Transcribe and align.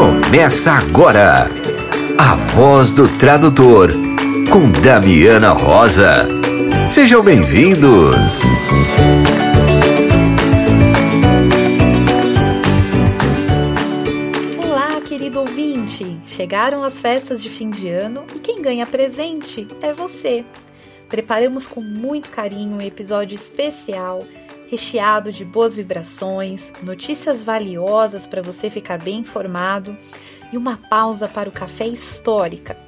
Começa 0.00 0.72
agora. 0.72 1.46
A 2.16 2.34
voz 2.34 2.94
do 2.94 3.06
tradutor 3.18 3.90
com 4.50 4.72
Damiana 4.80 5.52
Rosa. 5.52 6.26
Sejam 6.88 7.22
bem-vindos. 7.22 8.44
Olá, 14.64 15.02
querido 15.02 15.40
ouvinte! 15.40 16.18
Chegaram 16.24 16.82
as 16.82 16.98
festas 16.98 17.42
de 17.42 17.50
fim 17.50 17.68
de 17.68 17.90
ano 17.90 18.24
e 18.34 18.38
quem 18.38 18.62
ganha 18.62 18.86
presente 18.86 19.68
é 19.82 19.92
você. 19.92 20.46
Preparamos 21.10 21.66
com 21.66 21.82
muito 21.82 22.30
carinho 22.30 22.76
um 22.76 22.80
episódio 22.80 23.34
especial 23.34 24.24
recheado 24.70 25.32
de 25.32 25.44
boas 25.44 25.74
vibrações, 25.74 26.72
notícias 26.80 27.42
valiosas 27.42 28.24
para 28.24 28.40
você 28.40 28.70
ficar 28.70 28.98
bem 29.02 29.18
informado 29.18 29.98
e 30.52 30.56
uma 30.56 30.76
pausa 30.76 31.26
para 31.26 31.48
o 31.48 31.52
café 31.52 31.88
histórica. 31.88 32.78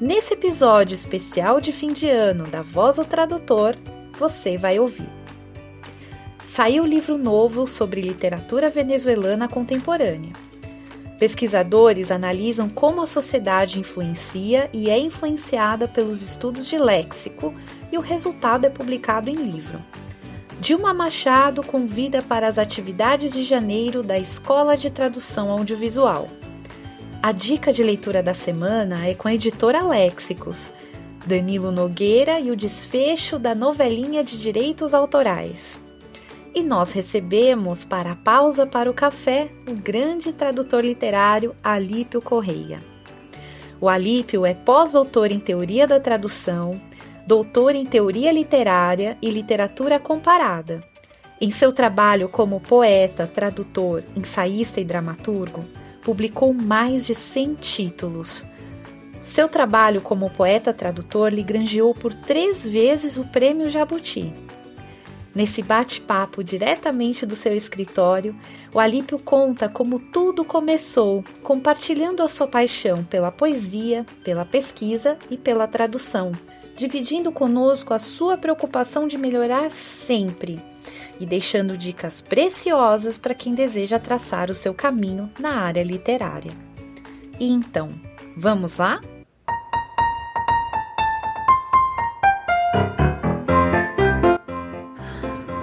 Nesse 0.00 0.34
episódio 0.34 0.96
especial 0.96 1.60
de 1.60 1.70
fim 1.70 1.92
de 1.92 2.10
ano 2.10 2.48
da 2.48 2.60
Voz 2.60 2.96
do 2.96 3.04
Tradutor, 3.04 3.76
você 4.18 4.58
vai 4.58 4.80
ouvir. 4.80 5.08
Saiu 6.42 6.84
livro 6.84 7.16
novo 7.16 7.68
sobre 7.68 8.00
literatura 8.00 8.68
venezuelana 8.68 9.46
contemporânea. 9.46 10.32
Pesquisadores 11.20 12.10
analisam 12.10 12.68
como 12.68 13.00
a 13.00 13.06
sociedade 13.06 13.78
influencia 13.78 14.68
e 14.72 14.90
é 14.90 14.98
influenciada 14.98 15.86
pelos 15.86 16.20
estudos 16.20 16.66
de 16.66 16.78
léxico, 16.78 17.54
e 17.92 17.96
o 17.96 18.00
resultado 18.00 18.64
é 18.64 18.70
publicado 18.70 19.30
em 19.30 19.34
livro. 19.34 19.80
Dilma 20.60 20.92
Machado 20.92 21.62
convida 21.62 22.20
para 22.20 22.48
as 22.48 22.58
atividades 22.58 23.32
de 23.32 23.44
janeiro 23.44 24.02
da 24.02 24.18
Escola 24.18 24.76
de 24.76 24.90
Tradução 24.90 25.52
Audiovisual. 25.52 26.28
A 27.22 27.30
dica 27.30 27.72
de 27.72 27.80
leitura 27.84 28.24
da 28.24 28.34
semana 28.34 29.06
é 29.06 29.14
com 29.14 29.28
a 29.28 29.34
editora 29.34 29.82
Léxicos, 29.82 30.72
Danilo 31.24 31.70
Nogueira 31.70 32.40
e 32.40 32.50
o 32.50 32.56
desfecho 32.56 33.38
da 33.38 33.54
novelinha 33.54 34.24
de 34.24 34.36
direitos 34.36 34.94
autorais. 34.94 35.80
E 36.52 36.60
nós 36.60 36.90
recebemos, 36.90 37.84
para 37.84 38.12
a 38.12 38.16
pausa 38.16 38.66
para 38.66 38.90
o 38.90 38.94
café, 38.94 39.52
o 39.68 39.74
grande 39.74 40.32
tradutor 40.32 40.84
literário 40.84 41.54
Alípio 41.62 42.20
Correia. 42.20 42.82
O 43.80 43.88
Alípio 43.88 44.44
é 44.44 44.54
pós-doutor 44.54 45.30
em 45.30 45.38
teoria 45.38 45.86
da 45.86 46.00
tradução, 46.00 46.80
doutor 47.28 47.74
em 47.74 47.84
teoria 47.84 48.32
literária 48.32 49.18
e 49.20 49.30
literatura 49.30 50.00
comparada. 50.00 50.82
Em 51.38 51.50
seu 51.50 51.74
trabalho 51.74 52.26
como 52.26 52.58
poeta, 52.58 53.26
tradutor, 53.26 54.02
ensaísta 54.16 54.80
e 54.80 54.84
dramaturgo, 54.84 55.62
publicou 56.02 56.54
mais 56.54 57.04
de 57.04 57.14
100 57.14 57.54
títulos. 57.56 58.46
Seu 59.20 59.46
trabalho 59.46 60.00
como 60.00 60.30
poeta-tradutor 60.30 61.28
lhe 61.28 61.42
granjeou 61.42 61.94
por 61.94 62.14
três 62.14 62.66
vezes 62.66 63.18
o 63.18 63.24
Prêmio 63.24 63.68
Jabuti. 63.68 64.32
Nesse 65.34 65.62
bate-papo 65.62 66.42
diretamente 66.42 67.26
do 67.26 67.36
seu 67.36 67.54
escritório, 67.54 68.34
o 68.72 68.80
Alípio 68.80 69.18
conta 69.18 69.68
como 69.68 69.98
tudo 69.98 70.46
começou, 70.46 71.22
compartilhando 71.42 72.22
a 72.22 72.28
sua 72.28 72.46
paixão 72.46 73.04
pela 73.04 73.30
poesia, 73.30 74.06
pela 74.24 74.46
pesquisa 74.46 75.18
e 75.30 75.36
pela 75.36 75.68
tradução 75.68 76.32
dividindo 76.78 77.32
conosco 77.32 77.92
a 77.92 77.98
sua 77.98 78.38
preocupação 78.38 79.08
de 79.08 79.18
melhorar 79.18 79.68
sempre 79.68 80.62
e 81.18 81.26
deixando 81.26 81.76
dicas 81.76 82.22
preciosas 82.22 83.18
para 83.18 83.34
quem 83.34 83.52
deseja 83.52 83.98
traçar 83.98 84.48
o 84.48 84.54
seu 84.54 84.72
caminho 84.72 85.28
na 85.40 85.56
área 85.56 85.82
literária. 85.82 86.52
E 87.40 87.50
então, 87.50 87.90
vamos 88.36 88.76
lá? 88.76 89.00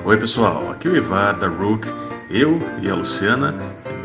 Oi, 0.03 0.17
pessoal, 0.17 0.69
aqui 0.69 0.89
é 0.89 0.91
o 0.91 0.97
Ivar 0.97 1.39
da 1.39 1.47
Rook. 1.47 1.87
Eu 2.29 2.59
e 2.81 2.89
a 2.89 2.93
Luciana 2.93 3.55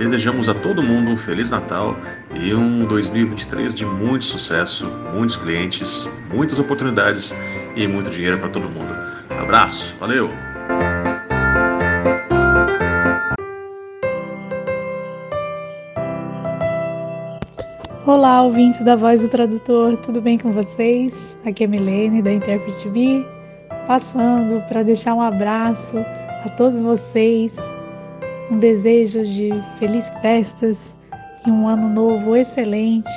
desejamos 0.01 0.49
a 0.49 0.55
todo 0.55 0.83
mundo 0.83 1.11
um 1.11 1.17
Feliz 1.17 1.51
Natal 1.51 1.95
e 2.35 2.55
um 2.55 2.87
2023 2.87 3.75
de 3.75 3.85
muito 3.85 4.25
sucesso, 4.25 4.87
muitos 5.13 5.37
clientes, 5.37 6.09
muitas 6.33 6.59
oportunidades 6.59 7.35
e 7.77 7.87
muito 7.87 8.09
dinheiro 8.09 8.39
para 8.39 8.49
todo 8.49 8.67
mundo. 8.67 8.91
Abraço, 9.39 9.95
valeu! 10.01 10.31
Olá, 18.07 18.43
ouvintes 18.43 18.83
da 18.83 18.97
Voz 18.97 19.21
do 19.21 19.29
Tradutor, 19.29 19.99
tudo 19.99 20.23
bem 20.23 20.39
com 20.39 20.51
vocês? 20.51 21.15
Aqui 21.45 21.65
é 21.65 21.67
Milene 21.67 22.23
da 22.23 22.33
Interpret 22.33 22.87
Me, 22.87 23.27
passando 23.87 24.67
para 24.67 24.83
deixar 24.83 25.15
um 25.15 25.21
abraço 25.21 25.99
a 25.99 26.49
todos 26.57 26.81
vocês, 26.81 27.53
um 28.51 28.59
desejo 28.59 29.25
de 29.25 29.51
felizes 29.79 30.11
festas 30.21 30.97
e 31.47 31.51
um 31.51 31.69
ano 31.69 31.89
novo 31.89 32.37
excelente, 32.37 33.11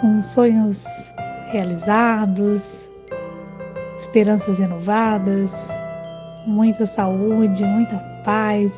com 0.00 0.20
sonhos 0.20 0.82
realizados, 1.50 2.68
esperanças 3.98 4.58
renovadas, 4.58 5.52
muita 6.46 6.84
saúde, 6.84 7.64
muita 7.64 7.96
paz, 8.24 8.72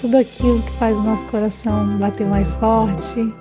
tudo 0.00 0.18
aquilo 0.18 0.62
que 0.62 0.72
faz 0.72 0.96
o 0.96 1.02
nosso 1.02 1.26
coração 1.26 1.98
bater 1.98 2.26
mais 2.26 2.54
forte 2.54 3.34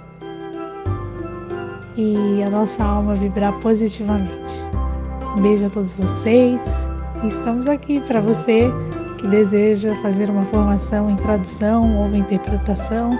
e 1.95 2.43
a 2.43 2.49
nossa 2.49 2.83
alma 2.83 3.15
vibrar 3.15 3.53
positivamente. 3.59 4.55
Um 5.37 5.41
beijo 5.41 5.65
a 5.67 5.69
todos 5.69 5.95
vocês 5.95 6.59
e 7.23 7.27
estamos 7.27 7.67
aqui 7.67 7.99
para 8.01 8.19
você 8.19 8.69
que 9.19 9.27
deseja 9.27 9.93
fazer 10.01 10.29
uma 10.29 10.45
formação 10.45 11.09
em 11.09 11.15
tradução 11.17 11.97
ou 11.97 12.15
interpretação. 12.15 13.19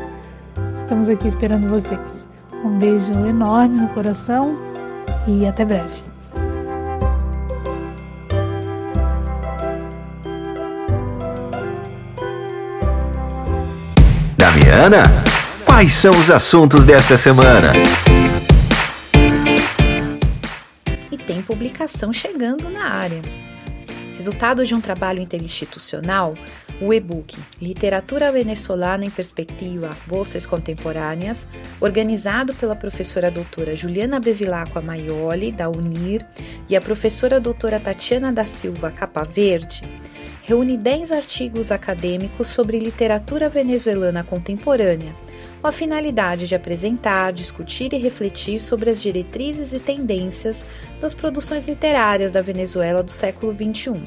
Estamos 0.80 1.10
aqui 1.10 1.28
esperando 1.28 1.68
vocês. 1.68 2.28
Um 2.64 2.78
beijo 2.78 3.12
enorme 3.12 3.82
no 3.82 3.90
coração 3.90 4.58
e 5.28 5.46
até 5.46 5.66
breve. 5.66 6.04
Damiana, 14.38 15.04
quais 15.66 15.94
são 15.94 16.12
os 16.12 16.32
assuntos 16.32 16.86
desta 16.86 17.18
semana? 17.18 17.74
E 21.12 21.18
tem 21.18 21.42
publicação 21.42 22.14
chegando 22.14 22.70
na 22.70 22.86
área. 22.86 23.49
Resultado 24.20 24.66
de 24.66 24.76
um 24.76 24.82
trabalho 24.82 25.22
interinstitucional, 25.22 26.34
o 26.82 26.94
e-book 26.94 27.38
Literatura 27.62 28.30
Venezolana 28.34 29.06
em 29.06 29.10
Perspectiva 29.10 29.96
Bolsas 30.06 30.46
Contemporâneas, 30.46 31.48
organizado 31.80 32.54
pela 32.54 32.76
professora 32.76 33.32
doutora 33.32 33.78
Juliana 33.78 34.20
Bevilacqua 34.20 34.82
Maioli, 34.82 35.54
da 35.54 35.70
UNIR, 35.70 36.26
e 36.68 36.76
a 36.76 36.82
professora 36.82 37.40
doutora 37.40 37.80
Tatiana 37.80 38.34
da 38.34 38.44
Silva 38.44 38.92
Capa 38.92 39.24
Verde, 39.24 39.84
reúne 40.44 40.78
10 40.78 41.14
artigos 41.14 41.72
acadêmicos 41.72 42.50
sobre 42.50 42.78
literatura 42.78 43.48
venezuelana 43.48 44.22
contemporânea, 44.22 45.16
com 45.62 45.68
a 45.68 45.72
finalidade 45.72 46.48
de 46.48 46.56
apresentar, 46.56 47.34
discutir 47.34 47.94
e 47.94 47.98
refletir 47.98 48.62
sobre 48.62 48.90
as 48.90 49.02
diretrizes 49.02 49.74
e 49.74 49.80
tendências 49.80 50.66
das 51.02 51.14
produções 51.14 51.68
literárias 51.68 52.32
da 52.32 52.42
Venezuela 52.42 53.04
do 53.04 53.12
século 53.12 53.54
XXI. 53.54 54.02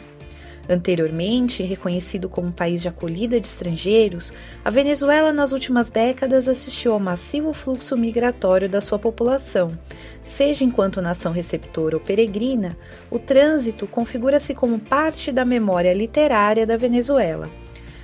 Anteriormente, 0.68 1.62
reconhecido 1.64 2.28
como 2.28 2.48
um 2.48 2.52
país 2.52 2.80
de 2.80 2.88
acolhida 2.88 3.40
de 3.40 3.46
estrangeiros, 3.46 4.32
a 4.64 4.70
Venezuela 4.70 5.32
nas 5.32 5.52
últimas 5.52 5.90
décadas 5.90 6.48
assistiu 6.48 6.92
ao 6.92 7.00
massivo 7.00 7.52
fluxo 7.52 7.96
migratório 7.96 8.68
da 8.68 8.80
sua 8.80 8.98
população. 8.98 9.76
Seja 10.22 10.64
enquanto 10.64 11.02
nação 11.02 11.32
receptora 11.32 11.96
ou 11.96 12.00
peregrina, 12.00 12.78
o 13.10 13.18
trânsito 13.18 13.88
configura-se 13.88 14.54
como 14.54 14.78
parte 14.78 15.32
da 15.32 15.44
memória 15.44 15.92
literária 15.92 16.64
da 16.64 16.76
Venezuela. 16.76 17.50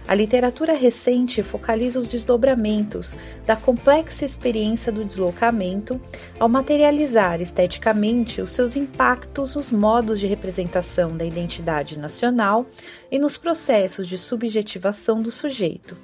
A 0.08 0.14
literatura 0.14 0.72
recente 0.72 1.42
focaliza 1.42 2.00
os 2.00 2.08
desdobramentos 2.08 3.14
da 3.44 3.54
complexa 3.54 4.24
experiência 4.24 4.90
do 4.90 5.04
deslocamento 5.04 6.00
ao 6.40 6.48
materializar 6.48 7.42
esteticamente 7.42 8.40
os 8.40 8.50
seus 8.52 8.74
impactos 8.74 9.54
nos 9.54 9.70
modos 9.70 10.18
de 10.18 10.26
representação 10.26 11.14
da 11.14 11.26
identidade 11.26 11.98
nacional 11.98 12.66
e 13.10 13.18
nos 13.18 13.36
processos 13.36 14.08
de 14.08 14.16
subjetivação 14.16 15.20
do 15.20 15.30
sujeito. 15.30 15.94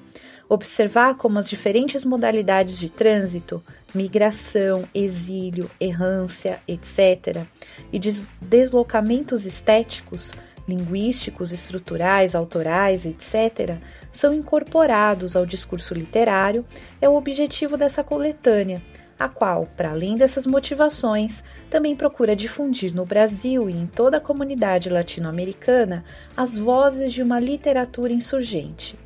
Observar 0.51 1.17
como 1.17 1.39
as 1.39 1.49
diferentes 1.49 2.05
modalidades 2.05 2.79
de 2.79 2.91
trânsito, 2.91 3.65
migração, 3.95 4.87
exílio, 4.95 5.71
errância, 5.81 6.61
etc., 6.69 7.43
e 7.91 7.99
deslocamentos 8.43 9.47
estéticos 9.47 10.35
linguísticos, 10.67 11.53
estruturais, 11.53 12.35
autorais, 12.35 13.05
etc., 13.07 13.79
são 14.11 14.33
incorporados 14.33 15.37
ao 15.37 15.45
discurso 15.45 15.95
literário 15.95 16.65
é 17.01 17.09
o 17.09 17.15
objetivo 17.15 17.77
dessa 17.77 18.03
coletânea, 18.03 18.83
a 19.19 19.29
qual, 19.29 19.67
para 19.77 19.91
além 19.91 20.17
dessas 20.17 20.47
motivações, 20.47 21.45
também 21.71 21.95
procura 21.95 22.35
difundir 22.35 22.95
no 22.95 23.05
Brasil 23.05 23.71
e 23.71 23.75
em 23.75 23.87
toda 23.87 24.17
a 24.17 24.21
comunidade 24.21 24.91
latino-americana 24.91 26.05
as 26.37 26.57
vozes 26.57 27.13
de 27.13 27.23
uma 27.23 27.39
literatura 27.39 28.13
insurgente. 28.13 28.99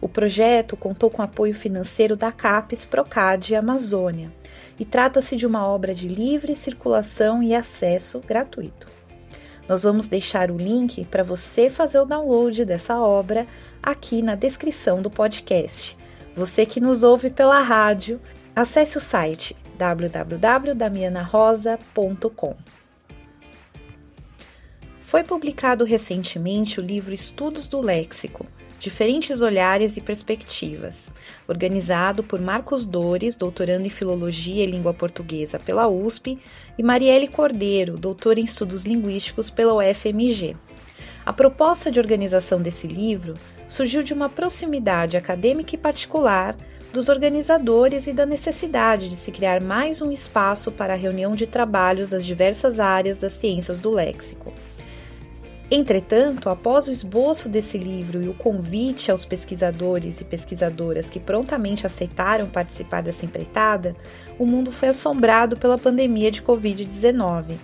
O 0.00 0.08
projeto 0.08 0.76
contou 0.76 1.08
com 1.08 1.22
apoio 1.22 1.54
financeiro 1.54 2.14
da 2.14 2.30
CAPES 2.30 2.84
Procad 2.84 3.54
Amazônia 3.54 4.30
e 4.78 4.84
trata-se 4.84 5.34
de 5.34 5.46
uma 5.46 5.66
obra 5.66 5.94
de 5.94 6.08
livre 6.08 6.54
circulação 6.54 7.42
e 7.42 7.54
acesso 7.54 8.20
gratuito. 8.20 8.93
Nós 9.68 9.82
vamos 9.82 10.06
deixar 10.06 10.50
o 10.50 10.56
link 10.56 11.04
para 11.06 11.22
você 11.22 11.70
fazer 11.70 11.98
o 11.98 12.04
download 12.04 12.64
dessa 12.64 12.98
obra 12.98 13.46
aqui 13.82 14.20
na 14.20 14.34
descrição 14.34 15.00
do 15.00 15.10
podcast. 15.10 15.96
Você 16.36 16.66
que 16.66 16.80
nos 16.80 17.02
ouve 17.02 17.30
pela 17.30 17.60
rádio, 17.60 18.20
acesse 18.54 18.98
o 18.98 19.00
site 19.00 19.56
www.damianarosa.com. 19.78 22.56
Foi 24.98 25.22
publicado 25.22 25.84
recentemente 25.84 26.80
o 26.80 26.82
livro 26.82 27.14
Estudos 27.14 27.68
do 27.68 27.80
Léxico, 27.80 28.44
Diferentes 28.78 29.40
Olhares 29.40 29.96
e 29.96 30.00
Perspectivas, 30.00 31.10
organizado 31.48 32.22
por 32.22 32.40
Marcos 32.40 32.84
Dores, 32.84 33.36
doutorando 33.36 33.86
em 33.86 33.90
Filologia 33.90 34.62
e 34.62 34.66
Língua 34.66 34.92
Portuguesa 34.92 35.58
pela 35.58 35.88
USP, 35.88 36.38
e 36.76 36.82
Marielle 36.82 37.28
Cordeiro, 37.28 37.96
doutora 37.96 38.40
em 38.40 38.44
Estudos 38.44 38.84
Linguísticos 38.84 39.48
pela 39.48 39.74
UFMG. 39.74 40.56
A 41.24 41.32
proposta 41.32 41.90
de 41.90 41.98
organização 41.98 42.60
desse 42.60 42.86
livro 42.86 43.34
surgiu 43.66 44.02
de 44.02 44.12
uma 44.12 44.28
proximidade 44.28 45.16
acadêmica 45.16 45.74
e 45.74 45.78
particular 45.78 46.54
dos 46.92 47.08
organizadores 47.08 48.06
e 48.06 48.12
da 48.12 48.26
necessidade 48.26 49.08
de 49.08 49.16
se 49.16 49.32
criar 49.32 49.60
mais 49.60 50.02
um 50.02 50.12
espaço 50.12 50.70
para 50.70 50.92
a 50.92 50.96
reunião 50.96 51.34
de 51.34 51.46
trabalhos 51.46 52.10
das 52.10 52.24
diversas 52.24 52.78
áreas 52.78 53.18
das 53.18 53.32
ciências 53.32 53.80
do 53.80 53.90
léxico 53.90 54.52
Entretanto, 55.76 56.48
após 56.48 56.86
o 56.86 56.92
esboço 56.92 57.48
desse 57.48 57.76
livro 57.76 58.22
e 58.22 58.28
o 58.28 58.34
convite 58.34 59.10
aos 59.10 59.24
pesquisadores 59.24 60.20
e 60.20 60.24
pesquisadoras 60.24 61.10
que 61.10 61.18
prontamente 61.18 61.84
aceitaram 61.84 62.48
participar 62.48 63.00
dessa 63.00 63.26
empreitada, 63.26 63.96
o 64.38 64.46
mundo 64.46 64.70
foi 64.70 64.90
assombrado 64.90 65.56
pela 65.56 65.76
pandemia 65.76 66.30
de 66.30 66.40
Covid-19. 66.42 67.56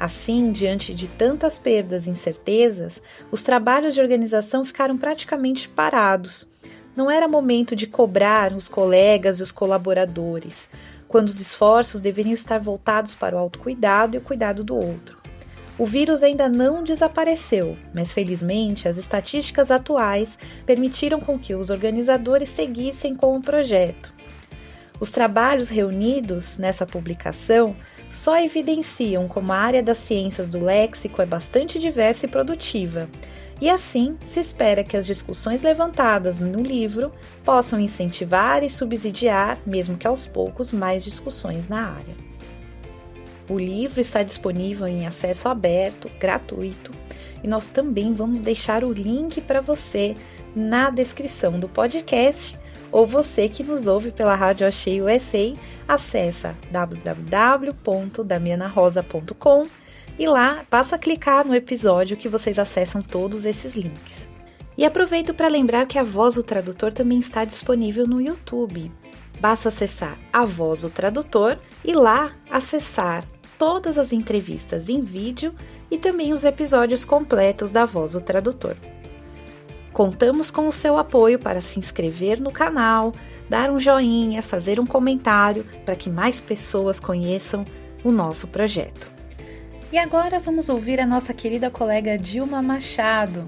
Assim, 0.00 0.50
diante 0.50 0.92
de 0.92 1.06
tantas 1.06 1.56
perdas 1.56 2.08
e 2.08 2.10
incertezas, 2.10 3.00
os 3.30 3.40
trabalhos 3.40 3.94
de 3.94 4.00
organização 4.00 4.64
ficaram 4.64 4.98
praticamente 4.98 5.68
parados. 5.68 6.48
Não 6.96 7.08
era 7.08 7.28
momento 7.28 7.76
de 7.76 7.86
cobrar 7.86 8.52
os 8.52 8.68
colegas 8.68 9.38
e 9.38 9.44
os 9.44 9.52
colaboradores, 9.52 10.68
quando 11.06 11.28
os 11.28 11.40
esforços 11.40 12.00
deveriam 12.00 12.34
estar 12.34 12.58
voltados 12.58 13.14
para 13.14 13.36
o 13.36 13.38
autocuidado 13.38 14.16
e 14.16 14.18
o 14.18 14.22
cuidado 14.22 14.64
do 14.64 14.74
outro. 14.74 15.23
O 15.76 15.84
vírus 15.84 16.22
ainda 16.22 16.48
não 16.48 16.84
desapareceu, 16.84 17.76
mas 17.92 18.12
felizmente 18.12 18.86
as 18.86 18.96
estatísticas 18.96 19.72
atuais 19.72 20.38
permitiram 20.64 21.20
com 21.20 21.36
que 21.36 21.52
os 21.52 21.68
organizadores 21.68 22.48
seguissem 22.48 23.16
com 23.16 23.36
o 23.36 23.42
projeto. 23.42 24.14
Os 25.00 25.10
trabalhos 25.10 25.68
reunidos 25.68 26.58
nessa 26.58 26.86
publicação 26.86 27.74
só 28.08 28.38
evidenciam 28.38 29.26
como 29.26 29.52
a 29.52 29.56
área 29.56 29.82
das 29.82 29.98
ciências 29.98 30.48
do 30.48 30.62
léxico 30.62 31.20
é 31.20 31.26
bastante 31.26 31.80
diversa 31.80 32.26
e 32.26 32.28
produtiva, 32.28 33.08
e 33.60 33.68
assim 33.68 34.16
se 34.24 34.38
espera 34.38 34.84
que 34.84 34.96
as 34.96 35.04
discussões 35.04 35.62
levantadas 35.62 36.38
no 36.38 36.62
livro 36.62 37.12
possam 37.44 37.80
incentivar 37.80 38.62
e 38.62 38.70
subsidiar, 38.70 39.58
mesmo 39.66 39.96
que 39.96 40.06
aos 40.06 40.24
poucos, 40.24 40.70
mais 40.70 41.02
discussões 41.02 41.68
na 41.68 41.88
área. 41.88 42.33
O 43.48 43.58
livro 43.58 44.00
está 44.00 44.22
disponível 44.22 44.86
em 44.88 45.06
acesso 45.06 45.48
aberto, 45.48 46.10
gratuito, 46.18 46.90
e 47.42 47.48
nós 47.48 47.66
também 47.66 48.14
vamos 48.14 48.40
deixar 48.40 48.82
o 48.84 48.92
link 48.92 49.42
para 49.42 49.60
você 49.60 50.14
na 50.56 50.88
descrição 50.88 51.58
do 51.58 51.68
podcast. 51.68 52.58
Ou 52.90 53.06
você 53.06 53.46
que 53.48 53.62
nos 53.62 53.86
ouve 53.86 54.10
pela 54.12 54.34
Rádio 54.34 54.66
Achei 54.66 55.02
USA, 55.02 55.54
acessa 55.86 56.56
www.damianarosa.com 56.70 59.66
e 60.18 60.26
lá 60.26 60.64
basta 60.70 60.96
clicar 60.96 61.44
no 61.44 61.54
episódio 61.54 62.16
que 62.16 62.28
vocês 62.28 62.58
acessam 62.58 63.02
todos 63.02 63.44
esses 63.44 63.74
links. 63.74 64.26
E 64.78 64.86
aproveito 64.86 65.34
para 65.34 65.48
lembrar 65.48 65.86
que 65.86 65.98
a 65.98 66.02
Voz 66.02 66.36
do 66.36 66.42
Tradutor 66.42 66.92
também 66.92 67.18
está 67.18 67.44
disponível 67.44 68.06
no 68.06 68.20
YouTube. 68.20 68.92
Basta 69.40 69.68
acessar 69.68 70.18
a 70.32 70.44
Voz 70.44 70.82
do 70.82 70.90
Tradutor 70.90 71.58
e 71.84 71.92
lá 71.92 72.32
acessar 72.50 73.24
todas 73.58 73.98
as 73.98 74.12
entrevistas 74.12 74.88
em 74.88 75.02
vídeo 75.02 75.54
e 75.90 75.98
também 75.98 76.32
os 76.32 76.44
episódios 76.44 77.04
completos 77.04 77.72
da 77.72 77.84
Voz 77.84 78.12
do 78.12 78.20
Tradutor. 78.20 78.76
Contamos 79.92 80.50
com 80.50 80.66
o 80.66 80.72
seu 80.72 80.98
apoio 80.98 81.38
para 81.38 81.60
se 81.60 81.78
inscrever 81.78 82.40
no 82.40 82.50
canal, 82.50 83.12
dar 83.48 83.70
um 83.70 83.78
joinha, 83.78 84.42
fazer 84.42 84.80
um 84.80 84.86
comentário 84.86 85.64
para 85.84 85.94
que 85.94 86.10
mais 86.10 86.40
pessoas 86.40 86.98
conheçam 86.98 87.64
o 88.02 88.10
nosso 88.10 88.48
projeto. 88.48 89.08
E 89.92 89.98
agora 89.98 90.40
vamos 90.40 90.68
ouvir 90.68 90.98
a 90.98 91.06
nossa 91.06 91.32
querida 91.32 91.70
colega 91.70 92.18
Dilma 92.18 92.60
Machado, 92.60 93.44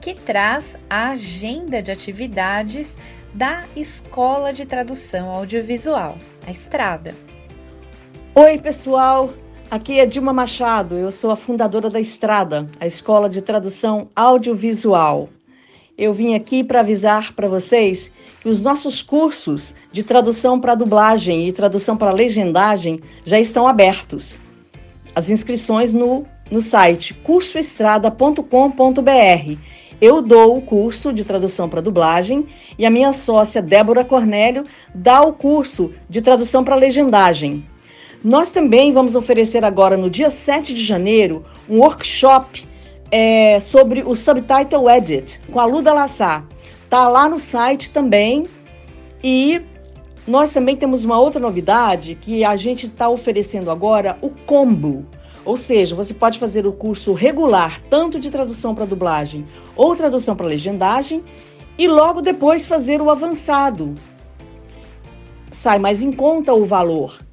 que 0.00 0.14
traz 0.14 0.76
a 0.88 1.10
agenda 1.10 1.82
de 1.82 1.90
atividades 1.90 2.96
da 3.34 3.64
Escola 3.74 4.52
de 4.52 4.64
Tradução 4.64 5.28
Audiovisual, 5.28 6.16
a 6.46 6.50
Estrada. 6.52 7.16
Oi, 8.36 8.56
pessoal! 8.58 9.34
Aqui 9.70 10.00
é 10.00 10.06
Dilma 10.06 10.32
Machado, 10.32 10.94
eu 10.94 11.12
sou 11.12 11.30
a 11.30 11.36
fundadora 11.36 11.90
da 11.90 12.00
Estrada, 12.00 12.66
a 12.80 12.86
Escola 12.86 13.28
de 13.28 13.42
Tradução 13.42 14.08
Audiovisual. 14.16 15.28
Eu 15.96 16.14
vim 16.14 16.34
aqui 16.34 16.64
para 16.64 16.80
avisar 16.80 17.34
para 17.34 17.48
vocês 17.48 18.10
que 18.40 18.48
os 18.48 18.62
nossos 18.62 19.02
cursos 19.02 19.74
de 19.92 20.02
tradução 20.02 20.58
para 20.58 20.74
dublagem 20.74 21.46
e 21.46 21.52
tradução 21.52 21.98
para 21.98 22.12
legendagem 22.12 23.02
já 23.26 23.38
estão 23.38 23.68
abertos. 23.68 24.40
As 25.14 25.28
inscrições 25.28 25.92
no, 25.92 26.24
no 26.50 26.62
site 26.62 27.12
cursoestrada.com.br. 27.12 29.58
Eu 30.00 30.22
dou 30.22 30.56
o 30.56 30.62
curso 30.62 31.12
de 31.12 31.26
tradução 31.26 31.68
para 31.68 31.82
dublagem 31.82 32.46
e 32.78 32.86
a 32.86 32.90
minha 32.90 33.12
sócia 33.12 33.60
Débora 33.60 34.02
Cornélio 34.02 34.64
dá 34.94 35.20
o 35.20 35.34
curso 35.34 35.92
de 36.08 36.22
tradução 36.22 36.64
para 36.64 36.74
legendagem. 36.74 37.66
Nós 38.22 38.50
também 38.50 38.92
vamos 38.92 39.14
oferecer 39.14 39.64
agora, 39.64 39.96
no 39.96 40.10
dia 40.10 40.28
7 40.28 40.74
de 40.74 40.84
janeiro, 40.84 41.44
um 41.68 41.78
workshop 41.78 42.66
é, 43.12 43.60
sobre 43.60 44.02
o 44.02 44.14
Subtitle 44.14 44.90
Edit 44.90 45.40
com 45.52 45.60
a 45.60 45.64
Luda 45.64 45.92
Lassar. 45.92 46.44
Tá 46.90 47.06
lá 47.06 47.28
no 47.28 47.38
site 47.38 47.92
também. 47.92 48.44
E 49.22 49.60
nós 50.26 50.52
também 50.52 50.74
temos 50.76 51.04
uma 51.04 51.18
outra 51.18 51.40
novidade 51.40 52.16
que 52.16 52.44
a 52.44 52.56
gente 52.56 52.86
está 52.86 53.08
oferecendo 53.08 53.70
agora, 53.70 54.18
o 54.20 54.30
combo. 54.30 55.06
Ou 55.44 55.56
seja, 55.56 55.94
você 55.94 56.12
pode 56.12 56.40
fazer 56.40 56.66
o 56.66 56.72
curso 56.72 57.12
regular, 57.12 57.80
tanto 57.88 58.18
de 58.18 58.30
tradução 58.30 58.74
para 58.74 58.84
dublagem 58.84 59.46
ou 59.76 59.94
tradução 59.94 60.34
para 60.34 60.46
legendagem, 60.46 61.22
e 61.78 61.86
logo 61.86 62.20
depois 62.20 62.66
fazer 62.66 63.00
o 63.00 63.10
avançado. 63.10 63.94
Sai 65.52 65.78
mais 65.78 66.02
em 66.02 66.10
conta 66.10 66.52
o 66.52 66.64
valor 66.64 67.27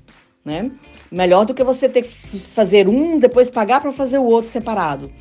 né? 0.46 0.72
Melhor 1.12 1.46
do 1.46 1.54
que 1.56 1.64
você 1.64 1.90
ter 1.90 2.04
que 2.04 2.40
fazer 2.40 2.88
um, 2.88 3.18
depois 3.18 3.50
pagar 3.50 3.82
para 3.82 3.92
fazer 3.92 4.20
o 4.20 4.24
outro 4.24 4.48
separado. 4.50 5.12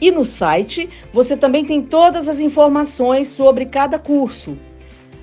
E 0.00 0.10
no 0.10 0.24
site 0.24 0.88
você 1.12 1.36
também 1.36 1.64
tem 1.64 1.82
todas 1.82 2.28
as 2.28 2.40
informações 2.40 3.28
sobre 3.28 3.66
cada 3.66 3.98
curso. 3.98 4.56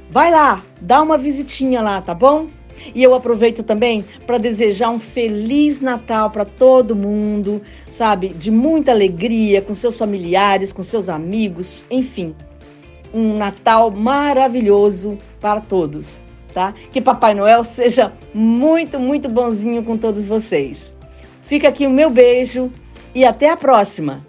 Vai 0.10 0.32
lá, 0.32 0.64
dá 0.80 1.02
uma 1.02 1.18
visitinha 1.18 1.82
lá, 1.82 2.02
tá 2.02 2.14
bom? 2.14 2.48
E 2.94 3.02
eu 3.02 3.14
aproveito 3.14 3.64
também 3.64 4.04
para 4.26 4.38
desejar 4.38 4.90
um 4.90 5.00
feliz 5.00 5.80
Natal 5.80 6.30
para 6.30 6.46
todo 6.46 6.96
mundo, 6.96 7.62
sabe? 7.92 8.30
De 8.30 8.52
muita 8.52 8.92
alegria 8.92 9.62
com 9.62 9.74
seus 9.74 9.96
familiares, 9.96 10.74
com 10.74 10.82
seus 10.82 11.10
amigos, 11.10 11.86
enfim. 11.90 12.36
Um 13.14 13.38
Natal 13.38 13.90
maravilhoso 13.90 15.18
para 15.40 15.62
todos, 15.62 16.22
tá? 16.54 16.74
Que 16.92 17.00
Papai 17.00 17.34
Noel 17.34 17.64
seja 17.64 18.14
muito, 18.34 19.00
muito 19.00 19.30
bonzinho 19.30 19.84
com 19.84 19.98
todos 19.98 20.28
vocês. 20.28 20.94
Fica 21.44 21.70
aqui 21.70 21.88
o 21.88 21.90
meu 21.90 22.10
beijo 22.10 22.72
e 23.16 23.24
até 23.24 23.50
a 23.50 23.56
próxima! 23.56 24.27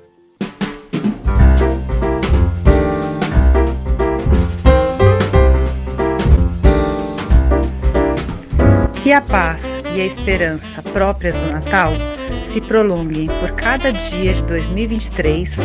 Que 9.08 9.14
a 9.14 9.22
paz 9.22 9.80
e 9.94 10.02
a 10.02 10.04
esperança 10.04 10.82
próprias 10.82 11.38
do 11.38 11.50
Natal 11.50 11.94
se 12.42 12.60
prolonguem 12.60 13.26
por 13.40 13.52
cada 13.52 13.90
dia 13.90 14.34
de 14.34 14.44
2023, 14.44 15.60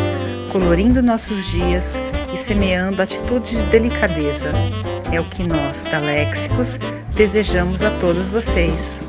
colorindo 0.50 1.02
nossos 1.02 1.50
dias 1.50 1.94
e 2.32 2.38
semeando 2.38 3.02
atitudes 3.02 3.58
de 3.58 3.66
delicadeza. 3.66 4.48
É 5.12 5.20
o 5.20 5.28
que 5.28 5.46
nós, 5.46 5.84
da 5.84 5.98
Léxicos, 5.98 6.78
desejamos 7.14 7.84
a 7.84 7.90
todos 7.98 8.30
vocês. 8.30 9.02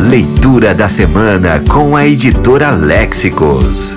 Leitura 0.00 0.74
da 0.74 0.88
semana 0.88 1.62
com 1.70 1.94
a 1.94 2.04
editora 2.04 2.72
Léxicos. 2.72 3.94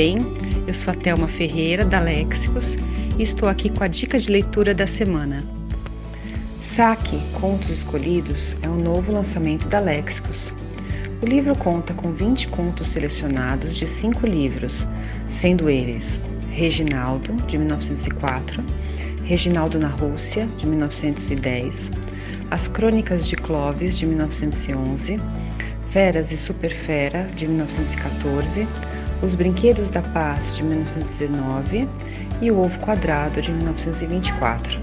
Bem? 0.00 0.16
Eu 0.66 0.72
sou 0.72 0.94
a 0.94 0.96
Thelma 0.96 1.28
Ferreira, 1.28 1.84
da 1.84 2.00
Léxicos, 2.00 2.74
e 3.18 3.22
estou 3.22 3.46
aqui 3.46 3.68
com 3.68 3.84
a 3.84 3.86
dica 3.86 4.18
de 4.18 4.30
leitura 4.30 4.72
da 4.72 4.86
semana. 4.86 5.44
Saque 6.58 7.20
Contos 7.38 7.68
Escolhidos 7.68 8.56
é 8.62 8.68
um 8.70 8.78
novo 8.78 9.12
lançamento 9.12 9.68
da 9.68 9.78
Léxicos. 9.78 10.54
O 11.20 11.26
livro 11.26 11.54
conta 11.54 11.92
com 11.92 12.12
20 12.12 12.48
contos 12.48 12.88
selecionados 12.88 13.76
de 13.76 13.86
cinco 13.86 14.26
livros, 14.26 14.86
sendo 15.28 15.68
eles 15.68 16.18
Reginaldo, 16.50 17.34
de 17.46 17.58
1904, 17.58 18.64
Reginaldo 19.24 19.78
na 19.78 19.88
Rússia, 19.88 20.46
de 20.56 20.66
1910, 20.66 21.92
As 22.50 22.68
Crônicas 22.68 23.28
de 23.28 23.36
Clovis, 23.36 23.98
de 23.98 24.06
1911, 24.06 25.20
Feras 25.88 26.32
e 26.32 26.38
Superfera, 26.38 27.28
de 27.36 27.46
1914, 27.46 28.66
Os 29.22 29.34
Brinquedos 29.34 29.88
da 29.88 30.00
Paz, 30.00 30.56
de 30.56 30.62
1919 30.62 31.88
e 32.40 32.50
O 32.50 32.58
Ovo 32.58 32.78
Quadrado, 32.80 33.42
de 33.42 33.52
1924. 33.52 34.80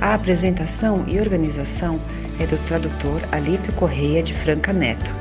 A 0.00 0.14
apresentação 0.14 1.04
e 1.06 1.20
organização 1.20 2.00
é 2.40 2.46
do 2.46 2.58
tradutor 2.66 3.22
Alípio 3.30 3.72
Correia 3.74 4.22
de 4.22 4.34
Franca 4.34 4.72
Neto. 4.72 5.14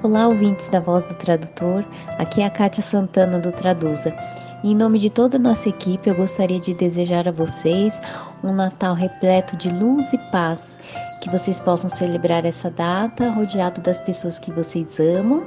Olá, 0.00 0.28
ouvintes 0.28 0.68
da 0.68 0.78
Voz 0.78 1.02
do 1.08 1.14
Tradutor. 1.14 1.84
Aqui 2.18 2.40
é 2.40 2.46
a 2.46 2.50
Kátia 2.50 2.84
Santana 2.84 3.40
do 3.40 3.50
Traduza. 3.50 4.14
Em 4.62 4.76
nome 4.76 5.00
de 5.00 5.10
toda 5.10 5.38
a 5.38 5.40
nossa 5.40 5.70
equipe, 5.70 6.08
eu 6.08 6.14
gostaria 6.14 6.60
de 6.60 6.72
desejar 6.72 7.28
a 7.28 7.32
vocês 7.32 8.00
um 8.44 8.52
Natal 8.52 8.94
repleto 8.94 9.56
de 9.56 9.70
luz 9.70 10.12
e 10.12 10.18
paz. 10.30 10.78
Que 11.20 11.28
vocês 11.30 11.58
possam 11.58 11.90
celebrar 11.90 12.44
essa 12.44 12.70
data 12.70 13.28
rodeado 13.30 13.80
das 13.80 14.00
pessoas 14.00 14.38
que 14.38 14.52
vocês 14.52 15.00
amam 15.00 15.42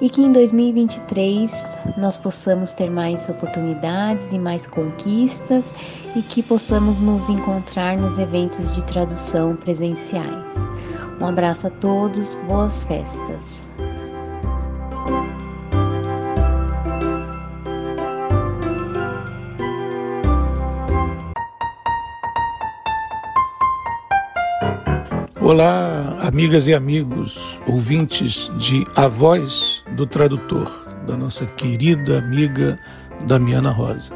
e 0.00 0.10
que 0.10 0.22
em 0.22 0.32
2023 0.32 1.50
nós 1.96 2.18
possamos 2.18 2.74
ter 2.74 2.90
mais 2.90 3.28
oportunidades 3.28 4.32
e 4.32 4.38
mais 4.38 4.66
conquistas 4.66 5.74
e 6.14 6.22
que 6.22 6.42
possamos 6.42 7.00
nos 7.00 7.28
encontrar 7.28 7.98
nos 7.98 8.18
eventos 8.18 8.72
de 8.72 8.84
tradução 8.84 9.56
presenciais. 9.56 10.56
Um 11.20 11.26
abraço 11.26 11.68
a 11.68 11.70
todos, 11.70 12.34
boas 12.46 12.84
festas. 12.84 13.65
Olá, 25.48 26.18
amigas 26.22 26.66
e 26.66 26.74
amigos, 26.74 27.60
ouvintes 27.68 28.50
de 28.58 28.84
A 28.96 29.06
Voz 29.06 29.84
do 29.92 30.04
Tradutor, 30.04 30.68
da 31.06 31.16
nossa 31.16 31.46
querida 31.46 32.18
amiga 32.18 32.76
Damiana 33.28 33.70
Rosa. 33.70 34.12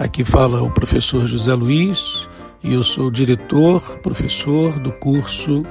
Aqui 0.00 0.24
fala 0.24 0.60
o 0.64 0.72
professor 0.72 1.28
José 1.28 1.54
Luiz 1.54 2.28
e 2.60 2.74
eu 2.74 2.82
sou 2.82 3.08
diretor, 3.08 4.00
professor 4.00 4.76
do 4.80 4.90
curso 4.90 5.62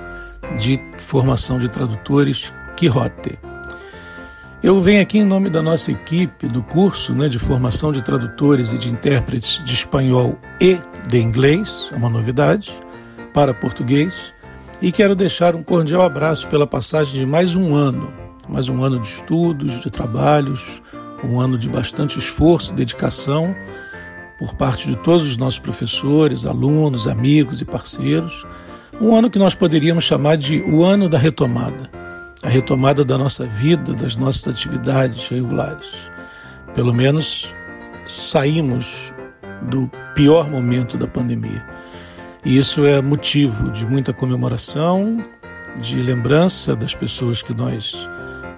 de 0.58 0.80
formação 1.00 1.60
de 1.60 1.68
tradutores 1.68 2.54
Quixote. 2.78 3.38
Eu 4.64 4.82
venho 4.82 5.02
aqui 5.02 5.18
em 5.18 5.26
nome 5.26 5.50
da 5.50 5.62
nossa 5.62 5.92
equipe 5.92 6.48
do 6.48 6.64
curso 6.64 7.14
né, 7.14 7.28
de 7.28 7.40
formação 7.40 7.92
de 7.92 8.02
tradutores 8.02 8.72
e 8.72 8.78
de 8.78 8.90
intérpretes 8.90 9.62
de 9.66 9.74
espanhol 9.74 10.40
e 10.62 10.80
de 11.10 11.20
inglês, 11.20 11.90
é 11.92 11.96
uma 11.98 12.10
novidade, 12.10 12.72
para 13.34 13.54
português 13.54 14.34
e 14.84 14.92
quero 14.92 15.16
deixar 15.16 15.56
um 15.56 15.64
cordial 15.64 16.02
abraço 16.02 16.46
pela 16.50 16.68
passagem 16.68 17.22
de 17.22 17.26
mais 17.26 17.56
um 17.56 17.74
ano, 17.74 18.14
mais 18.50 18.68
um 18.68 18.84
ano 18.84 19.00
de 19.00 19.08
estudos, 19.08 19.82
de 19.82 19.90
trabalhos, 19.90 20.82
um 21.24 21.40
ano 21.40 21.58
de 21.58 21.70
bastante 21.70 22.20
esforço 22.20 22.74
e 22.74 22.76
dedicação 22.76 23.56
por 24.38 24.54
parte 24.56 24.86
de 24.90 24.98
todos 24.98 25.26
os 25.26 25.38
nossos 25.38 25.58
professores, 25.60 26.46
alunos, 26.46 27.08
amigos 27.08 27.62
e 27.62 27.66
parceiros. 27.66 28.46
Um 29.00 29.16
ano 29.16 29.30
que 29.30 29.40
nós 29.40 29.56
poderíamos 29.56 30.04
chamar 30.04 30.36
de 30.36 30.62
o 30.64 30.84
ano 30.84 31.08
da 31.08 31.18
retomada 31.18 31.90
a 32.44 32.50
retomada 32.50 33.06
da 33.06 33.18
nossa 33.18 33.46
vida, 33.46 33.94
das 33.94 34.18
nossas 34.18 34.50
atividades 34.50 35.30
regulares. 35.30 36.12
Pelo 36.74 36.94
menos 36.94 37.54
saímos 38.06 39.14
do 39.70 39.90
pior 40.14 40.50
momento 40.50 40.98
da 40.98 41.08
pandemia. 41.08 41.73
E 42.46 42.58
isso 42.58 42.86
é 42.86 43.02
motivo 43.02 43.70
de 43.70 43.86
muita 43.86 44.12
comemoração, 44.12 45.24
de 45.78 45.96
lembrança 46.02 46.76
das 46.76 46.94
pessoas 46.94 47.42
que 47.42 47.54
nós 47.54 48.08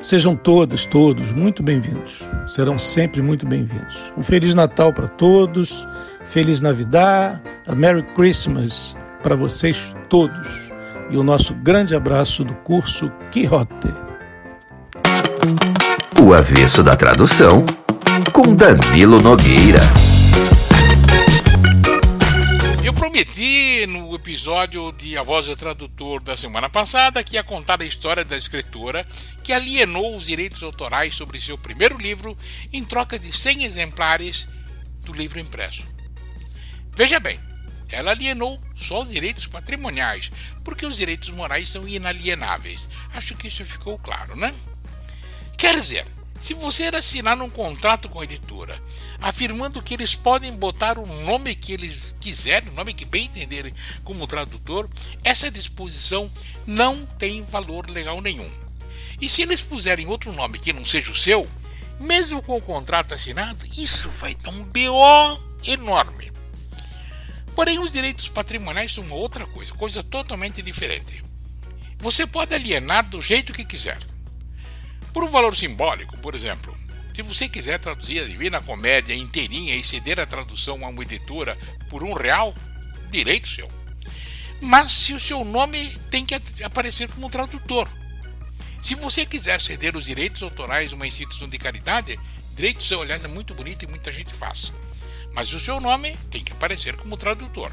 Sejam 0.03 0.35
todas, 0.35 0.85
todos 0.85 1.33
muito 1.33 1.63
bem-vindos. 1.63 2.29
Serão 2.45 2.77
sempre 2.77 3.23
muito 3.23 3.47
bem-vindos. 3.47 4.13
Um 4.17 4.23
feliz 4.23 4.53
Natal 4.53 4.93
para 4.93 5.07
todos, 5.07 5.87
feliz 6.27 6.61
Navidad, 6.61 7.41
A 7.69 7.75
Merry 7.75 8.03
Christmas 8.13 8.97
para 9.23 9.37
vocês 9.37 9.95
todos 10.09 10.73
e 11.09 11.17
o 11.17 11.23
nosso 11.23 11.55
grande 11.55 11.95
abraço 11.95 12.43
do 12.43 12.53
curso 12.55 13.13
Quixote. 13.31 13.95
O 16.21 16.35
avesso 16.35 16.83
da 16.83 16.97
tradução 16.97 17.65
com 18.33 18.57
Danilo 18.57 19.23
Nogueira. 19.23 20.12
No 23.87 24.15
episódio 24.15 24.93
de 24.93 25.17
A 25.17 25.23
Voz 25.23 25.47
do 25.47 25.57
Tradutor 25.57 26.23
da 26.23 26.37
semana 26.37 26.69
passada 26.69 27.23
que 27.25 27.37
ia 27.37 27.43
contar 27.43 27.81
a 27.81 27.85
história 27.85 28.25
da 28.25 28.37
escritora 28.37 29.07
que 29.43 29.53
alienou 29.53 30.17
os 30.17 30.27
direitos 30.27 30.63
autorais 30.63 31.15
sobre 31.15 31.41
seu 31.41 31.59
primeiro 31.59 31.97
livro 31.97 32.37
em 32.73 32.85
troca 32.85 33.19
de 33.19 33.33
100 33.33 33.65
exemplares 33.65 34.49
do 35.01 35.13
livro 35.13 35.41
impresso. 35.41 35.85
Veja 36.95 37.19
bem, 37.19 37.41
ela 37.91 38.13
alienou 38.13 38.63
só 38.75 39.01
os 39.01 39.11
direitos 39.11 39.47
patrimoniais, 39.47 40.31
porque 40.65 40.87
os 40.87 40.97
direitos 40.97 41.31
morais 41.31 41.71
são 41.71 41.87
inalienáveis. 41.87 42.89
Acho 43.13 43.37
que 43.37 43.49
isso 43.49 43.65
ficou 43.65 43.99
claro, 43.99 44.37
né? 44.37 44.55
Quer 45.57 45.75
dizer, 45.75 46.07
se 46.41 46.55
você 46.55 46.85
assinar 46.85 47.41
um 47.41 47.49
contrato 47.49 48.09
com 48.09 48.21
a 48.21 48.25
editora 48.25 48.83
afirmando 49.23 49.81
que 49.81 49.95
eles 49.95 50.15
podem 50.15 50.53
botar 50.53 50.99
o 50.99 51.07
nome 51.25 51.55
que 51.55 51.73
eles 51.73 52.15
quiserem, 52.21 52.71
o 52.71 52.75
nome 52.75 52.93
que 52.93 53.05
bem 53.05 53.27
entenderem 53.27 53.73
como 54.03 54.27
tradutor, 54.27 54.91
essa 55.23 55.51
disposição 55.51 56.31
não 56.67 57.07
tem 57.07 57.43
valor 57.45 57.89
legal 57.89 58.21
nenhum. 58.21 58.51
E 59.21 59.29
se 59.29 59.43
eles 59.43 59.63
puserem 59.63 60.09
outro 60.09 60.33
nome 60.33 60.59
que 60.59 60.73
não 60.73 60.85
seja 60.85 61.13
o 61.13 61.17
seu, 61.17 61.49
mesmo 62.01 62.43
com 62.43 62.57
o 62.57 62.63
contrato 62.63 63.15
assinado, 63.15 63.65
isso 63.79 64.11
vai 64.11 64.35
dar 64.35 64.51
um 64.51 64.65
BO 64.65 65.41
enorme. 65.65 66.33
Porém, 67.55 67.79
os 67.79 67.93
direitos 67.93 68.29
patrimoniais 68.29 68.93
são 68.93 69.09
outra 69.11 69.47
coisa, 69.47 69.73
coisa 69.75 70.03
totalmente 70.03 70.61
diferente. 70.63 71.23
Você 71.99 72.27
pode 72.27 72.53
alienar 72.53 73.09
do 73.09 73.21
jeito 73.21 73.53
que 73.53 73.65
quiser. 73.65 74.01
Por 75.13 75.23
um 75.23 75.29
valor 75.29 75.55
simbólico, 75.55 76.17
por 76.19 76.35
exemplo, 76.35 76.77
se 77.15 77.21
você 77.21 77.49
quiser 77.49 77.79
traduzir 77.79 78.23
a 78.23 78.27
Divina 78.27 78.61
Comédia 78.63 79.15
inteirinha 79.15 79.77
e 79.77 79.85
ceder 79.85 80.19
a 80.19 80.27
tradução 80.27 80.85
a 80.85 80.89
uma 80.89 81.03
editora 81.03 81.59
por 81.91 82.03
um 82.03 82.15
real, 82.15 82.55
direito 83.11 83.49
seu. 83.49 83.71
Mas 84.61 84.93
se 84.93 85.13
o 85.13 85.21
seu 85.21 85.45
nome 85.45 85.91
tem 86.11 86.25
que 86.25 86.35
aparecer 86.63 87.09
como 87.09 87.29
tradutor. 87.29 87.87
Se 88.81 88.95
você 88.95 89.27
quiser 89.27 89.61
ceder 89.61 89.95
os 89.95 90.07
direitos 90.07 90.43
autorais 90.43 90.93
a 90.93 90.97
uma 90.97 91.07
instituição 91.07 91.49
de 91.49 91.59
caridade, 91.59 92.19
direito 92.57 92.83
seu, 92.83 93.03
aliás, 93.03 93.23
é 93.23 93.29
muito 93.29 93.55
bonito 93.55 93.85
e 93.85 93.89
muita 93.89 94.11
gente 94.11 94.33
faz. 94.33 94.73
Mas 95.35 95.53
o 95.53 95.61
seu 95.61 95.81
nome 95.81 96.17
tem 96.31 96.43
que 96.43 96.53
aparecer 96.53 96.97
como 96.97 97.19
tradutor. 97.19 97.71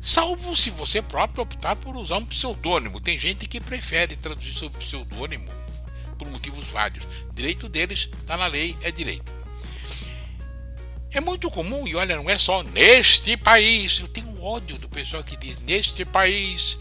Salvo 0.00 0.56
se 0.56 0.70
você 0.70 1.02
próprio 1.02 1.42
optar 1.42 1.76
por 1.76 1.96
usar 1.96 2.18
um 2.18 2.26
pseudônimo. 2.26 3.00
Tem 3.00 3.18
gente 3.18 3.46
que 3.46 3.60
prefere 3.60 4.16
traduzir 4.16 4.54
seu 4.54 4.70
pseudônimo 4.70 5.63
por 6.24 6.32
motivos 6.32 6.66
vários. 6.68 7.06
Direito 7.34 7.68
deles 7.68 8.08
está 8.18 8.36
na 8.36 8.46
lei, 8.46 8.76
é 8.82 8.90
direito. 8.90 9.32
É 11.10 11.20
muito 11.20 11.50
comum, 11.50 11.86
e 11.86 11.94
olha, 11.94 12.16
não 12.16 12.28
é 12.28 12.36
só 12.38 12.62
neste 12.62 13.36
país. 13.36 14.00
Eu 14.00 14.08
tenho 14.08 14.42
ódio 14.42 14.78
do 14.78 14.88
pessoal 14.88 15.22
que 15.22 15.36
diz 15.36 15.60
neste 15.60 16.04
país, 16.04 16.76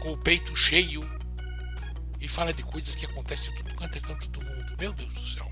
com 0.00 0.12
o 0.12 0.16
peito 0.16 0.56
cheio, 0.56 1.08
e 2.20 2.26
fala 2.26 2.52
de 2.54 2.62
coisas 2.62 2.94
que 2.94 3.04
acontecem 3.04 3.50
em 3.50 3.56
tudo 3.56 3.74
quanto 3.74 3.98
é 3.98 4.00
canto 4.00 4.26
do 4.28 4.40
mundo. 4.40 4.74
Meu 4.78 4.92
Deus 4.92 5.12
do 5.12 5.28
céu. 5.28 5.50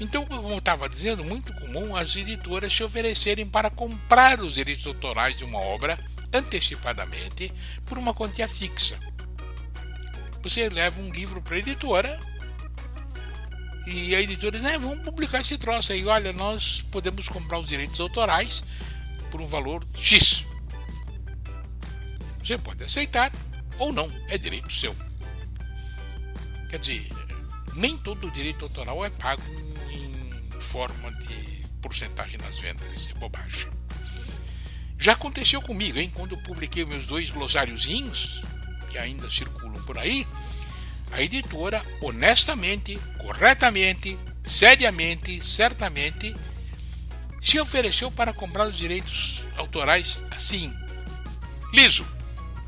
Então, 0.00 0.24
como 0.24 0.48
eu 0.48 0.58
estava 0.58 0.88
dizendo, 0.88 1.22
muito 1.22 1.52
comum 1.54 1.94
as 1.94 2.16
editoras 2.16 2.72
se 2.72 2.82
oferecerem 2.82 3.46
para 3.46 3.68
comprar 3.68 4.40
os 4.40 4.54
direitos 4.54 4.86
autorais 4.86 5.36
de 5.36 5.44
uma 5.44 5.58
obra 5.58 5.98
antecipadamente 6.32 7.52
por 7.84 7.98
uma 7.98 8.14
quantia 8.14 8.48
fixa. 8.48 8.98
Você 10.42 10.68
leva 10.68 11.00
um 11.00 11.10
livro 11.10 11.40
para 11.40 11.56
a 11.56 11.58
editora 11.58 12.18
e 13.86 14.14
a 14.14 14.20
editora 14.20 14.58
diz: 14.58 14.62
né, 14.62 14.78
vamos 14.78 15.04
publicar 15.04 15.40
esse 15.40 15.56
troço 15.58 15.92
aí. 15.92 16.04
Olha, 16.04 16.32
nós 16.32 16.82
podemos 16.90 17.28
comprar 17.28 17.58
os 17.58 17.68
direitos 17.68 18.00
autorais 18.00 18.64
por 19.30 19.40
um 19.40 19.46
valor 19.46 19.86
X. 19.94 20.44
Você 22.44 22.58
pode 22.58 22.82
aceitar 22.82 23.30
ou 23.78 23.92
não, 23.92 24.10
é 24.28 24.36
direito 24.36 24.72
seu. 24.72 24.96
Quer 26.68 26.78
dizer, 26.78 27.06
nem 27.74 27.96
todo 27.96 28.30
direito 28.30 28.64
autoral 28.64 29.04
é 29.04 29.10
pago 29.10 29.42
forma 30.72 31.12
de 31.12 31.66
porcentagem 31.82 32.38
nas 32.38 32.58
vendas, 32.58 32.90
isso 32.96 33.10
é 33.10 33.14
bobagem. 33.14 33.68
Já 34.98 35.12
aconteceu 35.12 35.60
comigo, 35.60 35.98
hein? 35.98 36.10
Quando 36.14 36.32
eu 36.32 36.38
publiquei 36.38 36.82
meus 36.82 37.06
dois 37.06 37.28
glossáriozinhos, 37.28 38.42
que 38.88 38.96
ainda 38.96 39.30
circulam 39.30 39.61
por 39.80 39.98
aí, 39.98 40.26
a 41.10 41.22
editora 41.22 41.82
honestamente, 42.00 42.98
corretamente, 43.18 44.18
seriamente, 44.44 45.44
certamente 45.44 46.34
se 47.40 47.58
ofereceu 47.60 48.10
para 48.10 48.32
comprar 48.32 48.68
os 48.68 48.76
direitos 48.76 49.44
autorais 49.56 50.24
assim, 50.30 50.72
liso. 51.72 52.06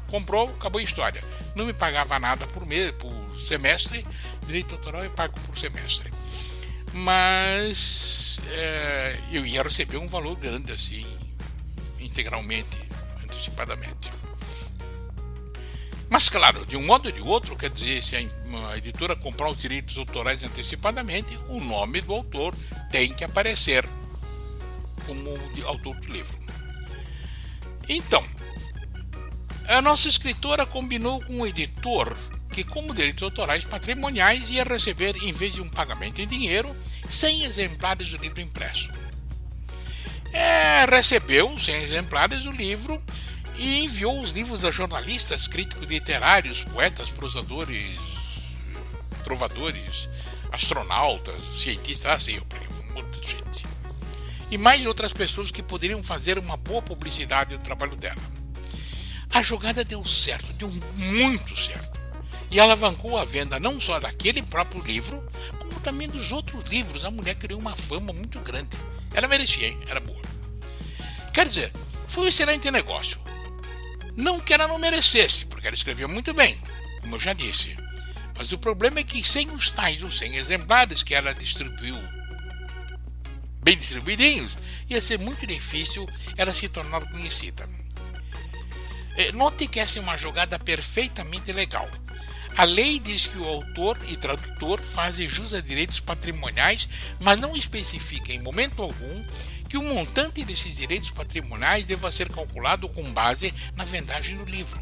Comprou, 0.09 0.49
acabou 0.49 0.81
a 0.81 0.85
história. 0.85 1.23
Não 1.57 1.67
me 1.67 1.73
pagava 1.73 2.19
nada 2.19 2.47
por 2.47 2.67
mês, 2.67 2.93
por 2.97 3.12
semestre, 3.40 4.07
direito 4.47 4.75
autoral 4.75 5.03
é 5.03 5.09
pago 5.09 5.38
por 5.40 5.59
semestre 5.59 6.12
mas 6.95 8.38
é, 8.51 9.19
eu 9.33 9.45
ia 9.45 9.62
receber 9.62 9.97
um 9.97 10.07
valor 10.07 10.37
grande 10.37 10.73
assim, 10.73 11.05
integralmente, 11.99 12.79
antecipadamente. 13.23 14.12
Mas 16.09 16.29
claro, 16.29 16.64
de 16.67 16.77
um 16.77 16.85
modo 16.85 17.07
ou 17.07 17.12
de 17.12 17.21
outro, 17.21 17.57
quer 17.57 17.71
dizer, 17.71 18.03
se 18.03 18.17
a 18.17 18.77
editora 18.77 19.17
comprar 19.17 19.51
os 19.51 19.59
direitos 19.59 19.99
autorais 19.99 20.43
antecipadamente, 20.43 21.37
o 21.49 21.61
nome 21.61 22.01
do 22.01 22.12
autor 22.12 22.55
tem 22.90 23.12
que 23.12 23.25
aparecer 23.25 23.85
como 25.07 25.31
autor 25.67 25.97
do 25.97 26.12
livro. 26.12 26.38
Então, 27.88 28.25
a 29.67 29.81
nossa 29.83 30.09
escritora 30.09 30.67
combinou 30.67 31.21
com 31.23 31.40
o 31.40 31.47
editor 31.47 32.14
que, 32.51 32.62
como 32.62 32.95
direitos 32.95 33.23
autorais 33.23 33.64
patrimoniais, 33.64 34.49
ia 34.49 34.62
receber, 34.62 35.17
em 35.25 35.33
vez 35.33 35.55
de 35.55 35.61
um 35.61 35.69
pagamento 35.69 36.21
em 36.21 36.27
dinheiro, 36.27 36.75
100 37.09 37.45
exemplares 37.45 38.11
do 38.11 38.17
livro 38.17 38.40
impresso. 38.40 38.90
É, 40.33 40.85
recebeu 40.85 41.59
100 41.59 41.83
exemplares 41.83 42.45
do 42.45 42.53
livro 42.53 43.03
e 43.57 43.85
enviou 43.85 44.21
os 44.21 44.33
livros 44.33 44.64
a 44.64 44.71
jornalistas, 44.71 45.47
críticos 45.47 45.87
literários, 45.87 46.64
poetas, 46.64 47.11
prosadores, 47.11 47.99
trovadores, 49.23 50.09
astronautas, 50.51 51.43
cientistas, 51.57 52.12
assim, 52.12 52.38
um 52.38 52.95
monte 52.95 53.21
de 53.21 53.31
gente. 53.33 53.67
E 54.51 54.59
mais 54.59 54.85
outras 54.87 55.12
pessoas 55.12 55.51
que 55.51 55.62
poderiam 55.62 56.03
fazer 56.03 56.38
uma 56.38 56.57
boa 56.57 56.83
publicidade 56.83 57.57
do 57.57 57.62
trabalho 57.62 57.97
dela. 57.97 58.23
A 59.31 59.43
jogada 59.43 59.85
deu 59.85 60.05
certo, 60.05 60.53
deu 60.53 60.71
muito 60.97 61.57
certo 61.57 61.95
e 62.55 62.61
alavancou 62.61 63.19
a 63.19 63.25
venda 63.25 63.59
não 63.59 63.81
só 63.81 63.99
daquele 63.99 64.40
próprio 64.43 64.81
livro, 64.85 65.29
como 65.59 65.81
também 65.81 66.09
dos 66.09 66.31
outros 66.31 66.64
livros. 66.71 67.05
A 67.05 67.11
mulher 67.11 67.35
criou 67.35 67.59
uma 67.59 67.75
fama 67.75 68.12
muito 68.12 68.38
grande. 68.38 68.77
Ela 69.12 69.27
merecia, 69.27 69.67
hein? 69.67 69.79
Era 69.88 69.99
boa. 69.99 70.23
Quer 71.33 71.49
dizer, 71.49 71.73
foi 72.07 72.25
um 72.25 72.29
excelente 72.29 72.71
negócio. 72.71 73.19
Não 74.16 74.40
que 74.40 74.53
ela 74.55 74.68
não 74.68 74.79
merecesse, 74.79 75.46
porque 75.46 75.66
ela 75.66 75.77
escrevia 75.77 76.07
muito 76.07 76.33
bem, 76.33 76.57
como 77.00 77.16
eu 77.16 77.20
já 77.20 77.33
disse. 77.33 77.77
Mas 78.37 78.53
o 78.53 78.59
problema 78.59 79.00
é 79.00 79.05
que 79.05 79.22
sem 79.22 79.50
os 79.50 79.70
tais 79.70 80.03
os 80.03 80.18
100 80.18 80.37
exemplares 80.37 81.03
que 81.03 81.14
ela 81.14 81.33
distribuiu 81.33 81.96
bem 83.62 83.77
distribuidinhos, 83.79 84.57
ia 84.90 85.00
ser 85.00 85.18
muito 85.18 85.46
difícil 85.46 86.07
ela 86.37 86.53
se 86.53 86.68
tornar 86.68 87.09
conhecida. 87.11 87.68
É, 89.16 89.33
note 89.33 89.66
que 89.66 89.81
essa 89.81 89.98
é 89.98 90.03
uma 90.03 90.18
jogada 90.18 90.59
perfeitamente 90.59 91.50
legal. 91.53 91.88
A 92.57 92.64
lei 92.64 93.00
diz 93.00 93.27
que 93.27 93.38
o 93.38 93.46
autor 93.46 93.98
e 94.07 94.16
tradutor 94.16 94.81
fazem 94.81 95.29
jus 95.29 95.55
a 95.55 95.61
direitos 95.61 95.98
patrimoniais, 95.98 96.88
mas 97.18 97.38
não 97.38 97.57
especifica 97.57 98.33
em 98.33 98.40
momento 98.40 98.83
algum 98.83 99.24
que 99.74 99.78
o 99.78 99.82
montante 99.82 100.44
desses 100.44 100.76
direitos 100.76 101.10
patrimoniais 101.10 101.84
deva 101.84 102.08
ser 102.12 102.32
calculado 102.32 102.88
com 102.88 103.12
base 103.12 103.52
na 103.74 103.84
vendagem 103.84 104.37
do 104.37 104.44
livro. 104.44 104.80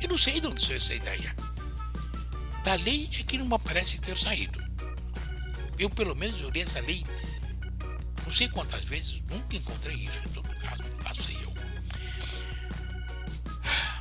Eu 0.00 0.08
não 0.08 0.16
sei 0.16 0.40
de 0.40 0.46
onde 0.46 0.64
saiu 0.64 0.78
essa 0.78 0.94
ideia. 0.94 1.36
Da 2.64 2.74
lei 2.76 3.10
é 3.20 3.22
que 3.22 3.36
não 3.36 3.50
parece 3.58 3.98
ter 3.98 4.16
saído. 4.16 4.58
Eu, 5.78 5.90
pelo 5.90 6.16
menos, 6.16 6.40
eu 6.40 6.48
li 6.48 6.62
essa 6.62 6.80
lei 6.80 7.04
não 8.24 8.32
sei 8.32 8.48
quantas 8.48 8.82
vezes, 8.84 9.22
nunca 9.28 9.56
encontrei 9.56 9.96
isso. 9.96 10.22
Em 10.26 10.30
todo 10.30 10.48
caso, 10.54 10.84
lá 11.04 11.12
sei 11.12 11.36
eu. 11.42 11.52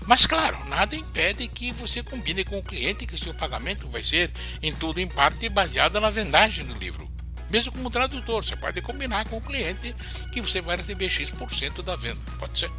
Mas 0.07 0.25
claro, 0.25 0.63
nada 0.69 0.95
impede 0.95 1.49
que 1.49 1.73
você 1.73 2.01
combine 2.01 2.45
com 2.45 2.59
o 2.59 2.63
cliente 2.63 3.05
que 3.05 3.17
seu 3.17 3.33
pagamento 3.33 3.89
vai 3.89 4.05
ser, 4.05 4.31
em 4.63 4.73
tudo 4.73 5.01
em 5.01 5.07
parte, 5.09 5.49
baseado 5.49 5.99
na 5.99 6.09
vendagem 6.09 6.63
do 6.65 6.79
livro. 6.79 7.10
Mesmo 7.51 7.71
como 7.73 7.91
tradutor, 7.91 8.43
você 8.43 8.55
pode 8.55 8.81
combinar 8.81 9.27
com 9.27 9.37
o 9.37 9.41
cliente 9.41 9.93
que 10.31 10.39
você 10.39 10.61
vai 10.61 10.77
receber 10.77 11.09
X% 11.09 11.81
da 11.83 11.95
venda. 11.95 12.19
Pode 12.39 12.57
ser. 12.57 12.71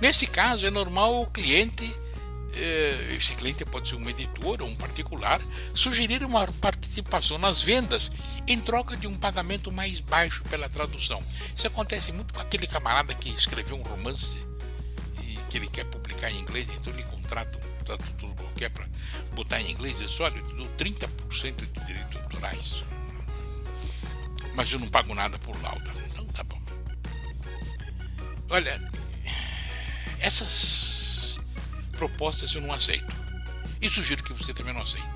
Nesse 0.00 0.26
caso, 0.26 0.66
é 0.66 0.70
normal 0.70 1.22
o 1.22 1.26
cliente, 1.26 1.94
eh, 2.54 3.14
esse 3.16 3.34
cliente 3.36 3.64
pode 3.64 3.86
ser 3.86 3.94
um 3.94 4.10
editor 4.10 4.60
ou 4.60 4.68
um 4.68 4.74
particular, 4.74 5.40
sugerir 5.72 6.24
uma 6.24 6.44
participação 6.48 7.38
nas 7.38 7.62
vendas 7.62 8.10
em 8.48 8.58
troca 8.58 8.96
de 8.96 9.06
um 9.06 9.16
pagamento 9.16 9.70
mais 9.70 10.00
baixo 10.00 10.42
pela 10.50 10.68
tradução. 10.68 11.22
Isso 11.56 11.68
acontece 11.68 12.10
muito 12.10 12.34
com 12.34 12.40
aquele 12.40 12.66
camarada 12.66 13.14
que 13.14 13.28
escreveu 13.28 13.76
um 13.76 13.82
romance 13.82 14.42
e 15.22 15.38
que 15.48 15.58
ele 15.58 15.68
quer 15.68 15.84
publicar 15.84 16.32
em 16.32 16.40
inglês, 16.40 16.68
então 16.74 16.92
ele 16.92 17.04
contrata 17.04 17.56
um 17.56 17.84
tradutor 17.84 18.34
qualquer 18.34 18.70
para 18.70 18.88
botar 19.34 19.60
em 19.60 19.70
inglês 19.70 20.00
e 20.00 20.04
diz: 20.06 20.18
olha, 20.18 20.36
eu 20.36 20.46
te 20.46 20.54
dou 20.54 20.66
30% 20.76 21.54
de 21.54 21.86
direitos 21.86 22.16
autorais, 22.16 22.82
mas 24.54 24.72
eu 24.72 24.78
não 24.78 24.88
pago 24.88 25.14
nada 25.14 25.38
por 25.38 25.60
lauda. 25.62 25.90
Então 26.10 26.24
tá 26.26 26.42
bom. 26.42 26.60
Olha, 28.48 28.80
essas 30.20 31.40
propostas 31.92 32.54
eu 32.54 32.60
não 32.60 32.72
aceito. 32.72 33.22
E 33.80 33.88
sugiro 33.88 34.22
que 34.22 34.32
você 34.32 34.54
também 34.54 34.74
não 34.74 34.82
aceite. 34.82 35.08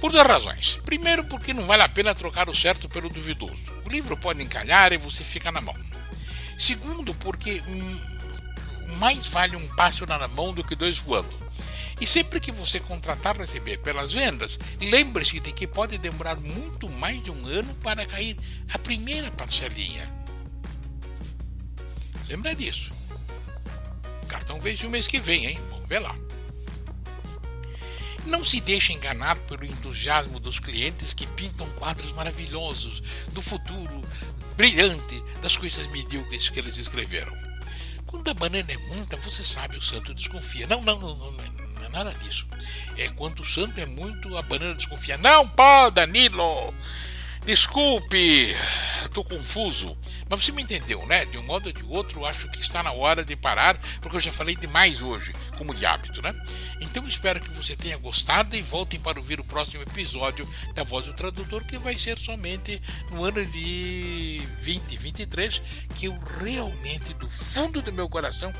Por 0.00 0.12
duas 0.12 0.26
razões. 0.26 0.78
Primeiro, 0.84 1.24
porque 1.24 1.54
não 1.54 1.66
vale 1.66 1.82
a 1.82 1.88
pena 1.88 2.14
trocar 2.14 2.50
o 2.50 2.54
certo 2.54 2.88
pelo 2.88 3.08
duvidoso. 3.08 3.72
O 3.84 3.88
livro 3.88 4.16
pode 4.16 4.42
encalhar 4.42 4.92
e 4.92 4.98
você 4.98 5.24
fica 5.24 5.50
na 5.50 5.60
mão. 5.60 5.74
Segundo, 6.58 7.14
porque 7.14 7.62
mais 8.98 9.26
vale 9.26 9.56
um 9.56 9.66
pássaro 9.68 10.06
na 10.06 10.28
mão 10.28 10.52
do 10.52 10.62
que 10.62 10.76
dois 10.76 10.98
voando. 10.98 11.43
E 12.04 12.06
sempre 12.06 12.38
que 12.38 12.52
você 12.52 12.78
contratar 12.78 13.34
receber 13.34 13.78
pelas 13.78 14.12
vendas, 14.12 14.60
lembre-se 14.78 15.40
de 15.40 15.50
que 15.52 15.66
pode 15.66 15.96
demorar 15.96 16.36
muito 16.36 16.86
mais 16.86 17.24
de 17.24 17.30
um 17.30 17.46
ano 17.46 17.74
para 17.76 18.04
cair 18.04 18.36
a 18.70 18.78
primeira 18.78 19.30
parcelinha. 19.30 20.06
Lembra 22.28 22.54
disso 22.54 22.92
cartão 24.28 24.60
vence 24.60 24.86
o 24.86 24.90
mês 24.90 25.06
que 25.06 25.18
vem, 25.18 25.46
hein? 25.46 25.60
Vamos 25.70 25.88
ver 25.88 26.00
lá. 26.00 26.14
Não 28.26 28.44
se 28.44 28.60
deixe 28.60 28.92
enganar 28.92 29.36
pelo 29.36 29.64
entusiasmo 29.64 30.38
dos 30.38 30.58
clientes 30.58 31.14
que 31.14 31.26
pintam 31.28 31.66
quadros 31.70 32.12
maravilhosos 32.12 33.02
do 33.32 33.40
futuro 33.40 34.02
brilhante 34.58 35.24
das 35.40 35.56
coisas 35.56 35.86
medíocres 35.86 36.50
que 36.50 36.58
eles 36.58 36.76
escreveram. 36.76 37.32
Quando 38.06 38.28
a 38.28 38.34
banana 38.34 38.70
é 38.70 38.76
muita, 38.76 39.16
você 39.16 39.42
sabe, 39.42 39.78
o 39.78 39.82
santo 39.82 40.12
desconfia. 40.12 40.66
Não, 40.66 40.82
não, 40.82 41.00
não, 41.00 41.16
não, 41.16 41.32
não 41.32 41.63
é 41.82 41.88
nada 41.90 42.14
disso. 42.14 42.46
É 42.96 43.08
quando 43.10 43.40
o 43.40 43.44
santo 43.44 43.80
é 43.80 43.86
muito, 43.86 44.36
a 44.36 44.42
banana 44.42 44.74
desconfia. 44.74 45.16
Não 45.18 45.48
pode, 45.48 45.96
Danilo! 45.96 46.74
Desculpe, 47.44 48.56
estou 49.04 49.22
confuso. 49.22 49.94
Mas 50.30 50.42
você 50.42 50.50
me 50.50 50.62
entendeu, 50.62 51.04
né? 51.06 51.26
De 51.26 51.36
um 51.36 51.42
modo 51.42 51.66
ou 51.66 51.72
de 51.72 51.84
outro, 51.84 52.24
acho 52.24 52.48
que 52.48 52.62
está 52.62 52.82
na 52.82 52.90
hora 52.90 53.22
de 53.22 53.36
parar, 53.36 53.78
porque 54.00 54.16
eu 54.16 54.20
já 54.20 54.32
falei 54.32 54.56
demais 54.56 55.02
hoje, 55.02 55.34
como 55.58 55.74
de 55.74 55.84
hábito, 55.84 56.22
né? 56.22 56.34
Então 56.80 57.06
espero 57.06 57.38
que 57.38 57.50
você 57.50 57.76
tenha 57.76 57.98
gostado 57.98 58.56
e 58.56 58.62
voltem 58.62 58.98
para 58.98 59.18
ouvir 59.18 59.40
o 59.40 59.44
próximo 59.44 59.82
episódio 59.82 60.48
da 60.74 60.82
Voz 60.84 61.04
do 61.04 61.12
Tradutor, 61.12 61.62
que 61.64 61.76
vai 61.76 61.98
ser 61.98 62.18
somente 62.18 62.80
no 63.10 63.22
ano 63.22 63.44
de 63.44 64.40
2023, 64.64 65.60
que 65.94 66.06
eu 66.06 66.18
realmente, 66.40 67.12
do 67.12 67.28
fundo 67.28 67.82
do 67.82 67.92
meu 67.92 68.08
coração, 68.08 68.50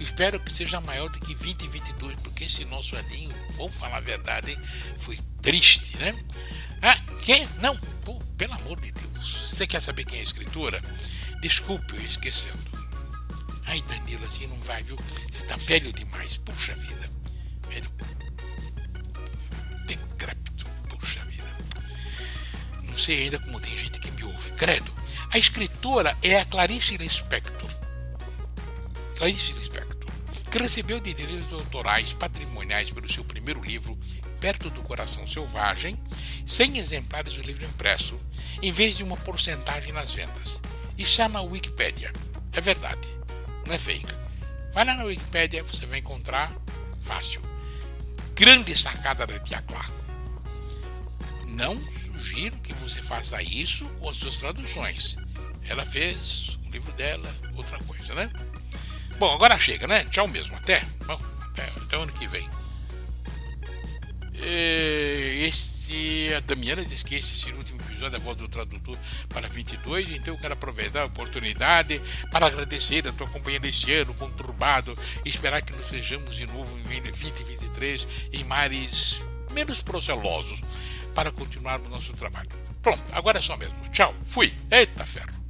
espero 0.00 0.40
que 0.40 0.52
seja 0.52 0.80
maior 0.80 1.08
do 1.08 1.20
que 1.20 1.34
2022, 1.36 2.16
porque 2.16 2.44
esse 2.44 2.64
nosso 2.64 2.96
aninho, 2.96 3.34
vamos 3.62 3.76
falar 3.76 3.98
a 3.98 4.00
verdade, 4.00 4.50
hein, 4.50 4.58
foi 4.98 5.16
triste, 5.40 5.96
né? 5.96 6.14
Ah, 6.80 6.98
quem? 7.22 7.48
Não, 7.60 7.76
pô, 8.04 8.18
pelo 8.36 8.54
amor 8.54 8.80
de 8.80 8.90
Deus. 8.90 9.50
Você 9.50 9.66
quer 9.66 9.80
saber 9.80 10.04
quem 10.04 10.18
é 10.18 10.20
a 10.20 10.24
escritora? 10.24 10.82
Desculpe 11.40 11.94
eu 11.94 12.02
esquecendo. 12.02 12.58
Ai, 13.66 13.80
Danilo, 13.82 14.24
assim 14.24 14.48
não 14.48 14.56
vai, 14.58 14.82
viu? 14.82 14.98
Você 15.30 15.44
tá 15.46 15.54
velho 15.56 15.92
demais. 15.92 16.38
Puxa 16.38 16.74
vida. 16.74 17.08
Velho. 17.68 17.88
Decrépito. 19.86 20.66
Puxa 20.88 21.24
vida. 21.26 21.56
Não 22.82 22.98
sei 22.98 23.24
ainda 23.24 23.38
como 23.38 23.60
tem 23.60 23.76
gente 23.76 24.00
que 24.00 24.10
me 24.10 24.24
ouve. 24.24 24.50
Credo. 24.52 24.92
A 25.30 25.38
escritora 25.38 26.16
é 26.22 26.40
a 26.40 26.44
Clarice 26.44 26.96
Lispector. 26.96 27.70
Clarice 29.16 29.52
Lispector. 29.52 29.91
Que 30.52 30.58
recebeu 30.58 31.00
de 31.00 31.14
direitos 31.14 31.50
autorais 31.50 32.12
patrimoniais 32.12 32.90
pelo 32.90 33.10
seu 33.10 33.24
primeiro 33.24 33.62
livro, 33.62 33.96
Perto 34.38 34.68
do 34.68 34.82
Coração 34.82 35.26
Selvagem, 35.26 35.96
100 36.44 36.76
exemplares 36.76 37.32
do 37.32 37.40
livro 37.40 37.64
impresso, 37.64 38.20
em 38.60 38.70
vez 38.70 38.98
de 38.98 39.02
uma 39.02 39.16
porcentagem 39.16 39.94
nas 39.94 40.12
vendas. 40.12 40.60
E 40.98 41.06
chama 41.06 41.38
a 41.38 41.42
Wikipedia. 41.42 42.12
É 42.52 42.60
verdade, 42.60 43.08
não 43.66 43.72
é 43.72 43.78
fake. 43.78 44.12
Vai 44.74 44.84
lá 44.84 44.94
na 44.94 45.04
Wikipedia, 45.04 45.64
você 45.64 45.86
vai 45.86 46.00
encontrar 46.00 46.54
fácil. 47.00 47.40
Grande 48.34 48.76
sacada 48.76 49.26
da 49.26 49.38
Tia 49.38 49.62
Clá. 49.62 49.88
Não 51.46 51.80
sugiro 51.80 52.58
que 52.58 52.74
você 52.74 53.00
faça 53.00 53.42
isso 53.42 53.86
com 53.98 54.10
as 54.10 54.18
suas 54.18 54.36
traduções. 54.36 55.16
Ela 55.66 55.86
fez 55.86 56.58
o 56.66 56.70
livro 56.70 56.92
dela, 56.92 57.34
outra 57.56 57.78
coisa, 57.84 58.12
né? 58.12 58.30
Bom, 59.22 59.32
agora 59.32 59.56
chega, 59.56 59.86
né? 59.86 60.02
Tchau 60.06 60.26
mesmo. 60.26 60.56
Até. 60.56 60.84
Bom, 61.06 61.16
até, 61.42 61.62
até 61.80 61.94
ano 61.94 62.12
que 62.12 62.26
vem. 62.26 62.50
Este, 64.34 66.34
a 66.34 66.40
Damiana 66.40 66.84
disse 66.84 67.04
que 67.04 67.14
esse 67.14 67.28
seria 67.28 67.54
o 67.54 67.58
último 67.58 67.80
episódio 67.82 68.10
da 68.10 68.18
Voz 68.18 68.36
do 68.36 68.48
Tradutor 68.48 68.98
para 69.28 69.46
22, 69.46 70.10
então 70.10 70.34
eu 70.34 70.40
quero 70.40 70.54
aproveitar 70.54 71.02
a 71.02 71.04
oportunidade 71.04 72.02
para 72.32 72.48
agradecer 72.48 73.06
a 73.06 73.12
tua 73.12 73.28
companhia 73.28 73.60
nesse 73.60 73.92
ano 73.92 74.12
conturbado 74.14 74.98
e 75.24 75.28
esperar 75.28 75.62
que 75.62 75.72
nos 75.72 75.88
vejamos 75.88 76.34
de 76.34 76.46
novo 76.46 76.76
em 76.90 77.00
2023 77.00 78.08
em 78.32 78.42
mares 78.42 79.22
menos 79.52 79.80
procelosos 79.82 80.60
para 81.14 81.30
continuar 81.30 81.78
o 81.78 81.88
nosso 81.88 82.12
trabalho. 82.14 82.50
Pronto, 82.82 83.04
agora 83.12 83.38
é 83.38 83.40
só 83.40 83.56
mesmo. 83.56 83.76
Tchau, 83.92 84.16
fui. 84.24 84.52
Eita 84.68 85.06
ferro. 85.06 85.41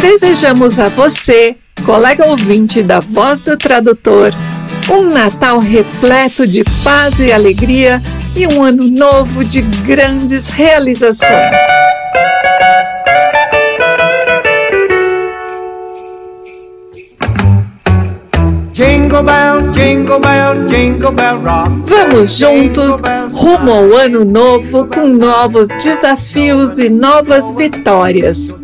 Desejamos 0.00 0.78
a 0.78 0.88
você, 0.88 1.56
colega 1.84 2.24
ouvinte 2.26 2.82
da 2.84 3.00
Voz 3.00 3.40
do 3.40 3.56
Tradutor, 3.56 4.32
um 4.88 5.10
Natal 5.10 5.58
repleto 5.58 6.46
de 6.46 6.62
paz 6.84 7.18
e 7.18 7.32
alegria 7.32 8.00
e 8.36 8.46
um 8.46 8.62
ano 8.62 8.84
novo 8.84 9.44
de 9.44 9.60
grandes 9.60 10.48
realizações. 10.48 11.56
Jingle 18.72 19.24
bell, 19.24 19.72
jingle 19.72 20.20
bell, 20.20 20.66
jingle 20.68 21.10
bell 21.10 21.40
rock. 21.40 21.70
Vamos 21.86 22.38
juntos 22.38 23.02
rumo 23.32 23.72
ao 23.72 23.96
ano 23.96 24.24
novo 24.24 24.86
com 24.86 25.08
novos 25.08 25.68
desafios 25.70 26.78
e 26.78 26.88
novas 26.88 27.52
vitórias. 27.52 28.54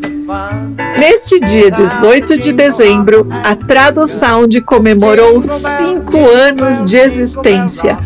Neste 0.99 1.39
dia 1.39 1.71
18 1.71 2.39
de 2.39 2.53
dezembro, 2.53 3.27
a 3.31 3.55
Tradusound 3.55 4.59
comemorou 4.63 5.43
cinco 5.43 6.19
anos 6.31 6.85
de 6.85 6.97
existência. 6.97 7.99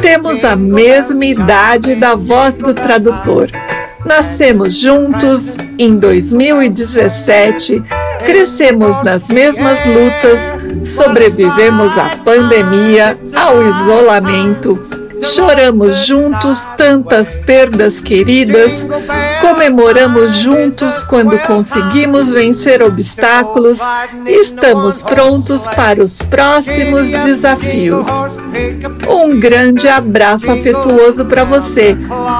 Temos 0.00 0.44
a 0.44 0.56
mesma 0.56 1.24
idade 1.24 1.94
da 1.94 2.14
voz 2.14 2.56
do 2.58 2.72
tradutor. 2.72 3.50
Nascemos 4.06 4.78
juntos 4.78 5.56
em 5.78 5.98
2017, 5.98 7.82
crescemos 8.24 9.02
nas 9.02 9.28
mesmas 9.28 9.84
lutas, 9.84 10.52
sobrevivemos 10.84 11.98
à 11.98 12.16
pandemia, 12.24 13.18
ao 13.34 13.62
isolamento, 13.66 14.78
choramos 15.34 16.06
juntos 16.06 16.66
tantas 16.76 17.36
perdas 17.36 18.00
queridas, 18.00 18.86
comemoramos 19.40 20.36
juntos 20.36 21.04
quando 21.04 21.38
conseguimos 21.40 22.32
vencer 22.32 22.82
obstáculos 22.82 23.78
e 24.26 24.40
estamos 24.40 25.02
prontos 25.02 25.66
para 25.68 26.02
os 26.02 26.18
próximos 26.18 27.08
desafios. 27.08 28.06
Um 29.08 29.38
grande 29.38 29.88
abraço 29.88 30.50
afetuoso 30.50 31.24
para 31.26 31.44
você, 31.44 31.96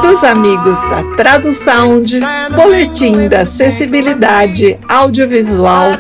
dos 0.06 0.22
amigos 0.22 0.80
da 0.88 1.02
Tradusound, 1.16 2.20
Boletim 2.54 3.28
da 3.28 3.40
Acessibilidade 3.40 4.78
Audiovisual, 4.88 5.98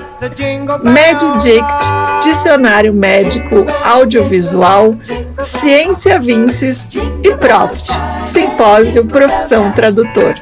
MedDict, 0.84 2.22
Dicionário 2.22 2.94
Médico 2.94 3.66
Audiovisual, 3.84 4.94
Ciência 5.42 6.20
Vinces 6.20 6.86
e 7.24 7.34
Profit, 7.34 7.90
Simpósio 8.26 9.04
Profissão 9.06 9.72
Tradutor. 9.72 10.36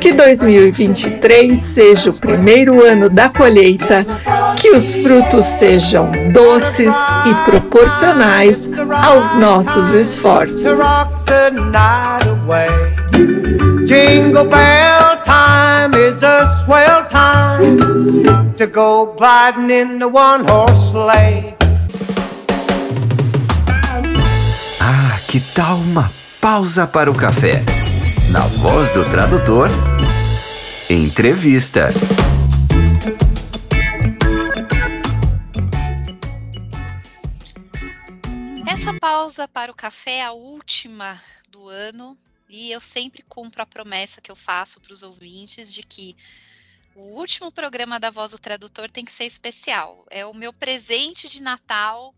Que 0.00 0.12
2023 0.12 1.54
seja 1.56 2.10
o 2.10 2.14
primeiro 2.14 2.84
ano 2.84 3.08
da 3.08 3.28
colheita 3.28 4.04
Que 4.56 4.70
os 4.70 4.94
frutos 4.94 5.44
sejam 5.44 6.10
doces 6.32 6.94
e 7.26 7.34
proporcionais 7.50 8.68
aos 9.02 9.32
nossos 9.34 9.92
esforços. 9.92 10.78
Jingle 13.94 14.50
bell 14.50 15.22
time 15.22 15.94
is 15.94 16.20
a 16.24 16.44
swell 16.64 17.06
time 17.06 17.78
to 18.56 18.66
go 18.66 19.14
gliding 19.14 19.70
in 19.70 20.00
the 20.00 20.08
one 20.08 20.44
horse 20.44 20.90
sleigh. 20.90 21.54
Ah, 24.80 25.16
que 25.28 25.38
tal 25.54 25.76
uma 25.76 26.10
pausa 26.40 26.88
para 26.88 27.08
o 27.08 27.14
café? 27.14 27.62
Na 28.32 28.40
voz 28.58 28.90
do 28.90 29.08
tradutor, 29.08 29.68
entrevista. 30.90 31.90
Essa 38.66 38.92
pausa 39.00 39.46
para 39.46 39.70
o 39.70 39.74
café 39.74 40.16
é 40.16 40.24
a 40.24 40.32
última 40.32 41.16
do 41.48 41.68
ano 41.68 42.16
e 42.54 42.70
eu 42.70 42.80
sempre 42.80 43.22
cumpro 43.22 43.62
a 43.62 43.66
promessa 43.66 44.20
que 44.20 44.30
eu 44.30 44.36
faço 44.36 44.80
para 44.80 44.92
os 44.92 45.02
ouvintes 45.02 45.72
de 45.72 45.82
que 45.82 46.16
o 46.94 47.02
último 47.18 47.50
programa 47.50 47.98
da 47.98 48.10
Voz 48.10 48.30
do 48.30 48.38
Tradutor 48.38 48.88
tem 48.88 49.04
que 49.04 49.10
ser 49.10 49.24
especial. 49.24 50.06
É 50.08 50.24
o 50.24 50.32
meu 50.32 50.52
presente 50.52 51.28
de 51.28 51.42
Natal 51.42 52.14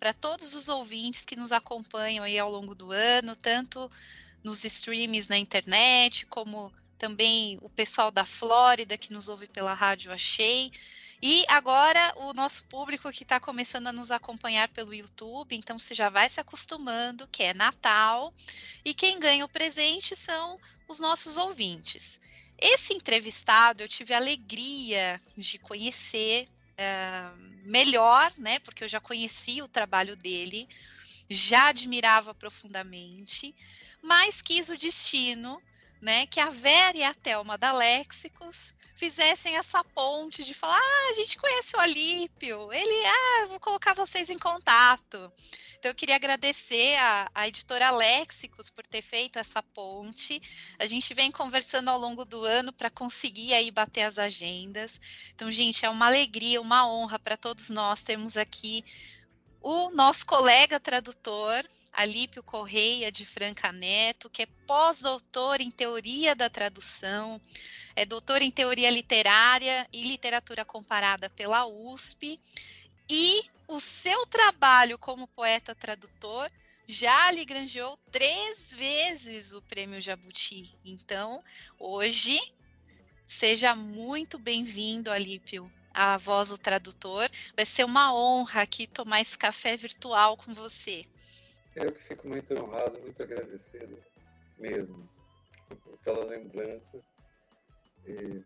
para 0.00 0.14
todos 0.14 0.54
os 0.54 0.68
ouvintes 0.68 1.26
que 1.26 1.36
nos 1.36 1.52
acompanham 1.52 2.24
aí 2.24 2.38
ao 2.38 2.50
longo 2.50 2.74
do 2.74 2.90
ano, 2.90 3.36
tanto 3.36 3.90
nos 4.42 4.64
streams 4.64 5.28
na 5.28 5.36
internet, 5.36 6.24
como 6.26 6.72
também 6.96 7.58
o 7.60 7.68
pessoal 7.68 8.10
da 8.10 8.24
Flórida 8.24 8.96
que 8.96 9.12
nos 9.12 9.28
ouve 9.28 9.46
pela 9.46 9.74
Rádio 9.74 10.10
Achei. 10.10 10.72
E 11.26 11.42
agora 11.48 12.12
o 12.16 12.34
nosso 12.34 12.62
público 12.64 13.10
que 13.10 13.22
está 13.22 13.40
começando 13.40 13.86
a 13.86 13.92
nos 13.94 14.10
acompanhar 14.10 14.68
pelo 14.68 14.92
YouTube, 14.92 15.56
então 15.56 15.78
você 15.78 15.94
já 15.94 16.10
vai 16.10 16.28
se 16.28 16.38
acostumando 16.38 17.26
que 17.28 17.42
é 17.42 17.54
Natal. 17.54 18.30
E 18.84 18.92
quem 18.92 19.18
ganha 19.18 19.42
o 19.42 19.48
presente 19.48 20.14
são 20.14 20.60
os 20.86 21.00
nossos 21.00 21.38
ouvintes. 21.38 22.20
Esse 22.58 22.92
entrevistado 22.92 23.82
eu 23.82 23.88
tive 23.88 24.12
a 24.12 24.18
alegria 24.18 25.18
de 25.34 25.58
conhecer 25.58 26.46
uh, 26.72 27.38
melhor, 27.64 28.30
né? 28.36 28.58
Porque 28.58 28.84
eu 28.84 28.88
já 28.90 29.00
conhecia 29.00 29.64
o 29.64 29.68
trabalho 29.68 30.16
dele, 30.16 30.68
já 31.30 31.68
admirava 31.68 32.34
profundamente, 32.34 33.54
mas 34.02 34.42
quis 34.42 34.68
o 34.68 34.76
destino, 34.76 35.58
né? 36.02 36.26
Que 36.26 36.38
a 36.38 36.50
Vera 36.50 36.98
e 36.98 37.02
a 37.02 37.14
Thelma 37.14 37.56
da 37.56 37.72
Léxicos 37.72 38.74
fizessem 38.94 39.56
essa 39.56 39.82
ponte 39.84 40.44
de 40.44 40.54
falar: 40.54 40.78
ah, 40.78 41.10
a 41.10 41.14
gente 41.14 41.36
conhece 41.36 41.76
o 41.76 41.80
Alípio, 41.80 42.72
ele, 42.72 43.06
ah, 43.06 43.46
vou 43.48 43.60
colocar 43.60 43.94
vocês 43.94 44.28
em 44.28 44.38
contato. 44.38 45.32
Então, 45.78 45.90
eu 45.90 45.94
queria 45.94 46.16
agradecer 46.16 46.96
a, 46.96 47.30
a 47.34 47.46
editora 47.46 47.90
Léxicos 47.90 48.70
por 48.70 48.86
ter 48.86 49.02
feito 49.02 49.38
essa 49.38 49.62
ponte. 49.62 50.40
A 50.78 50.86
gente 50.86 51.12
vem 51.12 51.30
conversando 51.30 51.90
ao 51.90 51.98
longo 51.98 52.24
do 52.24 52.42
ano 52.42 52.72
para 52.72 52.88
conseguir 52.88 53.52
aí 53.52 53.70
bater 53.70 54.02
as 54.04 54.18
agendas. 54.18 54.98
Então, 55.34 55.52
gente, 55.52 55.84
é 55.84 55.90
uma 55.90 56.06
alegria, 56.06 56.58
uma 56.58 56.88
honra 56.88 57.18
para 57.18 57.36
todos 57.36 57.68
nós 57.68 58.00
termos 58.00 58.34
aqui 58.34 58.82
o 59.60 59.90
nosso 59.90 60.24
colega 60.24 60.80
tradutor, 60.80 61.64
Alípio 61.94 62.42
Correia 62.42 63.10
de 63.10 63.24
Franca 63.24 63.70
Neto, 63.70 64.28
que 64.28 64.42
é 64.42 64.46
pós-doutor 64.66 65.60
em 65.60 65.70
teoria 65.70 66.34
da 66.34 66.50
tradução, 66.50 67.40
é 67.94 68.04
doutor 68.04 68.42
em 68.42 68.50
teoria 68.50 68.90
literária 68.90 69.88
e 69.92 70.02
literatura 70.02 70.64
comparada 70.64 71.30
pela 71.30 71.66
USP, 71.66 72.40
e 73.08 73.42
o 73.68 73.78
seu 73.78 74.26
trabalho 74.26 74.98
como 74.98 75.28
poeta 75.28 75.74
tradutor 75.74 76.50
já 76.86 77.30
lhe 77.30 77.44
granjeou 77.44 77.98
três 78.10 78.72
vezes 78.72 79.52
o 79.52 79.62
prêmio 79.62 80.00
Jabuti. 80.00 80.74
Então, 80.84 81.42
hoje, 81.78 82.38
seja 83.24 83.74
muito 83.74 84.38
bem-vindo, 84.38 85.10
Alípio, 85.10 85.70
à 85.92 86.18
Voz 86.18 86.48
do 86.50 86.58
Tradutor. 86.58 87.30
Vai 87.56 87.64
ser 87.64 87.84
uma 87.84 88.12
honra 88.14 88.62
aqui 88.62 88.86
tomar 88.86 89.20
esse 89.20 89.38
café 89.38 89.76
virtual 89.76 90.36
com 90.36 90.52
você. 90.52 91.06
Eu 91.76 91.92
que 91.92 92.00
fico 92.00 92.28
muito 92.28 92.54
honrado, 92.54 93.00
muito 93.00 93.22
agradecido 93.22 93.98
mesmo 94.58 95.08
pela 96.04 96.24
lembrança. 96.24 97.02
E 98.06 98.42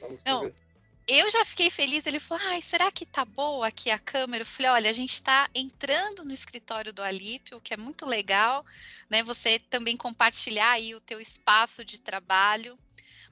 vamos 0.00 0.22
Não, 0.24 0.40
conversar. 0.40 0.64
eu 1.06 1.30
já 1.30 1.44
fiquei 1.44 1.70
feliz. 1.70 2.04
Ele 2.06 2.18
falou: 2.18 2.44
Ai, 2.48 2.60
será 2.60 2.90
que 2.90 3.06
tá 3.06 3.24
boa 3.24 3.68
aqui 3.68 3.90
a 3.90 3.98
câmera? 3.98 4.42
Eu 4.42 4.46
falei: 4.46 4.72
Olha, 4.72 4.90
a 4.90 4.94
gente 4.94 5.14
está 5.14 5.48
entrando 5.54 6.24
no 6.24 6.32
escritório 6.32 6.92
do 6.92 7.02
Alípio, 7.02 7.60
que 7.60 7.74
é 7.74 7.76
muito 7.76 8.06
legal, 8.06 8.64
né? 9.08 9.22
Você 9.22 9.58
também 9.58 9.96
compartilhar 9.96 10.72
aí 10.72 10.94
o 10.94 11.00
teu 11.00 11.20
espaço 11.20 11.84
de 11.84 12.00
trabalho. 12.00 12.76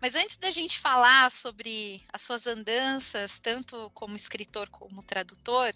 Mas 0.04 0.14
antes 0.14 0.36
da 0.36 0.50
gente 0.50 0.78
falar 0.78 1.30
sobre 1.30 2.02
as 2.12 2.20
suas 2.20 2.46
andanças, 2.46 3.38
tanto 3.38 3.90
como 3.94 4.14
escritor 4.14 4.68
como 4.68 5.02
tradutor, 5.02 5.74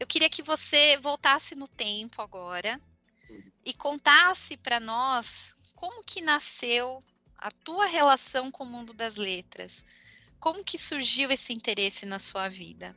eu 0.00 0.06
queria 0.06 0.30
que 0.30 0.42
você 0.42 0.96
voltasse 0.96 1.54
no 1.54 1.68
tempo 1.68 2.22
agora 2.22 2.80
e 3.66 3.74
contasse 3.74 4.56
para 4.56 4.80
nós 4.80 5.54
como 5.74 6.02
que 6.02 6.22
nasceu 6.22 7.00
a 7.36 7.50
tua 7.50 7.84
relação 7.84 8.50
com 8.50 8.64
o 8.64 8.66
mundo 8.66 8.94
das 8.94 9.16
letras. 9.16 9.84
Como 10.40 10.64
que 10.64 10.78
surgiu 10.78 11.30
esse 11.30 11.52
interesse 11.52 12.06
na 12.06 12.18
sua 12.18 12.48
vida? 12.48 12.96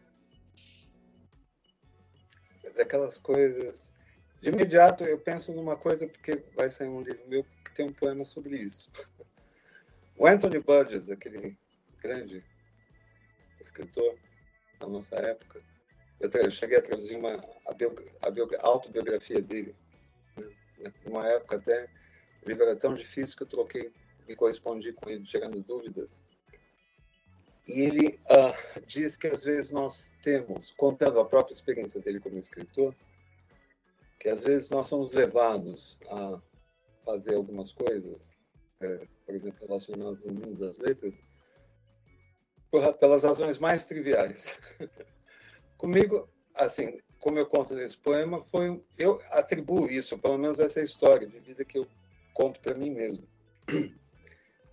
Daquelas 2.74 3.20
coisas. 3.20 3.94
De 4.42 4.48
imediato 4.48 5.04
eu 5.04 5.20
penso 5.20 5.52
numa 5.52 5.76
coisa 5.76 6.08
porque 6.08 6.42
vai 6.56 6.70
sair 6.70 6.88
um 6.88 7.02
livro 7.02 7.28
meu 7.28 7.44
que 7.66 7.74
tem 7.74 7.86
um 7.86 7.92
poema 7.94 8.24
sobre 8.24 8.56
isso. 8.56 8.90
O 10.20 10.28
Anthony 10.28 10.60
Burgess, 10.60 11.10
aquele 11.10 11.58
grande 12.02 12.44
escritor 13.62 14.20
da 14.78 14.86
nossa 14.86 15.16
época, 15.16 15.60
eu, 16.20 16.52
cheguei 16.52 16.78
a 16.78 16.82
traduzir 16.82 17.16
uma, 17.16 17.36
a, 17.36 17.72
a, 17.72 18.60
a 18.60 18.68
autobiografia 18.68 19.42
dele. 19.42 19.74
Né? 20.78 20.94
Numa 21.06 21.26
época 21.26 21.56
até, 21.56 21.88
o 22.44 22.50
livro 22.50 22.64
era 22.66 22.76
tão 22.76 22.94
difícil 22.96 23.38
que 23.38 23.44
eu 23.44 23.48
troquei, 23.48 23.94
me 24.28 24.36
correspondi 24.36 24.92
com 24.92 25.10
ele, 25.10 25.26
chegando 25.26 25.64
dúvidas. 25.64 26.22
E 27.66 27.80
ele 27.80 28.20
uh, 28.26 28.82
diz 28.86 29.16
que 29.16 29.28
às 29.28 29.42
vezes 29.42 29.72
nós 29.72 30.18
temos, 30.22 30.72
contando 30.72 31.18
a 31.22 31.26
própria 31.26 31.54
experiência 31.54 32.02
dele 32.02 32.20
como 32.20 32.38
escritor, 32.38 32.94
que 34.20 34.28
às 34.28 34.44
vezes 34.44 34.70
nós 34.70 34.86
somos 34.86 35.14
levados 35.14 35.98
a 36.10 36.42
fazer 37.06 37.36
algumas 37.36 37.72
coisas 37.72 38.38
por 38.80 39.36
exemplo, 39.36 39.68
relacionados 39.68 40.26
ao 40.26 40.34
mundo 40.34 40.56
das 40.56 40.78
letras, 40.78 41.22
pelas 43.00 43.24
razões 43.24 43.58
mais 43.58 43.84
triviais. 43.86 44.60
Comigo, 45.78 46.30
assim, 46.56 47.00
como 47.20 47.38
eu 47.38 47.46
conto 47.46 47.76
nesse 47.76 47.98
poema, 47.98 48.44
foi 48.44 48.82
eu 48.98 49.22
atribuo 49.32 49.90
isso, 49.90 50.18
pelo 50.18 50.38
menos 50.38 50.60
essa 50.60 50.82
história 50.82 51.28
de 51.28 51.40
vida 51.40 51.66
que 51.66 51.78
eu 51.78 51.88
conto 52.34 52.60
para 52.62 52.76
mim 52.76 52.92
mesmo. 52.92 53.28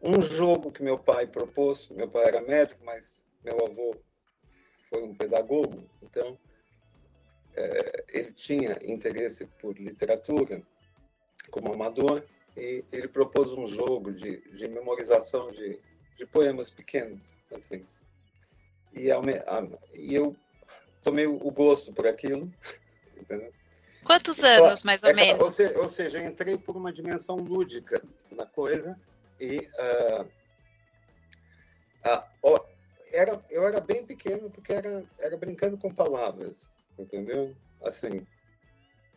Um 0.02 0.20
jogo 0.20 0.70
que 0.70 0.82
meu 0.82 0.98
pai 0.98 1.26
propôs, 1.26 1.88
meu 1.88 2.06
pai 2.06 2.26
era 2.26 2.42
médico, 2.42 2.78
mas 2.84 3.24
meu 3.42 3.64
avô 3.64 3.96
foi 4.90 5.02
um 5.02 5.14
pedagogo, 5.14 5.88
então 6.02 6.38
é, 7.56 8.04
ele 8.08 8.30
tinha 8.30 8.78
interesse 8.82 9.46
por 9.58 9.76
literatura 9.78 10.62
como 11.50 11.72
amador 11.72 12.22
e 12.56 12.84
ele 12.90 13.08
propôs 13.08 13.52
um 13.52 13.66
jogo 13.66 14.12
de, 14.12 14.40
de 14.52 14.68
memorização 14.68 15.50
de, 15.52 15.78
de 16.16 16.26
poemas 16.26 16.70
pequenos, 16.70 17.38
assim. 17.52 17.86
E, 18.92 19.10
a, 19.10 19.18
a, 19.18 19.68
e 19.92 20.14
eu 20.14 20.34
tomei 21.02 21.26
o 21.26 21.50
gosto 21.50 21.92
por 21.92 22.06
aquilo, 22.06 22.50
entendeu? 23.16 23.50
Quantos 24.04 24.38
anos, 24.38 24.84
mais 24.84 25.02
ou 25.02 25.10
é, 25.10 25.12
menos? 25.12 25.42
Ou, 25.42 25.50
se, 25.50 25.76
ou, 25.76 25.88
seja, 25.88 26.22
entrei 26.22 26.56
por 26.56 26.76
uma 26.76 26.92
dimensão 26.92 27.36
lúdica 27.36 28.00
na 28.30 28.46
coisa 28.46 28.98
e 29.40 29.68
uh, 30.04 30.22
uh, 32.44 32.66
era, 33.12 33.44
eu 33.50 33.66
era 33.66 33.80
bem 33.80 34.06
pequeno 34.06 34.48
porque 34.48 34.72
era, 34.72 35.04
era 35.18 35.36
brincando 35.36 35.76
com 35.76 35.92
palavras, 35.92 36.70
entendeu? 36.96 37.54
Assim, 37.82 38.24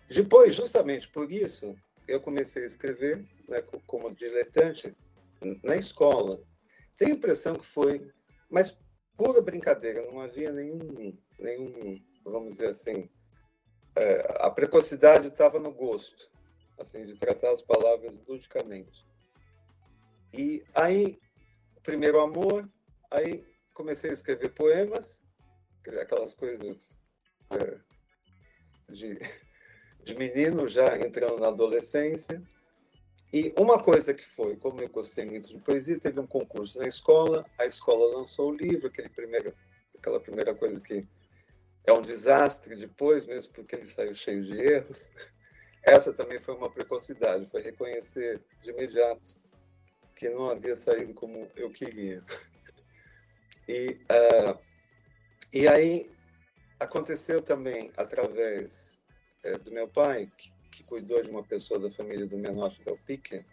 depois, 0.10 0.56
justamente 0.56 1.08
por 1.08 1.32
isso, 1.32 1.78
eu 2.10 2.20
comecei 2.20 2.64
a 2.64 2.68
escrever 2.68 3.26
né, 3.48 3.62
como 3.86 4.14
diletante 4.14 4.96
na 5.64 5.76
escola. 5.76 6.42
Tenho 6.98 7.14
a 7.14 7.18
impressão 7.18 7.56
que 7.56 7.66
foi, 7.66 8.12
mas 8.50 8.78
pura 9.16 9.42
brincadeira, 9.42 10.06
não 10.06 10.20
havia 10.20 10.52
nenhum, 10.52 11.18
nenhum 11.38 12.02
vamos 12.24 12.56
dizer 12.56 12.70
assim, 12.70 13.10
é, 13.96 14.38
a 14.40 14.50
precocidade 14.50 15.28
estava 15.28 15.60
no 15.60 15.74
gosto, 15.74 16.30
assim, 16.78 17.06
de 17.06 17.16
tratar 17.16 17.52
as 17.52 17.62
palavras 17.62 18.18
ludicamente. 18.28 19.06
E 20.34 20.64
aí, 20.76 21.20
primeiro 21.84 22.20
amor, 22.20 22.70
aí 23.12 23.44
comecei 23.74 24.10
a 24.10 24.14
escrever 24.14 24.50
poemas, 24.54 25.24
aquelas 26.02 26.34
coisas 26.34 26.98
é, 27.52 27.80
de, 28.92 29.18
de 30.10 30.18
menino 30.18 30.68
já 30.68 30.98
entrando 30.98 31.40
na 31.40 31.50
adolescência. 31.50 32.42
E 33.32 33.54
uma 33.58 33.82
coisa 33.82 34.12
que 34.14 34.26
foi, 34.26 34.56
como 34.56 34.82
eu 34.82 34.90
gostei 34.90 35.24
muito 35.24 35.50
de 35.50 35.60
poesia, 35.60 36.00
teve 36.00 36.20
um 36.20 36.26
concurso 36.26 36.80
na 36.80 36.88
escola, 36.88 37.46
a 37.60 37.66
escola 37.66 38.18
lançou 38.18 38.50
o 38.50 38.56
livro, 38.56 38.88
aquele 38.88 39.10
primeiro, 39.10 39.54
aquela 39.96 40.20
primeira 40.20 40.56
coisa 40.56 40.82
que 40.82 41.08
é 41.86 41.94
um 41.94 42.02
desastre 42.02 42.76
depois, 42.76 43.28
mesmo 43.28 43.54
porque 43.54 43.76
ele 43.76 43.86
saiu 43.86 44.16
cheio 44.16 44.44
de 44.44 44.60
erros. 44.60 45.12
Essa 45.84 46.12
também 46.12 46.40
foi 46.40 46.56
uma 46.56 46.72
precocidade, 46.72 47.48
foi 47.52 47.62
reconhecer 47.62 48.44
de 48.64 48.72
imediato 48.72 49.40
que 50.16 50.28
não 50.30 50.50
havia 50.50 50.76
saído 50.76 51.14
como 51.14 51.48
eu 51.56 51.70
queria. 51.70 52.24
E, 53.68 54.02
uh, 54.12 54.60
e 55.54 55.68
aí 55.68 56.12
aconteceu 56.80 57.42
também 57.42 57.92
através 57.96 58.99
é, 59.44 59.58
do 59.58 59.72
meu 59.72 59.88
pai, 59.88 60.32
que, 60.38 60.52
que, 60.72 60.84
cuidou 60.84 61.22
de 61.22 61.30
uma 61.30 61.44
pessoa 61.44 61.80
da 61.80 61.92
família 61.92 62.26
do 62.26 62.38
Menotti 62.38 62.84
Del 62.84 62.98
Pique, 63.06 63.46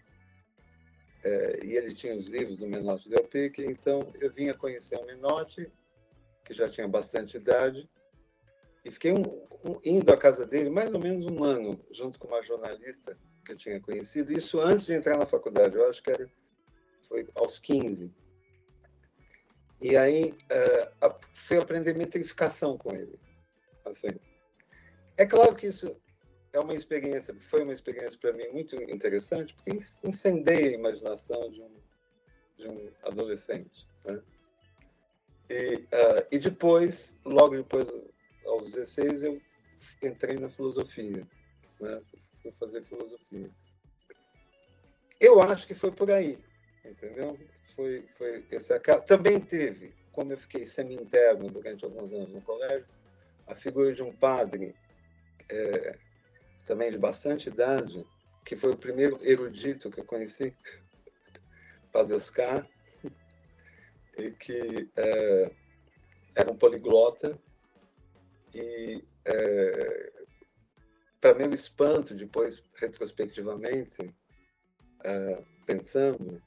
é, 1.24 1.60
e 1.64 1.76
ele 1.76 1.94
tinha 1.94 2.14
os 2.14 2.26
livros 2.26 2.56
do 2.56 2.66
Menotti 2.66 3.08
Del 3.08 3.24
Pique, 3.24 3.64
então 3.64 4.12
eu 4.20 4.30
vinha 4.30 4.54
conhecer 4.54 4.96
o 4.96 5.06
Menotti, 5.06 5.70
que 6.44 6.54
já 6.54 6.68
tinha 6.68 6.86
bastante 6.86 7.36
idade, 7.36 7.88
e 8.84 8.90
fiquei 8.90 9.12
um, 9.12 9.22
um, 9.64 9.80
indo 9.84 10.12
à 10.12 10.16
casa 10.16 10.46
dele 10.46 10.70
mais 10.70 10.92
ou 10.92 11.00
menos 11.00 11.26
um 11.26 11.42
ano, 11.42 11.80
junto 11.90 12.18
com 12.18 12.28
uma 12.28 12.42
jornalista 12.42 13.18
que 13.44 13.52
eu 13.52 13.56
tinha 13.56 13.80
conhecido, 13.80 14.32
isso 14.32 14.60
antes 14.60 14.86
de 14.86 14.92
entrar 14.92 15.16
na 15.16 15.26
faculdade, 15.26 15.74
eu 15.74 15.88
acho 15.88 16.02
que 16.02 16.10
era, 16.10 16.30
foi 17.08 17.26
aos 17.34 17.58
15. 17.58 18.12
E 19.80 19.96
aí 19.96 20.32
uh, 20.32 21.14
fui 21.32 21.58
aprender 21.58 21.94
metrificação 21.94 22.78
com 22.78 22.94
ele. 22.94 23.18
Assim. 23.84 24.08
É 25.16 25.24
claro 25.24 25.54
que 25.54 25.66
isso 25.66 25.96
é 26.52 26.60
uma 26.60 26.74
experiência, 26.74 27.34
foi 27.40 27.62
uma 27.62 27.72
experiência 27.72 28.18
para 28.18 28.32
mim 28.32 28.48
muito 28.48 28.76
interessante, 28.90 29.54
porque 29.54 29.70
incendeia 29.72 30.70
a 30.70 30.74
imaginação 30.74 31.50
de 31.50 31.62
um, 31.62 31.70
de 32.56 32.68
um 32.68 32.90
adolescente. 33.02 33.86
Né? 34.04 34.22
E, 35.48 35.74
uh, 35.76 36.26
e 36.30 36.38
depois, 36.38 37.16
logo 37.24 37.56
depois, 37.56 37.92
aos 38.46 38.72
16, 38.72 39.24
eu 39.24 39.42
entrei 40.02 40.36
na 40.36 40.48
filosofia. 40.48 41.26
Né? 41.80 42.02
Fui 42.42 42.52
fazer 42.52 42.82
filosofia. 42.84 43.46
Eu 45.20 45.40
acho 45.40 45.66
que 45.66 45.74
foi 45.74 45.90
por 45.90 46.10
aí, 46.10 46.38
entendeu? 46.84 47.38
Foi, 47.74 48.02
foi 48.08 48.44
esse. 48.50 48.78
Também 49.06 49.40
teve, 49.40 49.94
como 50.12 50.32
eu 50.32 50.38
fiquei 50.38 50.66
semi-interno 50.66 51.50
durante 51.50 51.84
alguns 51.84 52.12
anos 52.12 52.32
no 52.32 52.42
colégio, 52.42 52.86
a 53.46 53.54
figura 53.54 53.92
de 53.92 54.02
um 54.02 54.12
padre, 54.12 54.74
é, 55.48 55.98
também 56.64 56.90
de 56.90 56.98
bastante 56.98 57.48
idade, 57.48 58.06
que 58.44 58.56
foi 58.56 58.72
o 58.72 58.76
primeiro 58.76 59.18
erudito 59.22 59.90
que 59.90 60.00
eu 60.00 60.04
conheci, 60.04 60.54
Padre 61.92 62.14
Oscar, 62.14 62.68
e 64.18 64.30
que 64.32 64.90
é, 64.96 65.50
era 66.34 66.52
um 66.52 66.56
poliglota, 66.56 67.38
e 68.54 69.04
é, 69.24 70.12
para 71.20 71.34
meu 71.34 71.52
espanto, 71.52 72.14
depois, 72.14 72.62
retrospectivamente, 72.74 74.14
é, 75.04 75.42
pensando, 75.66 76.42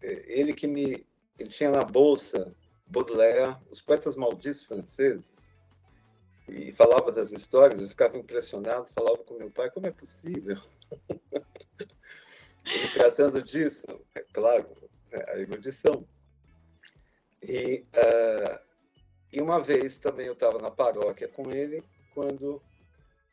é, 0.00 0.24
ele 0.26 0.54
que 0.54 0.66
me. 0.66 1.06
Ele 1.38 1.48
tinha 1.48 1.70
na 1.70 1.82
bolsa 1.82 2.54
Baudelaire, 2.86 3.56
os 3.70 3.80
poetas 3.80 4.14
malditos 4.14 4.62
franceses, 4.62 5.54
e 6.50 6.72
falava 6.72 7.12
das 7.12 7.32
histórias, 7.32 7.80
eu 7.80 7.88
ficava 7.88 8.18
impressionado, 8.18 8.88
falava 8.88 9.18
com 9.18 9.34
meu 9.34 9.50
pai, 9.50 9.70
como 9.70 9.86
é 9.86 9.90
possível? 9.90 10.56
ele 12.66 12.88
tratando 12.92 13.42
disso, 13.42 13.86
é 14.14 14.24
claro, 14.32 14.68
é 15.12 15.32
a 15.32 15.38
erudição. 15.38 16.06
E, 17.42 17.86
uh, 17.94 18.58
e 19.32 19.40
uma 19.40 19.60
vez 19.60 19.96
também 19.96 20.26
eu 20.26 20.34
estava 20.34 20.58
na 20.58 20.70
paróquia 20.70 21.28
com 21.28 21.50
ele, 21.50 21.82
quando 22.14 22.60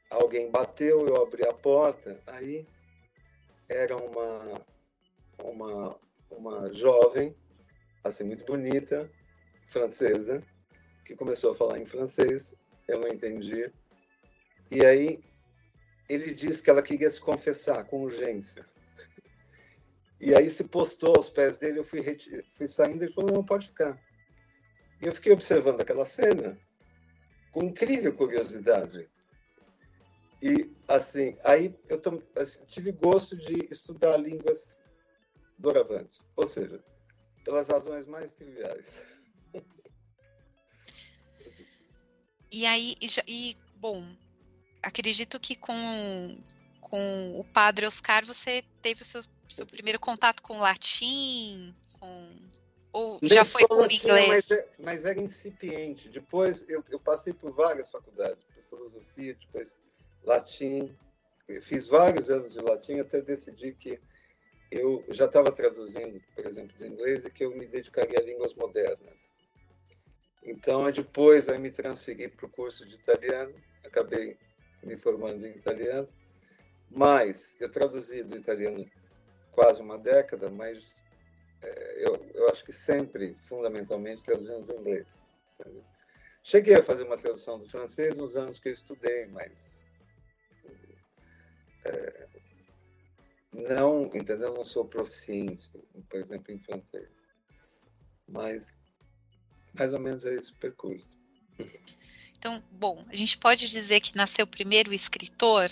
alguém 0.09 0.49
bateu, 0.49 1.01
eu 1.07 1.21
abri 1.21 1.45
a 1.47 1.53
porta, 1.53 2.21
aí 2.27 2.65
era 3.67 3.97
uma, 3.97 4.61
uma, 5.43 5.99
uma 6.29 6.73
jovem, 6.73 7.35
assim, 8.03 8.23
muito 8.23 8.45
bonita, 8.45 9.11
francesa, 9.67 10.41
que 11.03 11.15
começou 11.15 11.51
a 11.51 11.55
falar 11.55 11.79
em 11.79 11.85
francês, 11.85 12.55
eu 12.87 12.99
não 12.99 13.07
entendi. 13.07 13.71
E 14.71 14.85
aí 14.85 15.19
ele 16.09 16.33
disse 16.33 16.61
que 16.61 16.69
ela 16.69 16.81
queria 16.81 17.09
se 17.09 17.19
confessar 17.19 17.83
com 17.85 18.03
urgência. 18.03 18.65
E 20.19 20.33
aí 20.33 20.49
se 20.49 20.63
postou 20.63 21.15
aos 21.15 21.29
pés 21.29 21.57
dele, 21.57 21.79
eu 21.79 21.83
fui, 21.83 22.01
fui 22.55 22.67
saindo 22.67 23.03
e 23.03 23.07
ele 23.07 23.13
falou, 23.13 23.31
não, 23.31 23.43
pode 23.43 23.67
ficar. 23.67 23.99
E 25.01 25.05
eu 25.05 25.13
fiquei 25.13 25.31
observando 25.31 25.81
aquela 25.81 26.05
cena 26.05 26.57
com 27.51 27.63
incrível 27.63 28.15
curiosidade. 28.15 29.09
E, 30.41 30.75
assim, 30.87 31.37
aí 31.43 31.75
eu 31.89 31.99
assim, 32.35 32.63
tive 32.65 32.91
gosto 32.91 33.35
de 33.35 33.67
estudar 33.71 34.17
línguas 34.17 34.77
doravante, 35.57 36.21
ou 36.35 36.45
seja, 36.45 36.83
pelas 37.43 37.67
razões 37.67 38.05
mais 38.05 38.31
triviais. 38.33 39.03
E 42.51 42.65
aí, 42.65 42.95
e, 43.27 43.55
bom, 43.75 44.05
acredito 44.81 45.39
que 45.39 45.55
com, 45.55 46.37
com 46.81 47.39
o 47.39 47.43
padre 47.43 47.85
Oscar 47.85 48.25
você 48.25 48.63
teve 48.81 49.01
o 49.01 49.05
seu, 49.05 49.21
seu 49.49 49.65
primeiro 49.65 49.99
contato 49.99 50.41
com 50.41 50.59
latim, 50.59 51.73
com 51.99 52.29
ou 52.97 53.19
já 53.21 53.45
foi 53.45 53.67
por 53.67 53.91
inglês? 53.91 54.27
Mas, 54.27 54.51
é, 54.51 54.67
mas, 54.83 55.05
era 55.05 55.21
incipiente. 55.21 56.09
Depois 56.09 56.67
eu, 56.67 56.83
eu, 56.89 56.99
passei 56.99 57.31
por 57.31 57.51
várias 57.51 57.91
faculdades, 57.91 58.43
por 58.45 58.63
filosofia, 58.63 59.37
depois 59.39 59.77
latim. 60.23 60.97
Eu 61.47 61.61
fiz 61.61 61.87
vários 61.87 62.29
anos 62.29 62.53
de 62.53 62.59
latim 62.59 62.99
até 62.99 63.21
decidir 63.21 63.75
que 63.75 63.99
eu 64.71 65.05
já 65.09 65.25
estava 65.25 65.51
traduzindo, 65.51 66.19
por 66.35 66.45
exemplo, 66.45 66.75
de 66.75 66.87
inglês 66.87 67.23
e 67.23 67.29
que 67.29 67.45
eu 67.45 67.55
me 67.55 67.67
dedicaria 67.67 68.19
a 68.19 68.23
línguas 68.23 68.53
modernas. 68.55 69.31
Então, 70.47 70.89
depois 70.89 71.49
aí 71.49 71.59
me 71.59 71.69
transferi 71.69 72.29
para 72.29 72.45
o 72.45 72.49
curso 72.49 72.87
de 72.87 72.95
italiano, 72.95 73.53
acabei 73.83 74.37
me 74.81 74.95
formando 74.95 75.45
em 75.45 75.51
italiano, 75.51 76.07
mas 76.89 77.53
eu 77.59 77.69
traduzi 77.69 78.23
do 78.23 78.37
italiano 78.37 78.89
quase 79.51 79.81
uma 79.81 79.97
década, 79.97 80.49
mas 80.49 81.03
é, 81.61 82.07
eu, 82.07 82.15
eu 82.33 82.49
acho 82.49 82.63
que 82.63 82.71
sempre, 82.71 83.35
fundamentalmente, 83.35 84.23
traduzindo 84.23 84.65
do 84.65 84.79
inglês. 84.79 85.17
Entendeu? 85.59 85.83
Cheguei 86.41 86.75
a 86.75 86.83
fazer 86.83 87.03
uma 87.03 87.17
tradução 87.17 87.59
do 87.59 87.67
francês 87.67 88.15
nos 88.15 88.37
anos 88.37 88.57
que 88.57 88.69
eu 88.69 88.73
estudei, 88.73 89.25
mas 89.27 89.85
é, 91.83 92.27
não, 93.51 94.05
entendeu? 94.13 94.53
Não 94.53 94.63
sou 94.63 94.85
proficiente, 94.85 95.69
por 96.09 96.21
exemplo, 96.21 96.53
em 96.53 96.59
francês. 96.59 97.09
Mas 98.29 98.77
mais 99.77 99.93
ou 99.93 99.99
menos 99.99 100.25
é 100.25 100.33
esse 100.33 100.51
o 100.51 100.55
percurso. 100.55 101.17
Então, 102.37 102.63
bom, 102.71 103.05
a 103.09 103.15
gente 103.15 103.37
pode 103.37 103.69
dizer 103.69 103.99
que 103.99 104.15
nasceu 104.15 104.45
primeiro 104.45 104.93
escritor 104.93 105.69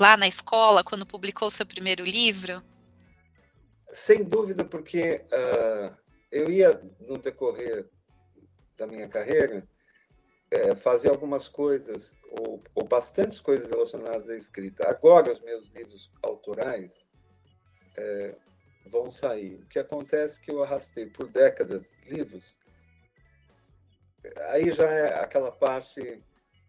lá 0.00 0.16
na 0.16 0.26
escola, 0.26 0.84
quando 0.84 1.06
publicou 1.06 1.50
seu 1.50 1.64
primeiro 1.64 2.04
livro? 2.04 2.62
Sem 3.90 4.24
dúvida, 4.24 4.64
porque 4.64 5.24
uh, 5.32 5.96
eu 6.30 6.50
ia, 6.50 6.80
no 7.00 7.16
decorrer 7.18 7.88
da 8.76 8.86
minha 8.86 9.08
carreira, 9.08 9.66
é, 10.50 10.74
fazer 10.74 11.08
algumas 11.08 11.48
coisas, 11.48 12.16
ou, 12.30 12.62
ou 12.74 12.84
bastantes 12.84 13.40
coisas 13.40 13.70
relacionadas 13.70 14.28
à 14.28 14.36
escrita. 14.36 14.88
Agora, 14.88 15.32
os 15.32 15.40
meus 15.40 15.68
livros 15.68 16.12
autorais 16.22 17.06
é, 17.96 18.36
vão 18.86 19.10
sair. 19.10 19.56
O 19.56 19.66
que 19.66 19.78
acontece 19.78 20.40
é 20.40 20.44
que 20.44 20.50
eu 20.50 20.62
arrastei 20.62 21.06
por 21.06 21.28
décadas 21.28 21.96
livros, 22.06 22.58
aí 24.50 24.70
já 24.70 24.90
é 24.90 25.20
aquela 25.20 25.52
parte, 25.52 26.22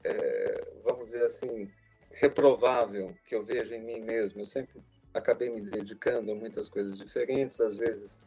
é, 0.03 0.67
vamos 0.83 1.11
dizer 1.11 1.25
assim, 1.25 1.71
reprovável 2.11 3.15
que 3.25 3.35
eu 3.35 3.43
vejo 3.43 3.73
em 3.73 3.83
mim 3.83 4.01
mesmo. 4.01 4.41
Eu 4.41 4.45
sempre 4.45 4.81
acabei 5.13 5.49
me 5.49 5.61
dedicando 5.61 6.31
a 6.31 6.35
muitas 6.35 6.69
coisas 6.69 6.97
diferentes, 6.97 7.59
às 7.59 7.77
vezes 7.77 8.21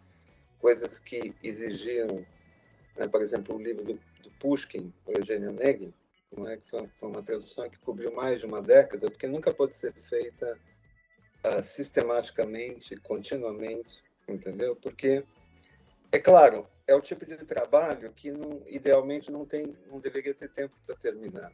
coisas 0.61 0.99
que 0.99 1.35
exigiam, 1.43 2.25
né, 2.97 3.09
por 3.09 3.21
exemplo, 3.23 3.57
o 3.57 3.63
livro 3.63 3.83
do, 3.83 3.95
do 3.95 4.31
Pushkin, 4.39 4.93
o 5.07 5.13
Eugênio 5.13 5.53
Negri, 5.53 5.95
é? 6.47 6.57
que 6.57 6.69
foi, 6.69 6.89
foi, 6.97 7.09
uma 7.09 7.23
tradução 7.23 7.69
que 7.69 7.79
cobriu 7.81 8.13
mais 8.13 8.41
de 8.41 8.47
uma 8.47 8.63
década, 8.63 9.11
porque 9.11 9.27
nunca 9.27 9.53
pode 9.53 9.73
ser 9.73 9.93
feita 9.95 10.57
uh, 11.45 11.63
sistematicamente, 11.63 12.97
continuamente, 12.99 14.05
entendeu? 14.29 14.77
Porque, 14.77 15.25
é 16.13 16.19
claro, 16.19 16.69
é 16.91 16.95
o 16.95 17.01
tipo 17.01 17.25
de 17.25 17.37
trabalho 17.39 18.13
que 18.13 18.33
não, 18.33 18.63
idealmente 18.67 19.31
não 19.31 19.47
tem, 19.47 19.77
não 19.87 20.01
deveria 20.01 20.35
ter 20.35 20.49
tempo 20.49 20.75
para 20.85 20.97
terminar. 20.97 21.53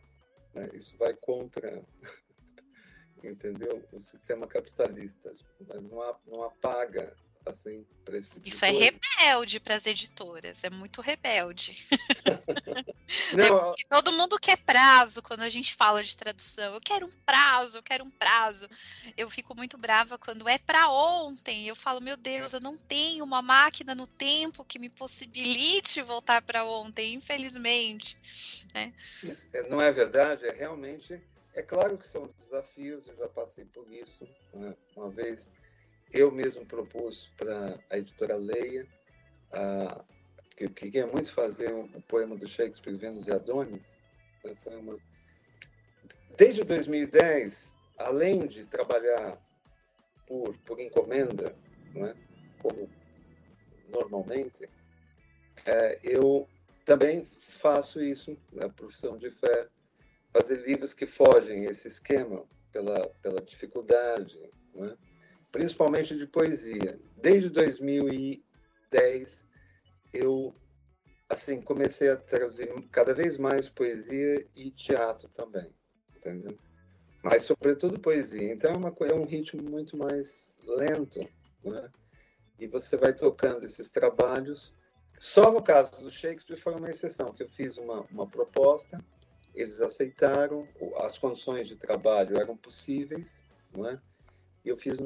Né? 0.55 0.71
Isso 0.73 0.97
vai 0.97 1.15
contra, 1.15 1.85
entendeu, 3.23 3.85
o 3.93 3.99
sistema 3.99 4.47
capitalista. 4.47 5.31
Não, 5.61 6.19
não 6.27 6.43
apaga 6.43 7.15
assim 7.47 7.87
para 8.05 8.19
esse 8.19 8.31
tipo 8.31 8.47
Isso 8.47 8.65
é 8.65 8.71
rebelde 8.71 9.61
para 9.61 9.75
as 9.77 9.87
editoras, 9.87 10.63
é 10.63 10.71
muito 10.71 11.01
rebelde. 11.01 11.87
Não, 13.33 13.73
é 13.73 13.75
todo 13.89 14.13
mundo 14.13 14.39
quer 14.39 14.57
prazo 14.59 15.23
quando 15.23 15.43
a 15.43 15.49
gente 15.49 15.75
fala 15.75 16.03
de 16.03 16.17
tradução. 16.17 16.75
Eu 16.75 16.81
quero 16.81 17.07
um 17.07 17.13
prazo, 17.25 17.79
eu 17.79 17.83
quero 17.83 18.05
um 18.05 18.11
prazo. 18.11 18.69
Eu 19.17 19.31
fico 19.31 19.55
muito 19.57 19.79
brava 19.79 20.19
quando 20.19 20.49
é 20.49 20.59
para 20.59 20.91
ontem. 20.91 21.67
Eu 21.67 21.77
falo, 21.77 22.01
meu 22.01 22.17
Deus, 22.17 22.53
eu 22.53 22.61
não 22.61 22.77
tenho 22.77 23.25
uma 23.25 23.41
máquina 23.41 23.95
no 23.95 24.07
tempo 24.07 24.65
que 24.65 24.79
me 24.79 24.89
possibilite 24.89 26.03
voltar 26.03 26.43
para 26.43 26.65
ontem, 26.65 27.15
infelizmente. 27.15 28.19
Né? 28.75 28.93
É, 29.53 29.69
não 29.69 29.81
é 29.81 29.91
verdade, 29.93 30.47
é 30.47 30.53
realmente. 30.53 31.21
É 31.55 31.63
claro 31.63 31.97
que 31.97 32.07
são 32.07 32.31
desafios, 32.39 33.09
eu 33.09 33.17
já 33.17 33.29
passei 33.29 33.65
por 33.65 33.91
isso 33.91 34.29
né? 34.53 34.77
uma 34.95 35.09
vez 35.09 35.49
eu 36.13 36.31
mesmo 36.31 36.65
propus 36.65 37.29
para 37.37 37.79
a 37.91 37.99
editora 37.99 38.37
Leia, 38.37 38.87
a, 39.53 40.05
que, 40.57 40.69
que 40.69 40.91
queria 40.91 41.07
muito 41.07 41.33
fazer 41.33 41.73
um, 41.73 41.85
um 41.85 42.01
poema 42.01 42.37
do 42.37 42.47
Shakespeare, 42.47 42.97
Vênus 42.97 43.27
e 43.27 43.33
Adonis. 43.33 43.97
Né, 44.45 44.55
foi 44.57 44.77
uma... 44.77 44.99
Desde 46.37 46.65
2010, 46.65 47.75
além 47.99 48.47
de 48.47 48.65
trabalhar 48.67 49.39
por, 50.27 50.57
por 50.59 50.81
encomenda, 50.81 51.55
né, 51.95 52.15
como 52.61 52.89
normalmente, 53.89 54.69
é, 55.65 55.99
eu 56.03 56.49
também 56.85 57.25
faço 57.39 58.03
isso 58.03 58.37
na 58.53 58.69
profissão 58.69 59.17
de 59.17 59.31
fé, 59.31 59.69
fazer 60.33 60.67
livros 60.67 60.95
que 60.95 61.07
fogem 61.07 61.65
esse 61.65 61.89
esquema 61.89 62.45
pela, 62.73 63.09
pela 63.23 63.41
dificuldade, 63.41 64.39
né? 64.75 64.97
Principalmente 65.57 66.15
de 66.15 66.27
poesia. 66.27 67.01
Desde 67.17 67.49
2010 67.49 69.49
eu 70.13 70.55
assim 71.31 71.63
comecei 71.63 72.11
a 72.11 72.17
traduzir 72.17 72.71
cada 72.91 73.15
vez 73.15 73.39
mais 73.39 73.71
poesia 73.71 74.47
e 74.55 74.71
teatro 74.71 75.31
também, 75.31 75.75
entendeu? 76.15 76.59
Mas 77.23 77.45
sobretudo 77.45 77.99
poesia. 77.99 78.53
Então 78.53 78.71
é, 78.71 78.77
uma, 78.77 78.95
é 79.09 79.15
um 79.15 79.25
ritmo 79.25 79.63
muito 79.63 79.97
mais 79.97 80.55
lento, 80.63 81.27
né? 81.65 81.91
E 82.59 82.67
você 82.67 82.99
vai 82.99 83.15
tocando 83.15 83.65
esses 83.65 83.91
trabalhos. 83.91 84.75
Só 85.19 85.51
no 85.51 85.63
caso 85.63 85.91
do 86.03 86.11
Shakespeare 86.11 86.59
foi 86.59 86.75
uma 86.75 86.91
exceção, 86.91 87.33
que 87.33 87.43
eu 87.43 87.49
fiz 87.49 87.79
uma, 87.79 88.03
uma 88.11 88.27
proposta, 88.27 89.03
eles 89.55 89.81
aceitaram, 89.81 90.69
as 90.99 91.17
condições 91.17 91.67
de 91.67 91.77
trabalho 91.77 92.39
eram 92.39 92.59
possíveis, 92.59 93.43
não 93.75 93.89
é? 93.89 93.99
Eu 94.63 94.77
fiz 94.77 94.99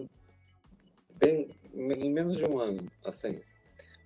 bem 1.20 1.48
em 1.72 2.10
menos 2.10 2.36
de 2.36 2.44
um 2.44 2.58
ano, 2.58 2.90
assim. 3.04 3.40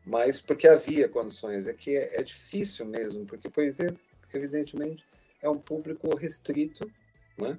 Mas 0.05 0.41
porque 0.41 0.69
havia 0.69 1.09
condições, 1.09 1.67
é 1.67 1.73
que 1.73 1.97
é, 1.97 2.21
é 2.21 2.23
difícil 2.23 2.85
mesmo, 2.85 3.25
porque 3.25 3.49
poesia, 3.49 3.95
evidentemente, 4.33 5.05
é 5.41 5.49
um 5.49 5.59
público 5.59 6.15
restrito, 6.17 6.91
né? 7.39 7.59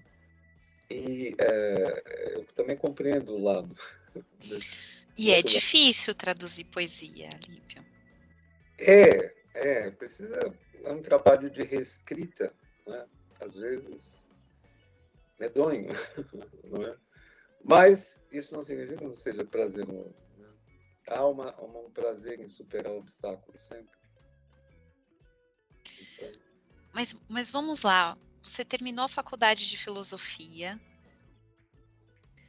E 0.90 1.36
é, 1.40 2.36
eu 2.36 2.46
também 2.54 2.78
compreendo 2.78 3.34
o 3.34 3.44
lado. 3.44 3.76
E 5.18 5.32
é 5.32 5.42
difícil 5.42 6.14
traduzir 6.14 6.66
poesia, 6.66 7.30
Lípio. 7.48 7.82
É, 8.78 9.34
é, 9.54 9.90
precisa 9.92 10.54
é 10.84 10.92
um 10.92 11.00
trabalho 11.00 11.50
de 11.50 11.64
reescrita, 11.64 12.54
né? 12.86 13.06
às 13.40 13.56
vezes 13.56 14.30
medonho, 15.40 15.88
não 16.70 16.84
é? 16.84 16.96
Mas 17.68 18.22
isso 18.32 18.54
não 18.54 18.62
significa 18.62 18.98
que 18.98 19.04
não 19.04 19.14
seja 19.14 19.44
prazeroso. 19.44 20.24
Né? 20.38 20.48
Há 21.10 21.26
uma, 21.26 21.54
uma, 21.56 21.80
um 21.80 21.90
prazer 21.90 22.40
em 22.40 22.48
superar 22.48 22.94
obstáculos 22.94 23.62
sempre. 23.62 23.98
Então... 26.00 26.32
Mas, 26.94 27.16
mas 27.28 27.50
vamos 27.50 27.82
lá. 27.82 28.16
Você 28.42 28.64
terminou 28.64 29.06
a 29.06 29.10
faculdade 29.10 29.68
de 29.68 29.78
filosofia. 29.78 30.80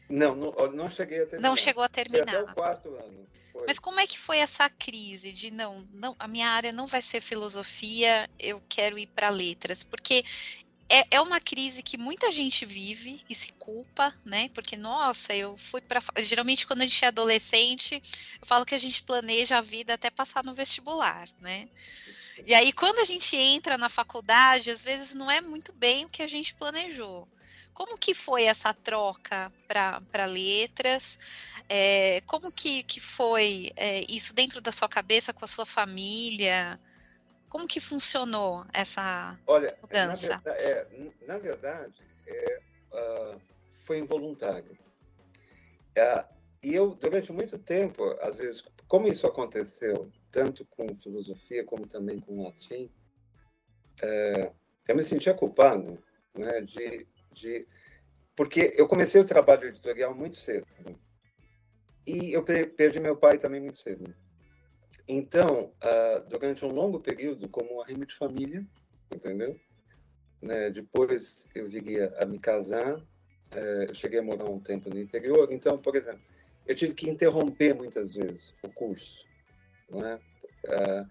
Não, 0.08 0.36
não, 0.36 0.52
não 0.72 0.88
cheguei 0.88 1.22
a 1.22 1.26
terminar. 1.26 1.48
Não 1.48 1.56
chegou 1.56 1.82
a 1.82 1.88
terminar. 1.88 2.26
Foi 2.26 2.40
até 2.42 2.52
o 2.52 2.54
quarto 2.54 2.94
ano. 2.94 3.26
Foi. 3.50 3.64
Mas 3.66 3.78
como 3.78 3.98
é 3.98 4.06
que 4.06 4.18
foi 4.18 4.38
essa 4.38 4.68
crise 4.68 5.32
de 5.32 5.50
não, 5.50 5.80
não, 5.92 6.14
a 6.18 6.28
minha 6.28 6.48
área 6.48 6.72
não 6.72 6.86
vai 6.86 7.00
ser 7.00 7.22
filosofia, 7.22 8.28
eu 8.38 8.62
quero 8.68 8.98
ir 8.98 9.06
para 9.06 9.30
letras? 9.30 9.82
Porque 9.82 10.24
é, 10.88 11.16
é 11.16 11.20
uma 11.20 11.40
crise 11.40 11.82
que 11.82 11.98
muita 11.98 12.30
gente 12.30 12.64
vive 12.64 13.20
e 13.28 13.34
se 13.34 13.52
culpa, 13.54 14.14
né? 14.24 14.48
Porque, 14.54 14.76
nossa, 14.76 15.34
eu 15.34 15.56
fui 15.56 15.80
para. 15.80 16.00
Geralmente, 16.18 16.66
quando 16.66 16.82
a 16.82 16.86
gente 16.86 17.04
é 17.04 17.08
adolescente, 17.08 17.94
eu 18.40 18.46
falo 18.46 18.64
que 18.64 18.74
a 18.74 18.78
gente 18.78 19.02
planeja 19.02 19.58
a 19.58 19.62
vida 19.62 19.94
até 19.94 20.10
passar 20.10 20.44
no 20.44 20.54
vestibular, 20.54 21.26
né? 21.40 21.68
E 22.46 22.54
aí, 22.54 22.72
quando 22.72 23.00
a 23.00 23.04
gente 23.04 23.34
entra 23.36 23.76
na 23.78 23.88
faculdade, 23.88 24.70
às 24.70 24.82
vezes 24.82 25.14
não 25.14 25.30
é 25.30 25.40
muito 25.40 25.72
bem 25.72 26.04
o 26.04 26.08
que 26.08 26.22
a 26.22 26.28
gente 26.28 26.54
planejou. 26.54 27.28
Como 27.72 27.98
que 27.98 28.14
foi 28.14 28.44
essa 28.44 28.72
troca 28.72 29.52
para 29.66 30.24
letras? 30.26 31.18
É, 31.68 32.22
como 32.26 32.50
que, 32.52 32.82
que 32.84 33.00
foi 33.00 33.70
é, 33.76 34.04
isso 34.08 34.32
dentro 34.34 34.60
da 34.60 34.72
sua 34.72 34.88
cabeça, 34.88 35.32
com 35.32 35.44
a 35.44 35.48
sua 35.48 35.66
família? 35.66 36.80
Como 37.48 37.66
que 37.66 37.80
funcionou 37.80 38.64
essa 38.72 39.38
Olha, 39.46 39.76
mudança? 39.82 40.40
Na 40.44 40.52
é, 40.52 41.12
na 41.26 41.38
verdade 41.38 42.02
é, 42.26 42.60
uh, 42.92 43.40
foi 43.72 43.98
involuntário. 43.98 44.76
Uh, 45.96 46.36
e 46.62 46.74
eu, 46.74 46.94
durante 46.94 47.32
muito 47.32 47.58
tempo, 47.58 48.02
às 48.20 48.38
vezes, 48.38 48.62
como 48.88 49.08
isso 49.08 49.26
aconteceu, 49.26 50.10
tanto 50.30 50.66
com 50.66 50.96
filosofia 50.96 51.64
como 51.64 51.86
também 51.86 52.18
com 52.18 52.42
latim, 52.42 52.90
uh, 54.02 54.54
eu 54.88 54.96
me 54.96 55.02
sentia 55.02 55.34
culpado 55.34 56.02
né, 56.36 56.60
de, 56.60 57.06
de. 57.32 57.66
Porque 58.34 58.74
eu 58.76 58.86
comecei 58.86 59.20
o 59.20 59.24
trabalho 59.24 59.68
editorial 59.68 60.14
muito 60.14 60.36
cedo. 60.36 60.66
E 62.06 62.32
eu 62.32 62.44
perdi 62.44 63.00
meu 63.00 63.16
pai 63.16 63.38
também 63.38 63.60
muito 63.60 63.78
cedo. 63.78 64.14
Então, 65.08 65.72
uh, 65.84 66.28
durante 66.28 66.64
um 66.64 66.72
longo 66.72 66.98
período, 66.98 67.48
como 67.48 67.80
arrimo 67.80 68.04
de 68.04 68.14
família, 68.14 68.66
entendeu? 69.14 69.58
Né? 70.42 70.70
Depois 70.70 71.48
eu 71.54 71.68
viria 71.68 72.12
a 72.18 72.26
me 72.26 72.38
casar, 72.38 72.98
uh, 72.98 73.84
eu 73.88 73.94
cheguei 73.94 74.18
a 74.18 74.22
morar 74.22 74.50
um 74.50 74.58
tempo 74.58 74.90
no 74.90 74.98
interior. 74.98 75.48
Então, 75.52 75.78
por 75.78 75.94
exemplo, 75.94 76.22
eu 76.66 76.74
tive 76.74 76.92
que 76.92 77.08
interromper 77.08 77.74
muitas 77.74 78.12
vezes 78.14 78.54
o 78.62 78.68
curso. 78.68 79.24
Né? 79.88 80.18
Uh, 80.64 81.08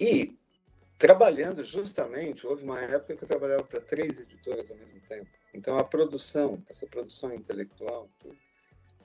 e 0.00 0.36
trabalhando 0.98 1.62
justamente, 1.62 2.46
houve 2.46 2.64
uma 2.64 2.80
época 2.80 3.16
que 3.16 3.24
eu 3.24 3.28
trabalhava 3.28 3.62
para 3.62 3.80
três 3.80 4.20
editoras 4.20 4.70
ao 4.70 4.76
mesmo 4.76 5.00
tempo. 5.02 5.30
Então, 5.54 5.78
a 5.78 5.84
produção, 5.84 6.62
essa 6.68 6.86
produção 6.86 7.32
intelectual, 7.32 8.08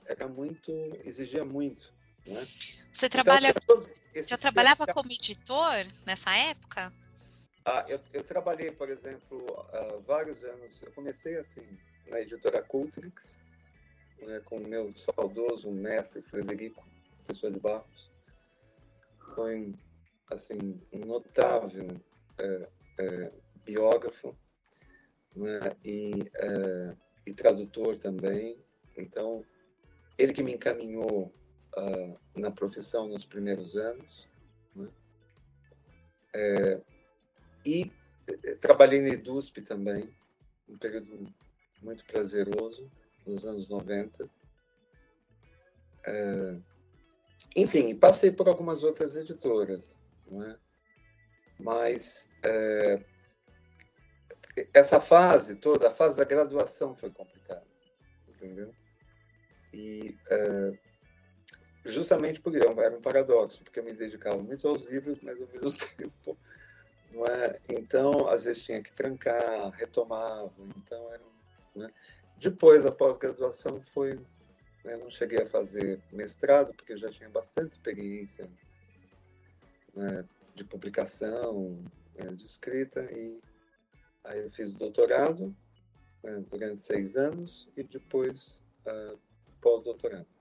era 0.06 0.28
muito, 0.28 0.72
exigia 1.04 1.44
muito. 1.44 1.94
Né? 2.28 2.46
Você 2.92 3.06
então, 3.06 3.24
trabalha. 3.24 3.54
Então, 3.64 4.28
já 4.28 4.38
trabalhava 4.38 4.88
como 4.88 5.12
editor 5.12 5.86
nessa 6.06 6.36
época? 6.36 6.92
Ah, 7.66 7.86
eu, 7.88 8.00
eu 8.14 8.24
trabalhei, 8.24 8.72
por 8.72 8.90
exemplo, 8.90 9.46
há 9.74 9.98
vários 10.06 10.44
anos. 10.44 10.82
Eu 10.82 10.92
comecei 10.92 11.36
assim 11.38 11.66
na 12.08 12.22
editora 12.22 12.62
Cultrix, 12.64 13.36
né, 14.22 14.40
com 14.46 14.58
o 14.58 14.68
meu 14.68 14.92
saudoso 14.96 15.70
mestre 15.72 16.22
Frederico, 16.22 16.86
professor 17.24 17.52
de 17.52 17.60
Barros. 17.60 18.12
Foi 19.36 19.74
assim 20.32 20.82
um 20.92 21.00
notável 21.00 21.88
é, 22.38 22.70
é, 23.00 23.32
biógrafo 23.64 24.36
né, 25.36 25.60
e, 25.84 26.32
é, 26.36 26.96
e 27.26 27.34
tradutor 27.34 27.98
também. 27.98 28.58
Então, 28.98 29.46
ele 30.18 30.34
que 30.34 30.42
me 30.42 30.54
encaminhou 30.54 31.32
uh, 31.78 32.20
na 32.36 32.52
profissão 32.52 33.08
nos 33.08 33.26
primeiros 33.26 33.76
anos. 33.76 34.28
Né? 34.76 34.90
É, 36.34 36.82
e 37.66 37.92
eh, 38.28 38.56
trabalhei 38.56 39.02
na 39.02 39.10
EDUSP 39.10 39.62
também, 39.62 40.10
um 40.68 40.78
período 40.78 41.34
muito 41.82 42.06
prazeroso, 42.06 42.90
nos 43.26 43.46
anos 43.46 43.70
90. 43.70 44.30
É, 46.06 46.58
enfim, 47.56 47.96
passei 47.96 48.32
por 48.32 48.48
algumas 48.48 48.84
outras 48.84 49.16
editoras, 49.16 50.00
né? 50.28 50.58
mas 51.60 52.30
é, 52.46 53.00
essa 54.74 55.00
fase 55.00 55.56
toda, 55.56 55.88
a 55.88 55.92
fase 55.92 56.18
da 56.18 56.24
graduação 56.24 56.96
foi 56.96 57.12
complicada, 57.12 57.66
entendeu? 58.30 58.74
E 59.74 60.16
é, 60.30 60.80
justamente 61.88 62.40
porque 62.42 62.60
era 62.60 62.96
um 62.96 63.02
paradoxo, 63.02 63.64
porque 63.64 63.80
eu 63.80 63.84
me 63.84 63.94
dedicava 63.94 64.38
muito 64.42 64.68
aos 64.68 64.84
livros, 64.86 65.20
mas 65.22 65.40
ao 65.42 65.48
mesmo 65.48 65.78
tempo, 65.98 66.38
não 67.12 67.26
é? 67.26 67.60
Então, 67.70 68.28
às 68.28 68.44
vezes 68.44 68.64
tinha 68.64 68.82
que 68.82 68.92
trancar, 68.92 69.70
retomava, 69.72 70.54
então 70.76 71.12
era, 71.12 71.24
né? 71.76 71.92
Depois, 72.38 72.86
a 72.86 72.92
pós-graduação 72.92 73.82
foi, 73.82 74.20
né, 74.84 74.96
não 74.98 75.10
cheguei 75.10 75.42
a 75.42 75.48
fazer 75.48 76.00
mestrado, 76.12 76.74
porque 76.74 76.96
já 76.96 77.10
tinha 77.10 77.30
bastante 77.30 77.72
experiência 77.72 78.48
né, 79.96 80.24
de 80.54 80.64
publicação, 80.64 81.84
né, 82.16 82.32
de 82.32 82.46
escrita, 82.46 83.02
e 83.12 83.40
aí 84.24 84.40
eu 84.40 84.50
fiz 84.52 84.72
doutorado 84.72 85.56
né, 86.24 86.44
durante 86.52 86.80
seis 86.80 87.18
anos, 87.18 87.68
e 87.76 87.82
depois 87.82 88.64
uh, 88.86 89.18
pós-doutorado. 89.60 90.37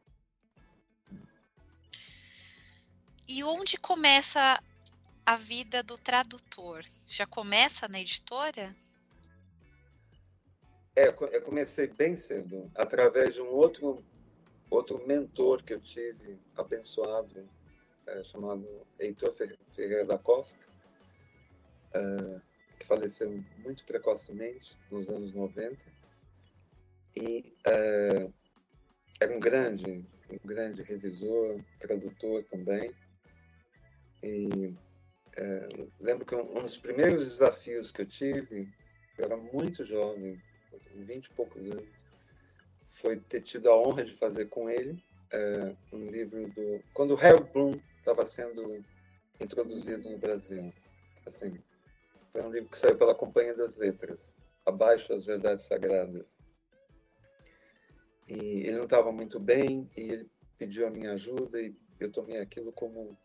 E 3.28 3.42
onde 3.42 3.76
começa 3.76 4.62
a 5.24 5.36
vida 5.36 5.82
do 5.82 5.98
tradutor? 5.98 6.84
Já 7.08 7.26
começa 7.26 7.88
na 7.88 8.00
editora? 8.00 8.74
É, 10.94 11.08
eu 11.08 11.42
comecei 11.42 11.88
bem 11.88 12.16
cedo, 12.16 12.70
através 12.74 13.34
de 13.34 13.42
um 13.42 13.48
outro, 13.48 14.02
outro 14.70 15.06
mentor 15.06 15.62
que 15.62 15.74
eu 15.74 15.80
tive, 15.80 16.38
abençoado, 16.56 17.46
é, 18.06 18.22
chamado 18.24 18.86
Heitor 18.98 19.32
Ferreira 19.68 20.06
da 20.06 20.16
Costa, 20.16 20.66
é, 21.92 22.40
que 22.78 22.86
faleceu 22.86 23.44
muito 23.58 23.84
precocemente, 23.84 24.76
nos 24.90 25.10
anos 25.10 25.32
90. 25.32 25.76
E 27.16 27.52
é, 27.66 28.30
era 29.20 29.36
um 29.36 29.40
grande, 29.40 30.04
um 30.30 30.46
grande 30.46 30.82
revisor, 30.82 31.60
tradutor 31.78 32.44
também. 32.44 32.94
E 34.26 34.74
é, 35.36 35.68
lembro 36.00 36.26
que 36.26 36.34
um, 36.34 36.58
um, 36.58 36.62
dos 36.62 36.76
primeiros 36.76 37.22
desafios 37.22 37.92
que 37.92 38.02
eu 38.02 38.06
tive, 38.06 38.68
eu 39.16 39.24
era 39.24 39.36
muito 39.36 39.84
jovem, 39.84 40.42
vinte 40.96 41.26
e 41.26 41.30
poucos 41.30 41.70
anos, 41.70 42.04
foi 42.92 43.16
ter 43.18 43.42
tido 43.42 43.70
a 43.70 43.78
honra 43.78 44.04
de 44.04 44.14
fazer 44.14 44.46
com 44.46 44.68
ele 44.68 45.00
é, 45.30 45.76
um 45.92 46.10
livro 46.10 46.48
do. 46.48 46.82
Quando 46.92 47.14
o 47.14 47.18
Harold 47.18 47.48
Bloom 47.52 47.80
estava 47.98 48.26
sendo 48.26 48.84
introduzido 49.40 50.10
no 50.10 50.18
Brasil. 50.18 50.72
Assim, 51.24 51.56
foi 52.32 52.42
um 52.42 52.50
livro 52.50 52.68
que 52.68 52.78
saiu 52.78 52.96
pela 52.96 53.14
Companhia 53.14 53.54
das 53.54 53.76
Letras, 53.76 54.34
Abaixo 54.64 55.08
das 55.08 55.24
Verdades 55.24 55.64
Sagradas. 55.64 56.36
E 58.28 58.62
ele 58.66 58.76
não 58.76 58.84
estava 58.84 59.12
muito 59.12 59.38
bem, 59.38 59.88
e 59.96 60.10
ele 60.10 60.30
pediu 60.58 60.86
a 60.86 60.90
minha 60.90 61.12
ajuda, 61.12 61.60
e 61.60 61.76
eu 62.00 62.10
tomei 62.10 62.38
aquilo 62.38 62.72
como 62.72 63.16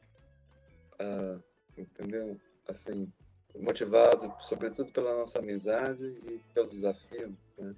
uh, 1.01 1.43
entendeu? 1.77 2.39
Assim, 2.67 3.11
motivado 3.55 4.33
sobretudo 4.39 4.91
pela 4.91 5.17
nossa 5.17 5.39
amizade 5.39 6.03
e 6.03 6.39
pelo 6.53 6.69
desafio, 6.69 7.37
né? 7.57 7.75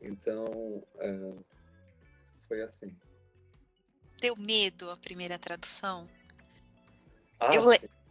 Então, 0.00 0.44
uh, 0.46 1.44
foi 2.48 2.62
assim. 2.62 2.96
Deu 4.20 4.36
medo 4.36 4.90
a 4.90 4.96
primeira 4.96 5.38
tradução? 5.38 6.08
Ah, 7.38 7.50
eu, 7.54 7.64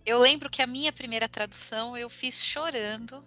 eu 0.05 0.20
lembro 0.20 0.49
que 0.49 0.61
a 0.61 0.67
minha 0.67 0.91
primeira 0.91 1.28
tradução 1.28 1.97
eu 1.97 2.09
fiz 2.09 2.43
chorando 2.43 3.24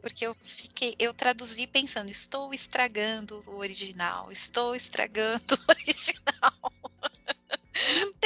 porque 0.00 0.26
eu 0.26 0.34
fiquei, 0.34 0.96
eu 0.98 1.12
traduzi 1.12 1.66
pensando, 1.66 2.08
estou 2.08 2.54
estragando 2.54 3.40
o 3.46 3.56
original, 3.56 4.32
estou 4.32 4.74
estragando 4.74 5.54
o 5.54 5.58
original 5.70 6.49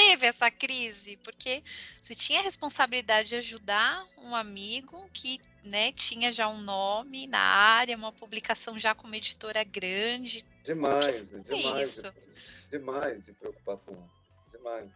teve 0.09 0.27
essa 0.27 0.51
crise, 0.51 1.17
porque 1.19 1.63
você 2.03 2.15
tinha 2.15 2.41
a 2.41 2.43
responsabilidade 2.43 3.31
de 3.31 3.37
ajudar 3.37 4.07
um 4.19 4.35
amigo 4.35 5.09
que 5.13 5.41
né, 5.65 5.93
tinha 5.93 6.31
já 6.31 6.49
um 6.49 6.61
nome 6.61 7.27
na 7.27 7.39
área, 7.39 7.97
uma 7.97 8.13
publicação 8.13 8.79
já 8.79 8.95
com 8.95 9.07
uma 9.07 9.17
editora 9.17 9.65
grande. 9.65 10.45
Demais, 10.63 11.31
demais, 11.31 12.03
de, 12.03 12.69
demais 12.71 13.25
de 13.25 13.33
preocupação, 13.33 14.11
demais. 14.51 14.91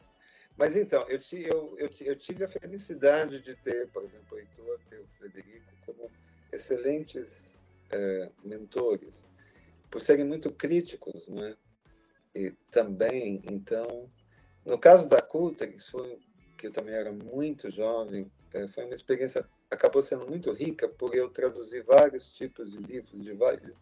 Mas 0.57 0.77
então, 0.77 1.03
eu, 1.09 1.21
eu, 1.33 1.79
eu, 1.79 1.91
eu 2.01 2.17
tive 2.17 2.45
a 2.45 2.49
felicidade 2.49 3.41
de 3.41 3.55
ter, 3.57 3.89
por 3.89 4.05
exemplo, 4.05 4.37
o 4.37 4.39
Heitor, 4.39 4.81
ter 4.89 4.99
o 4.99 5.07
Frederico 5.07 5.73
como 5.87 6.11
excelentes 6.53 7.57
é, 7.91 8.31
mentores, 8.45 9.25
por 9.91 10.01
serem 10.01 10.25
muito 10.25 10.51
críticos, 10.51 11.29
né? 11.29 11.57
E 12.35 12.51
também, 12.71 13.41
então, 13.51 14.09
no 14.69 14.79
caso 14.79 15.09
da 15.09 15.23
Cultex, 15.23 15.89
foi 15.89 16.21
que 16.57 16.67
eu 16.67 16.73
também 16.73 16.95
era 16.95 17.11
muito 17.11 17.71
jovem, 17.71 18.31
é, 18.53 18.67
foi 18.69 18.85
uma 18.85 18.95
experiência 18.95 19.49
acabou 19.71 20.03
sendo 20.03 20.27
muito 20.27 20.53
rica 20.53 20.89
por 20.89 21.15
eu 21.15 21.29
traduzir 21.29 21.83
vários 21.85 22.35
tipos 22.35 22.71
de 22.71 22.79
livros 22.79 23.23
de 23.23 23.33
vários, 23.33 23.77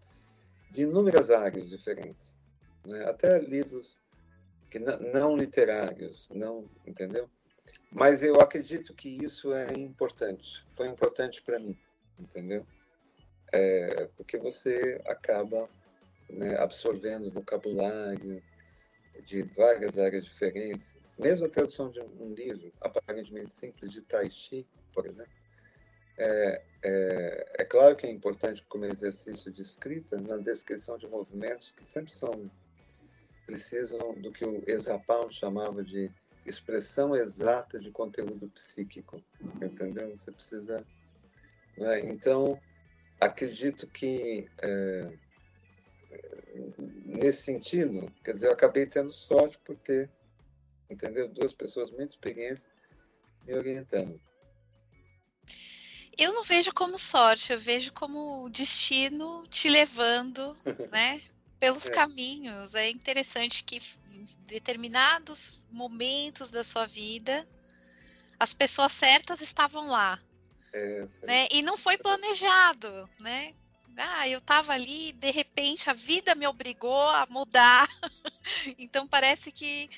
de 0.71 0.83
inúmeras 0.83 1.31
áreas 1.31 1.69
diferentes, 1.69 2.37
né? 2.85 3.05
até 3.09 3.39
livros 3.39 3.99
que 4.71 4.79
não 4.79 5.37
literários, 5.37 6.29
não 6.31 6.69
entendeu? 6.87 7.29
Mas 7.91 8.23
eu 8.23 8.37
acredito 8.37 8.95
que 8.95 9.09
isso 9.09 9.53
é 9.53 9.73
importante, 9.75 10.65
foi 10.69 10.89
importante 10.89 11.43
para 11.43 11.59
mim, 11.59 11.77
entendeu? 12.19 12.65
É, 13.53 14.09
porque 14.17 14.37
você 14.37 15.01
acaba 15.07 15.69
né, 16.29 16.57
absorvendo 16.59 17.31
vocabulário, 17.31 18.43
de 19.25 19.43
várias 19.43 19.99
áreas 19.99 20.25
diferentes, 20.25 20.97
mesmo 21.19 21.47
a 21.47 21.51
tradução 21.51 21.91
de 21.91 22.01
um 22.01 22.35
livro 22.35 22.73
aparentemente 22.81 23.53
simples 23.53 23.93
de 23.93 24.03
Tai 24.03 24.31
Chi, 24.31 24.67
por 24.93 25.07
exemplo, 25.07 25.33
é, 26.19 26.63
é, 26.83 27.47
é, 27.59 27.65
claro 27.65 27.95
que 27.95 28.07
é 28.07 28.11
importante 28.11 28.65
como 28.69 28.87
exercício 28.87 29.53
de 29.53 29.61
escrita 29.61 30.19
na 30.19 30.39
descrição 30.39 30.97
de 30.97 31.07
movimentos 31.07 31.73
que 31.73 31.87
sempre 31.87 32.13
são 32.13 32.51
precisam 33.45 34.15
do 34.21 34.33
que 34.33 34.45
o 34.45 34.63
Ezra 34.67 35.01
chamava 35.31 35.85
de 35.85 36.11
expressão 36.45 37.15
exata 37.15 37.79
de 37.79 37.93
conteúdo 37.93 38.49
psíquico, 38.49 39.23
entendeu? 39.63 40.11
Você 40.11 40.33
precisa, 40.33 40.85
né? 41.79 42.01
então 42.01 42.59
acredito 43.21 43.87
que 43.87 44.49
é, 44.61 45.13
nesse 47.05 47.43
sentido, 47.43 48.13
quer 48.25 48.35
dizer, 48.35 48.47
eu 48.47 48.53
acabei 48.53 48.87
tendo 48.87 49.11
sorte 49.11 49.59
por 49.59 49.77
ter, 49.77 50.11
entendeu? 50.91 51.29
Duas 51.29 51.53
pessoas 51.53 51.91
muito 51.91 52.11
experientes 52.11 52.69
me 53.47 53.55
orientando. 53.55 54.21
Eu 56.19 56.33
não 56.33 56.43
vejo 56.43 56.73
como 56.73 56.99
sorte, 56.99 57.53
eu 57.53 57.59
vejo 57.59 57.93
como 57.93 58.49
destino 58.49 59.47
te 59.49 59.69
levando, 59.69 60.57
né, 60.91 61.23
pelos 61.61 61.87
é. 61.87 61.91
caminhos. 61.91 62.75
É 62.75 62.89
interessante 62.89 63.63
que 63.63 63.83
em 64.11 64.27
determinados 64.47 65.61
momentos 65.71 66.49
da 66.51 66.65
sua 66.65 66.87
vida 66.87 67.47
as 68.39 68.55
pessoas 68.55 68.93
certas 68.93 69.41
estavam 69.41 69.89
lá, 69.89 70.21
é, 70.73 71.07
né? 71.23 71.49
E 71.51 71.63
não 71.63 71.79
foi 71.79 71.97
planejado, 71.97 73.09
né? 73.21 73.55
Ah, 73.99 74.29
eu 74.29 74.39
estava 74.39 74.73
ali, 74.73 75.13
de 75.13 75.31
repente 75.31 75.89
a 75.89 75.93
vida 75.93 76.35
me 76.35 76.47
obrigou 76.47 77.09
a 77.11 77.27
mudar. 77.31 77.89
então 78.79 79.07
parece 79.07 79.51
que 79.51 79.89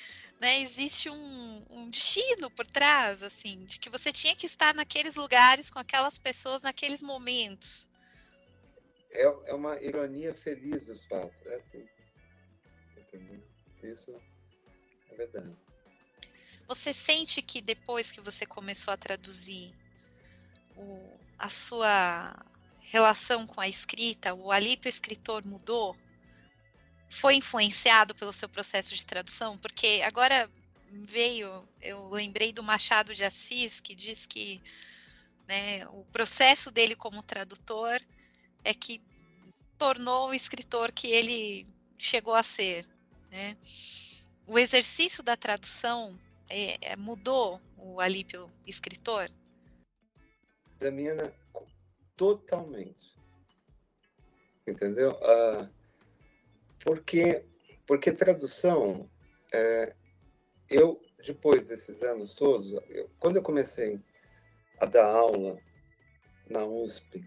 né, 0.40 0.60
existe 0.60 1.10
um, 1.10 1.64
um, 1.70 1.90
destino 1.90 2.50
por 2.50 2.66
trás, 2.66 3.22
assim, 3.22 3.64
de 3.64 3.78
que 3.78 3.90
você 3.90 4.12
tinha 4.12 4.36
que 4.36 4.46
estar 4.46 4.74
naqueles 4.74 5.16
lugares 5.16 5.68
com 5.68 5.78
aquelas 5.78 6.18
pessoas 6.18 6.62
naqueles 6.62 7.02
momentos. 7.02 7.88
É, 9.10 9.22
é 9.22 9.54
uma 9.54 9.80
ironia 9.80 10.34
feliz 10.34 10.86
dos 10.86 11.04
fatos, 11.04 11.44
é 11.46 11.56
assim. 11.56 11.88
Isso 13.82 14.20
é 15.10 15.14
verdade. 15.14 15.56
Você 16.68 16.92
sente 16.92 17.40
que 17.40 17.62
depois 17.62 18.10
que 18.12 18.20
você 18.20 18.44
começou 18.44 18.92
a 18.92 18.96
traduzir 18.96 19.74
o, 20.76 21.18
a 21.38 21.48
sua 21.48 22.36
relação 22.90 23.46
com 23.46 23.60
a 23.60 23.68
escrita, 23.68 24.34
o 24.34 24.50
Alípio 24.50 24.88
escritor 24.88 25.46
mudou? 25.46 25.96
Foi 27.10 27.34
influenciado 27.34 28.14
pelo 28.14 28.32
seu 28.32 28.48
processo 28.48 28.94
de 28.94 29.04
tradução? 29.04 29.56
Porque 29.58 30.02
agora 30.04 30.50
veio, 30.90 31.66
eu 31.80 32.08
lembrei 32.08 32.52
do 32.52 32.62
Machado 32.62 33.14
de 33.14 33.24
Assis, 33.24 33.80
que 33.80 33.94
diz 33.94 34.26
que 34.26 34.60
né, 35.46 35.86
o 35.88 36.04
processo 36.06 36.70
dele 36.70 36.94
como 36.94 37.22
tradutor 37.22 38.00
é 38.64 38.74
que 38.74 39.00
tornou 39.78 40.28
o 40.28 40.34
escritor 40.34 40.92
que 40.92 41.06
ele 41.06 41.66
chegou 41.98 42.34
a 42.34 42.42
ser. 42.42 42.86
Né? 43.30 43.56
O 44.46 44.58
exercício 44.58 45.22
da 45.22 45.36
tradução 45.36 46.18
é, 46.48 46.92
é, 46.92 46.96
mudou 46.96 47.60
o 47.76 48.00
Alípio 48.00 48.46
escritor? 48.66 49.30
Da 50.80 50.90
minha 50.90 51.34
totalmente. 52.18 53.16
Entendeu? 54.66 55.16
Ah, 55.22 55.70
porque, 56.84 57.44
porque 57.86 58.12
tradução 58.12 59.08
é, 59.54 59.94
eu, 60.68 61.00
depois 61.24 61.68
desses 61.68 62.02
anos 62.02 62.34
todos, 62.34 62.72
eu, 62.90 63.08
quando 63.18 63.36
eu 63.36 63.42
comecei 63.42 63.98
a 64.78 64.84
dar 64.84 65.06
aula 65.06 65.58
na 66.50 66.66
USP, 66.66 67.24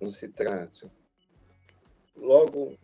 no 0.00 0.12
Citrate, 0.12 0.90
logo, 2.14 2.76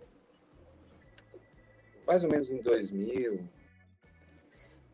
mais 2.07 2.25
ou 2.25 2.31
menos 2.31 2.51
em 2.51 2.61
2000, 2.61 3.47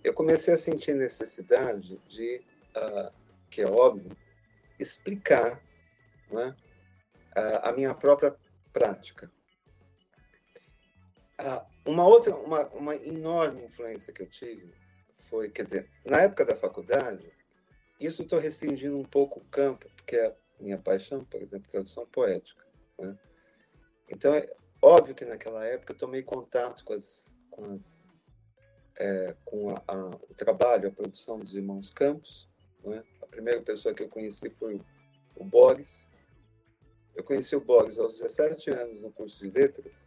eu 0.03 0.15
comecei 0.15 0.55
a 0.55 0.59
sentir 0.59 0.95
necessidade 0.95 1.99
de, 2.09 2.43
uh, 2.77 3.13
que 3.51 3.61
é 3.63 3.67
óbvio, 3.67 4.17
explicar 4.79 5.63
né, 6.31 6.55
a, 7.63 7.73
minha 7.73 7.95
própria 7.95 8.37
prática. 8.73 9.31
Uma 11.85 12.07
outra, 12.07 12.35
uma, 12.37 12.67
uma 12.69 12.97
enorme 12.97 13.65
influência 13.65 14.13
que 14.13 14.23
eu 14.23 14.29
tive 14.29 14.75
foi, 15.29 15.51
quer 15.51 15.63
dizer, 15.63 15.91
na 16.05 16.21
época 16.23 16.45
da 16.45 16.57
faculdade, 16.57 17.31
isso 18.01 18.23
estou 18.23 18.39
restringindo 18.39 18.99
um 18.99 19.05
pouco 19.05 19.41
o 19.41 19.45
campo, 19.45 19.89
porque 19.97 20.17
é 20.17 20.27
a 20.27 20.35
minha 20.63 20.79
paixão, 20.79 21.25
por 21.25 21.41
exemplo, 21.41 21.71
tradução 21.71 22.07
poética. 22.07 22.65
Né? 22.99 23.17
Então, 24.09 24.35
é 24.35 24.49
óbvio 24.81 25.15
que 25.15 25.25
naquela 25.25 25.65
época 25.67 25.93
eu 25.93 25.99
tomei 25.99 26.23
contato 26.23 26.85
com, 26.85 26.95
as, 26.95 27.37
com, 27.51 27.75
as, 27.75 28.11
é, 28.97 29.37
com 29.45 29.71
a, 29.71 29.83
a, 29.87 30.07
o 30.07 30.35
trabalho, 30.35 30.89
a 30.89 30.93
produção 30.93 31.39
dos 31.39 31.55
irmãos 31.55 31.91
Campos. 31.91 32.49
Né? 32.85 33.03
A 33.23 33.27
primeira 33.27 33.61
pessoa 33.61 33.95
que 33.95 34.03
eu 34.03 34.09
conheci 34.09 34.49
foi 34.49 34.77
o, 34.77 34.85
o 35.37 35.45
Borges. 35.45 36.08
Eu 37.19 37.25
conheci 37.25 37.57
o 37.57 37.61
Borges 37.61 37.99
aos 37.99 38.21
17 38.21 38.71
anos 38.71 39.03
no 39.03 39.11
curso 39.11 39.41
de 39.41 39.51
letras, 39.51 40.07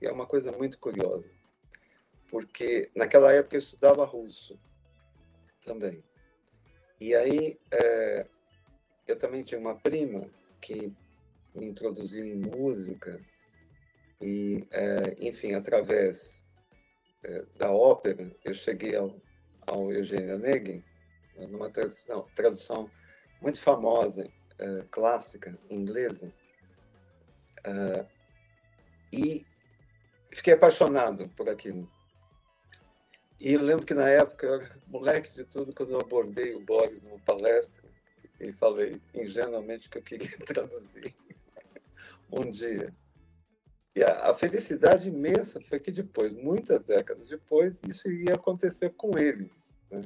e 0.00 0.06
é 0.06 0.12
uma 0.12 0.26
coisa 0.26 0.52
muito 0.52 0.78
curiosa, 0.78 1.28
porque 2.28 2.88
naquela 2.94 3.32
época 3.32 3.56
eu 3.56 3.58
estudava 3.58 4.04
russo 4.04 4.56
também. 5.64 6.04
E 7.00 7.16
aí 7.16 7.58
é, 7.72 8.28
eu 9.08 9.18
também 9.18 9.42
tinha 9.42 9.58
uma 9.60 9.74
prima 9.74 10.30
que 10.60 10.94
me 11.52 11.66
introduziu 11.66 12.24
em 12.24 12.36
música 12.36 13.20
e, 14.22 14.68
é, 14.70 15.16
enfim, 15.18 15.52
através 15.52 16.44
é, 17.24 17.44
da 17.56 17.72
ópera, 17.72 18.32
eu 18.44 18.54
cheguei 18.54 18.94
ao, 18.94 19.20
ao 19.66 19.90
Eugênio 19.90 20.38
né, 20.38 20.62
numa 21.48 21.68
tradução, 21.70 22.24
tradução 22.36 22.88
muito 23.42 23.60
famosa, 23.60 24.30
é, 24.58 24.84
clássica, 24.90 25.58
inglesa, 25.70 26.32
é, 27.64 28.06
e 29.12 29.46
fiquei 30.32 30.54
apaixonado 30.54 31.28
por 31.30 31.48
aquilo. 31.48 31.90
E 33.38 33.52
eu 33.52 33.62
lembro 33.62 33.84
que 33.84 33.94
na 33.94 34.08
época, 34.08 34.46
eu 34.46 34.66
moleque 34.86 35.34
de 35.34 35.44
tudo, 35.44 35.74
quando 35.74 35.92
eu 35.92 36.00
abordei 36.00 36.54
o 36.54 36.60
Boris 36.60 37.02
numa 37.02 37.18
palestra, 37.20 37.84
e 38.40 38.52
falei 38.52 39.00
ingenuamente 39.14 39.88
que 39.88 39.98
eu 39.98 40.02
queria 40.02 40.36
traduzir 40.46 41.14
um 42.30 42.50
dia. 42.50 42.90
E 43.94 44.02
a, 44.02 44.30
a, 44.30 44.34
felicidade 44.34 45.08
imensa 45.08 45.60
foi 45.60 45.80
que 45.80 45.90
depois, 45.90 46.34
muitas 46.34 46.82
décadas 46.84 47.28
depois, 47.28 47.80
isso 47.88 48.10
iria 48.10 48.34
acontecer 48.34 48.90
com 48.90 49.18
ele. 49.18 49.50
Né? 49.90 50.02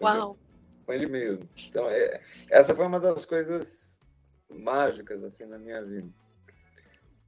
Uau! 0.00 0.38
Com 0.86 0.92
ele 0.92 1.06
mesmo. 1.06 1.48
Então, 1.68 1.90
é, 1.90 2.22
essa 2.50 2.74
foi 2.74 2.86
uma 2.86 3.00
das 3.00 3.26
coisas 3.26 4.00
mágicas 4.48 5.22
assim 5.24 5.44
na 5.44 5.58
minha 5.58 5.84
vida. 5.84 6.08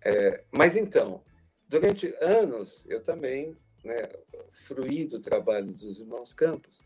É, 0.05 0.45
mas 0.53 0.77
então, 0.77 1.25
durante 1.69 2.15
anos, 2.21 2.87
eu 2.89 3.03
também 3.03 3.57
né, 3.85 4.09
fruí 4.53 5.05
do 5.05 5.21
trabalho 5.21 5.67
dos 5.67 5.99
irmãos 5.99 6.33
Campos. 6.33 6.81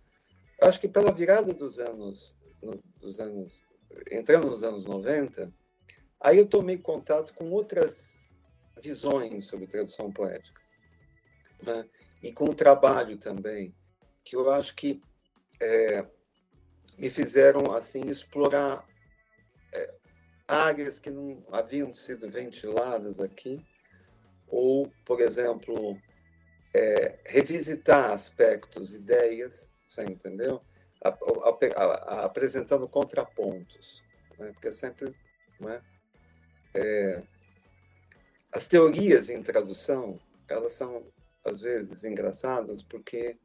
Acho 0.60 0.80
que 0.80 0.88
pela 0.88 1.12
virada 1.12 1.52
dos 1.52 1.78
anos, 1.78 2.36
dos 2.98 3.20
anos, 3.20 3.62
entrando 4.10 4.46
nos 4.46 4.62
anos 4.62 4.86
90, 4.86 5.52
aí 6.20 6.38
eu 6.38 6.46
tomei 6.46 6.78
contato 6.78 7.34
com 7.34 7.50
outras 7.50 8.34
visões 8.80 9.44
sobre 9.44 9.66
tradução 9.66 10.10
poética. 10.10 10.60
Né? 11.62 11.88
E 12.22 12.32
com 12.32 12.44
o 12.44 12.54
trabalho 12.54 13.18
também, 13.18 13.74
que 14.24 14.36
eu 14.36 14.50
acho 14.50 14.74
que 14.74 15.02
é, 15.60 16.06
me 16.98 17.10
fizeram 17.10 17.72
assim 17.72 18.08
explorar 18.08 18.86
é, 19.72 19.94
áreas 20.46 20.98
que 20.98 21.10
não 21.10 21.44
haviam 21.50 21.92
sido 21.92 22.28
ventiladas 22.28 23.20
aqui 23.20 23.64
ou, 24.48 24.92
por 25.04 25.20
exemplo, 25.20 25.98
é, 26.74 27.18
revisitar 27.24 28.10
aspectos, 28.10 28.92
ideias, 28.92 29.70
você 29.88 30.04
entendeu? 30.04 30.62
A, 31.02 31.08
a, 31.08 31.84
a, 31.84 32.24
apresentando 32.24 32.86
contrapontos, 32.88 34.04
né? 34.38 34.52
porque 34.52 34.70
sempre 34.70 35.14
né? 35.58 35.82
é, 36.74 37.22
as 38.52 38.66
teorias 38.66 39.28
em 39.28 39.42
tradução 39.42 40.20
elas 40.48 40.74
são 40.74 41.10
às 41.44 41.60
vezes 41.60 42.04
engraçadas 42.04 42.82
porque 42.82 43.36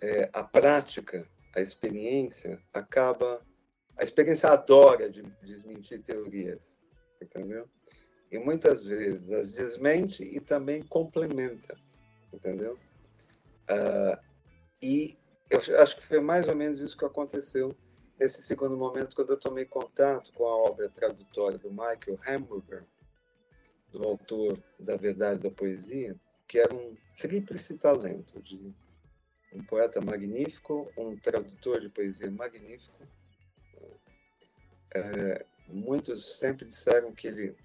é, 0.00 0.28
a 0.32 0.44
prática, 0.44 1.26
a 1.54 1.60
experiência 1.60 2.60
acaba 2.72 3.44
a 3.96 4.02
experiência 4.02 4.48
adora 4.48 5.10
de 5.10 5.22
desmentir 5.42 6.02
teorias, 6.02 6.78
entendeu? 7.20 7.68
e 8.30 8.38
muitas 8.38 8.84
vezes 8.84 9.30
as 9.32 9.52
desmente 9.52 10.22
e 10.22 10.40
também 10.40 10.82
complementa, 10.82 11.76
entendeu? 12.32 12.78
Uh, 13.68 14.18
e 14.80 15.18
eu 15.50 15.58
acho 15.80 15.96
que 15.96 16.02
foi 16.02 16.20
mais 16.20 16.48
ou 16.48 16.54
menos 16.54 16.80
isso 16.80 16.96
que 16.96 17.04
aconteceu 17.04 17.74
nesse 18.18 18.42
segundo 18.42 18.76
momento, 18.76 19.16
quando 19.16 19.30
eu 19.30 19.38
tomei 19.38 19.64
contato 19.64 20.32
com 20.32 20.46
a 20.46 20.56
obra 20.56 20.88
tradutória 20.88 21.58
do 21.58 21.70
Michael 21.70 22.20
Hamburger, 22.26 22.84
do 23.92 24.04
autor 24.04 24.62
da 24.78 24.96
Verdade 24.96 25.40
da 25.40 25.50
Poesia, 25.50 26.14
que 26.46 26.58
era 26.58 26.72
um 26.72 26.94
tríplice 27.18 27.76
talento 27.78 28.40
de 28.42 28.72
um 29.52 29.62
poeta 29.62 30.00
magnífico, 30.00 30.90
um 30.96 31.16
tradutor 31.16 31.80
de 31.80 31.88
poesia 31.88 32.30
magnífico. 32.30 32.98
É, 34.94 35.44
muitos 35.68 36.36
sempre 36.38 36.66
disseram 36.66 37.12
que 37.12 37.28
ele 37.28 37.56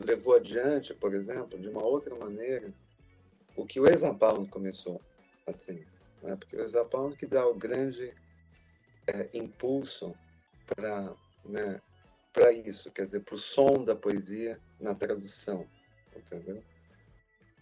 levou 0.00 0.36
adiante, 0.36 0.94
por 0.94 1.14
exemplo, 1.14 1.58
de 1.58 1.68
uma 1.68 1.84
outra 1.84 2.14
maneira, 2.14 2.72
o 3.56 3.66
que 3.66 3.80
o 3.80 3.88
Exapound 3.88 4.48
começou 4.48 5.00
assim, 5.46 5.84
né? 6.22 6.36
porque 6.36 6.56
o 6.56 6.60
Exapound 6.60 7.16
que 7.16 7.26
dá 7.26 7.46
o 7.46 7.54
grande 7.54 8.14
é, 9.06 9.28
impulso 9.32 10.14
para 10.66 11.14
né, 11.44 11.80
isso, 12.64 12.90
quer 12.92 13.04
dizer, 13.04 13.20
para 13.20 13.34
o 13.34 13.38
som 13.38 13.84
da 13.84 13.96
poesia 13.96 14.60
na 14.78 14.94
tradução, 14.94 15.66
entendeu? 16.14 16.62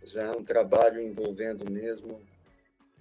Já 0.02 0.24
é 0.24 0.30
um 0.30 0.42
trabalho 0.42 1.00
envolvendo 1.00 1.70
mesmo 1.70 2.20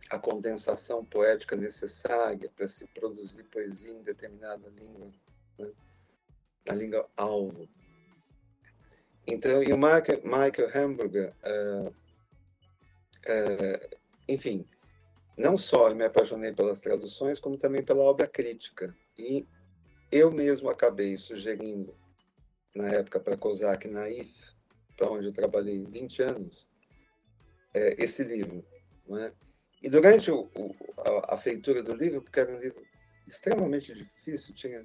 a 0.09 0.19
condensação 0.19 1.03
poética 1.03 1.55
necessária 1.55 2.49
para 2.55 2.67
se 2.67 2.85
produzir 2.87 3.43
poesia 3.45 3.91
em 3.91 4.03
determinada 4.03 4.69
língua, 4.69 5.11
né? 5.57 5.71
na 6.67 6.75
língua 6.75 7.09
alvo. 7.17 7.67
Então, 9.27 9.63
e 9.63 9.73
o 9.73 9.77
Michael, 9.77 10.21
Michael 10.23 10.69
Hamburger, 10.75 11.33
uh, 11.43 11.89
uh, 11.89 13.97
enfim, 14.27 14.67
não 15.35 15.57
só 15.57 15.89
eu 15.89 15.95
me 15.95 16.05
apaixonei 16.05 16.53
pelas 16.53 16.79
traduções, 16.79 17.39
como 17.39 17.57
também 17.57 17.83
pela 17.83 18.03
obra 18.03 18.27
crítica. 18.27 18.95
E 19.17 19.47
eu 20.11 20.31
mesmo 20.31 20.69
acabei 20.69 21.17
sugerindo, 21.17 21.95
na 22.75 22.89
época, 22.89 23.19
para 23.19 23.37
COSAC 23.37 23.87
Naif, 23.87 24.53
para 24.95 25.09
onde 25.09 25.27
eu 25.27 25.33
trabalhei 25.33 25.83
20 25.83 26.21
anos, 26.21 26.67
é, 27.73 27.95
esse 28.01 28.23
livro. 28.23 28.63
Né? 29.07 29.33
E 29.85 29.89
durante 29.89 30.31
o, 30.31 30.49
o, 30.55 30.75
a, 30.97 31.35
a, 31.35 31.37
feitura 31.37 31.83
do 31.83 31.93
livro, 31.93 32.19
porque 32.19 32.39
era 32.39 32.55
um 32.55 32.59
livro 32.59 32.83
extremamente 33.27 33.93
difícil, 33.93 34.55
tinha 34.55 34.81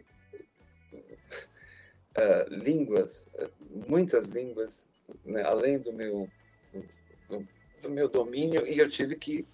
uh, 0.92 2.46
línguas, 2.50 3.26
uh, 3.28 3.50
muitas 3.88 4.26
línguas, 4.26 4.90
né, 5.24 5.42
além 5.42 5.78
do 5.78 5.90
meu, 5.90 6.28
do, 7.30 7.48
do, 7.80 7.90
meu 7.90 8.10
domínio, 8.10 8.66
e 8.66 8.78
eu 8.78 8.90
tive 8.90 9.16
que 9.16 9.48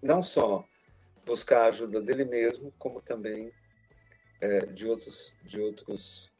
não 0.00 0.22
só 0.22 0.66
buscar 1.26 1.64
a 1.64 1.68
ajuda 1.68 2.00
dele 2.00 2.24
mesmo, 2.24 2.72
como 2.78 3.02
também 3.02 3.48
uh, 3.48 4.72
de 4.72 4.88
outros, 4.88 5.34
de 5.44 5.60
outros 5.60 6.32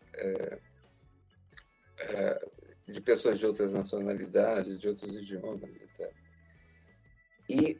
de 2.88 3.00
pessoas 3.02 3.38
de 3.38 3.44
outras 3.44 3.74
nacionalidades, 3.74 4.80
de 4.80 4.88
outros 4.88 5.14
idiomas, 5.16 5.76
etc. 5.76 6.21
E 7.52 7.78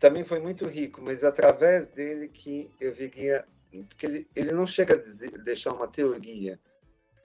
também 0.00 0.24
foi 0.24 0.40
muito 0.40 0.66
rico, 0.66 1.00
mas 1.00 1.22
através 1.22 1.86
dele 1.88 2.28
que 2.28 2.70
eu 2.80 2.92
viria 2.92 3.46
porque 3.82 4.06
ele, 4.06 4.28
ele 4.36 4.52
não 4.52 4.66
chega 4.66 4.94
a 4.94 5.00
dizer, 5.00 5.30
deixar 5.42 5.72
uma 5.72 5.88
teoria, 5.88 6.60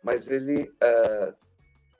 mas 0.01 0.27
ele 0.27 0.63
uh, 0.63 1.35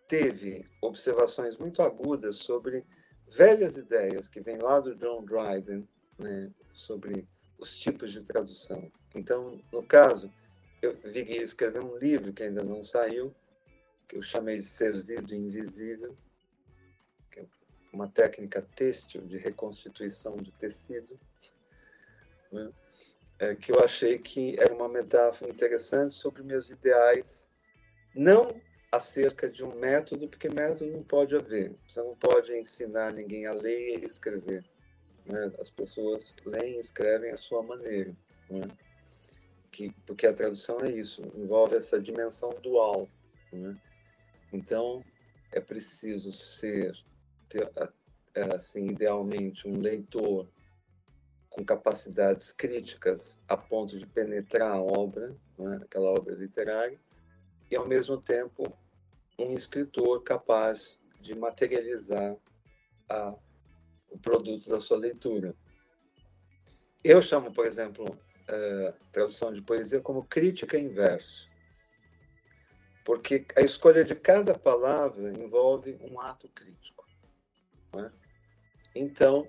teve 0.07 0.65
observações 0.81 1.57
muito 1.57 1.81
agudas 1.81 2.37
sobre 2.37 2.83
velhas 3.27 3.77
ideias 3.77 4.27
que 4.27 4.41
vêm 4.41 4.57
lá 4.57 4.79
do 4.79 4.95
John 4.95 5.23
Dryden, 5.23 5.87
né, 6.17 6.49
sobre 6.73 7.27
os 7.59 7.77
tipos 7.77 8.11
de 8.11 8.23
tradução. 8.23 8.91
Então, 9.13 9.61
no 9.71 9.83
caso, 9.83 10.33
eu 10.81 10.95
viria 11.03 11.43
escrever 11.43 11.83
um 11.83 11.97
livro 11.97 12.33
que 12.33 12.43
ainda 12.43 12.63
não 12.63 12.81
saiu, 12.81 13.35
que 14.07 14.17
eu 14.17 14.21
chamei 14.21 14.57
de 14.57 14.65
Serzido 14.65 15.35
Invisível, 15.35 16.11
que 16.11 16.28
uma 17.91 18.07
técnica 18.07 18.61
têxtil 18.75 19.21
de 19.21 19.37
reconstituição 19.37 20.37
de 20.37 20.51
tecido, 20.51 21.19
né? 22.51 22.71
é, 23.39 23.55
que 23.55 23.71
eu 23.71 23.79
achei 23.83 24.17
que 24.17 24.55
era 24.59 24.73
uma 24.73 24.89
metáfora 24.89 25.51
interessante 25.51 26.13
sobre 26.13 26.43
meus 26.43 26.69
ideais, 26.69 27.49
não 28.13 28.61
acerca 28.91 29.49
de 29.49 29.63
um 29.63 29.75
método, 29.75 30.27
porque 30.27 30.49
método 30.49 30.91
não 30.91 31.03
pode 31.03 31.35
haver. 31.35 31.75
Você 31.87 32.01
não 32.01 32.15
pode 32.15 32.55
ensinar 32.55 33.13
ninguém 33.13 33.45
a 33.45 33.53
ler 33.53 33.99
e 33.99 34.05
escrever. 34.05 34.65
Né? 35.25 35.51
As 35.59 35.69
pessoas 35.69 36.35
leem 36.45 36.77
e 36.77 36.79
escrevem 36.79 37.31
à 37.31 37.37
sua 37.37 37.61
maneira. 37.61 38.15
Né? 38.49 38.61
Que, 39.71 39.91
porque 40.05 40.25
a 40.25 40.33
tradução 40.33 40.79
é 40.81 40.89
isso, 40.89 41.21
envolve 41.35 41.75
essa 41.75 42.01
dimensão 42.01 42.49
dual. 42.61 43.07
Né? 43.53 43.77
Então, 44.51 45.03
é 45.51 45.59
preciso 45.59 46.31
ser, 46.31 46.93
ter, 47.49 47.69
assim, 48.55 48.85
idealmente, 48.85 49.67
um 49.67 49.79
leitor 49.79 50.47
com 51.49 51.65
capacidades 51.65 52.53
críticas 52.53 53.41
a 53.47 53.57
ponto 53.57 53.97
de 53.97 54.05
penetrar 54.05 54.71
a 54.71 54.81
obra, 54.81 55.35
né? 55.57 55.79
aquela 55.81 56.11
obra 56.11 56.35
literária, 56.35 56.99
e, 57.69 57.75
ao 57.75 57.87
mesmo 57.87 58.17
tempo, 58.21 58.71
um 59.37 59.53
escritor 59.53 60.23
capaz 60.23 60.99
de 61.19 61.35
materializar 61.35 62.35
a, 63.09 63.35
o 64.09 64.17
produto 64.17 64.69
da 64.69 64.79
sua 64.79 64.97
leitura. 64.97 65.55
Eu 67.03 67.21
chamo, 67.21 67.51
por 67.51 67.65
exemplo, 67.65 68.05
a 68.47 68.93
tradução 69.11 69.53
de 69.53 69.61
poesia 69.61 70.01
como 70.01 70.25
crítica 70.25 70.77
em 70.77 70.89
verso, 70.89 71.49
porque 73.05 73.45
a 73.55 73.61
escolha 73.61 74.03
de 74.03 74.15
cada 74.15 74.57
palavra 74.57 75.31
envolve 75.31 75.97
um 76.01 76.19
ato 76.19 76.49
crítico. 76.49 76.98
É? 77.93 78.11
Então, 78.95 79.47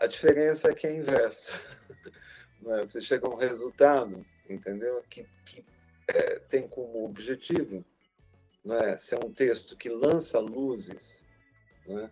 a 0.00 0.06
diferença 0.06 0.70
é 0.70 0.74
que 0.74 0.86
é 0.86 0.96
inverso. 0.96 1.56
É? 2.68 2.82
Você 2.82 3.00
chega 3.00 3.28
a 3.28 3.30
um 3.30 3.36
resultado, 3.36 4.26
entendeu? 4.48 5.00
Que, 5.08 5.24
que 5.44 5.64
é, 6.08 6.40
tem 6.40 6.66
como 6.66 7.04
objetivo 7.04 7.84
é? 8.64 8.96
ser 8.96 9.24
um 9.24 9.30
texto 9.30 9.76
que 9.76 9.88
lança 9.88 10.40
luzes 10.40 11.24
é? 11.86 12.10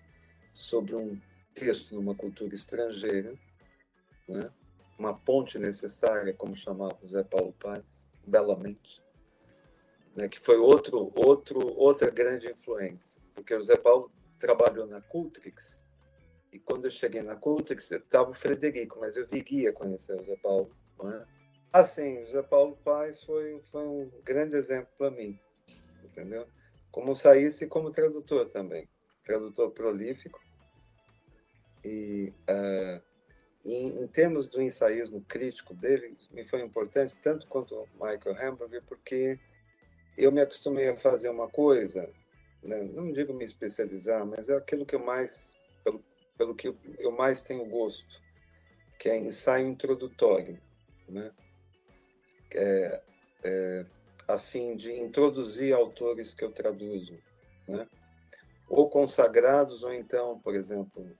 sobre 0.52 0.94
um 0.94 1.20
texto 1.54 1.94
numa 1.94 2.14
cultura 2.14 2.54
estrangeira, 2.54 3.34
é? 4.28 4.50
uma 4.96 5.12
ponte 5.12 5.58
necessária, 5.58 6.32
como 6.32 6.54
chamava 6.54 6.96
José 7.02 7.24
Paulo 7.24 7.52
Paes, 7.54 8.08
belamente, 8.24 9.02
né? 10.16 10.28
que 10.28 10.38
foi 10.40 10.56
outro, 10.56 11.12
outro, 11.14 11.60
outra 11.76 12.10
grande 12.10 12.50
influência, 12.50 13.20
porque 13.34 13.54
o 13.54 13.58
José 13.58 13.76
Paulo 13.76 14.08
trabalhou 14.38 14.86
na 14.86 15.00
Cultrix, 15.00 15.84
e 16.54 16.58
quando 16.60 16.84
eu 16.84 16.90
cheguei 16.90 17.20
na 17.20 17.34
Cultrix, 17.34 17.90
estava 17.90 18.30
o 18.30 18.32
Frederico, 18.32 19.00
mas 19.00 19.16
eu 19.16 19.26
viria 19.26 19.72
conhecer 19.72 20.14
o 20.14 20.18
José 20.20 20.36
Paulo. 20.40 20.70
Não 20.96 21.10
é? 21.10 21.26
Assim, 21.72 22.22
o 22.22 22.26
José 22.26 22.42
Paulo 22.44 22.78
Paes 22.84 23.24
foi, 23.24 23.60
foi 23.72 23.84
um 23.84 24.08
grande 24.22 24.54
exemplo 24.54 24.88
para 24.96 25.10
mim, 25.10 25.36
entendeu? 26.04 26.46
Como 26.92 27.12
saísse 27.12 27.66
como 27.66 27.90
tradutor 27.90 28.46
também. 28.46 28.88
Tradutor 29.24 29.72
prolífico. 29.72 30.40
E 31.84 32.32
uh, 32.48 33.02
em, 33.64 34.04
em, 34.04 34.06
termos 34.06 34.46
do 34.46 34.62
ensaísmo 34.62 35.22
crítico 35.22 35.74
dele, 35.74 36.16
me 36.32 36.44
foi 36.44 36.60
importante 36.60 37.18
tanto 37.18 37.48
quanto 37.48 37.74
o 37.74 37.88
Michael 37.94 38.36
Hamburger, 38.40 38.84
porque 38.86 39.40
eu 40.16 40.32
me 40.32 40.40
acostumei 40.40 40.88
a 40.88 40.96
fazer 40.96 41.28
uma 41.28 41.48
coisa, 41.48 42.12
né? 42.62 42.82
não 42.92 43.12
digo 43.12 43.32
me 43.34 43.44
especializar, 43.44 44.24
mas 44.26 44.48
é 44.48 44.56
aquilo 44.56 44.86
que 44.86 44.94
eu 44.94 45.04
mais 45.04 45.58
pelo 46.36 46.54
que 46.54 46.74
eu 46.98 47.12
mais 47.12 47.42
tenho 47.42 47.64
gosto, 47.66 48.20
que 48.98 49.08
é 49.08 49.16
ensaio 49.16 49.68
introdutório, 49.68 50.60
né? 51.08 51.30
É, 52.52 53.02
é, 53.44 53.86
a 54.28 54.38
fim 54.38 54.76
de 54.76 54.92
introduzir 54.92 55.74
autores 55.74 56.34
que 56.34 56.44
eu 56.44 56.52
traduzo, 56.52 57.18
né? 57.68 57.86
ou 58.68 58.88
consagrados, 58.88 59.82
ou 59.82 59.92
então, 59.92 60.38
por 60.40 60.54
exemplo, 60.54 61.16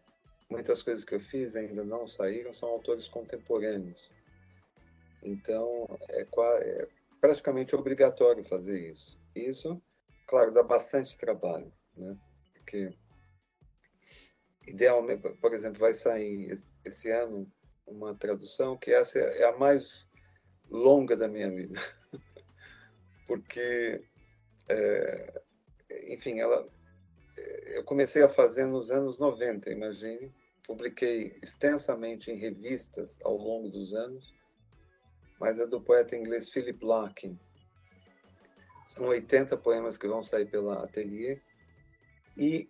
muitas 0.49 0.83
coisas 0.83 1.05
que 1.05 1.15
eu 1.15 1.21
fiz 1.21 1.55
ainda 1.57 1.85
não 1.85 2.07
saíram, 2.07 2.53
são 2.53 2.69
autores 2.69 3.09
contemporâneos. 3.09 4.11
Então, 5.23 5.87
é, 6.11 6.23
é 6.23 6.89
praticamente 7.25 7.75
obrigatório 7.75 8.45
fazer 8.45 8.91
isso. 8.91 9.19
Isso, 9.35 9.83
claro, 10.27 10.53
dá 10.53 10.63
bastante 10.63 11.17
trabalho, 11.17 11.73
né? 11.97 12.15
porque 12.53 12.95
idealmente, 14.69 15.23
por 15.41 15.55
exemplo, 15.55 15.81
vai 15.81 15.95
sair 15.95 16.55
esse 16.85 17.11
ano 17.11 17.51
uma 17.87 18.15
tradução 18.15 18.77
que 18.77 18.93
essa 18.93 19.19
é 19.19 19.45
a 19.45 19.57
mais 19.57 20.07
longa 20.71 21.17
da 21.17 21.27
minha 21.27 21.51
vida, 21.51 21.81
porque, 23.27 24.05
é, 24.69 25.43
enfim, 26.09 26.41
ela, 26.41 26.69
eu 27.69 27.85
comecei 27.85 28.23
a 28.23 28.29
fazer 28.29 28.67
nos 28.67 28.91
anos 28.91 29.19
90, 29.19 29.73
imagine, 29.73 30.31
publiquei 30.63 31.39
extensamente 31.43 32.31
em 32.31 32.37
revistas 32.37 33.19
ao 33.23 33.35
longo 33.39 33.71
dos 33.71 33.95
anos, 33.95 34.35
mas 35.41 35.59
é 35.59 35.67
do 35.67 35.81
poeta 35.81 36.17
inglês 36.17 36.51
Philip 36.51 36.85
Larkin. 36.85 37.39
São 38.87 39.07
80 39.07 39.57
poemas 39.59 39.97
que 39.97 40.07
vão 40.07 40.23
sair 40.23 40.47
pela 40.47 40.85
Atelier. 40.85 41.41
E 42.37 42.69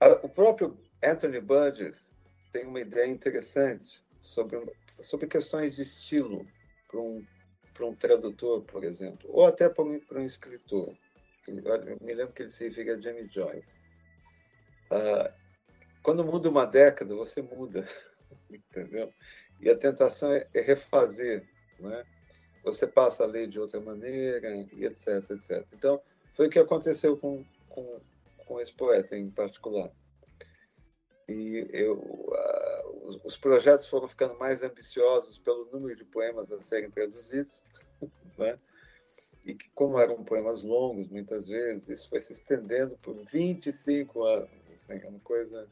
a, 0.00 0.08
o 0.24 0.28
próprio 0.28 0.78
Anthony 1.02 1.40
Burgess 1.40 2.14
tem 2.52 2.66
uma 2.66 2.80
ideia 2.80 3.06
interessante 3.06 4.04
sobre, 4.20 4.58
sobre 5.02 5.26
questões 5.26 5.76
de 5.76 5.82
estilo 5.82 6.46
para 6.88 7.00
um, 7.00 7.24
um 7.80 7.94
tradutor, 7.94 8.62
por 8.62 8.84
exemplo, 8.84 9.28
ou 9.32 9.46
até 9.46 9.68
para 9.68 9.84
um, 9.84 10.00
um 10.12 10.22
escritor. 10.22 10.96
Eu 11.46 11.98
me 12.00 12.14
lembro 12.14 12.32
que 12.32 12.42
ele 12.42 12.50
se 12.50 12.64
refere 12.64 12.90
a 12.90 13.00
Jamie 13.00 13.28
Joyce. 13.30 13.78
Uh, 14.90 15.32
quando 16.02 16.24
muda 16.24 16.48
uma 16.48 16.66
década, 16.66 17.14
você 17.14 17.42
muda, 17.42 17.86
entendeu? 18.50 19.12
E 19.60 19.68
a 19.68 19.76
tentação 19.76 20.32
é, 20.32 20.46
é 20.54 20.60
refazer, 20.60 21.46
né? 21.78 22.04
Você 22.64 22.86
passa 22.86 23.22
a 23.22 23.26
ler 23.26 23.46
de 23.46 23.60
outra 23.60 23.80
maneira, 23.80 24.54
e 24.72 24.84
etc, 24.84 25.30
etc. 25.30 25.64
Então, 25.72 26.00
foi 26.32 26.48
o 26.48 26.50
que 26.50 26.58
aconteceu 26.58 27.16
com, 27.16 27.44
com, 27.68 28.00
com 28.44 28.60
esse 28.60 28.72
poeta 28.72 29.16
em 29.16 29.30
particular. 29.30 29.90
E 31.28 31.66
eu, 31.72 31.94
uh, 31.94 33.06
os, 33.06 33.20
os, 33.24 33.36
projetos 33.36 33.88
foram 33.88 34.06
ficando 34.06 34.38
mais 34.38 34.62
ambiciosos 34.62 35.38
pelo 35.38 35.68
número 35.72 35.96
de 35.96 36.04
poemas 36.04 36.52
a 36.52 36.60
serem 36.60 36.90
traduzidos, 36.90 37.62
né? 38.38 38.58
e 39.46 39.54
que, 39.54 39.68
como 39.70 39.98
eram 39.98 40.24
poemas 40.24 40.62
longos, 40.62 41.06
muitas 41.06 41.46
vezes, 41.46 41.88
isso 41.88 42.08
foi 42.08 42.20
se 42.20 42.32
estendendo 42.32 42.98
por 42.98 43.14
25 43.14 44.24
anos. 44.24 44.50
Assim, 44.74 44.94
é 44.94 45.08
uma 45.08 45.20
coisa. 45.20 45.68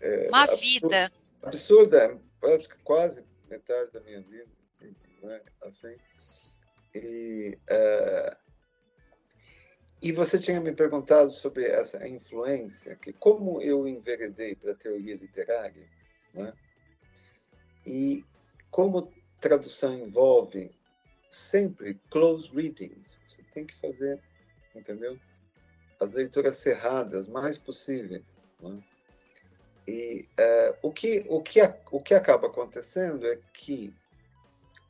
É, 0.00 0.28
uma 0.28 0.44
absurda, 0.44 0.88
vida. 0.88 1.12
Absurda, 1.42 2.20
é, 2.44 2.58
quase 2.84 3.24
metade 3.50 3.90
da 3.90 4.00
minha 4.00 4.20
vida. 4.20 4.48
Né? 5.22 5.40
Assim. 5.62 5.96
E. 6.94 7.58
Uh, 7.70 8.42
e 10.02 10.10
você 10.10 10.36
tinha 10.36 10.60
me 10.60 10.72
perguntado 10.72 11.30
sobre 11.30 11.64
essa 11.64 12.08
influência, 12.08 12.96
que 12.96 13.12
como 13.12 13.62
eu 13.62 13.86
enveredei 13.86 14.56
para 14.56 14.72
a 14.72 14.74
teoria 14.74 15.14
literária, 15.14 15.88
né? 16.34 16.52
e 17.86 18.24
como 18.68 19.12
tradução 19.40 19.94
envolve 19.94 20.72
sempre 21.30 21.94
close 22.10 22.52
readings, 22.52 23.20
você 23.28 23.44
tem 23.44 23.64
que 23.64 23.74
fazer, 23.76 24.20
entendeu? 24.74 25.16
As 26.00 26.12
leituras 26.14 26.56
cerradas 26.56 27.28
mais 27.28 27.56
possíveis. 27.56 28.38
Né? 28.60 28.82
E 29.86 30.28
uh, 30.38 30.78
o, 30.82 30.92
que, 30.92 31.24
o, 31.28 31.40
que, 31.40 31.60
o 31.90 32.00
que 32.00 32.14
acaba 32.14 32.48
acontecendo 32.48 33.26
é 33.26 33.38
que, 33.52 33.94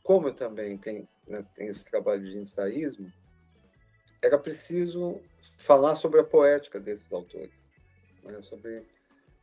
como 0.03 0.29
eu 0.29 0.35
também 0.35 0.77
tenho, 0.77 1.09
né, 1.27 1.45
tenho 1.55 1.71
esse 1.71 1.85
trabalho 1.85 2.25
de 2.25 2.37
ensaísmo, 2.39 3.13
era 4.23 4.39
preciso 4.39 5.21
falar 5.59 5.97
sobre 5.97 6.21
a 6.21 6.25
poética 6.25 6.79
desses 6.79 7.13
autores, 7.13 7.67
né? 8.23 8.41
sobre 8.41 8.87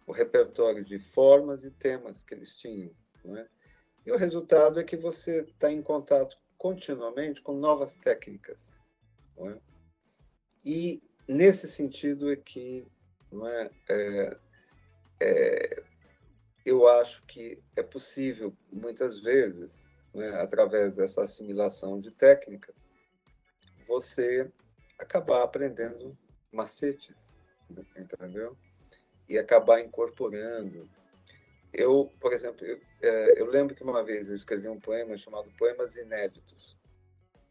o 0.08 0.14
repertório 0.14 0.84
de 0.84 0.98
formas 0.98 1.66
e 1.66 1.72
temas 1.72 2.24
que 2.24 2.34
eles 2.34 2.56
tinham. 2.56 2.92
Né? 3.26 3.46
E 4.06 4.12
o 4.12 4.18
resultado 4.18 4.80
é 4.80 4.84
que 4.84 4.96
você 4.96 5.42
está 5.42 5.70
em 5.70 5.82
contato 5.82 6.38
continuamente 6.58 7.42
com 7.42 7.54
novas 7.54 7.96
técnicas. 7.98 8.74
É? 9.38 9.58
E 10.66 11.04
nesse 11.28 11.68
sentido 11.68 12.32
é 12.32 12.38
que 12.38 12.88
é, 13.32 13.72
é, 13.90 14.38
é, 15.20 15.84
eu 16.66 16.88
acho 16.88 17.22
que 17.26 17.62
é 17.76 17.84
possível, 17.84 18.56
muitas 18.72 19.20
vezes, 19.20 19.89
né, 20.14 20.30
através 20.42 20.96
dessa 20.96 21.24
assimilação 21.24 22.00
de 22.00 22.12
técnicas, 22.12 22.76
você 23.88 24.52
acabar 24.98 25.44
aprendendo 25.44 26.18
macetes, 26.52 27.38
entendeu? 27.98 28.58
E 29.28 29.38
acabar 29.38 29.80
incorporando. 29.80 30.90
Eu, 31.72 32.12
por 32.20 32.34
exemplo, 32.34 32.66
eu, 32.66 32.80
é, 33.02 33.42
eu 33.42 33.46
lembro 33.46 33.76
que 33.76 33.84
uma 33.84 34.04
vez 34.04 34.30
eu 34.30 34.36
escrevi 34.36 34.68
um 34.68 34.80
poema 34.80 35.18
chamado 35.18 35.52
Poemas 35.58 35.96
Inéditos, 35.96 36.78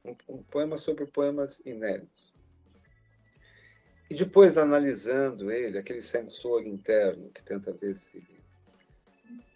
um, 0.05 0.17
um 0.29 0.43
poema 0.43 0.77
sobre 0.77 1.07
poemas 1.07 1.61
inéditos. 1.61 2.35
E 4.11 4.15
depois, 4.15 4.57
analisando 4.57 5.51
ele, 5.51 5.79
aquele 5.79 6.01
sensor 6.01 6.67
interno 6.67 7.31
que 7.31 7.43
tenta 7.43 7.73
ver 7.73 7.95
se 7.95 8.17
ele, 8.17 8.43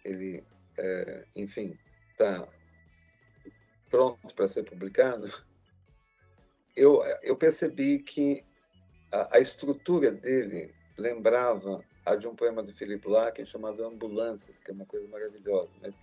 ele 0.05 0.43
é, 0.77 1.25
enfim, 1.35 1.77
está 2.11 2.47
pronto 3.93 4.33
para 4.33 4.47
ser 4.47 4.63
publicado, 4.63 5.31
eu, 6.75 7.03
eu 7.21 7.37
percebi 7.37 7.99
que 7.99 8.43
a, 9.11 9.37
a, 9.37 9.39
estrutura 9.39 10.11
dele 10.11 10.73
lembrava 10.97 11.85
a 12.03 12.15
de 12.15 12.27
um 12.27 12.35
poema 12.35 12.63
do 12.63 12.73
Felipe 12.73 13.07
Larkin 13.07 13.45
chamado 13.45 13.85
Ambulâncias, 13.85 14.59
que 14.59 14.71
é 14.71 14.73
uma 14.73 14.87
coisa 14.87 15.07
maravilhosa. 15.07 15.69
Né? 15.79 15.93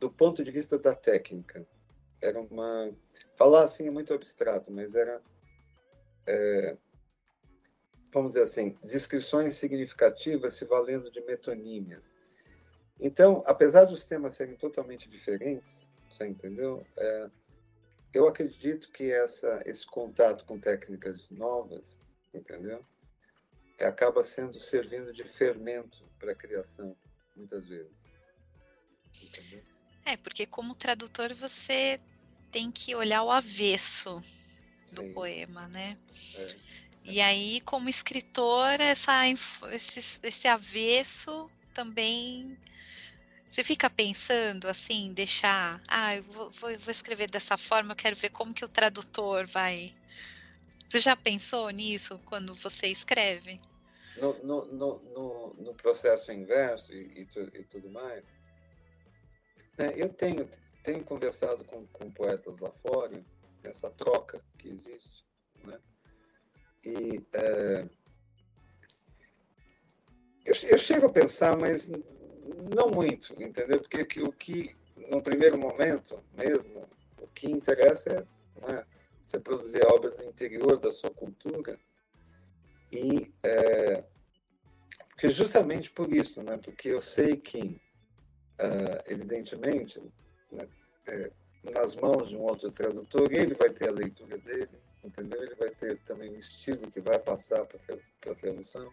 Do 0.00 0.10
ponto 0.10 0.42
de 0.42 0.50
vista 0.50 0.80
da 0.80 0.96
técnica, 0.96 1.64
era 2.20 2.40
uma... 2.40 2.90
Falar 3.36 3.62
assim 3.62 3.86
é 3.86 3.90
muito 3.92 4.12
abstrato, 4.12 4.72
mas 4.72 4.96
era... 4.96 5.22
É, 6.26 6.76
vamos 8.12 8.32
dizer 8.32 8.42
assim, 8.42 8.76
descrições 8.82 9.54
significativas 9.54 10.54
se 10.54 10.64
valendo 10.64 11.08
de 11.08 11.20
metonímias. 11.20 12.16
Então, 12.98 13.44
apesar 13.46 13.84
dos 13.84 14.02
temas 14.02 14.34
serem 14.34 14.56
totalmente 14.56 15.08
diferentes, 15.08 15.88
você 16.08 16.26
entendeu? 16.26 16.86
É, 16.96 17.30
eu 18.12 18.26
acredito 18.26 18.90
que 18.90 19.10
essa, 19.12 19.62
esse 19.66 19.86
contato 19.86 20.44
com 20.44 20.58
técnicas 20.58 21.30
novas, 21.30 22.00
entendeu? 22.32 22.84
Que 23.76 23.84
acaba 23.84 24.24
sendo 24.24 24.58
servindo 24.58 25.12
de 25.12 25.24
fermento 25.24 26.08
para 26.18 26.32
a 26.32 26.34
criação, 26.34 26.96
muitas 27.36 27.66
vezes. 27.66 27.92
Entendeu? 29.22 29.62
É, 30.04 30.16
porque 30.16 30.46
como 30.46 30.74
tradutor 30.74 31.34
você 31.34 32.00
tem 32.50 32.70
que 32.72 32.94
olhar 32.94 33.22
o 33.22 33.30
avesso 33.30 34.16
do 34.92 35.02
Sim. 35.02 35.12
poema, 35.12 35.68
né? 35.68 35.96
É. 36.36 36.56
E 37.04 37.20
aí, 37.20 37.60
como 37.62 37.88
escritor, 37.88 38.80
essa, 38.80 39.26
esse, 39.72 40.20
esse 40.22 40.48
avesso 40.48 41.50
também. 41.72 42.58
Você 43.50 43.64
fica 43.64 43.88
pensando 43.88 44.68
assim, 44.68 45.12
deixar. 45.12 45.80
Ah, 45.88 46.14
eu 46.16 46.22
vou, 46.24 46.50
vou, 46.50 46.70
escrever 46.90 47.30
dessa 47.30 47.56
forma, 47.56 47.92
eu 47.92 47.96
quero 47.96 48.16
ver 48.16 48.30
como 48.30 48.54
que 48.54 48.64
o 48.64 48.68
tradutor 48.68 49.46
vai. 49.46 49.94
Você 50.88 51.00
já 51.00 51.16
pensou 51.16 51.68
nisso 51.70 52.20
quando 52.24 52.54
você 52.54 52.88
escreve? 52.88 53.58
No, 54.16 54.32
no, 54.42 54.64
no, 54.66 55.54
no, 55.54 55.74
processo 55.74 56.32
inverso 56.32 56.92
e, 56.92 57.28
e 57.54 57.64
tudo 57.64 57.88
mais, 57.88 58.24
né, 59.78 59.92
eu 59.94 60.08
tenho, 60.08 60.48
tenho 60.82 61.04
conversado 61.04 61.64
com, 61.64 61.86
com 61.86 62.10
poetas 62.10 62.58
lá 62.58 62.72
fora, 62.72 63.24
essa 63.62 63.90
troca 63.90 64.40
que 64.58 64.68
existe, 64.68 65.24
né? 65.64 65.78
E 66.84 67.22
é, 67.32 67.88
eu, 70.44 70.54
eu, 70.70 70.78
chego 70.78 71.06
a 71.06 71.12
pensar, 71.12 71.56
mas 71.56 71.88
não 72.74 72.90
muito, 72.90 73.34
entendeu? 73.42 73.80
Porque 73.80 74.22
o 74.22 74.32
que, 74.32 74.76
no 75.10 75.22
primeiro 75.22 75.58
momento 75.58 76.22
mesmo, 76.36 76.88
o 77.20 77.26
que 77.28 77.50
interessa 77.50 78.26
é, 78.62 78.72
é 78.72 78.84
você 79.26 79.38
produzir 79.38 79.84
a 79.84 79.92
obra 79.92 80.10
no 80.16 80.24
interior 80.24 80.78
da 80.78 80.90
sua 80.92 81.10
cultura 81.10 81.78
e 82.90 83.32
é, 83.42 84.02
porque 85.18 85.30
justamente 85.30 85.90
por 85.90 86.14
isso, 86.14 86.44
né? 86.44 86.56
Porque 86.58 86.90
eu 86.90 87.00
sei 87.00 87.36
que, 87.36 87.80
uh, 88.60 89.02
evidentemente, 89.04 90.00
né, 90.52 90.68
é, 91.08 91.32
nas 91.74 91.96
mãos 91.96 92.28
de 92.28 92.36
um 92.36 92.42
outro 92.42 92.70
tradutor, 92.70 93.32
ele 93.32 93.52
vai 93.54 93.68
ter 93.68 93.88
a 93.88 93.92
leitura 93.92 94.38
dele, 94.38 94.70
entendeu? 95.02 95.42
Ele 95.42 95.56
vai 95.56 95.70
ter 95.70 95.98
também 96.04 96.30
um 96.30 96.38
estilo 96.38 96.88
que 96.88 97.00
vai 97.00 97.18
passar 97.18 97.66
para 97.66 98.30
a 98.30 98.34
tradução. 98.36 98.92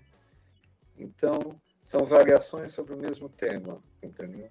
Então, 0.97 1.61
são 1.85 2.03
variações 2.03 2.71
sobre 2.71 2.95
o 2.95 2.97
mesmo 2.97 3.29
tema, 3.29 3.79
entendeu? 4.01 4.49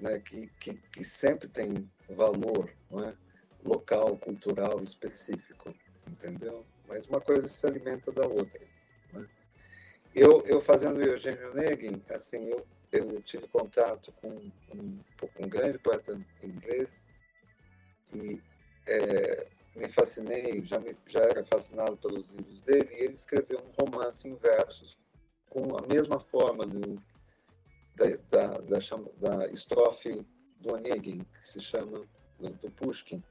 Né? 0.00 0.18
Que, 0.18 0.48
que, 0.58 0.74
que 0.74 1.04
sempre 1.04 1.48
tem 1.48 1.88
valor 2.08 2.68
é? 3.04 3.14
local, 3.64 4.16
cultural, 4.16 4.82
específico, 4.82 5.72
entendeu? 6.08 6.66
Mas 6.88 7.06
uma 7.06 7.20
coisa 7.20 7.46
se 7.46 7.64
alimenta 7.64 8.10
da 8.10 8.26
outra. 8.26 8.60
Né? 9.12 9.28
Eu, 10.12 10.42
eu 10.44 10.60
fazendo 10.60 11.00
Eugênio 11.00 11.54
Negin, 11.54 12.02
assim, 12.10 12.48
eu, 12.48 12.66
eu 12.90 13.22
tive 13.22 13.46
contato 13.46 14.10
com 14.20 14.30
um, 14.74 14.98
um 15.38 15.48
grande 15.48 15.78
poeta 15.78 16.20
inglês 16.42 17.00
e 18.12 18.42
é, 18.88 19.46
me 19.76 19.88
fascinei, 19.88 20.64
já, 20.64 20.80
me, 20.80 20.96
já 21.06 21.20
era 21.20 21.44
fascinado 21.44 21.96
pelos 21.98 22.32
livros 22.32 22.60
dele, 22.60 22.88
e 22.90 23.04
ele 23.04 23.14
escreveu 23.14 23.60
um 23.60 23.84
romance 23.84 24.26
em 24.26 24.34
versos 24.34 24.98
com 25.50 25.76
a 25.76 25.86
mesma 25.86 26.18
forma 26.18 26.64
do, 26.64 26.96
da, 27.96 28.06
da, 28.28 28.58
da, 28.58 28.78
da 29.18 29.46
estrofe 29.48 30.24
do 30.60 30.74
Onegin, 30.74 31.18
que 31.18 31.44
se 31.44 31.60
chama 31.60 32.06
do 32.38 32.70
Pushkin. 32.70 33.22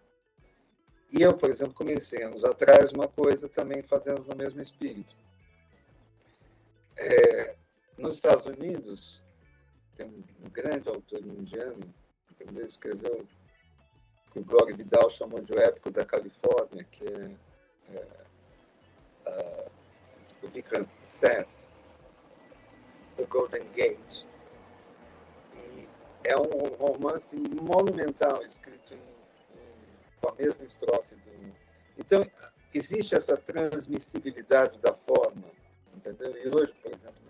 E 1.12 1.24
eu, 1.24 1.36
por 1.36 1.50
exemplo, 1.50 1.74
comecei 1.74 2.22
anos 2.22 2.46
atrás 2.46 2.92
uma 2.92 3.08
coisa 3.08 3.50
também 3.50 3.82
fazendo 3.82 4.24
no 4.24 4.36
mesmo 4.36 4.62
espírito. 4.62 5.16
É, 6.98 7.56
nos 7.98 8.16
Estados 8.16 8.46
Unidos, 8.46 9.24
tem 9.96 10.08
um 10.08 10.50
grande 10.50 10.88
autor 10.88 11.20
indiano, 11.26 11.94
entendeu? 12.30 12.66
escreveu 12.66 13.26
que 14.32 14.40
o 14.40 14.44
Grog 14.44 14.72
Vidal 14.74 15.10
chamou 15.10 15.42
de 15.42 15.54
o 15.54 15.60
épico 15.60 15.90
da 15.90 16.06
Califórnia, 16.06 16.84
que 16.84 17.06
é, 17.06 18.26
é 19.26 19.72
o 20.44 20.48
Vikram 20.48 20.88
Seth, 21.02 21.69
The 23.20 23.26
Golden 23.26 23.68
Gate. 23.74 24.26
E 25.58 25.88
é 26.24 26.38
um 26.38 26.76
romance 26.78 27.36
monumental, 27.36 28.42
escrito 28.44 28.94
em, 28.94 28.98
em, 28.98 30.22
com 30.22 30.30
a 30.30 30.36
mesma 30.36 30.64
estrofe. 30.64 31.16
Do... 31.16 31.54
Então, 31.98 32.26
existe 32.74 33.16
essa 33.16 33.36
transmissibilidade 33.36 34.80
da 34.80 34.94
forma, 34.94 35.44
entendeu? 35.94 36.34
E 36.38 36.48
hoje, 36.56 36.74
por 36.82 36.94
exemplo, 36.94 37.22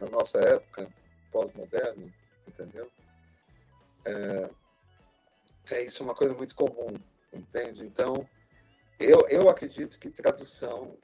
na 0.00 0.08
nossa 0.08 0.40
época 0.40 0.92
pós-moderna, 1.30 2.12
entendeu? 2.48 2.90
É, 4.04 4.50
é 5.70 5.84
isso 5.84 6.02
é 6.02 6.06
uma 6.06 6.14
coisa 6.14 6.34
muito 6.34 6.54
comum, 6.56 6.94
entende? 7.32 7.84
Então, 7.86 8.28
eu, 8.98 9.24
eu 9.28 9.48
acredito 9.48 10.00
que 10.00 10.10
tradução, 10.10 10.96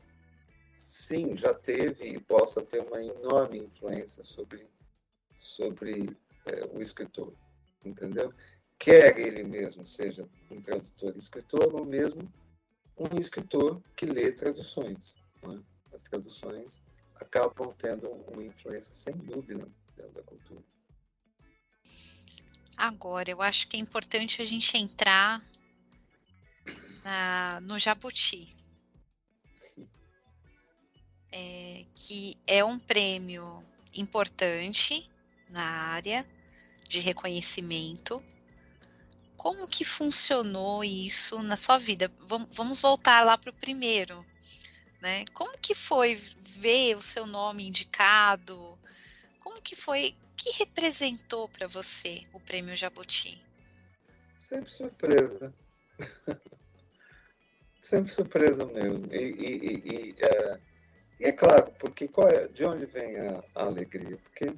sim, 0.76 1.36
já 1.36 1.54
teve 1.54 2.04
e 2.04 2.20
possa 2.20 2.62
ter 2.62 2.80
uma 2.80 3.02
enorme 3.02 3.58
influência 3.58 4.24
sobre, 4.24 4.66
sobre 5.38 6.16
é, 6.46 6.64
o 6.72 6.80
escritor, 6.80 7.32
entendeu? 7.84 8.32
Quer 8.78 9.18
ele 9.18 9.44
mesmo 9.44 9.86
seja 9.86 10.28
um 10.50 10.60
tradutor 10.60 11.16
escritor, 11.16 11.74
ou 11.74 11.84
mesmo 11.84 12.32
um 12.98 13.18
escritor 13.18 13.80
que 13.96 14.06
lê 14.06 14.32
traduções. 14.32 15.16
É? 15.42 15.94
As 15.94 16.02
traduções 16.02 16.80
acabam 17.16 17.72
tendo 17.78 18.08
uma 18.10 18.42
influência, 18.42 18.92
sem 18.92 19.14
dúvida, 19.14 19.68
dentro 19.96 20.12
da 20.12 20.22
cultura. 20.22 20.62
Agora, 22.76 23.30
eu 23.30 23.40
acho 23.40 23.68
que 23.68 23.76
é 23.76 23.80
importante 23.80 24.42
a 24.42 24.44
gente 24.44 24.76
entrar 24.76 25.40
na, 27.04 27.60
no 27.60 27.78
Jabuti, 27.78 28.56
é, 31.32 31.84
que 31.94 32.36
é 32.46 32.64
um 32.64 32.78
prêmio 32.78 33.64
importante 33.94 35.10
na 35.48 35.62
área 35.62 36.26
de 36.88 37.00
reconhecimento. 37.00 38.22
Como 39.36 39.66
que 39.66 39.84
funcionou 39.84 40.84
isso 40.84 41.42
na 41.42 41.56
sua 41.56 41.78
vida? 41.78 42.12
Vamos 42.50 42.80
voltar 42.80 43.24
lá 43.24 43.36
para 43.36 43.50
o 43.50 43.54
primeiro, 43.54 44.24
né? 45.00 45.24
Como 45.32 45.58
que 45.58 45.74
foi 45.74 46.14
ver 46.14 46.96
o 46.96 47.02
seu 47.02 47.26
nome 47.26 47.66
indicado? 47.66 48.78
Como 49.40 49.60
que 49.60 49.74
foi 49.74 50.14
que 50.36 50.52
representou 50.52 51.48
para 51.48 51.66
você 51.66 52.24
o 52.32 52.38
Prêmio 52.38 52.76
Jabuti? 52.76 53.42
Sempre 54.38 54.70
surpresa. 54.70 55.54
Sempre 57.80 58.12
surpresa 58.12 58.64
mesmo. 58.66 59.12
E, 59.12 59.18
e, 59.18 59.82
e 59.84 60.16
é, 60.20 60.60
E 61.22 61.26
é 61.26 61.30
claro, 61.30 61.72
porque 61.78 62.10
é, 62.34 62.48
de 62.48 62.64
onde 62.64 62.84
vem 62.84 63.16
a, 63.16 63.44
a 63.54 63.62
alegria? 63.62 64.18
Porque 64.18 64.52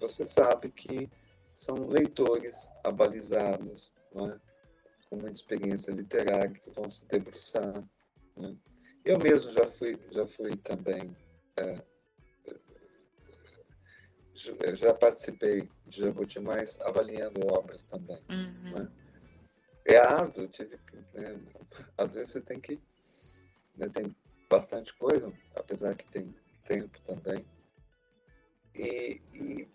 você 0.00 0.24
sabe 0.24 0.70
que 0.70 1.10
são 1.52 1.88
leitores 1.88 2.70
abalizados, 2.82 3.92
é? 4.14 4.40
com 5.10 5.16
uma 5.16 5.30
experiência 5.30 5.92
literária 5.92 6.48
que 6.48 6.70
vão 6.70 6.88
se 6.88 7.04
debruçar. 7.04 7.84
Né? 8.34 8.56
Eu 9.04 9.18
mesmo 9.18 9.50
já 9.50 9.66
fui, 9.66 10.00
já 10.10 10.26
fui 10.26 10.56
também, 10.56 11.14
é, 11.58 11.82
já 14.74 14.94
participei 14.94 15.68
de 15.86 16.00
Jabuti, 16.00 16.40
mas 16.40 16.80
avaliando 16.80 17.46
obras 17.52 17.82
também. 17.82 18.22
Uhum. 18.30 18.78
Né? 18.78 18.92
É 19.84 19.98
árduo, 19.98 20.48
tive 20.48 20.80
né? 21.12 21.38
às 21.98 22.12
vezes 22.12 22.30
você 22.30 22.40
tem 22.40 22.58
que, 22.58 22.80
né, 23.76 23.86
tem 23.90 24.16
bastante 24.48 24.94
coisa, 24.94 25.32
apesar 25.54 25.94
que 25.94 26.06
tem 26.06 26.34
tempo 26.64 27.00
também. 27.00 27.44
E, 28.74 29.20
e 29.34 29.68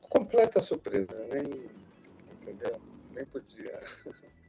completa 0.00 0.62
surpresa, 0.62 1.26
nem, 1.26 1.70
entendeu? 2.32 2.80
Nem 3.10 3.24
podia 3.26 3.78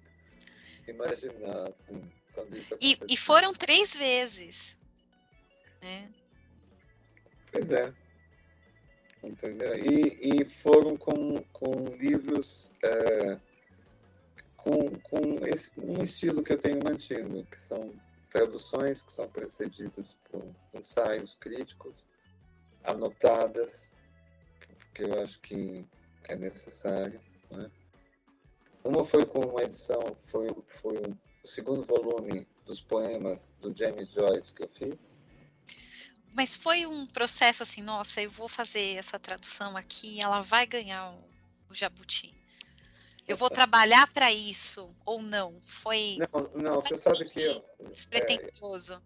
imaginar, 0.88 1.70
assim, 1.70 2.02
quando 2.34 2.58
isso 2.58 2.78
e, 2.82 2.98
e 3.10 3.18
foram 3.18 3.54
três 3.54 3.96
vezes. 3.96 4.78
Né? 5.82 6.12
Pois 7.52 7.72
é. 7.72 7.94
Entendeu? 9.24 9.76
E, 9.76 10.42
e 10.42 10.46
foram 10.46 10.96
com, 10.96 11.42
com 11.52 11.72
livros 11.98 12.72
é, 12.84 13.40
com, 14.56 14.90
com 15.00 15.46
esse, 15.46 15.72
um 15.80 16.02
estilo 16.02 16.44
que 16.44 16.54
eu 16.54 16.58
tenho 16.58 16.84
mantido, 16.84 17.44
que 17.46 17.60
são 17.60 17.94
traduções 18.36 19.02
que 19.02 19.14
são 19.14 19.30
precedidas 19.30 20.18
por 20.30 20.44
ensaios 20.74 21.36
críticos, 21.36 22.06
anotadas, 22.84 23.94
que 24.94 25.04
eu 25.04 25.24
acho 25.24 25.40
que 25.40 25.88
é 26.26 26.36
necessário. 26.36 27.22
Né? 27.50 27.72
Uma 28.84 29.06
foi 29.06 29.26
com 29.26 29.40
uma 29.40 29.64
edição, 29.64 30.02
foi, 30.18 30.54
foi 30.68 30.98
o 30.98 31.48
segundo 31.48 31.86
volume 31.86 32.46
dos 32.66 32.82
poemas 32.82 33.54
do 33.62 33.74
James 33.74 34.12
Joyce 34.12 34.54
que 34.54 34.64
eu 34.64 34.70
fiz. 34.70 35.16
Mas 36.34 36.58
foi 36.58 36.86
um 36.86 37.08
processo 37.08 37.64
assim, 37.64 37.82
nossa, 37.82 38.22
eu 38.22 38.30
vou 38.30 38.50
fazer 38.50 38.98
essa 38.98 39.18
tradução 39.18 39.78
aqui, 39.78 40.22
ela 40.22 40.42
vai 40.42 40.68
ganhar 40.68 41.10
o, 41.10 41.24
o 41.70 41.74
Jabuti. 41.74 42.36
Eu 43.28 43.36
vou 43.36 43.50
trabalhar 43.50 44.12
para 44.14 44.32
isso 44.32 44.96
ou 45.06 45.22
não? 45.22 45.60
Foi. 45.66 46.18
Não, 46.20 46.50
não 46.54 46.76
você 46.76 46.96
sabe 46.96 47.26
que. 47.26 47.42
Eu, 47.42 47.66
despretensioso. 47.92 49.02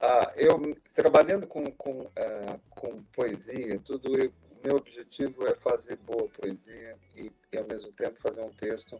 É, 0.00 0.06
ah, 0.06 0.32
eu 0.36 0.58
trabalhando 0.94 1.46
com, 1.46 1.70
com, 1.72 2.02
uh, 2.02 2.60
com 2.70 3.02
poesia, 3.04 3.78
tudo 3.80 4.18
eu, 4.18 4.32
meu 4.64 4.76
objetivo 4.76 5.46
é 5.46 5.54
fazer 5.54 5.96
boa 5.96 6.28
poesia 6.28 6.98
e, 7.14 7.30
e, 7.52 7.56
ao 7.56 7.66
mesmo 7.66 7.92
tempo, 7.92 8.18
fazer 8.18 8.40
um 8.40 8.50
texto 8.50 8.98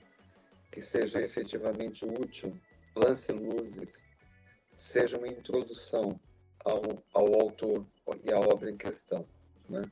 que 0.71 0.83
seja 0.83 1.21
efetivamente 1.21 2.05
útil, 2.05 2.59
lance 2.95 3.33
luzes, 3.33 4.05
seja 4.75 5.17
uma 5.17 5.29
introdução 5.29 6.21
ao, 6.65 6.83
ao 7.13 7.41
autor 7.41 7.87
e 8.23 8.33
à 8.33 8.39
obra 8.39 8.71
em 8.71 8.77
questão. 8.77 9.27
Né? 9.69 9.83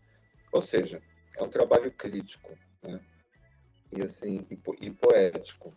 Ou 0.53 0.61
seja, 0.61 1.03
é 1.37 1.43
um 1.43 1.49
trabalho 1.49 1.91
crítico 1.93 2.57
né? 2.83 3.01
E, 3.97 4.03
assim, 4.03 4.47
e, 4.51 4.87
e 4.87 4.91
poético. 4.91 5.73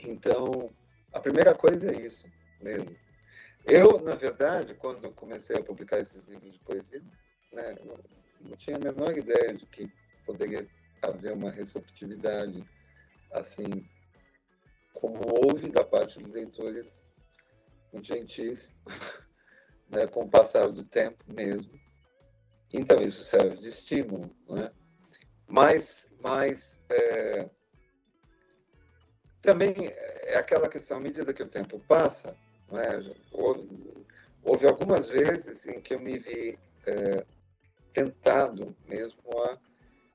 Então, 0.00 0.70
a 1.12 1.20
primeira 1.20 1.54
coisa 1.54 1.92
é 1.92 2.00
isso 2.00 2.28
mesmo. 2.60 2.96
Eu, 3.64 4.00
na 4.00 4.14
verdade, 4.14 4.74
quando 4.74 5.12
comecei 5.12 5.56
a 5.56 5.62
publicar 5.62 5.98
esses 6.00 6.26
livros 6.26 6.52
de 6.52 6.58
poesia, 6.60 7.02
né, 7.52 7.76
não 8.40 8.56
tinha 8.56 8.76
a 8.76 8.80
menor 8.80 9.16
ideia 9.16 9.54
de 9.54 9.66
que 9.66 9.92
poderia 10.26 10.68
haver 11.00 11.32
uma 11.32 11.50
receptividade 11.50 12.64
assim 13.32 13.88
como 14.92 15.20
houve 15.26 15.68
da 15.70 15.84
parte 15.84 16.18
de 16.18 16.30
leitores 16.30 17.04
gentis, 18.00 18.74
né, 19.88 20.06
com 20.06 20.22
o 20.22 20.28
passar 20.28 20.68
do 20.68 20.84
tempo 20.84 21.24
mesmo. 21.26 21.72
Então, 22.72 23.02
isso 23.02 23.22
serve 23.22 23.56
de 23.56 23.68
estímulo. 23.68 24.34
Né? 24.48 24.70
Mas, 25.52 26.08
mas 26.24 26.80
é, 26.88 27.46
também 29.42 29.74
é 30.22 30.38
aquela 30.38 30.66
questão, 30.66 30.96
à 30.96 31.00
medida 31.00 31.34
que 31.34 31.42
o 31.42 31.48
tempo 31.48 31.78
passa, 31.80 32.34
né, 32.70 33.14
houve, 33.30 33.68
houve 34.42 34.66
algumas 34.66 35.10
vezes 35.10 35.66
em 35.66 35.78
que 35.78 35.92
eu 35.92 36.00
me 36.00 36.18
vi 36.18 36.58
é, 36.86 37.26
tentado 37.92 38.74
mesmo 38.88 39.20
a 39.42 39.58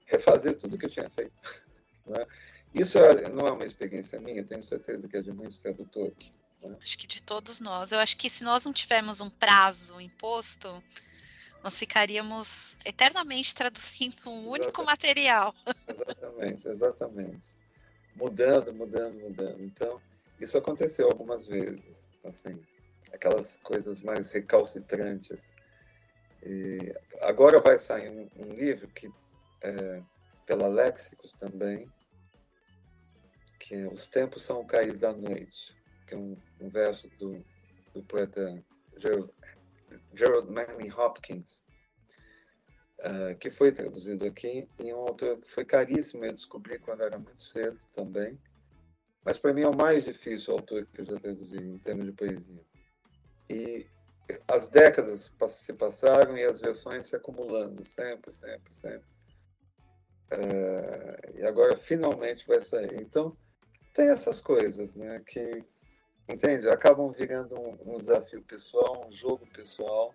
refazer 0.07 0.57
tudo 0.57 0.75
que 0.75 0.87
eu 0.87 0.89
tinha 0.89 1.09
feito. 1.09 1.31
Né? 2.07 2.25
Isso 2.73 2.97
é, 2.97 3.27
não 3.27 3.45
é 3.45 3.51
uma 3.51 3.65
experiência 3.65 4.17
minha, 4.17 4.41
tenho 4.41 4.63
certeza 4.63 5.09
que 5.09 5.17
é 5.17 5.21
de 5.21 5.33
muitos 5.33 5.59
tradutores. 5.59 6.39
Né? 6.63 6.77
Acho 6.81 6.97
que 6.97 7.05
de 7.05 7.21
todos 7.21 7.59
nós. 7.59 7.91
Eu 7.91 7.99
acho 7.99 8.15
que 8.15 8.29
se 8.29 8.45
nós 8.45 8.63
não 8.63 8.71
tivermos 8.71 9.19
um 9.19 9.29
prazo 9.29 9.99
imposto, 9.99 10.81
nós 11.67 11.77
ficaríamos 11.77 12.77
eternamente 12.85 13.53
traduzindo 13.53 14.15
um 14.25 14.47
único 14.47 14.81
exatamente. 14.81 14.85
material. 14.85 15.55
Exatamente, 15.85 16.67
exatamente. 16.69 17.43
Mudando, 18.15 18.73
mudando, 18.73 19.19
mudando. 19.19 19.61
Então, 19.61 20.01
isso 20.39 20.57
aconteceu 20.57 21.07
algumas 21.09 21.45
vezes, 21.45 22.09
assim, 22.23 22.57
aquelas 23.11 23.57
coisas 23.57 24.01
mais 24.01 24.31
recalcitrantes 24.31 25.53
e 26.41 26.93
agora 27.19 27.59
vai 27.59 27.77
sair 27.77 28.09
um, 28.09 28.29
um 28.37 28.53
livro 28.53 28.87
que 28.87 29.11
é, 29.61 30.01
pela 30.45 30.69
Léxicos 30.69 31.33
também, 31.33 31.91
que 33.59 33.75
é 33.75 33.87
Os 33.87 34.07
Tempos 34.07 34.43
São 34.43 34.65
Caídos 34.65 35.01
da 35.01 35.11
Noite, 35.11 35.75
que 36.07 36.13
é 36.13 36.17
um, 36.17 36.37
um 36.61 36.69
verso 36.69 37.09
do, 37.19 37.43
do 37.93 38.01
poeta 38.03 38.63
Gerald 40.17 40.51
Manley 40.51 40.91
Hopkins, 40.91 41.63
uh, 42.99 43.37
que 43.39 43.49
foi 43.49 43.71
traduzido 43.71 44.25
aqui, 44.25 44.67
e 44.79 44.93
um 44.93 45.01
autor 45.01 45.37
que 45.39 45.47
foi 45.47 45.63
caríssimo, 45.63 46.25
eu 46.25 46.33
descobri 46.33 46.79
quando 46.79 47.03
era 47.03 47.17
muito 47.17 47.41
cedo 47.41 47.79
também, 47.93 48.39
mas 49.23 49.37
para 49.37 49.53
mim 49.53 49.61
é 49.61 49.67
o 49.67 49.75
mais 49.75 50.05
difícil 50.05 50.53
autor 50.53 50.85
que 50.87 51.01
eu 51.01 51.05
já 51.05 51.19
traduzi 51.19 51.57
em 51.57 51.77
termos 51.77 52.05
de 52.05 52.13
poesia. 52.13 52.65
E 53.49 53.85
as 54.47 54.69
décadas 54.69 55.31
se 55.49 55.73
passaram 55.73 56.37
e 56.37 56.43
as 56.43 56.59
versões 56.59 57.07
se 57.07 57.15
acumulando, 57.15 57.83
sempre, 57.85 58.31
sempre, 58.31 58.73
sempre. 58.73 59.07
É, 60.31 61.33
e 61.35 61.45
agora 61.45 61.77
finalmente 61.77 62.45
vai 62.45 62.61
sair. 62.61 63.01
Então, 63.01 63.37
tem 63.93 64.09
essas 64.09 64.41
coisas, 64.41 64.95
né, 64.95 65.21
que, 65.25 65.63
entende, 66.27 66.69
acabam 66.69 67.11
virando 67.11 67.59
um, 67.59 67.93
um 67.93 67.97
desafio 67.97 68.41
pessoal, 68.43 69.07
um 69.07 69.11
jogo 69.11 69.47
pessoal, 69.47 70.13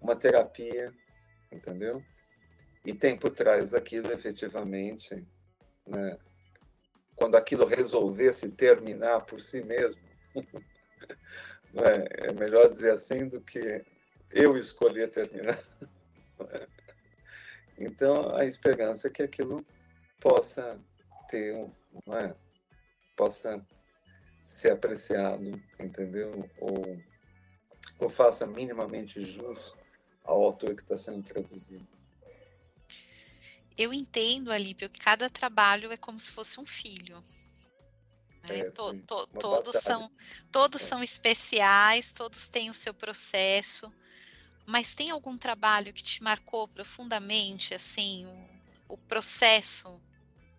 uma 0.00 0.16
terapia, 0.16 0.92
entendeu? 1.52 2.02
E 2.84 2.94
tem 2.94 3.16
por 3.16 3.30
trás 3.30 3.70
daquilo, 3.70 4.12
efetivamente, 4.12 5.26
né, 5.86 6.18
quando 7.16 7.36
aquilo 7.36 7.66
resolver 7.66 8.32
se 8.32 8.48
terminar 8.48 9.20
por 9.26 9.40
si 9.40 9.62
mesmo, 9.62 10.02
É, 11.74 12.28
é 12.28 12.32
melhor 12.32 12.68
dizer 12.68 12.92
assim 12.92 13.28
do 13.28 13.40
que 13.40 13.84
eu 14.30 14.56
escolher 14.56 15.08
terminar. 15.08 15.58
Então, 17.82 18.34
a 18.36 18.44
esperança 18.44 19.08
é 19.08 19.10
que 19.10 19.22
aquilo 19.22 19.64
possa 20.20 20.78
ter 21.30 21.54
um, 21.54 21.72
é? 22.14 22.34
possa 23.16 23.58
ser 24.50 24.72
apreciado, 24.72 25.62
entendeu? 25.78 26.50
Ou, 26.60 27.00
ou 27.98 28.10
faça 28.10 28.46
minimamente 28.46 29.22
jus 29.22 29.74
ao 30.24 30.42
autor 30.42 30.74
que 30.74 30.82
está 30.82 30.98
sendo 30.98 31.22
traduzido. 31.22 31.86
Eu 33.78 33.94
entendo, 33.94 34.52
Alípio, 34.52 34.90
que 34.90 35.00
cada 35.00 35.30
trabalho 35.30 35.90
é 35.90 35.96
como 35.96 36.18
se 36.18 36.32
fosse 36.32 36.60
um 36.60 36.66
filho. 36.66 37.22
Né? 38.48 38.58
É, 38.58 38.70
to, 38.70 38.98
to, 39.06 39.26
todos 39.28 39.76
são, 39.76 40.10
todos 40.50 40.82
é. 40.82 40.84
são 40.84 41.02
especiais, 41.02 42.12
todos 42.12 42.48
têm 42.48 42.68
o 42.68 42.74
seu 42.74 42.92
processo. 42.92 43.90
Mas 44.66 44.94
tem 44.94 45.10
algum 45.10 45.38
trabalho 45.38 45.92
que 45.92 46.02
te 46.02 46.22
marcou 46.22 46.68
profundamente, 46.68 47.72
assim, 47.72 48.26
o, 48.88 48.94
o 48.94 48.98
processo 48.98 50.00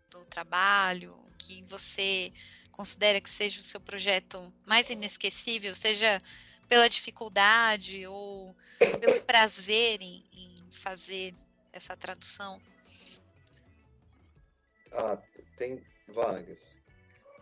do 0.09 0.25
trabalho, 0.25 1.15
que 1.37 1.61
você 1.63 2.33
considera 2.71 3.21
que 3.21 3.29
seja 3.29 3.59
o 3.59 3.63
seu 3.63 3.79
projeto 3.79 4.51
mais 4.65 4.89
inesquecível, 4.89 5.75
seja 5.75 6.21
pela 6.67 6.87
dificuldade 6.89 8.07
ou 8.07 8.55
pelo 8.99 9.21
prazer 9.21 10.01
em, 10.01 10.23
em 10.33 10.55
fazer 10.71 11.33
essa 11.73 11.95
tradução? 11.95 12.61
Ah, 14.93 15.21
tem 15.55 15.83
vários. 16.07 16.77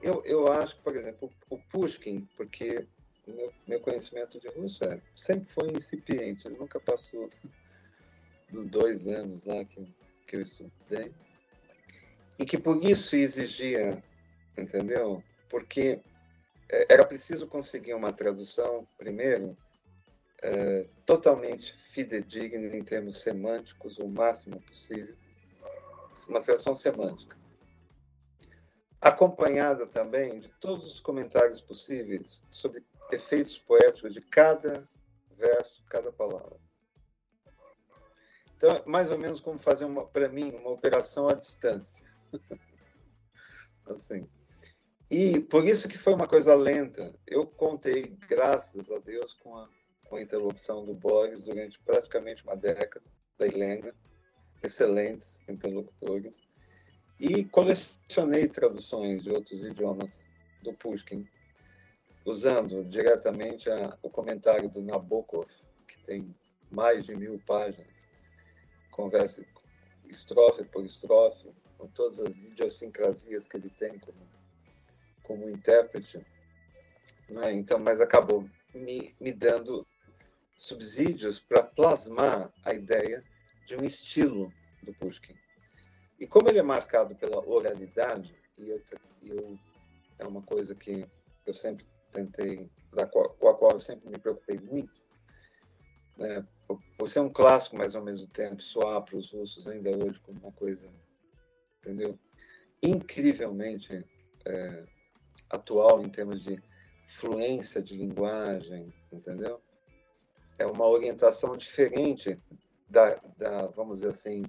Eu, 0.01 0.23
eu 0.25 0.51
acho 0.51 0.75
que, 0.75 0.81
por 0.81 0.95
exemplo, 0.95 1.31
o 1.49 1.57
Pushkin, 1.57 2.27
porque 2.35 2.87
meu, 3.27 3.53
meu 3.67 3.79
conhecimento 3.79 4.39
de 4.39 4.47
russo 4.49 4.83
é, 4.83 5.01
sempre 5.13 5.47
foi 5.47 5.71
incipiente, 5.71 6.47
ele 6.47 6.57
nunca 6.57 6.79
passou 6.79 7.27
dos 8.49 8.65
dois 8.65 9.07
anos 9.07 9.43
lá 9.45 9.63
que, 9.65 9.93
que 10.25 10.35
eu 10.35 10.41
estudei. 10.41 11.13
E 12.37 12.45
que 12.45 12.57
por 12.57 12.83
isso 12.83 13.15
exigia, 13.15 14.01
entendeu? 14.59 15.23
Porque 15.49 16.01
é, 16.69 16.93
era 16.93 17.05
preciso 17.05 17.47
conseguir 17.47 17.93
uma 17.93 18.11
tradução, 18.13 18.87
primeiro, 18.97 19.57
é, 20.41 20.87
totalmente 21.05 21.73
fidedigna 21.73 22.75
em 22.75 22.83
termos 22.83 23.21
semânticos, 23.21 23.97
o 23.97 24.07
máximo 24.07 24.61
possível, 24.61 25.15
uma 26.27 26.41
tradução 26.41 26.75
semântica, 26.75 27.37
acompanhada 29.01 29.87
também 29.87 30.39
de 30.39 30.51
todos 30.59 30.85
os 30.85 30.99
comentários 30.99 31.61
possíveis 31.61 32.43
sobre 32.49 32.83
efeitos 33.11 33.57
poéticos 33.57 34.13
de 34.13 34.21
cada 34.21 34.87
verso, 35.37 35.83
cada 35.89 36.11
palavra. 36.11 36.57
Então, 38.55 38.75
é 38.75 38.83
mais 38.85 39.09
ou 39.09 39.17
menos 39.17 39.39
como 39.39 39.57
fazer, 39.57 39.87
para 40.11 40.27
mim, 40.27 40.51
uma 40.51 40.71
operação 40.71 41.29
à 41.29 41.33
distância. 41.33 42.05
assim. 43.93 44.27
E 45.09 45.39
por 45.39 45.65
isso 45.65 45.89
que 45.89 45.97
foi 45.97 46.13
uma 46.13 46.27
coisa 46.27 46.53
lenta. 46.53 47.15
Eu 47.25 47.47
contei, 47.47 48.15
graças 48.27 48.91
a 48.91 48.99
Deus, 48.99 49.33
com 49.33 49.57
a, 49.57 49.67
com 50.07 50.17
a 50.17 50.21
interlocução 50.21 50.85
do 50.85 50.93
Borges 50.93 51.41
durante 51.41 51.79
praticamente 51.79 52.43
uma 52.43 52.55
década, 52.55 53.05
da 53.37 53.47
Helena, 53.47 53.95
excelentes 54.61 55.41
interlocutores, 55.47 56.41
e 57.19 57.43
colecionei 57.45 58.47
traduções 58.47 59.23
de 59.23 59.31
outros 59.31 59.63
idiomas 59.63 60.25
do 60.61 60.73
Pushkin, 60.73 61.27
usando 62.25 62.83
diretamente 62.83 63.69
a, 63.69 63.97
o 64.03 64.09
comentário 64.09 64.69
do 64.69 64.81
Nabokov, 64.81 65.49
que 65.87 65.97
tem 66.03 66.35
mais 66.69 67.05
de 67.05 67.15
mil 67.15 67.41
páginas, 67.47 68.09
conversa 68.91 69.43
estrofe 70.07 70.63
por 70.65 70.85
estrofe, 70.85 71.49
com 71.77 71.87
todas 71.87 72.19
as 72.19 72.35
idiosincrasias 72.37 73.47
que 73.47 73.57
ele 73.57 73.69
tem 73.69 73.97
como, 73.99 74.38
como 75.29 75.47
intérprete. 75.47 76.25
Né? 77.29 77.53
Então, 77.53 77.77
mas 77.77 78.01
acabou 78.01 78.49
me, 78.73 79.15
me 79.19 79.31
dando 79.31 79.85
subsídios 80.55 81.39
para 81.39 81.61
plasmar 81.61 82.51
a 82.65 82.73
ideia 82.73 83.23
de 83.67 83.77
um 83.77 83.85
estilo 83.85 84.51
do 84.81 84.91
Pushkin. 84.95 85.35
E 86.19 86.25
como 86.25 86.49
ele 86.49 86.57
é 86.57 86.63
marcado 86.63 87.15
pela 87.15 87.47
oralidade, 87.47 88.35
e 88.57 88.69
eu, 88.69 88.81
eu 89.21 89.59
é 90.17 90.25
uma 90.25 90.41
coisa 90.41 90.73
que 90.73 91.07
eu 91.45 91.53
sempre 91.53 91.85
tentei, 92.11 92.67
da 92.91 93.05
qual, 93.05 93.29
com 93.29 93.49
a 93.49 93.55
qual 93.55 93.73
eu 93.73 93.79
sempre 93.79 94.09
me 94.09 94.17
preocupei 94.17 94.59
muito, 94.59 94.99
né, 96.17 96.43
por, 96.97 97.07
ser 97.07 97.19
um 97.19 97.29
clássico, 97.29 97.77
mas 97.77 97.95
ao 97.95 98.03
mesmo 98.03 98.27
tempo 98.27 98.61
soar 98.63 99.03
para 99.03 99.15
os 99.15 99.31
russos 99.31 99.67
ainda 99.67 99.91
hoje 99.91 100.19
como 100.21 100.39
uma 100.39 100.51
coisa, 100.51 100.91
entendeu? 101.77 102.19
Incrivelmente 102.81 104.03
é, 104.45 104.85
atual 105.49 106.01
em 106.01 106.09
termos 106.09 106.43
de 106.43 106.61
fluência 107.05 107.81
de 107.81 107.95
linguagem, 107.95 108.93
entendeu? 109.11 109.61
É 110.57 110.65
uma 110.65 110.87
orientação 110.87 111.55
diferente 111.57 112.39
da, 112.87 113.15
da, 113.37 113.67
vamos 113.67 113.99
dizer 113.99 114.11
assim, 114.11 114.43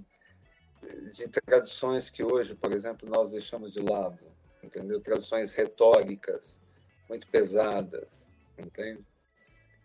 de 1.13 1.27
tradições 1.27 2.09
que 2.09 2.23
hoje, 2.23 2.55
por 2.55 2.71
exemplo, 2.71 3.09
nós 3.09 3.31
deixamos 3.31 3.73
de 3.73 3.79
lado, 3.79 4.19
entendeu? 4.63 4.99
Tradições 4.99 5.53
retóricas 5.53 6.59
muito 7.07 7.27
pesadas, 7.27 8.27
entende? 8.57 9.05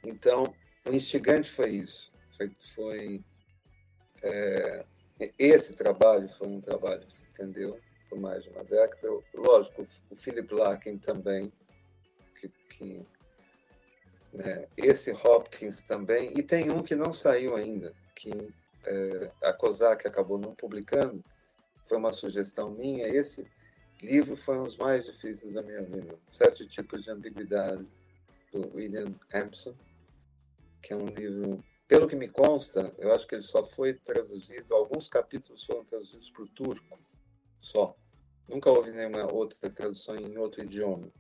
Então, 0.05 0.55
o 0.87 0.93
instigante 0.93 1.51
foi 1.51 1.71
isso. 1.71 2.13
Foi, 2.37 2.53
foi 2.75 3.25
é, 4.23 4.85
esse 5.39 5.73
trabalho 5.75 6.29
foi 6.29 6.49
um 6.49 6.61
trabalho 6.61 7.05
que 7.05 7.13
se 7.13 7.33
por 8.09 8.19
mais 8.19 8.43
de 8.43 8.51
uma 8.51 8.65
década. 8.65 9.09
Lógico, 9.35 9.87
o 10.11 10.17
Philip 10.17 10.53
Larkin 10.53 10.99
também, 10.99 11.53
que, 12.41 12.49
que 12.71 13.07
né, 14.33 14.67
esse 14.77 15.13
Hopkins 15.13 15.81
também, 15.83 16.33
e 16.37 16.43
tem 16.43 16.71
um 16.71 16.83
que 16.83 16.95
não 16.95 17.13
saiu 17.13 17.57
ainda, 17.57 17.95
que 18.15 18.31
é, 18.85 19.31
a 19.43 19.53
COSAC 19.53 20.07
acabou 20.07 20.39
não 20.39 20.55
publicando, 20.55 21.25
foi 21.87 21.99
uma 21.99 22.13
sugestão 22.13 22.71
minha. 22.71 23.09
Esse 23.09 23.47
livro 24.03 24.37
foi 24.37 24.59
um 24.59 24.65
dos 24.65 24.77
mais 24.77 25.07
difíceis 25.07 25.53
da 25.53 25.63
minha 25.63 25.83
vida. 25.83 26.19
Sete 26.31 26.67
tipos 26.67 27.05
de 27.05 27.11
ambiguidade, 27.11 27.87
do 28.53 28.75
William 28.75 29.15
Hampson, 29.33 29.75
que 30.83 30.93
é 30.93 30.97
um 30.97 31.07
livro, 31.07 31.65
pelo 31.89 32.07
que 32.07 32.17
me 32.17 32.29
consta, 32.29 32.95
eu 32.99 33.13
acho 33.13 33.27
que 33.27 33.35
ele 33.35 33.43
só 33.43 33.65
foi 33.65 33.95
traduzido, 33.95 34.75
alguns 34.75 35.09
capítulos 35.09 35.65
foram 35.65 35.85
traduzidos 35.85 36.31
para 36.31 36.43
o 36.43 36.49
turco, 36.49 36.99
só. 37.61 37.97
Nunca 38.49 38.71
houve 38.71 38.93
nenhuma 38.93 39.33
outra 39.33 39.69
tradução 39.71 40.17
em 40.17 40.37
outro 40.39 40.63
idioma. 40.63 41.11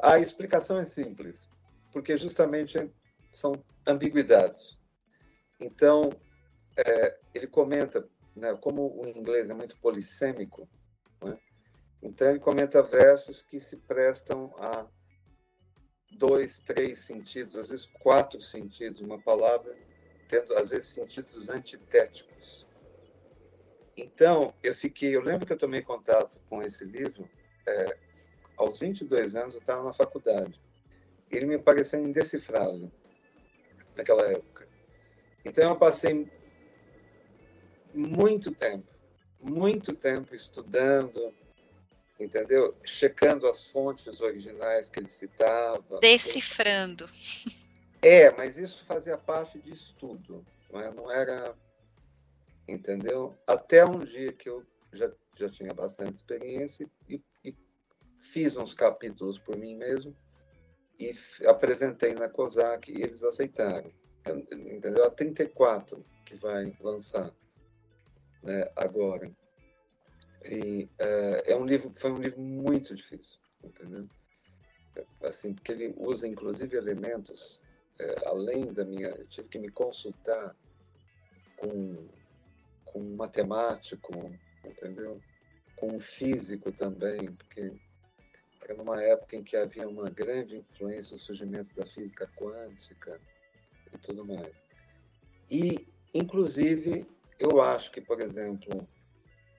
A 0.00 0.18
explicação 0.18 0.78
é 0.78 0.84
simples, 0.84 1.48
porque 1.92 2.16
justamente 2.16 2.78
são 3.32 3.52
ambiguidades. 3.86 4.78
Então, 5.60 6.10
é, 6.76 7.18
ele 7.34 7.48
comenta, 7.48 8.08
né, 8.36 8.56
como 8.56 8.96
o 8.96 9.08
inglês 9.08 9.50
é 9.50 9.54
muito 9.54 9.76
polissêmico, 9.80 10.68
né, 11.20 11.36
então 12.00 12.30
ele 12.30 12.38
comenta 12.38 12.80
versos 12.80 13.42
que 13.42 13.58
se 13.58 13.76
prestam 13.76 14.54
a 14.58 14.86
dois, 16.12 16.60
três 16.60 17.00
sentidos, 17.00 17.56
às 17.56 17.70
vezes 17.70 17.86
quatro 17.86 18.40
sentidos, 18.40 19.00
uma 19.00 19.20
palavra 19.20 19.76
tendo 20.28 20.54
às 20.54 20.70
vezes 20.70 20.90
sentidos 20.90 21.48
antitéticos. 21.48 22.67
Então, 24.00 24.54
eu 24.62 24.72
fiquei, 24.72 25.16
eu 25.16 25.20
lembro 25.20 25.44
que 25.44 25.52
eu 25.52 25.58
tomei 25.58 25.82
contato 25.82 26.38
com 26.48 26.62
esse 26.62 26.84
livro 26.84 27.28
é, 27.66 27.96
aos 28.56 28.78
22 28.78 29.34
anos, 29.34 29.56
eu 29.56 29.60
estava 29.60 29.82
na 29.82 29.92
faculdade. 29.92 30.62
Ele 31.28 31.46
me 31.46 31.58
pareceu 31.58 32.00
indecifrável 32.00 32.92
naquela 33.96 34.22
época. 34.30 34.68
Então, 35.44 35.68
eu 35.68 35.76
passei 35.76 36.30
muito 37.92 38.52
tempo, 38.52 38.86
muito 39.40 39.92
tempo 39.96 40.32
estudando, 40.32 41.34
entendeu? 42.20 42.76
Checando 42.84 43.48
as 43.48 43.64
fontes 43.64 44.20
originais 44.20 44.88
que 44.88 45.00
ele 45.00 45.10
citava. 45.10 45.98
Decifrando. 45.98 47.04
É, 48.00 48.30
mas 48.30 48.56
isso 48.56 48.84
fazia 48.84 49.18
parte 49.18 49.58
de 49.58 49.72
estudo, 49.72 50.46
não, 50.70 50.80
é? 50.80 50.92
não 50.92 51.10
era. 51.10 51.52
Entendeu? 52.68 53.36
Até 53.46 53.84
um 53.84 54.00
dia 54.00 54.32
que 54.32 54.48
eu 54.48 54.64
já, 54.92 55.10
já 55.34 55.48
tinha 55.48 55.72
bastante 55.72 56.16
experiência 56.16 56.88
e, 57.08 57.22
e 57.44 57.56
fiz 58.18 58.56
uns 58.56 58.74
capítulos 58.74 59.38
por 59.38 59.56
mim 59.56 59.74
mesmo 59.74 60.14
e 60.98 61.12
apresentei 61.46 62.14
na 62.14 62.28
COSAC 62.28 62.92
e 62.92 63.02
eles 63.02 63.22
aceitaram. 63.22 63.90
Entendeu? 64.50 65.04
A 65.04 65.10
34 65.10 66.04
que 66.26 66.34
vai 66.34 66.76
lançar 66.80 67.32
né, 68.42 68.70
agora. 68.76 69.30
E 70.44 70.88
é, 70.98 71.52
é 71.52 71.56
um 71.56 71.64
livro, 71.64 71.90
foi 71.94 72.12
um 72.12 72.18
livro 72.18 72.40
muito 72.40 72.94
difícil, 72.94 73.40
entendeu? 73.64 74.06
Assim, 75.22 75.54
porque 75.54 75.72
ele 75.72 75.94
usa 75.96 76.28
inclusive 76.28 76.76
elementos 76.76 77.62
é, 78.00 78.28
além 78.28 78.72
da 78.72 78.84
minha, 78.84 79.08
eu 79.08 79.26
tive 79.26 79.48
que 79.48 79.58
me 79.58 79.68
consultar 79.68 80.54
com 81.56 82.08
com 82.92 83.00
um 83.00 83.16
matemático, 83.16 84.12
entendeu? 84.64 85.20
Com 85.76 85.94
um 85.96 86.00
físico 86.00 86.72
também, 86.72 87.32
porque 87.32 87.72
era 88.62 88.74
numa 88.74 89.02
época 89.02 89.36
em 89.36 89.42
que 89.42 89.56
havia 89.56 89.88
uma 89.88 90.10
grande 90.10 90.56
influência 90.58 91.12
no 91.12 91.18
surgimento 91.18 91.74
da 91.74 91.86
física 91.86 92.28
quântica 92.36 93.20
e 93.92 93.98
tudo 93.98 94.24
mais. 94.24 94.64
E, 95.50 95.88
inclusive, 96.12 97.06
eu 97.38 97.62
acho 97.62 97.90
que, 97.90 98.00
por 98.00 98.20
exemplo, 98.20 98.86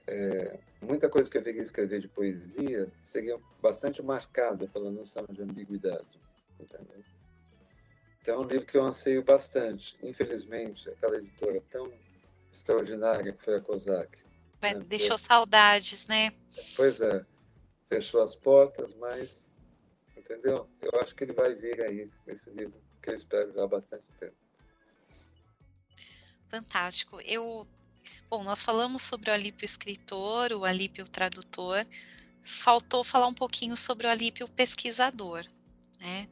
é, 0.06 0.58
muita 0.82 1.08
coisa 1.08 1.30
que 1.30 1.38
eu 1.38 1.42
queria 1.42 1.62
escrever 1.62 2.00
de 2.00 2.08
poesia 2.08 2.92
seria 3.02 3.38
bastante 3.60 4.02
marcada 4.02 4.68
pela 4.68 4.90
noção 4.90 5.24
de 5.30 5.42
ambiguidade. 5.42 6.20
Entendeu? 6.58 7.02
Então, 8.20 8.34
é 8.34 8.38
um 8.44 8.48
livro 8.48 8.66
que 8.66 8.76
eu 8.76 8.84
anseio 8.84 9.24
bastante. 9.24 9.98
Infelizmente, 10.02 10.90
aquela 10.90 11.16
editora 11.16 11.62
tão 11.70 11.90
extraordinária 12.52 13.32
que 13.32 13.42
foi 13.42 13.56
a 13.56 13.60
COSAC. 13.60 14.18
Né? 14.62 14.74
Deixou 14.86 15.16
saudades, 15.16 16.06
né? 16.06 16.32
Pois 16.76 17.00
é. 17.00 17.24
Fechou 17.88 18.22
as 18.22 18.36
portas, 18.36 18.94
mas, 18.94 19.50
entendeu? 20.16 20.68
Eu 20.80 21.00
acho 21.00 21.14
que 21.14 21.24
ele 21.24 21.32
vai 21.32 21.54
vir 21.54 21.82
aí, 21.82 22.10
esse 22.26 22.50
livro, 22.50 22.80
que 23.02 23.10
eu 23.10 23.14
espero 23.14 23.52
já 23.52 23.64
há 23.64 23.66
bastante 23.66 24.04
tempo. 24.18 24.36
Fantástico. 26.48 27.20
Eu 27.22 27.66
Bom, 28.30 28.44
nós 28.44 28.62
falamos 28.62 29.02
sobre 29.02 29.28
o 29.28 29.32
Alípio 29.32 29.64
escritor, 29.64 30.52
o 30.52 30.64
Alípio 30.64 31.04
tradutor. 31.04 31.84
Faltou 32.44 33.02
falar 33.02 33.26
um 33.26 33.34
pouquinho 33.34 33.76
sobre 33.76 34.06
o 34.06 34.10
Alípio 34.10 34.46
pesquisador, 34.46 35.44
né? 35.98 36.28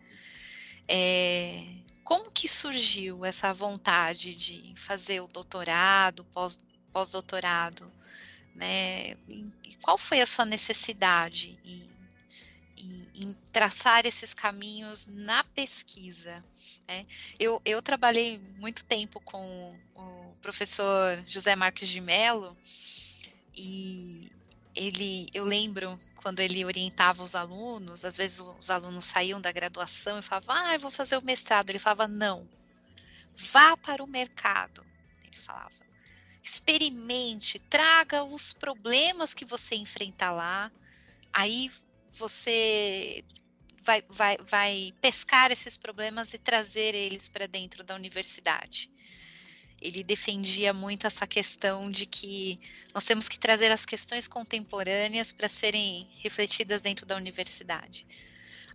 É, 0.87 1.65
como 2.09 2.31
que 2.31 2.49
surgiu 2.49 3.23
essa 3.23 3.53
vontade 3.53 4.35
de 4.35 4.73
fazer 4.75 5.21
o 5.21 5.27
doutorado, 5.27 6.25
pós, 6.33 6.59
pós-doutorado? 6.91 7.93
Né? 8.55 9.11
E 9.29 9.77
qual 9.83 9.99
foi 9.99 10.23
a 10.23 10.27
sua 10.27 10.47
necessidade 10.47 11.59
em, 11.63 11.91
em, 12.79 13.11
em 13.15 13.37
traçar 13.53 14.07
esses 14.07 14.33
caminhos 14.33 15.07
na 15.07 15.45
pesquisa? 15.45 16.43
Né? 16.89 17.05
Eu, 17.39 17.61
eu 17.63 17.83
trabalhei 17.83 18.39
muito 18.57 18.87
tempo 18.87 19.21
com 19.21 19.79
o 19.95 20.35
professor 20.41 21.23
José 21.29 21.55
Marques 21.55 21.91
de 21.91 22.01
Mello 22.01 22.57
e 23.55 24.33
ele, 24.79 25.27
eu 25.35 25.45
lembro 25.45 26.01
quando 26.15 26.39
ele 26.39 26.65
orientava 26.65 27.23
os 27.23 27.35
alunos, 27.35 28.05
às 28.05 28.17
vezes 28.17 28.39
os 28.41 28.71
alunos 28.71 29.05
saíam 29.05 29.41
da 29.41 29.51
graduação 29.51 30.19
e 30.19 30.23
falavam, 30.23 30.55
ah, 30.55 30.75
eu 30.75 30.81
vou 30.81 30.91
fazer 30.91 31.17
o 31.17 31.25
mestrado. 31.25 31.69
Ele 31.71 31.79
falava, 31.81 32.07
não, 32.07 32.49
vá 33.35 33.77
para 33.77 34.03
o 34.03 34.07
mercado. 34.07 34.87
Ele 35.25 35.37
falava, 35.37 35.75
experimente, 36.43 37.59
traga 37.59 38.23
os 38.23 38.53
problemas 38.53 39.35
que 39.35 39.45
você 39.45 39.75
enfrenta 39.75 40.31
lá, 40.31 40.71
aí 41.33 41.71
você 42.11 43.25
vai, 43.83 44.05
vai, 44.09 44.39
vai 44.39 44.95
pescar 45.01 45.51
esses 45.51 45.77
problemas 45.77 46.33
e 46.35 46.39
trazer 46.39 46.95
eles 46.95 47.27
para 47.29 47.47
dentro 47.47 47.83
da 47.83 47.97
universidade 47.97 48.91
ele 49.81 50.03
defendia 50.03 50.73
muito 50.73 51.07
essa 51.07 51.27
questão 51.27 51.91
de 51.91 52.07
que 52.07 52.59
nós 52.95 53.05
temos 53.05 53.29
que 53.29 53.39
trazer 53.39 53.71
as 53.71 53.85
questões 53.85 54.27
contemporâneas 54.27 55.33
para 55.33 55.49
serem 55.49 56.09
refletidas 56.19 56.83
dentro 56.83 57.07
da 57.07 57.17
universidade. 57.17 58.07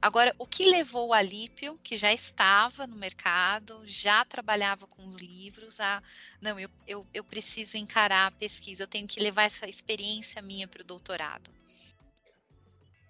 Agora, 0.01 0.35
o 0.37 0.45
que 0.45 0.69
levou 0.69 1.07
o 1.07 1.13
Alípio, 1.13 1.79
que 1.81 1.95
já 1.95 2.11
estava 2.11 2.85
no 2.85 2.95
mercado, 2.95 3.81
já 3.85 4.25
trabalhava 4.25 4.85
com 4.85 5.05
os 5.05 5.15
livros, 5.15 5.79
a 5.79 6.03
não, 6.41 6.59
eu, 6.59 6.69
eu, 6.85 7.07
eu 7.13 7.23
preciso 7.23 7.77
encarar 7.77 8.27
a 8.27 8.31
pesquisa, 8.31 8.83
eu 8.83 8.87
tenho 8.87 9.07
que 9.07 9.21
levar 9.21 9.43
essa 9.43 9.65
experiência 9.65 10.41
minha 10.41 10.67
para 10.67 10.81
o 10.81 10.85
doutorado? 10.85 11.49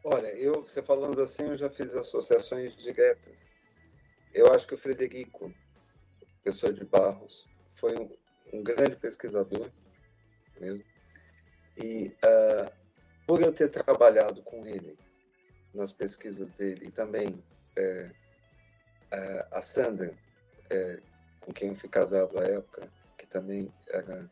Olha, 0.04 0.28
eu, 0.36 0.62
você 0.64 0.84
falando 0.84 1.20
assim, 1.20 1.44
eu 1.44 1.58
já 1.58 1.70
fiz 1.70 1.96
associações 1.96 2.76
diretas. 2.76 3.34
Eu 4.32 4.54
acho 4.54 4.68
que 4.68 4.76
o 4.76 4.78
Frederico, 4.78 5.52
pessoa 6.44 6.72
de 6.72 6.84
Barros, 6.84 7.48
foi 7.74 7.96
um, 7.98 8.10
um 8.54 8.64
grande 8.64 8.96
pesquisador 8.96 9.70
mesmo. 10.60 10.84
E 11.78 12.16
uh, 12.26 12.72
por 13.26 13.42
eu 13.42 13.52
ter 13.52 13.70
trabalhado 13.70 14.42
com 14.44 14.66
ele 14.66 14.98
nas 15.74 15.92
pesquisas 15.92 16.52
dele 16.52 16.88
e 16.88 16.92
também 16.92 17.44
é, 17.76 18.12
é, 19.12 19.48
a 19.52 19.62
Sandra, 19.62 20.14
é, 20.70 21.02
com 21.40 21.52
quem 21.52 21.70
eu 21.70 21.76
fui 21.76 21.90
casado 21.90 22.38
à 22.40 22.44
época, 22.44 22.92
que 23.18 23.26
também 23.26 23.74
era 23.90 24.30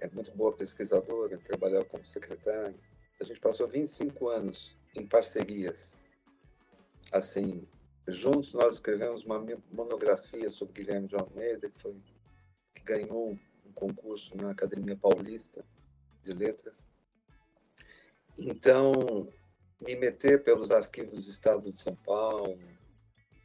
é 0.00 0.08
muito 0.10 0.30
boa 0.32 0.52
pesquisadora, 0.52 1.38
trabalhava 1.38 1.84
como 1.84 2.04
secretária. 2.04 2.74
A 3.20 3.24
gente 3.24 3.40
passou 3.40 3.66
25 3.66 4.28
anos 4.28 4.78
em 4.94 5.04
parcerias. 5.04 5.98
Assim, 7.10 7.66
juntos 8.06 8.52
nós 8.52 8.74
escrevemos 8.74 9.24
uma 9.24 9.44
monografia 9.72 10.50
sobre 10.50 10.84
Guilherme 10.84 11.08
de 11.08 11.16
Almeida, 11.16 11.68
que 11.68 11.80
foi 11.80 11.96
ganhou 12.88 13.38
um 13.66 13.72
concurso 13.74 14.34
na 14.34 14.50
Academia 14.50 14.96
Paulista 14.96 15.62
de 16.24 16.32
Letras. 16.32 16.86
Então, 18.38 18.92
me 19.78 19.94
meter 19.94 20.42
pelos 20.42 20.70
arquivos 20.70 21.26
do 21.26 21.30
Estado 21.30 21.70
de 21.70 21.76
São 21.76 21.94
Paulo 21.94 22.58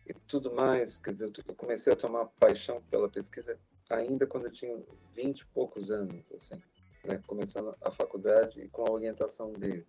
e 0.07 0.14
tudo 0.14 0.53
mais, 0.53 0.98
quer 0.98 1.11
dizer, 1.11 1.32
eu 1.45 1.56
comecei 1.56 1.91
a 1.91 1.95
tomar 1.95 2.28
paixão 2.40 2.82
pela 2.90 3.10
pesquisa 3.10 3.60
ainda 3.90 4.26
quando 4.26 4.45
eu 4.45 4.52
tinha 4.52 4.82
vinte 5.11 5.41
e 5.41 5.45
poucos 5.48 5.91
anos, 5.91 6.32
assim, 6.32 6.61
né? 7.03 7.22
começando 7.28 7.76
a 7.82 7.91
faculdade 7.91 8.61
e 8.61 8.70
com 8.70 8.84
a 8.84 8.91
orientação 8.91 9.52
dele. 9.52 9.86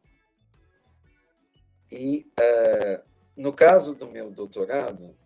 E, 1.93 2.27
é, 2.41 3.03
no 3.37 3.53
caso 3.53 3.95
do 3.95 4.09
meu 4.09 4.31
doutorado, 4.31 5.17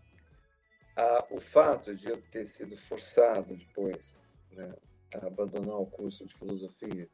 ah, 0.98 1.24
o 1.30 1.38
fato 1.38 1.94
de 1.94 2.08
eu 2.08 2.20
ter 2.22 2.44
sido 2.44 2.76
forçado 2.76 3.56
depois 3.56 4.20
né, 4.50 4.74
a 5.14 5.28
abandonar 5.28 5.76
o 5.80 5.86
curso 5.86 6.26
de 6.26 6.34
filosofia 6.34 7.08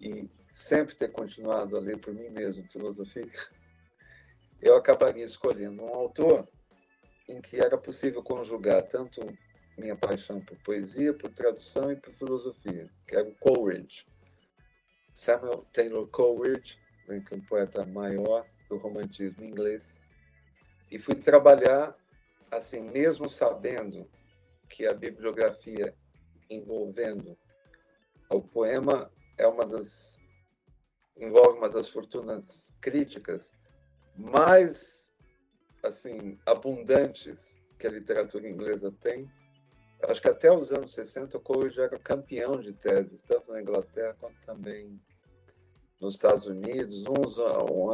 e 0.00 0.30
sempre 0.48 0.94
ter 0.94 1.12
continuado 1.12 1.76
a 1.76 1.80
ler 1.80 1.98
por 1.98 2.14
mim 2.14 2.30
mesmo 2.30 2.66
filosofia, 2.70 3.28
eu 4.62 4.74
acabaria 4.76 5.24
escolhendo 5.24 5.82
um 5.82 5.94
autor 5.94 6.48
em 7.28 7.38
que 7.42 7.60
era 7.60 7.76
possível 7.76 8.22
conjugar 8.22 8.82
tanto 8.82 9.20
minha 9.76 9.94
paixão 9.94 10.40
por 10.40 10.56
poesia, 10.62 11.12
por 11.12 11.30
tradução 11.30 11.92
e 11.92 11.96
por 11.96 12.14
filosofia, 12.14 12.88
que 13.06 13.14
era 13.14 13.28
o 13.28 13.34
Coleridge. 13.34 14.06
Samuel 15.12 15.66
Taylor 15.70 16.08
Coleridge, 16.08 16.80
né, 17.06 17.22
é 17.30 17.34
um 17.34 17.42
poeta 17.42 17.84
maior 17.84 18.46
do 18.70 18.78
romantismo 18.78 19.44
inglês, 19.44 20.00
e 20.90 20.98
fui 20.98 21.14
trabalhar 21.14 21.94
assim, 22.52 22.82
mesmo 22.82 23.28
sabendo 23.28 24.06
que 24.68 24.86
a 24.86 24.92
bibliografia 24.92 25.94
envolvendo 26.50 27.36
o 28.30 28.40
poema 28.40 29.10
é 29.38 29.46
uma 29.46 29.66
das 29.66 30.18
envolve 31.16 31.58
uma 31.58 31.68
das 31.68 31.88
fortunas 31.88 32.74
críticas 32.80 33.54
mais 34.16 35.10
assim 35.82 36.38
abundantes 36.46 37.56
que 37.78 37.86
a 37.86 37.90
literatura 37.90 38.48
inglesa 38.48 38.92
tem. 39.00 39.30
Acho 40.02 40.20
que 40.20 40.28
até 40.28 40.52
os 40.52 40.72
anos 40.72 40.92
60 40.92 41.38
o 41.38 41.40
Coleridge 41.40 41.80
era 41.80 41.98
campeão 41.98 42.60
de 42.60 42.72
teses, 42.72 43.22
tanto 43.22 43.52
na 43.52 43.60
Inglaterra 43.60 44.16
quanto 44.18 44.40
também 44.44 45.00
nos 46.00 46.14
Estados 46.14 46.46
Unidos. 46.46 47.04
Uns 47.06 47.38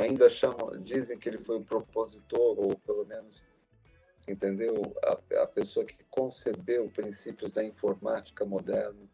ainda 0.01 0.29
chamam, 0.29 0.81
dizem 0.83 1.19
que 1.19 1.29
ele 1.29 1.39
foi 1.39 1.57
o 1.57 1.65
propositor, 1.65 2.59
ou 2.59 2.79
pelo 2.79 3.05
menos 3.05 3.45
entendeu? 4.29 4.95
A, 5.05 5.43
a 5.43 5.47
pessoa 5.47 5.85
que 5.85 6.05
concebeu 6.11 6.91
princípios 6.91 7.53
da 7.53 7.65
informática 7.65 8.45
moderna. 8.45 9.09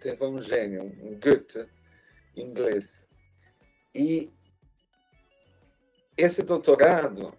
Teve 0.00 0.24
um 0.24 0.40
gênio, 0.40 0.84
um 0.84 1.18
Goethe 1.18 1.68
inglês. 2.36 3.08
E 3.94 4.30
esse 6.16 6.42
doutorado, 6.42 7.36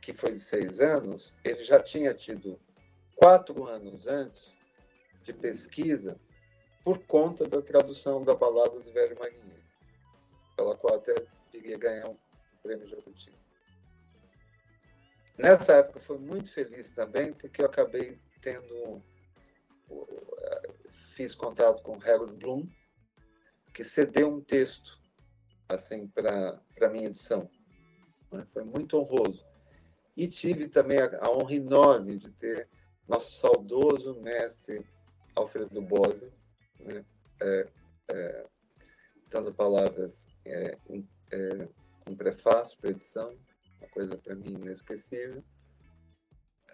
que 0.00 0.12
foi 0.12 0.32
de 0.32 0.40
seis 0.40 0.80
anos, 0.80 1.34
ele 1.44 1.62
já 1.62 1.80
tinha 1.80 2.14
tido 2.14 2.58
quatro 3.16 3.66
anos 3.66 4.06
antes 4.06 4.56
de 5.22 5.32
pesquisa 5.32 6.18
por 6.82 6.98
conta 7.00 7.46
da 7.46 7.60
tradução 7.60 8.24
da 8.24 8.34
balada 8.34 8.80
do 8.80 8.92
Velho 8.92 9.18
Marinheiro, 9.18 9.62
pela 10.56 10.76
qual 10.76 10.94
até 10.94 11.14
iria 11.52 11.76
ganhar 11.76 12.08
um 12.08 12.16
prêmio 12.62 12.86
Jabuti. 12.86 13.30
Nessa 15.40 15.76
época 15.76 16.00
foi 16.00 16.18
muito 16.18 16.52
feliz 16.52 16.90
também, 16.90 17.32
porque 17.32 17.62
eu 17.62 17.66
acabei 17.66 18.20
tendo. 18.42 19.02
Fiz 20.86 21.34
contato 21.34 21.82
com 21.82 21.94
Harold 21.94 22.34
Bloom, 22.34 22.68
que 23.72 23.82
cedeu 23.82 24.28
um 24.28 24.42
texto 24.42 25.00
assim 25.66 26.06
para 26.08 26.60
a 26.82 26.88
minha 26.88 27.06
edição. 27.06 27.50
Né? 28.30 28.44
Foi 28.48 28.64
muito 28.64 28.98
honroso. 28.98 29.46
E 30.14 30.28
tive 30.28 30.68
também 30.68 30.98
a, 30.98 31.06
a, 31.22 31.30
honra 31.30 31.54
enorme 31.54 32.18
de 32.18 32.30
ter 32.32 32.68
nosso 33.08 33.32
saudoso 33.32 34.20
mestre 34.20 34.84
Alfredo 35.34 35.80
Bose, 35.80 36.30
né? 36.78 37.02
é, 37.40 37.66
é, 38.08 38.46
dando 39.30 39.54
palavras 39.54 40.28
é, 40.44 40.76
é, 41.30 41.68
prefácio 42.14 42.76
para 42.78 42.90
a 42.90 42.92
edição, 42.92 43.34
uma 43.80 43.88
coisa 43.88 44.16
para 44.16 44.34
mim 44.34 44.54
inesquecível. 44.54 45.42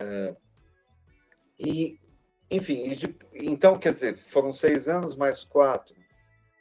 Uh, 0.01 0.37
e, 1.59 1.99
enfim, 2.51 2.91
e 2.91 2.97
de, 2.97 3.17
então, 3.33 3.79
quer 3.79 3.93
dizer, 3.93 4.17
foram 4.17 4.53
seis 4.53 4.89
anos 4.89 5.17
mais 5.17 5.45
quatro 5.45 5.97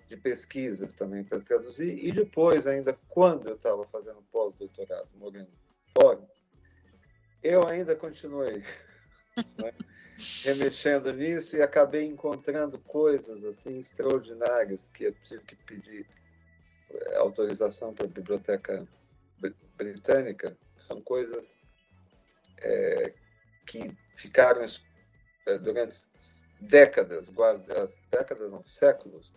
de 0.08 0.16
pesquisas 0.16 0.94
também 0.94 1.24
para 1.24 1.40
traduzir, 1.40 1.98
e 1.98 2.12
depois, 2.12 2.68
ainda 2.68 2.94
quando 3.10 3.50
eu 3.50 3.56
estava 3.56 3.86
fazendo 3.88 4.22
pós-doutorado, 4.32 5.10
morando 5.16 5.52
fora, 5.98 6.22
eu 7.42 7.68
ainda 7.68 7.96
continuei 7.96 8.64
né, 9.62 9.74
remexendo 10.44 11.12
nisso 11.12 11.58
e 11.58 11.62
acabei 11.62 12.06
encontrando 12.06 12.80
coisas 12.80 13.44
assim 13.44 13.78
extraordinárias 13.78 14.88
que 14.88 15.06
eu 15.06 15.14
tive 15.24 15.44
que 15.44 15.56
pedir 15.56 16.08
eh, 16.92 17.18
autorização 17.18 17.94
para 17.94 18.06
a 18.06 18.10
biblioteca 18.10 18.88
britânica 19.78 20.58
são 20.78 21.02
coisas 21.02 21.58
é, 22.58 23.14
que 23.66 23.96
ficaram 24.16 24.66
é, 25.46 25.58
durante 25.58 26.00
décadas, 26.60 27.30
guarda, 27.30 27.92
décadas 28.10 28.52
não, 28.52 28.64
séculos, 28.64 29.34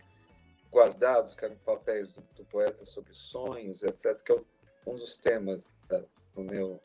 guardados, 0.70 1.34
que 1.34 1.44
eram 1.44 1.56
papéis 1.58 2.08
do, 2.12 2.22
do 2.34 2.44
poeta 2.44 2.84
sobre 2.84 3.14
sonhos, 3.14 3.82
etc., 3.82 4.22
que 4.22 4.32
é 4.32 4.40
um 4.86 4.94
dos 4.94 5.16
temas 5.16 5.70
da, 5.88 6.04
do 6.34 6.42
meu 6.42 6.80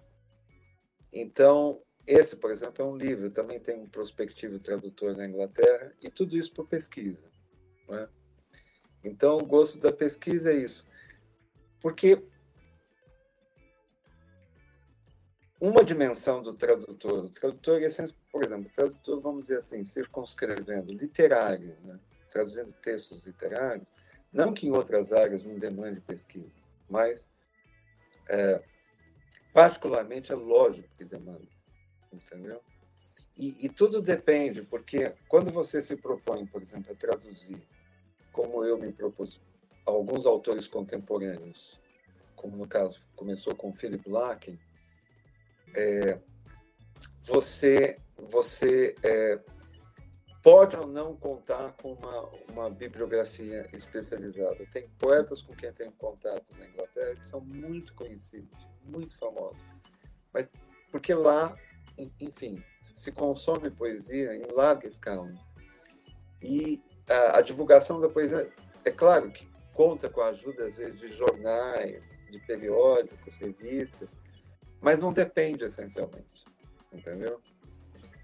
Então, 1.12 1.82
esse, 2.06 2.36
por 2.36 2.52
exemplo, 2.52 2.84
é 2.84 2.88
um 2.88 2.98
livro, 2.98 3.32
também 3.32 3.60
tem 3.60 3.80
um 3.80 3.88
prospectivo 3.88 4.60
tradutor 4.60 5.16
na 5.16 5.26
Inglaterra, 5.26 5.94
e 6.02 6.10
tudo 6.10 6.38
isso 6.38 6.54
por 6.54 6.68
pesquisa. 6.68 7.32
É? 7.90 8.08
Então, 9.04 9.38
o 9.38 9.46
gosto 9.46 9.80
da 9.80 9.92
pesquisa 9.92 10.52
é 10.52 10.56
isso. 10.56 10.86
Porque 11.80 12.22
uma 15.60 15.84
dimensão 15.84 16.42
do 16.42 16.54
tradutor, 16.54 17.26
o 17.26 17.30
tradutor 17.30 17.80
por 18.32 18.44
exemplo, 18.44 18.68
o 18.70 18.74
tradutor, 18.74 19.22
vamos 19.22 19.44
dizer 19.44 19.60
assim, 19.60 19.84
circunscrevendo, 19.84 20.92
literário, 20.92 21.78
né? 21.84 22.00
traduzindo 22.30 22.74
textos 22.82 23.26
literários, 23.26 23.88
não 24.32 24.54
que 24.54 24.68
em 24.68 24.72
outras 24.72 25.14
áreas 25.14 25.44
não 25.44 25.58
demande 25.58 26.02
pesquisa, 26.02 26.52
mas 26.90 27.28
é, 28.28 28.62
particularmente 29.54 30.32
é 30.32 30.36
lógico 30.36 30.90
que 30.98 31.06
demanda, 31.06 31.48
entendeu? 32.12 32.62
E, 33.38 33.66
e, 33.66 33.70
tudo 33.70 34.02
depende, 34.02 34.62
porque 34.62 35.14
quando 35.28 35.52
você 35.52 35.82
se 35.82 35.96
propõe, 35.96 36.46
por 36.46 36.62
exemplo, 36.62 36.92
a 36.92 36.96
traduzir, 36.96 37.62
como 38.32 38.64
eu 38.64 38.78
me 38.78 38.92
propus, 38.92 39.42
alguns 39.86 40.26
autores 40.26 40.68
contemporâneos, 40.68 41.80
como 42.36 42.58
no 42.58 42.68
caso 42.68 43.02
começou 43.16 43.56
com 43.56 43.74
Philip 43.74 44.08
Larkin, 44.08 44.60
é, 45.76 46.20
você 47.22 48.00
você 48.30 48.96
é, 49.04 49.40
pode 50.42 50.76
ou 50.76 50.88
não 50.88 51.16
contar 51.16 51.74
com 51.74 51.94
uma, 51.94 52.30
uma 52.52 52.70
bibliografia 52.70 53.68
especializada. 53.74 54.66
Tem 54.72 54.88
poetas 55.00 55.42
com 55.42 55.54
quem 55.54 55.70
eu 55.70 55.76
tenho 55.76 55.92
contato 55.94 56.54
na 56.58 56.68
Inglaterra 56.68 57.16
que 57.16 57.26
são 57.26 57.42
muito 57.42 57.94
conhecidos, 57.94 58.68
muito 58.84 59.18
famosos. 59.18 59.62
Mas 60.34 60.50
porque 60.92 61.14
lá, 61.14 61.56
enfim, 62.20 62.64
se 62.82 63.12
consome 63.12 63.72
poesia 63.72 64.36
em 64.36 64.44
larga 64.52 64.88
escala. 64.88 65.34
E 66.42 66.84
a, 67.10 67.38
a 67.38 67.42
divulgação 67.42 68.00
da 68.00 68.10
poesia, 68.10 68.52
é 68.86 68.92
claro 68.92 69.32
que 69.32 69.48
conta 69.74 70.10
com 70.10 70.22
a 70.22 70.28
ajuda, 70.28 70.68
às 70.68 70.78
vezes, 70.78 71.00
de 71.00 71.08
jornais, 71.08 72.22
de 72.30 72.40
periódicos, 72.46 73.38
revistas, 73.38 74.10
mas 74.84 75.00
não 75.00 75.14
depende 75.14 75.64
essencialmente, 75.64 76.46
entendeu? 76.92 77.42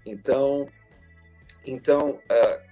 Então, 0.04 0.68
então, 1.66 2.20
é, 2.30 2.70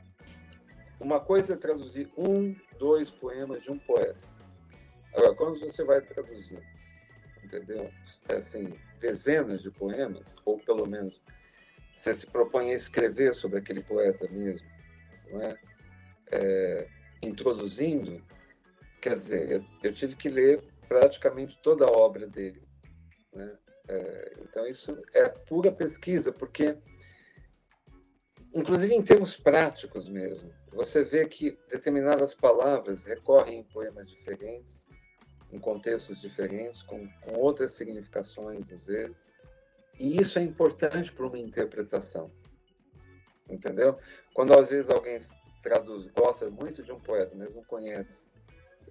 uma 1.00 1.18
coisa 1.18 1.54
é 1.54 1.56
traduzir 1.56 2.12
um, 2.16 2.54
dois 2.78 3.10
poemas 3.10 3.62
de 3.62 3.70
um 3.70 3.78
poeta. 3.78 4.28
Agora, 5.14 5.34
quando 5.34 5.58
você 5.58 5.82
vai 5.84 6.02
traduzir, 6.02 6.62
entendeu? 7.42 7.90
Assim, 8.28 8.78
dezenas 8.98 9.62
de 9.62 9.70
poemas, 9.70 10.34
ou 10.44 10.58
pelo 10.58 10.86
menos 10.86 11.22
você 11.96 12.14
se 12.14 12.26
propõe 12.26 12.70
a 12.70 12.74
escrever 12.74 13.34
sobre 13.34 13.58
aquele 13.58 13.82
poeta 13.82 14.28
mesmo, 14.28 14.68
não 15.30 15.40
é? 15.40 15.58
é 16.30 16.88
introduzindo, 17.22 18.22
quer 19.00 19.16
dizer, 19.16 19.50
eu, 19.50 19.64
eu, 19.82 19.92
tive 19.92 20.14
que 20.14 20.28
ler 20.28 20.62
praticamente 20.86 21.58
toda 21.62 21.86
a 21.86 21.90
obra 21.90 22.26
dele, 22.26 22.62
né? 23.32 23.58
É, 23.88 24.36
então 24.42 24.66
isso 24.66 24.96
é 25.14 25.28
pura 25.28 25.72
pesquisa, 25.72 26.30
porque 26.30 26.76
inclusive 28.54 28.94
em 28.94 29.02
termos 29.02 29.36
práticos 29.36 30.08
mesmo. 30.08 30.52
Você 30.72 31.02
vê 31.02 31.26
que 31.26 31.58
determinadas 31.68 32.34
palavras 32.34 33.04
recorrem 33.04 33.60
em 33.60 33.64
poemas 33.64 34.08
diferentes, 34.08 34.84
em 35.50 35.58
contextos 35.58 36.20
diferentes, 36.20 36.82
com, 36.82 37.08
com 37.20 37.38
outras 37.38 37.72
significações, 37.72 38.70
às 38.70 38.82
vezes. 38.82 39.16
E 39.98 40.20
isso 40.20 40.38
é 40.38 40.42
importante 40.42 41.12
para 41.12 41.26
uma 41.26 41.38
interpretação. 41.38 42.30
Entendeu? 43.48 43.98
Quando 44.34 44.52
às 44.52 44.70
vezes 44.70 44.90
alguém 44.90 45.18
traduz, 45.62 46.06
gosta 46.06 46.50
muito 46.50 46.82
de 46.82 46.92
um 46.92 47.00
poeta, 47.00 47.34
mas 47.34 47.54
não 47.54 47.64
conhece 47.64 48.30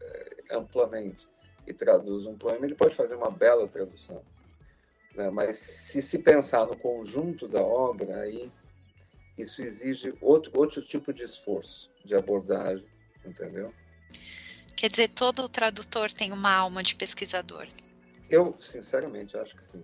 é, 0.01 0.43
amplamente, 0.51 1.27
e 1.67 1.73
traduz 1.73 2.25
um 2.25 2.37
poema, 2.37 2.65
ele 2.65 2.75
pode 2.75 2.95
fazer 2.95 3.15
uma 3.15 3.29
bela 3.29 3.67
tradução. 3.67 4.23
Né? 5.17 5.31
Mas 5.31 5.57
se 5.57 6.01
se 6.01 6.19
pensar 6.19 6.67
no 6.67 6.77
conjunto 6.77 7.47
da 7.47 7.61
obra, 7.61 8.21
aí 8.21 8.51
isso 9.35 9.63
exige 9.63 10.13
outro, 10.21 10.51
outro 10.55 10.81
tipo 10.81 11.11
de 11.11 11.23
esforço, 11.23 11.91
de 12.05 12.15
abordagem, 12.15 12.87
entendeu? 13.25 13.73
Quer 14.75 14.91
dizer, 14.91 15.09
todo 15.09 15.49
tradutor 15.49 16.11
tem 16.11 16.31
uma 16.31 16.53
alma 16.53 16.83
de 16.83 16.95
pesquisador? 16.95 17.67
Eu, 18.29 18.55
sinceramente, 18.59 19.35
acho 19.35 19.55
que 19.55 19.63
sim, 19.63 19.83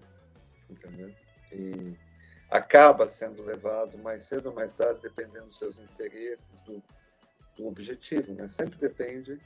entendeu? 0.70 1.12
E 1.52 1.98
acaba 2.50 3.08
sendo 3.08 3.42
levado 3.44 3.98
mais 3.98 4.24
cedo 4.24 4.50
ou 4.50 4.56
mais 4.56 4.76
tarde, 4.76 5.02
dependendo 5.02 5.48
dos 5.48 5.58
seus 5.58 5.80
interesses, 5.80 6.60
do, 6.62 6.82
do 7.58 7.68
objetivo, 7.68 8.34
né? 8.34 8.48
Sempre 8.48 8.78
depende 8.78 9.42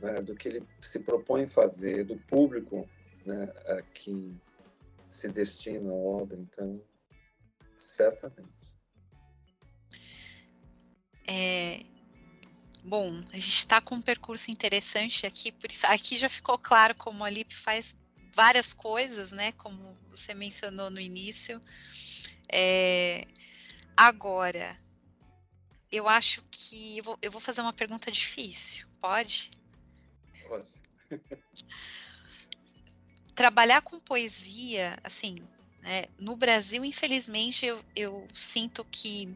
né, 0.00 0.22
do 0.22 0.34
que 0.34 0.48
ele 0.48 0.66
se 0.80 0.98
propõe 1.00 1.46
fazer, 1.46 2.04
do 2.04 2.16
público 2.16 2.88
né, 3.26 3.52
a 3.66 3.82
que 3.82 4.34
se 5.10 5.28
destina 5.28 5.90
a 5.90 5.94
obra, 5.94 6.38
então, 6.38 6.82
certamente. 7.76 8.48
É, 11.26 11.84
bom, 12.84 13.22
a 13.32 13.36
gente 13.36 13.58
está 13.58 13.80
com 13.80 13.96
um 13.96 14.02
percurso 14.02 14.50
interessante 14.50 15.26
aqui, 15.26 15.52
por 15.52 15.70
isso 15.70 15.86
aqui 15.86 16.16
já 16.16 16.28
ficou 16.28 16.58
claro 16.58 16.94
como 16.94 17.24
a 17.24 17.30
Lip 17.30 17.54
faz 17.54 17.96
várias 18.32 18.72
coisas, 18.72 19.32
né? 19.32 19.52
Como 19.52 19.96
você 20.10 20.32
mencionou 20.34 20.90
no 20.90 21.00
início. 21.00 21.60
É, 22.52 23.26
agora, 23.96 24.78
eu 25.90 26.08
acho 26.08 26.42
que 26.50 26.98
eu 26.98 27.04
vou, 27.04 27.18
eu 27.20 27.30
vou 27.30 27.40
fazer 27.40 27.60
uma 27.60 27.72
pergunta 27.72 28.10
difícil. 28.10 28.86
Pode? 29.00 29.50
Pode. 30.46 30.70
Trabalhar 33.40 33.80
com 33.80 33.98
poesia, 33.98 34.98
assim, 35.02 35.34
né, 35.80 36.04
no 36.18 36.36
Brasil, 36.36 36.84
infelizmente, 36.84 37.64
eu, 37.64 37.82
eu 37.96 38.28
sinto 38.34 38.84
que 38.84 39.34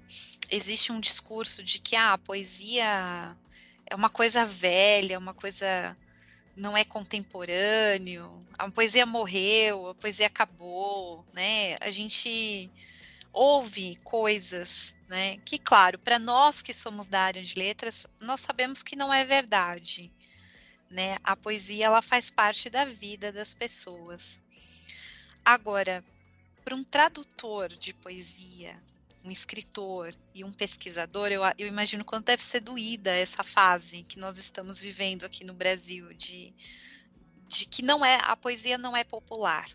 existe 0.51 0.93
um 0.93 1.01
discurso 1.01 1.65
de 1.65 1.79
que 1.79 1.97
ah, 1.97 2.13
a 2.13 2.19
poesia 2.19 2.85
é 3.91 3.95
uma 3.95 4.11
coisa 4.11 4.45
velha, 4.45 5.19
uma 5.19 5.33
coisa 5.33 5.97
não 6.55 6.77
é 6.77 6.85
contemporâneo, 6.85 8.47
a 8.59 8.71
poesia 8.71 9.07
morreu, 9.07 9.87
a 9.89 9.95
poesia 9.95 10.27
acabou, 10.27 11.27
né? 11.33 11.75
A 11.81 11.91
gente 11.91 12.71
ouve 13.33 13.97
coisas, 14.05 14.95
né? 15.09 15.39
Que 15.47 15.59
claro, 15.59 15.99
para 15.99 16.19
nós 16.19 16.61
que 16.61 16.75
somos 16.75 17.09
da 17.09 17.23
área 17.23 17.43
de 17.43 17.59
letras, 17.59 18.07
nós 18.21 18.41
sabemos 18.41 18.83
que 18.83 18.97
não 18.97 19.15
é 19.15 19.25
verdade, 19.25 20.13
né? 20.95 21.16
A 21.25 21.35
poesia 21.35 21.87
ela 21.87 22.01
faz 22.01 22.31
parte 22.31 22.71
da 22.71 22.85
vida 22.85 23.33
das 23.33 23.53
pessoas. 23.53 24.41
Agora, 25.45 26.05
para 26.65 26.77
um 26.77 26.85
tradutor 26.85 27.69
de 27.69 27.93
poesia, 27.93 28.81
um 29.25 29.31
escritor 29.31 30.15
e 30.33 30.45
um 30.45 30.53
pesquisador, 30.53 31.33
eu, 31.33 31.43
eu 31.59 31.66
imagino 31.66 32.05
quanto 32.05 32.27
deve 32.27 32.45
ser 32.45 32.61
doída 32.61 33.11
essa 33.11 33.43
fase 33.43 34.05
que 34.05 34.21
nós 34.21 34.39
estamos 34.39 34.81
vivendo 34.81 35.25
aqui 35.25 35.45
no 35.45 35.53
Brasil, 35.53 36.15
de, 36.15 36.55
de 37.49 37.66
que 37.66 37.83
não 37.83 38.05
é 38.05 38.21
a 38.23 38.37
poesia 38.37 38.79
não 38.79 38.97
é 38.97 39.03
popular. 39.03 39.69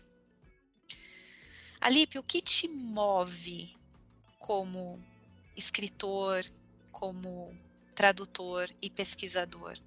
Alipe, 1.78 2.18
o 2.18 2.22
que 2.22 2.40
te 2.40 2.66
move 2.66 3.76
como 4.38 4.98
escritor, 5.54 6.46
como 6.90 7.54
tradutor 7.94 8.70
e 8.80 8.88
pesquisador 8.88 9.78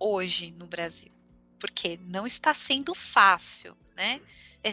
hoje 0.00 0.50
no 0.52 0.66
Brasil? 0.66 1.12
Porque 1.60 2.00
não 2.04 2.26
está 2.26 2.52
sendo 2.54 2.94
fácil, 2.94 3.76
né? 3.94 4.20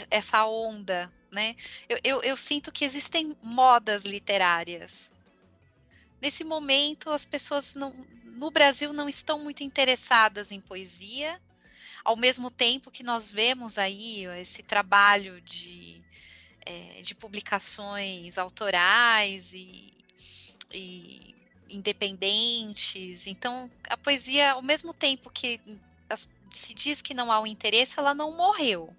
Essa 0.09 0.45
onda 0.47 1.11
né? 1.31 1.55
Eu, 1.87 1.99
eu, 2.03 2.21
eu 2.23 2.37
sinto 2.37 2.71
que 2.71 2.85
existem 2.85 3.35
modas 3.41 4.03
literárias. 4.03 5.09
Nesse 6.21 6.43
momento, 6.43 7.11
as 7.11 7.25
pessoas 7.25 7.75
não, 7.75 7.93
no 8.23 8.49
Brasil 8.49 8.91
não 8.91 9.07
estão 9.07 9.39
muito 9.39 9.63
interessadas 9.63 10.51
em 10.51 10.59
poesia, 10.59 11.39
ao 12.03 12.15
mesmo 12.15 12.49
tempo 12.49 12.89
que 12.89 13.03
nós 13.03 13.31
vemos 13.31 13.77
aí 13.77 14.25
esse 14.39 14.63
trabalho 14.63 15.41
de, 15.41 16.01
é, 16.65 17.01
de 17.01 17.13
publicações 17.13 18.37
autorais 18.37 19.53
e, 19.53 19.93
e, 20.73 21.35
independentes. 21.69 23.27
Então, 23.27 23.69
a 23.89 23.97
poesia, 23.97 24.53
ao 24.53 24.61
mesmo 24.61 24.93
tempo 24.93 25.29
que 25.29 25.59
se 26.51 26.73
diz 26.73 27.01
que 27.01 27.13
não 27.13 27.31
há 27.31 27.39
um 27.39 27.47
interesse, 27.47 27.99
ela 27.99 28.13
não 28.13 28.31
morreu. 28.31 28.93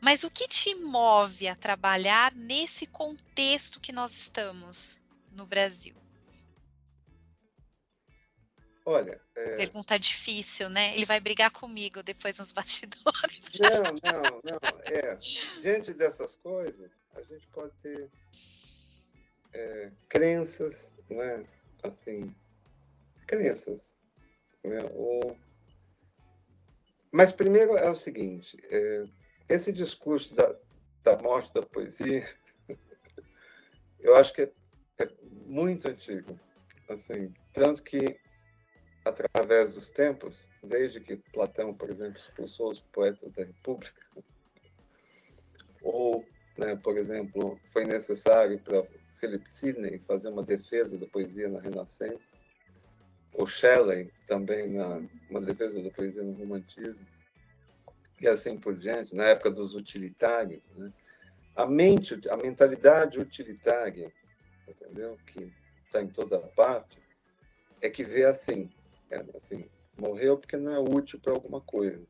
Mas 0.00 0.22
o 0.22 0.30
que 0.30 0.46
te 0.46 0.74
move 0.74 1.48
a 1.48 1.56
trabalhar 1.56 2.32
nesse 2.32 2.86
contexto 2.86 3.80
que 3.80 3.92
nós 3.92 4.12
estamos 4.12 5.00
no 5.32 5.46
Brasil? 5.46 5.94
Olha. 8.84 9.20
É... 9.34 9.56
Pergunta 9.56 9.98
difícil, 9.98 10.68
né? 10.68 10.94
Ele 10.94 11.04
vai 11.04 11.18
brigar 11.18 11.50
comigo 11.50 12.02
depois 12.04 12.38
nos 12.38 12.52
bastidores. 12.52 13.40
Não, 13.58 13.82
não, 13.82 14.40
não. 14.44 14.80
É, 14.86 15.16
diante 15.60 15.92
dessas 15.92 16.36
coisas, 16.36 16.92
a 17.14 17.22
gente 17.22 17.46
pode 17.48 17.72
ter 17.82 18.08
é, 19.56 19.90
crenças, 20.08 20.94
né? 21.08 21.44
Assim, 21.82 22.34
crenças. 23.26 23.96
Né? 24.62 24.78
Ou... 24.92 25.36
Mas 27.12 27.32
primeiro 27.32 27.76
é 27.76 27.88
o 27.88 27.94
seguinte: 27.94 28.56
é, 28.70 29.04
esse 29.48 29.72
discurso 29.72 30.34
da, 30.34 30.54
da 31.02 31.18
morte 31.18 31.52
da 31.54 31.62
poesia, 31.62 32.26
eu 34.00 34.16
acho 34.16 34.32
que 34.34 34.42
é, 34.42 34.52
é 34.98 35.08
muito 35.46 35.88
antigo. 35.88 36.38
Assim, 36.88 37.32
tanto 37.52 37.82
que 37.82 38.20
através 39.04 39.74
dos 39.74 39.90
tempos, 39.90 40.50
desde 40.62 41.00
que 41.00 41.16
Platão, 41.32 41.72
por 41.72 41.90
exemplo, 41.90 42.18
expulsou 42.18 42.70
os 42.70 42.80
poetas 42.80 43.32
da 43.32 43.44
República, 43.44 44.02
ou, 45.82 46.24
né, 46.58 46.76
por 46.76 46.96
exemplo, 46.96 47.58
foi 47.64 47.84
necessário 47.84 48.60
para 48.60 48.84
Philip 49.16 49.48
Sidney 49.48 49.98
fazer 49.98 50.28
uma 50.28 50.42
defesa 50.42 50.98
da 50.98 51.06
poesia 51.06 51.48
na 51.48 51.60
Renascença, 51.60 52.32
ou 53.32 53.46
Shelley 53.46 54.12
também 54.26 54.68
na 54.68 55.02
uma 55.30 55.40
defesa 55.40 55.82
da 55.82 55.90
poesia 55.90 56.22
no 56.22 56.32
Romantismo, 56.32 57.06
e 58.20 58.26
assim 58.26 58.56
por 58.56 58.76
diante, 58.76 59.14
na 59.14 59.24
época 59.24 59.50
dos 59.50 59.74
utilitários, 59.74 60.62
né? 60.76 60.92
a 61.54 61.66
mente, 61.66 62.18
a 62.30 62.36
mentalidade 62.36 63.18
utilitária, 63.18 64.12
entendeu? 64.68 65.18
Que 65.26 65.52
está 65.84 66.02
em 66.02 66.08
toda 66.08 66.38
parte, 66.38 66.98
é 67.80 67.88
que 67.88 68.04
vê 68.04 68.24
assim, 68.24 68.70
é, 69.10 69.24
assim, 69.34 69.68
morreu 69.96 70.38
porque 70.38 70.56
não 70.56 70.72
é 70.72 70.78
útil 70.78 71.18
para 71.20 71.32
alguma 71.32 71.60
coisa. 71.60 72.06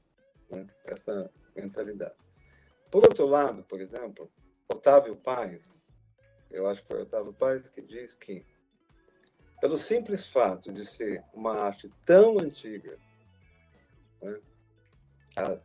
Né? 0.50 0.66
Essa 0.84 1.30
mentalidade. 1.54 2.14
Por 2.90 3.04
outro 3.04 3.26
lado, 3.26 3.62
por 3.64 3.80
exemplo, 3.80 4.30
Otávio 4.68 5.16
Paz, 5.16 5.82
eu 6.50 6.66
acho 6.66 6.82
que 6.82 6.88
foi 6.88 7.02
Otávio 7.02 7.32
Paz 7.32 7.68
que 7.68 7.82
diz 7.82 8.14
que, 8.14 8.44
pelo 9.60 9.76
simples 9.76 10.26
fato 10.26 10.72
de 10.72 10.84
ser 10.84 11.22
uma 11.32 11.54
arte 11.58 11.90
tão 12.04 12.38
antiga, 12.38 12.98
né, 14.22 14.40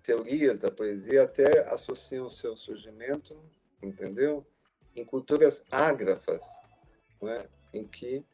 teorias 0.04 0.60
da 0.60 0.70
poesia 0.70 1.24
até 1.24 1.68
associam 1.70 2.30
seu 2.30 2.58
surgimento, 2.58 3.42
entendeu? 3.82 4.46
Em 4.96 5.06
culturas 5.06 5.64
ágrafas, 5.72 6.44
né, 7.22 7.48
em 7.74 7.88
que 7.88 8.26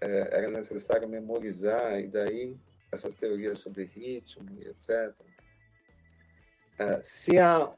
é, 0.00 0.38
era 0.38 0.50
necessário 0.50 1.08
memorizar, 1.08 1.98
e 2.00 2.06
daí 2.06 2.56
essas 2.92 3.14
teorias 3.14 3.58
sobre 3.58 3.84
ritmo 3.84 4.46
e 4.60 4.68
etc. 4.68 5.14
É, 6.78 7.02
se 7.02 7.38
há 7.38 7.72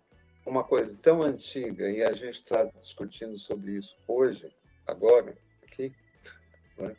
uma 0.46 0.64
coisa 0.64 0.96
tão 0.98 1.22
antiga 1.22 1.88
e 1.90 2.02
a 2.02 2.12
gente 2.12 2.40
está 2.40 2.64
discutindo 2.64 3.36
sobre 3.38 3.72
isso 3.72 3.96
hoje, 4.06 4.54
agora, 4.86 5.36
aqui, 5.62 5.94
né, 6.76 6.96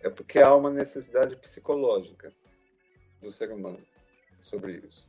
é 0.00 0.10
porque 0.10 0.38
há 0.38 0.54
uma 0.54 0.70
necessidade 0.70 1.36
psicológica 1.36 2.32
do 3.20 3.30
ser 3.30 3.50
humano 3.52 3.84
sobre 4.42 4.82
isso. 4.84 5.08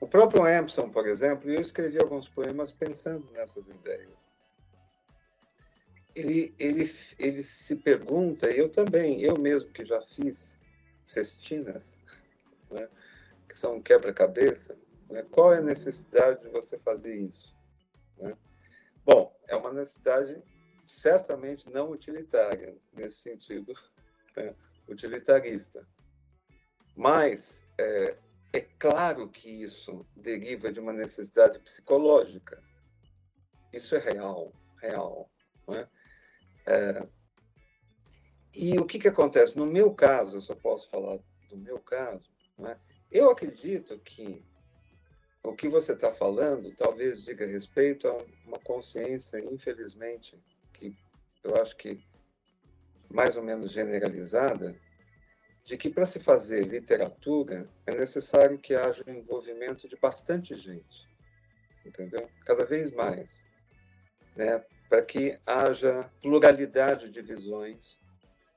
O 0.00 0.06
próprio 0.06 0.46
Emerson, 0.46 0.88
por 0.88 1.06
exemplo, 1.06 1.50
eu 1.50 1.60
escrevi 1.60 1.98
alguns 1.98 2.28
poemas 2.28 2.72
pensando 2.72 3.30
nessas 3.32 3.68
ideias 3.68 4.20
ele, 6.14 6.54
ele, 6.58 6.92
ele 7.18 7.42
se 7.42 7.76
pergunta, 7.76 8.50
e 8.50 8.58
eu 8.58 8.68
também, 8.68 9.22
eu 9.22 9.36
mesmo 9.38 9.70
que 9.70 9.84
já 9.84 10.00
fiz 10.02 10.58
cestinas, 11.04 12.00
né, 12.70 12.88
que 13.48 13.56
são 13.56 13.80
quebra-cabeça, 13.80 14.76
né, 15.10 15.22
qual 15.30 15.52
é 15.52 15.58
a 15.58 15.62
necessidade 15.62 16.40
de 16.42 16.48
você 16.48 16.78
fazer 16.78 17.14
isso? 17.14 17.56
Né? 18.18 18.36
Bom, 19.04 19.34
é 19.48 19.56
uma 19.56 19.72
necessidade 19.72 20.42
certamente 20.86 21.68
não 21.70 21.90
utilitária, 21.90 22.76
nesse 22.92 23.16
sentido 23.16 23.72
né, 24.36 24.52
utilitarista. 24.88 25.86
Mas 26.96 27.64
é, 27.78 28.16
é 28.52 28.60
claro 28.60 29.28
que 29.28 29.48
isso 29.48 30.06
deriva 30.16 30.72
de 30.72 30.80
uma 30.80 30.92
necessidade 30.92 31.58
psicológica. 31.60 32.62
Isso 33.72 33.94
é 33.94 33.98
real, 33.98 34.52
real. 34.80 35.30
Não 35.66 35.76
é? 35.76 35.88
É, 36.66 37.08
e 38.54 38.78
o 38.78 38.84
que, 38.84 38.98
que 38.98 39.08
acontece? 39.08 39.56
No 39.56 39.66
meu 39.66 39.94
caso, 39.94 40.36
eu 40.36 40.40
só 40.40 40.54
posso 40.54 40.90
falar 40.90 41.18
do 41.48 41.56
meu 41.56 41.78
caso, 41.78 42.30
né? 42.58 42.78
eu 43.10 43.30
acredito 43.30 43.98
que 44.00 44.44
o 45.42 45.54
que 45.54 45.68
você 45.68 45.92
está 45.92 46.12
falando 46.12 46.74
talvez 46.74 47.24
diga 47.24 47.46
respeito 47.46 48.08
a 48.08 48.24
uma 48.46 48.58
consciência, 48.58 49.38
infelizmente, 49.38 50.38
que 50.72 50.96
eu 51.42 51.56
acho 51.56 51.76
que 51.76 52.02
mais 53.08 53.36
ou 53.36 53.42
menos 53.42 53.72
generalizada, 53.72 54.76
de 55.64 55.76
que 55.76 55.90
para 55.90 56.06
se 56.06 56.20
fazer 56.20 56.66
literatura 56.66 57.68
é 57.86 57.94
necessário 57.94 58.58
que 58.58 58.74
haja 58.74 59.02
um 59.06 59.12
envolvimento 59.12 59.88
de 59.88 59.96
bastante 59.96 60.54
gente, 60.56 61.08
entendeu? 61.84 62.28
Cada 62.44 62.64
vez 62.64 62.92
mais, 62.92 63.44
né? 64.36 64.64
para 64.88 65.02
que 65.02 65.38
haja 65.46 66.10
pluralidade 66.20 67.10
de 67.10 67.22
visões, 67.22 68.00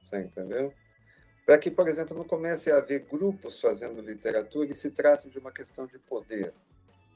você 0.01 0.17
entendeu? 0.17 0.73
Para 1.45 1.59
que, 1.59 1.69
por 1.69 1.87
exemplo, 1.87 2.17
não 2.17 2.25
comece 2.25 2.71
a 2.71 2.77
haver 2.77 3.01
grupos 3.01 3.61
fazendo 3.61 4.01
literatura 4.01 4.71
e 4.71 4.73
se 4.73 4.89
trate 4.89 5.29
de 5.29 5.37
uma 5.37 5.51
questão 5.51 5.85
de 5.85 5.99
poder, 5.99 6.53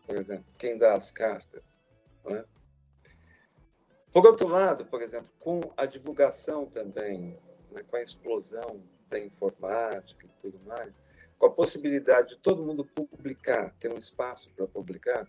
por 0.07 0.15
exemplo, 0.15 0.45
quem 0.57 0.77
dá 0.77 0.95
as 0.95 1.11
cartas. 1.11 1.81
É? 2.25 2.43
Por 4.11 4.25
outro 4.25 4.47
lado, 4.47 4.85
por 4.85 5.01
exemplo, 5.01 5.29
com 5.37 5.61
a 5.75 5.85
divulgação 5.85 6.65
também, 6.65 7.37
né, 7.71 7.83
com 7.83 7.97
a 7.97 8.01
explosão 8.01 8.81
da 9.09 9.19
informática 9.19 10.25
e 10.25 10.29
tudo 10.39 10.59
mais, 10.65 10.93
com 11.37 11.45
a 11.45 11.51
possibilidade 11.51 12.29
de 12.29 12.37
todo 12.37 12.63
mundo 12.63 12.85
publicar, 12.85 13.75
ter 13.77 13.93
um 13.93 13.97
espaço 13.97 14.49
para 14.55 14.65
publicar, 14.65 15.27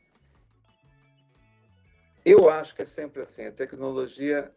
eu 2.24 2.48
acho 2.48 2.74
que 2.74 2.82
é 2.82 2.86
sempre 2.86 3.22
assim. 3.22 3.44
A 3.46 3.52
tecnologia 3.52 4.54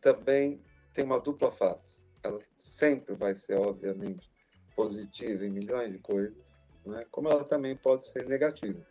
também 0.00 0.62
tem 0.92 1.04
uma 1.04 1.18
dupla 1.18 1.50
face. 1.50 2.04
Ela 2.22 2.38
sempre 2.54 3.14
vai 3.14 3.34
ser, 3.34 3.58
obviamente, 3.58 4.30
positiva 4.74 5.46
em 5.46 5.50
milhões 5.50 5.92
de 5.92 5.98
coisas, 5.98 6.60
né? 6.84 7.06
como 7.10 7.28
ela 7.28 7.44
também 7.44 7.76
pode 7.76 8.04
ser 8.06 8.26
negativa. 8.26 8.84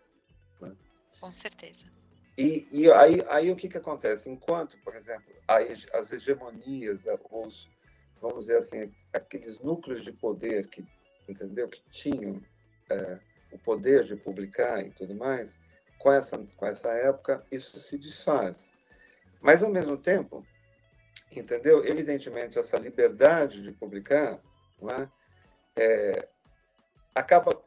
Com 1.19 1.33
certeza. 1.33 1.85
E, 2.37 2.67
e 2.71 2.91
aí, 2.91 3.23
aí 3.29 3.51
o 3.51 3.55
que, 3.55 3.69
que 3.69 3.77
acontece? 3.77 4.29
Enquanto, 4.29 4.77
por 4.79 4.95
exemplo, 4.95 5.33
as 5.47 6.11
hegemonias, 6.11 7.05
os, 7.31 7.69
vamos 8.21 8.45
dizer 8.45 8.57
assim, 8.57 8.93
aqueles 9.13 9.59
núcleos 9.59 10.03
de 10.03 10.11
poder 10.11 10.67
que, 10.67 10.85
entendeu, 11.29 11.69
que 11.69 11.81
tinham 11.89 12.41
é, 12.89 13.19
o 13.53 13.57
poder 13.57 14.03
de 14.03 14.15
publicar 14.15 14.85
e 14.85 14.91
tudo 14.91 15.15
mais, 15.15 15.57
com 15.97 16.11
essa, 16.11 16.37
com 16.57 16.65
essa 16.65 16.89
época, 16.89 17.45
isso 17.51 17.79
se 17.79 17.97
desfaz. 17.97 18.73
Mas, 19.41 19.63
ao 19.63 19.71
mesmo 19.71 19.97
tempo, 19.97 20.45
entendeu? 21.31 21.85
Evidentemente, 21.85 22.59
essa 22.59 22.77
liberdade 22.77 23.61
de 23.61 23.71
publicar 23.71 24.41
é? 24.91 25.09
É, 25.77 26.29
acaba 27.13 27.64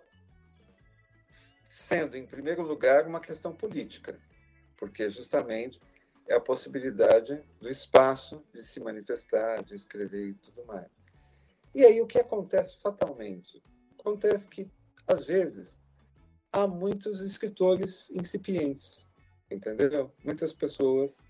sendo, 1.79 2.17
em 2.17 2.27
primeiro 2.27 2.63
lugar, 2.63 3.07
uma 3.07 3.21
questão 3.21 3.55
política, 3.55 4.19
porque 4.77 5.09
justamente 5.09 5.81
é 6.27 6.35
a 6.35 6.41
possibilidade 6.41 7.43
do 7.61 7.69
espaço 7.69 8.45
de 8.53 8.63
se 8.63 8.81
manifestar, 8.81 9.63
de 9.63 9.75
escrever 9.75 10.29
e 10.29 10.35
tudo 10.35 10.65
mais. 10.67 10.89
E 11.75 11.85
aí 11.85 12.01
o 12.01 12.07
que 12.07 12.19
acontece 12.19 12.79
fatalmente? 12.79 13.63
Acontece 13.99 14.47
que, 14.47 14.71
às 15.07 15.27
vezes, 15.27 15.81
há 16.53 16.67
muitos 16.67 17.21
escritores 17.21 18.11
incipientes, 18.11 19.07
entendeu? 19.51 20.13
Muitas 20.25 20.53
pessoas 20.53 21.23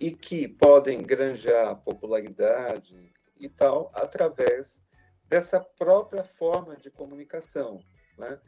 e 0.00 0.12
que 0.12 0.46
podem 0.46 1.02
granjar 1.02 1.74
popularidade 1.76 3.12
e 3.36 3.48
tal 3.48 3.90
através 3.94 4.80
dessa 5.26 5.60
própria 5.60 6.22
forma 6.22 6.76
de 6.76 6.90
comunicação, 6.90 7.80
né? 8.16 8.40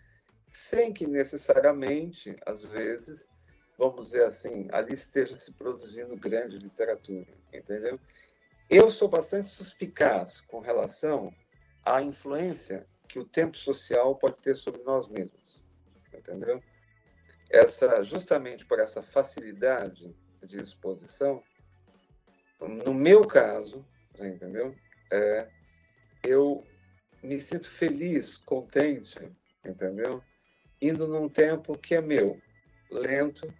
Sem 0.51 0.93
que 0.93 1.07
necessariamente, 1.07 2.37
às 2.45 2.65
vezes, 2.65 3.31
vamos 3.79 4.07
dizer 4.07 4.25
assim, 4.25 4.67
ali 4.73 4.93
esteja 4.93 5.35
se 5.37 5.53
produzindo 5.53 6.17
grande 6.17 6.59
literatura, 6.59 7.33
entendeu? 7.53 7.99
Eu 8.69 8.91
sou 8.91 9.09
bastante 9.09 9.47
suspicaz 9.47 10.41
com 10.41 10.59
relação 10.59 11.33
à 11.85 12.03
influência 12.03 12.87
que 13.09 13.19
o 13.19 13.25
tempo 13.25 13.57
social 13.57 14.17
pode 14.17 14.39
ter 14.39 14.57
sobre 14.57 14.83
nós 14.83 15.09
mesmos, 15.09 15.63
entendeu? 16.13 16.61
Essa, 17.49 18.03
justamente 18.03 18.67
por 18.67 18.81
essa 18.81 19.03
facilidade 19.03 20.15
de 20.43 20.61
exposição, 20.61 21.43
no 22.61 22.93
meu 22.93 23.27
caso, 23.27 23.87
entendeu? 24.19 24.75
É, 25.13 25.49
eu 26.25 26.67
me 27.23 27.41
sinto 27.41 27.69
feliz, 27.69 28.37
contente, 28.37 29.19
entendeu? 29.65 30.23
Indo 30.81 31.07
num 31.07 31.29
tempo 31.29 31.77
que 31.77 31.95
é 31.95 32.01
meu, 32.01 32.41
lento, 32.91 33.53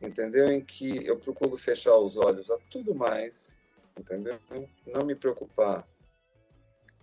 entendeu? 0.00 0.48
Em 0.50 0.60
que 0.60 1.06
eu 1.06 1.18
procuro 1.18 1.56
fechar 1.56 1.96
os 1.96 2.16
olhos 2.16 2.50
a 2.50 2.58
tudo 2.70 2.94
mais, 2.94 3.56
entendeu? 3.98 4.38
Não 4.86 5.04
me 5.04 5.14
preocupar 5.14 5.88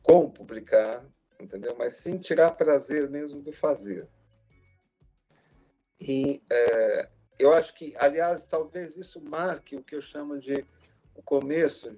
com 0.03 0.29
publicar, 0.29 1.05
entendeu? 1.39 1.75
Mas 1.77 1.95
sim 1.95 2.17
tirar 2.17 2.51
prazer 2.51 3.09
mesmo 3.09 3.41
do 3.41 3.51
fazer. 3.51 4.07
E 5.99 6.41
é, 6.49 7.09
eu 7.39 7.51
acho 7.53 7.73
que, 7.73 7.95
aliás, 7.97 8.45
talvez 8.45 8.95
isso 8.95 9.21
marque 9.21 9.75
o 9.75 9.83
que 9.83 9.95
eu 9.95 10.01
chamo 10.01 10.39
de 10.39 10.65
o 11.15 11.21
começo 11.21 11.97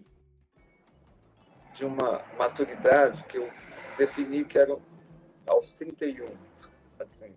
de 1.74 1.86
uma 1.86 2.24
maturidade 2.38 3.24
que 3.26 3.38
eu 3.38 3.50
defini 3.98 4.44
que 4.44 4.58
era 4.58 4.78
aos 5.46 5.72
31, 5.74 6.26
assim. 7.00 7.36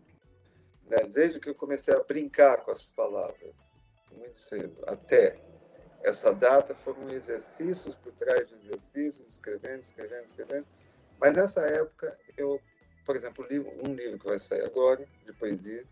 Né? 0.93 1.05
Desde 1.09 1.40
que 1.40 1.48
eu 1.48 1.55
comecei 1.55 1.94
a 1.94 2.02
brincar 2.02 2.62
com 2.62 2.70
as 2.70 2.82
palavras, 2.82 3.74
muito 4.12 4.39
cedo, 4.39 4.77
até 4.86 5.40
essa 6.02 6.35
data 6.35 6.74
foram 6.74 7.09
exercícios 7.10 7.94
por 7.94 8.12
trás 8.12 8.48
de 8.51 8.56
exercícios, 8.56 9.31
escrevendo, 9.31 9.81
escrevendo, 9.81 10.27
escrevendo. 10.27 10.66
Mas 11.19 11.32
nessa 11.32 11.62
época, 11.62 12.19
eu, 12.36 12.60
por 13.06 13.16
exemplo, 13.16 13.47
li 13.48 13.59
um 13.59 13.94
livro 13.94 14.19
que 14.19 14.27
vai 14.27 14.39
sair 14.39 14.64
agora, 14.64 15.09
de 15.24 15.32
poesia, 15.32 15.86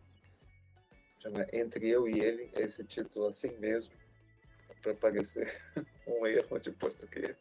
chama 1.23 1.47
Entre 1.51 1.89
Eu 1.89 2.07
e 2.07 2.21
Ele, 2.21 2.51
esse 2.55 2.85
título 2.85 3.29
assim 3.29 3.57
mesmo, 3.59 3.95
para 4.83 4.95
parecer 4.95 5.51
um 6.07 6.27
erro 6.27 6.59
de 6.59 6.73
português. 6.73 7.37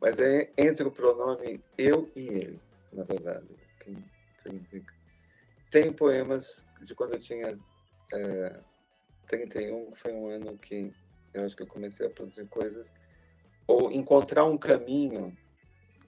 Mas 0.00 0.18
é 0.18 0.52
entre 0.56 0.86
o 0.86 0.92
pronome 0.92 1.62
eu 1.76 2.10
e 2.14 2.28
ele, 2.28 2.60
na 2.92 3.02
verdade, 3.02 3.48
que 3.80 3.96
significa. 4.36 4.97
Tem 5.70 5.92
poemas 5.92 6.64
de 6.82 6.94
quando 6.94 7.14
eu 7.14 7.18
tinha 7.18 7.58
é, 8.12 8.60
31, 9.26 9.92
foi 9.94 10.12
um 10.12 10.28
ano 10.28 10.56
que 10.58 10.92
eu 11.34 11.44
acho 11.44 11.54
que 11.54 11.62
eu 11.62 11.66
comecei 11.66 12.06
a 12.06 12.10
produzir 12.10 12.48
coisas, 12.48 12.92
ou 13.66 13.92
encontrar 13.92 14.44
um 14.44 14.56
caminho, 14.56 15.36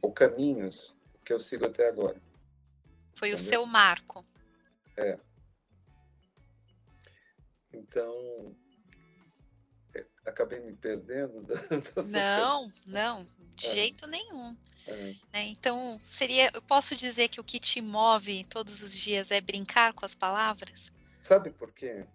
ou 0.00 0.12
caminhos 0.12 0.96
que 1.24 1.32
eu 1.32 1.38
sigo 1.38 1.66
até 1.66 1.88
agora. 1.88 2.20
Foi 3.14 3.28
Entendeu? 3.28 3.36
o 3.36 3.38
seu 3.38 3.66
marco. 3.66 4.24
É. 4.96 5.18
Então, 7.72 8.56
acabei 10.30 10.60
me 10.60 10.72
perdendo. 10.72 11.42
Da, 11.94 12.02
da 12.02 12.38
não, 12.38 12.72
não, 12.86 13.26
de 13.54 13.66
é. 13.66 13.70
jeito 13.70 14.06
nenhum. 14.06 14.56
É. 14.86 15.14
Né? 15.32 15.46
Então, 15.48 16.00
seria, 16.02 16.50
eu 16.52 16.62
posso 16.62 16.96
dizer 16.96 17.28
que 17.28 17.40
o 17.40 17.44
que 17.44 17.60
te 17.60 17.80
move 17.80 18.44
todos 18.44 18.82
os 18.82 18.92
dias 18.92 19.30
é 19.30 19.40
brincar 19.40 19.92
com 19.92 20.04
as 20.04 20.14
palavras? 20.14 20.90
Sabe 21.22 21.50
por 21.50 21.70
quê? 21.72 22.06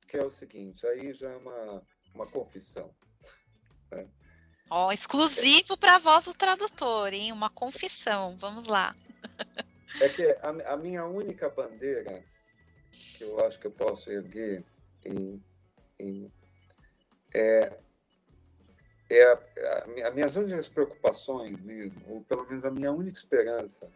Porque 0.00 0.16
é 0.16 0.24
o 0.24 0.30
seguinte, 0.30 0.86
aí 0.86 1.14
já 1.14 1.30
é 1.30 1.36
uma, 1.36 1.82
uma 2.14 2.26
confissão. 2.26 2.94
Né? 3.90 4.06
Ó, 4.68 4.92
exclusivo 4.92 5.76
para 5.76 5.96
a 5.96 5.98
voz 5.98 6.24
do 6.24 6.34
tradutor, 6.34 7.12
hein? 7.12 7.32
Uma 7.32 7.50
confissão. 7.50 8.36
Vamos 8.38 8.66
lá. 8.66 8.94
É 10.00 10.08
que 10.08 10.24
a, 10.40 10.72
a, 10.72 10.76
minha 10.76 11.04
única 11.04 11.50
bandeira 11.50 12.24
que 12.90 13.24
eu 13.24 13.44
acho 13.44 13.58
que 13.58 13.66
eu 13.66 13.70
posso 13.70 14.10
erguer 14.10 14.64
em, 15.04 15.42
em, 15.98 16.32
é, 17.34 17.78
é 19.10 19.22
a, 19.24 19.32
a, 19.32 20.08
as 20.08 20.14
minhas 20.14 20.36
únicas 20.36 20.68
preocupações 20.68 21.60
mesmo, 21.60 22.02
ou 22.08 22.22
pelo 22.22 22.46
menos 22.48 22.64
a 22.64 22.70
minha 22.70 22.92
única 22.92 23.18
esperança 23.18 23.90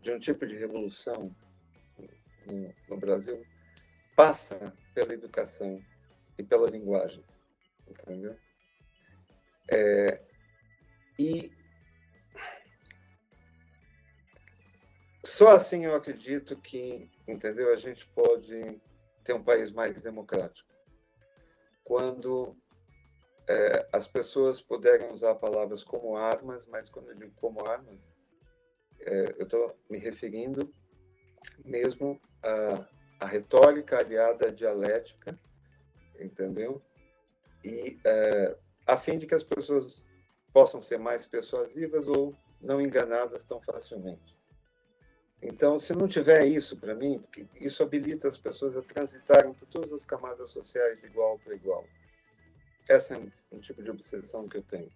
de 0.00 0.12
um 0.12 0.18
tipo 0.18 0.46
de 0.46 0.56
revolução 0.56 1.34
no, 2.46 2.74
no 2.88 2.96
Brasil 2.96 3.44
passa 4.16 4.72
pela 4.94 5.12
educação 5.12 5.82
e 6.38 6.42
pela 6.42 6.70
linguagem 6.70 7.24
entendeu? 7.88 8.36
É, 9.70 10.20
e 11.18 11.52
só 15.24 15.52
assim 15.52 15.84
eu 15.84 15.94
acredito 15.94 16.56
que, 16.56 17.10
entendeu? 17.26 17.72
A 17.72 17.76
gente 17.76 18.06
pode 18.08 18.80
ter 19.22 19.32
um 19.32 19.42
país 19.42 19.70
mais 19.70 20.00
democrático. 20.02 20.72
Quando 21.82 22.56
é, 23.48 23.88
as 23.92 24.08
pessoas 24.08 24.60
puderem 24.60 25.10
usar 25.10 25.34
palavras 25.36 25.84
como 25.84 26.16
armas, 26.16 26.66
mas 26.66 26.88
quando 26.88 27.10
eu 27.10 27.16
digo 27.16 27.32
como 27.36 27.66
armas, 27.66 28.08
é, 29.00 29.34
eu 29.38 29.44
estou 29.44 29.76
me 29.90 29.98
referindo 29.98 30.72
mesmo 31.64 32.20
à, 32.42 32.86
à 33.20 33.26
retórica 33.26 33.98
aliada 33.98 34.48
à 34.48 34.50
dialética, 34.50 35.38
entendeu? 36.18 36.82
e 37.64 37.98
é, 38.04 38.56
a 38.86 38.96
fim 38.96 39.18
de 39.18 39.26
que 39.26 39.34
as 39.34 39.42
pessoas 39.42 40.04
possam 40.52 40.80
ser 40.80 40.98
mais 40.98 41.26
persuasivas 41.26 42.06
ou 42.06 42.36
não 42.60 42.80
enganadas 42.80 43.42
tão 43.42 43.60
facilmente. 43.60 44.36
Então, 45.42 45.78
se 45.78 45.94
não 45.94 46.06
tiver 46.06 46.44
isso 46.44 46.78
para 46.78 46.94
mim, 46.94 47.18
porque 47.18 47.46
isso 47.60 47.82
habilita 47.82 48.28
as 48.28 48.38
pessoas 48.38 48.76
a 48.76 48.82
transitarem 48.82 49.52
por 49.52 49.66
todas 49.66 49.92
as 49.92 50.04
camadas 50.04 50.50
sociais 50.50 51.00
de 51.00 51.06
igual 51.06 51.38
para 51.38 51.54
igual. 51.54 51.84
Essa 52.88 53.14
é 53.14 53.18
um 53.52 53.60
tipo 53.60 53.82
de 53.82 53.90
obsessão 53.90 54.48
que 54.48 54.58
eu 54.58 54.62
tenho. 54.62 54.90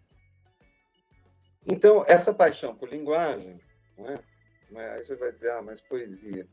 Então, 1.66 2.04
essa 2.06 2.32
paixão 2.32 2.74
por 2.74 2.88
linguagem, 2.88 3.60
não 3.96 4.08
é? 4.08 4.22
Aí 4.94 5.04
você 5.04 5.16
vai 5.16 5.32
dizer, 5.32 5.50
ah, 5.52 5.62
mas 5.62 5.80
poesia. 5.80 6.46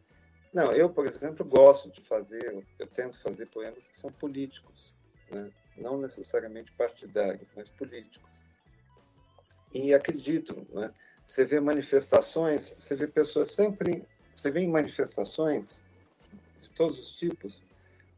Não, 0.54 0.72
eu, 0.72 0.90
por 0.90 1.06
exemplo, 1.06 1.46
gosto 1.46 1.92
de 1.92 2.02
fazer, 2.02 2.66
eu 2.80 2.88
tento 2.88 3.20
fazer 3.20 3.46
poemas 3.48 3.90
que 3.90 3.98
são 3.98 4.10
políticos, 4.12 4.94
né? 5.30 5.52
não 5.78 5.98
necessariamente 5.98 6.72
partidários, 6.72 7.48
mas 7.56 7.68
políticos. 7.68 8.32
E 9.74 9.94
acredito, 9.94 10.66
né? 10.72 10.94
você 11.26 11.44
vê 11.44 11.60
manifestações, 11.60 12.74
você 12.78 12.96
vê 12.96 13.08
pessoas 13.08 13.52
sempre, 13.52 14.08
você 14.34 14.50
vê 14.50 14.62
em 14.62 14.70
manifestações 14.70 15.84
de 16.62 16.70
todos 16.70 16.98
os 16.98 17.18
tipos, 17.18 17.62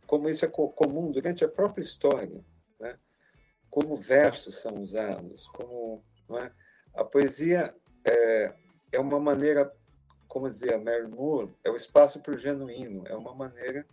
como 0.05 0.29
isso 0.29 0.45
é 0.45 0.47
comum 0.47 1.11
durante 1.11 1.43
a 1.43 1.49
própria 1.49 1.81
história, 1.81 2.45
né? 2.79 2.97
Como 3.77 3.95
versos 3.95 4.55
são 4.55 4.81
usados, 4.81 5.45
como 5.49 6.03
é? 6.39 6.51
a 6.95 7.03
poesia 7.03 7.75
é, 8.03 8.51
é 8.91 8.99
uma 8.99 9.19
maneira, 9.19 9.71
como 10.27 10.49
dizia 10.49 10.79
Mary 10.79 11.07
Moore, 11.07 11.53
é 11.63 11.69
o 11.69 11.75
espaço 11.75 12.19
para 12.19 12.33
o 12.33 12.37
genuíno, 12.39 13.03
é 13.05 13.15
uma 13.15 13.35
maneira 13.35 13.85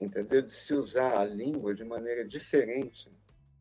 entendeu? 0.00 0.42
De 0.42 0.50
se 0.50 0.74
usar 0.74 1.16
a 1.16 1.24
língua 1.24 1.72
de 1.76 1.84
maneira 1.84 2.26
diferente 2.26 3.08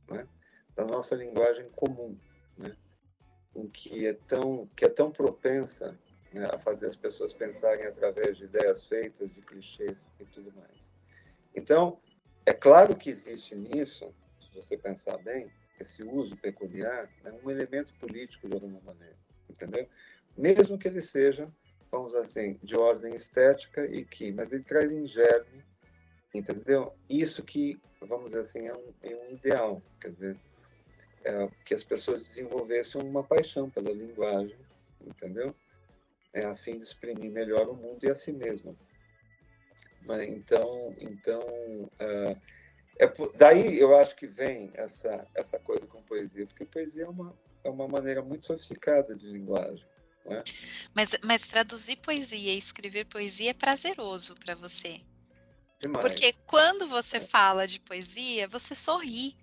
né? 0.09 0.27
da 0.75 0.85
nossa 0.85 1.15
linguagem 1.15 1.69
comum, 1.75 2.17
né? 2.57 2.75
em 3.55 3.67
que 3.67 4.07
é 4.07 4.13
tão 4.13 4.65
que 4.75 4.85
é 4.85 4.89
tão 4.89 5.11
propensa 5.11 5.95
né, 6.33 6.49
a 6.51 6.57
fazer 6.57 6.87
as 6.87 6.95
pessoas 6.95 7.31
pensarem 7.31 7.85
através 7.85 8.37
de 8.37 8.45
ideias 8.45 8.87
feitas, 8.87 9.31
de 9.31 9.43
clichês 9.43 10.11
e 10.19 10.25
tudo 10.25 10.51
mais. 10.53 10.95
Então, 11.53 12.01
é 12.43 12.53
claro 12.53 12.95
que 12.95 13.11
existe 13.11 13.55
nisso, 13.55 14.11
você 14.53 14.77
pensar 14.77 15.17
bem, 15.17 15.51
esse 15.79 16.03
uso 16.03 16.37
peculiar 16.37 17.09
é 17.23 17.31
um 17.31 17.49
elemento 17.49 17.93
político 17.95 18.47
de 18.47 18.53
alguma 18.53 18.79
maneira, 18.81 19.17
entendeu? 19.49 19.87
Mesmo 20.37 20.77
que 20.77 20.87
ele 20.87 21.01
seja, 21.01 21.51
vamos 21.91 22.13
assim, 22.13 22.59
de 22.63 22.75
ordem 22.75 23.13
estética 23.13 23.85
e 23.85 24.05
que, 24.05 24.31
mas 24.31 24.51
ele 24.51 24.63
traz 24.63 24.91
em 24.91 25.05
germe 25.05 25.63
Entendeu? 26.33 26.91
Isso 27.07 27.43
que, 27.43 27.79
vamos 28.01 28.31
dizer 28.31 28.41
assim, 28.41 28.67
é 28.67 28.73
um, 28.73 28.93
é 29.03 29.15
um 29.15 29.33
ideal. 29.33 29.81
Quer 30.01 30.11
dizer, 30.11 30.37
é 31.23 31.47
que 31.63 31.75
as 31.75 31.83
pessoas 31.83 32.23
desenvolvessem 32.23 33.01
uma 33.01 33.23
paixão 33.23 33.69
pela 33.69 33.91
linguagem, 33.91 34.57
entendeu? 34.99 35.55
É, 36.33 36.45
a 36.45 36.55
fim 36.55 36.75
de 36.75 36.83
exprimir 36.83 37.31
melhor 37.31 37.69
o 37.69 37.75
mundo 37.75 38.03
e 38.03 38.09
a 38.09 38.15
si 38.15 38.33
mesmas. 38.33 38.91
Mas, 40.01 40.27
então, 40.27 40.95
então 40.99 41.39
uh, 41.41 42.41
é, 42.99 43.11
daí 43.35 43.79
eu 43.79 43.97
acho 43.97 44.15
que 44.15 44.27
vem 44.27 44.71
essa, 44.75 45.27
essa 45.33 45.59
coisa 45.59 45.85
com 45.87 46.01
poesia, 46.03 46.45
porque 46.45 46.65
poesia 46.65 47.05
é 47.05 47.09
uma, 47.09 47.37
é 47.63 47.69
uma 47.69 47.87
maneira 47.87 48.21
muito 48.21 48.45
sofisticada 48.45 49.15
de 49.15 49.27
linguagem. 49.27 49.85
É? 50.25 50.43
Mas, 50.95 51.09
mas 51.23 51.47
traduzir 51.47 51.97
poesia 51.97 52.53
e 52.53 52.57
escrever 52.57 53.05
poesia 53.05 53.49
é 53.49 53.53
prazeroso 53.53 54.35
para 54.35 54.55
você? 54.55 55.01
Demais. 55.81 56.05
Porque 56.05 56.33
quando 56.47 56.87
você 56.87 57.19
fala 57.19 57.67
de 57.67 57.79
poesia, 57.81 58.47
você 58.47 58.73
sorri. 58.73 59.35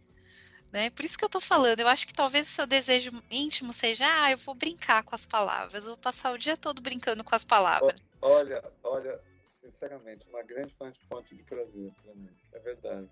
Né? 0.72 0.88
Por 0.90 1.04
isso 1.04 1.18
que 1.18 1.24
eu 1.24 1.26
estou 1.26 1.40
falando, 1.40 1.80
eu 1.80 1.88
acho 1.88 2.06
que 2.06 2.14
talvez 2.14 2.48
o 2.48 2.52
seu 2.52 2.66
desejo 2.66 3.10
íntimo 3.28 3.72
seja, 3.72 4.04
ah, 4.06 4.30
eu 4.30 4.38
vou 4.38 4.54
brincar 4.54 5.02
com 5.02 5.16
as 5.16 5.26
palavras, 5.26 5.82
eu 5.82 5.90
vou 5.90 5.98
passar 5.98 6.32
o 6.32 6.38
dia 6.38 6.56
todo 6.56 6.80
brincando 6.80 7.24
com 7.24 7.34
as 7.34 7.44
palavras. 7.44 8.16
Olha, 8.22 8.62
olha, 8.84 9.20
sinceramente, 9.42 10.28
uma 10.28 10.44
grande 10.44 10.72
fonte 11.08 11.34
de 11.34 11.42
prazer 11.42 11.92
para 12.00 12.14
mim, 12.14 12.30
é 12.52 12.58
verdade. 12.60 13.10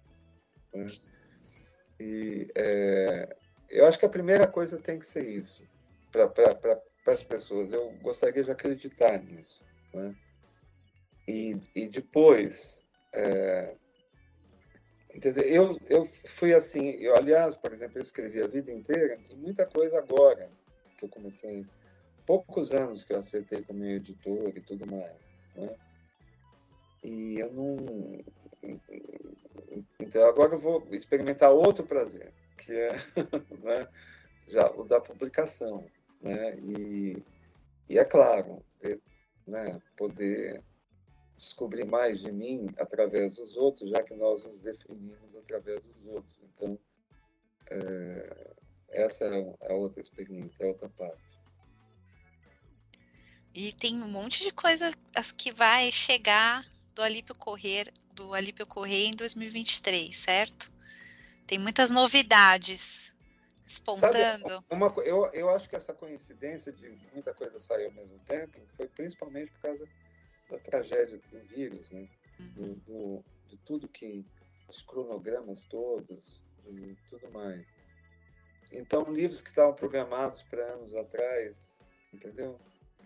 Né? 0.74 0.86
E 2.00 2.48
é, 2.54 3.36
eu 3.68 3.86
acho 3.86 3.98
que 3.98 4.06
a 4.06 4.10
primeira 4.10 4.46
coisa 4.46 4.78
tem 4.78 4.98
que 4.98 5.06
ser 5.06 5.26
isso, 5.26 5.66
para 6.12 6.28
para 6.28 7.14
as 7.14 7.24
pessoas. 7.24 7.72
Eu 7.72 7.90
gostaria 8.02 8.44
de 8.44 8.50
acreditar 8.50 9.18
nisso. 9.22 9.64
Né? 9.94 10.14
E, 11.26 11.56
e 11.74 11.88
depois, 11.88 12.84
é, 13.12 13.74
entendeu? 15.14 15.44
Eu, 15.44 15.78
eu 15.88 16.04
fui 16.04 16.54
assim, 16.54 16.90
eu, 16.90 17.16
aliás, 17.16 17.56
por 17.56 17.72
exemplo, 17.72 17.98
eu 17.98 18.02
escrevi 18.02 18.42
a 18.42 18.46
vida 18.46 18.70
inteira 18.72 19.18
e 19.30 19.34
muita 19.34 19.66
coisa 19.66 19.98
agora 19.98 20.50
que 20.98 21.04
eu 21.04 21.08
comecei, 21.08 21.64
poucos 22.26 22.72
anos 22.72 23.04
que 23.04 23.12
eu 23.12 23.18
acertei 23.18 23.62
como 23.62 23.84
editor 23.84 24.52
e 24.54 24.60
tudo 24.60 24.86
mais. 24.86 25.16
Né? 25.54 25.74
E 27.04 27.38
eu 27.38 27.52
não. 27.52 27.76
Então 30.00 30.26
agora 30.26 30.54
eu 30.54 30.58
vou 30.58 30.86
experimentar 30.90 31.50
outro 31.50 31.84
prazer, 31.84 32.32
que 32.56 32.72
é 32.72 32.92
né, 33.62 33.88
já 34.46 34.70
o 34.70 34.84
da 34.84 35.00
publicação. 35.00 35.84
Né? 36.20 36.58
E, 36.58 37.22
e 37.88 37.98
é 37.98 38.04
claro, 38.04 38.64
né, 39.46 39.80
poder 39.96 40.62
descobrir 41.36 41.84
mais 41.84 42.20
de 42.20 42.32
mim 42.32 42.68
através 42.76 43.36
dos 43.36 43.56
outros, 43.56 43.90
já 43.90 44.02
que 44.02 44.14
nós 44.14 44.44
nos 44.44 44.58
definimos 44.58 45.36
através 45.36 45.80
dos 45.82 46.06
outros. 46.06 46.40
Então, 46.42 46.78
é, 47.70 48.54
essa 48.90 49.24
é 49.24 49.70
a 49.70 49.74
outra 49.74 50.00
experiência, 50.00 50.64
é 50.64 50.66
a 50.66 50.70
outra 50.70 50.88
parte. 50.90 51.22
E 53.54 53.72
tem 53.72 54.02
um 54.02 54.08
monte 54.08 54.42
de 54.42 54.52
coisa 54.52 54.92
que 55.36 55.52
vai 55.52 55.90
chegar 55.90 56.60
do 56.98 57.02
Alípio 57.02 57.38
Correr, 57.38 57.92
do 58.12 58.34
Alípio 58.34 58.66
Correr 58.66 59.06
em 59.06 59.12
2023, 59.12 60.18
certo? 60.18 60.72
Tem 61.46 61.56
muitas 61.56 61.92
novidades 61.92 63.14
espontando. 63.64 64.48
Sabe, 64.48 64.64
uma, 64.68 64.92
eu, 65.04 65.26
eu 65.32 65.48
acho 65.48 65.68
que 65.68 65.76
essa 65.76 65.94
coincidência 65.94 66.72
de 66.72 66.90
muita 67.12 67.32
coisa 67.32 67.60
sair 67.60 67.86
ao 67.86 67.92
mesmo 67.92 68.18
tempo 68.26 68.60
foi 68.76 68.88
principalmente 68.88 69.52
por 69.52 69.60
causa 69.60 69.88
da 70.50 70.58
tragédia 70.58 71.20
do 71.30 71.40
vírus, 71.44 71.88
né? 71.90 72.08
Uhum. 72.40 72.50
Do, 72.56 72.74
do, 72.80 73.24
de 73.46 73.56
tudo 73.58 73.86
que 73.86 74.26
os 74.68 74.82
cronogramas 74.82 75.62
todos 75.62 76.44
e 76.66 76.96
tudo 77.08 77.30
mais. 77.30 77.64
Então, 78.72 79.04
livros 79.04 79.40
que 79.40 79.50
estavam 79.50 79.72
programados 79.72 80.42
para 80.42 80.74
anos 80.74 80.92
atrás, 80.96 81.80
entendeu? 82.12 82.58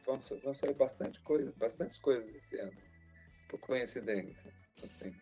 Vão, 0.06 0.16
vão 0.16 0.54
sair 0.54 0.74
bastante 0.74 1.20
coisa, 1.20 1.52
bastante 1.58 2.00
coisas 2.00 2.34
esse 2.34 2.56
ano, 2.56 2.91
por 3.52 3.60
coincidência. 3.60 4.52
Assim. 4.82 5.14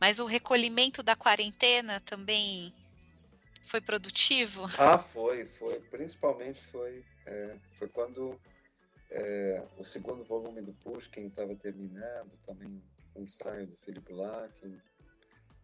Mas 0.00 0.18
o 0.18 0.26
recolhimento 0.26 1.02
da 1.02 1.14
quarentena 1.14 2.00
também 2.00 2.74
foi 3.64 3.80
produtivo? 3.80 4.66
Ah, 4.78 4.98
foi, 4.98 5.46
foi. 5.46 5.80
Principalmente 5.80 6.60
foi, 6.64 7.04
é, 7.26 7.56
foi 7.78 7.88
quando 7.88 8.38
é, 9.10 9.64
o 9.78 9.84
segundo 9.84 10.24
volume 10.24 10.60
do 10.60 10.74
Pushkin 10.74 11.26
estava 11.26 11.54
terminando, 11.54 12.36
também 12.44 12.82
o 13.14 13.20
ensaio 13.20 13.68
do 13.68 13.76
Felipe 13.76 14.12
Larkin. 14.12 14.76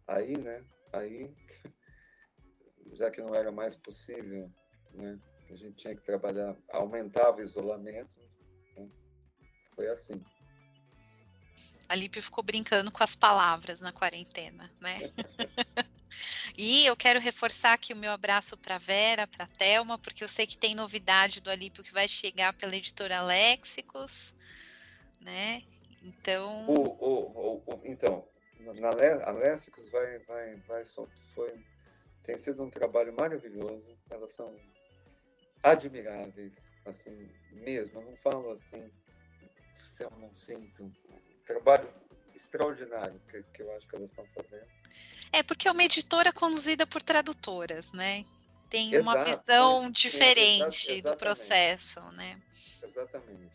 Aí, 0.07 0.39
né? 0.39 0.65
Aí 0.93 1.35
já 2.95 3.11
que 3.11 3.21
não 3.21 3.35
era 3.35 3.51
mais 3.51 3.75
possível, 3.77 4.49
né? 4.93 5.19
A 5.51 5.57
gente 5.57 5.75
tinha 5.75 5.97
que 5.97 6.03
trabalhar, 6.03 6.57
aumentava 6.69 7.39
o 7.39 7.43
isolamento, 7.43 8.21
né? 8.77 8.89
foi 9.75 9.89
assim. 9.89 10.23
A 11.91 11.97
Lipe 11.97 12.23
ficou 12.23 12.45
brincando 12.45 12.89
com 12.93 13.03
as 13.03 13.17
palavras 13.17 13.81
na 13.81 13.91
quarentena, 13.91 14.71
né? 14.81 15.11
e 16.57 16.87
eu 16.87 16.95
quero 16.95 17.19
reforçar 17.19 17.73
aqui 17.73 17.93
o 17.93 17.97
meu 17.97 18.13
abraço 18.13 18.57
para 18.57 18.79
Vera, 18.79 19.27
para 19.27 19.45
Telma, 19.45 19.99
porque 19.99 20.23
eu 20.23 20.29
sei 20.29 20.47
que 20.47 20.57
tem 20.57 20.73
novidade 20.73 21.41
do 21.41 21.51
Alípio 21.51 21.83
que 21.83 21.93
vai 21.93 22.07
chegar 22.07 22.53
pela 22.53 22.77
editora 22.77 23.21
Léxicos, 23.23 24.37
né? 25.21 25.65
Então. 26.01 26.65
O, 26.69 26.81
o, 26.81 27.63
o, 27.67 27.81
então, 27.85 28.25
na 28.61 28.91
Léxicos 29.33 29.89
vai, 29.91 30.21
vai, 30.21 30.57
vai, 30.69 30.85
foi 31.35 31.61
tem 32.23 32.37
sido 32.37 32.63
um 32.63 32.71
trabalho 32.71 33.13
maravilhoso. 33.13 33.99
Elas 34.09 34.31
são 34.31 34.57
admiráveis, 35.61 36.71
assim, 36.85 37.29
mesmo. 37.51 37.99
Eu 37.99 38.05
não 38.05 38.17
falo 38.17 38.53
assim 38.53 38.89
se 39.75 40.05
eu 40.05 40.11
não 40.13 40.33
sinto. 40.33 40.89
Um 41.51 41.55
trabalho 41.55 41.93
extraordinário 42.33 43.21
que, 43.29 43.43
que 43.53 43.63
eu 43.63 43.77
acho 43.77 43.89
que 43.89 43.97
elas 43.97 44.11
estão 44.11 44.25
fazendo. 44.27 44.67
É, 45.33 45.43
porque 45.43 45.67
é 45.67 45.73
uma 45.73 45.83
editora 45.83 46.33
conduzida 46.33 46.87
por 46.87 47.03
tradutoras, 47.03 47.93
né? 47.93 48.25
Tem 48.69 48.95
Exato, 48.95 49.19
uma 49.19 49.25
visão 49.25 49.91
diferente 49.91 51.03
do 51.03 51.17
processo, 51.17 52.01
né? 52.13 52.41
Exatamente. 52.83 53.51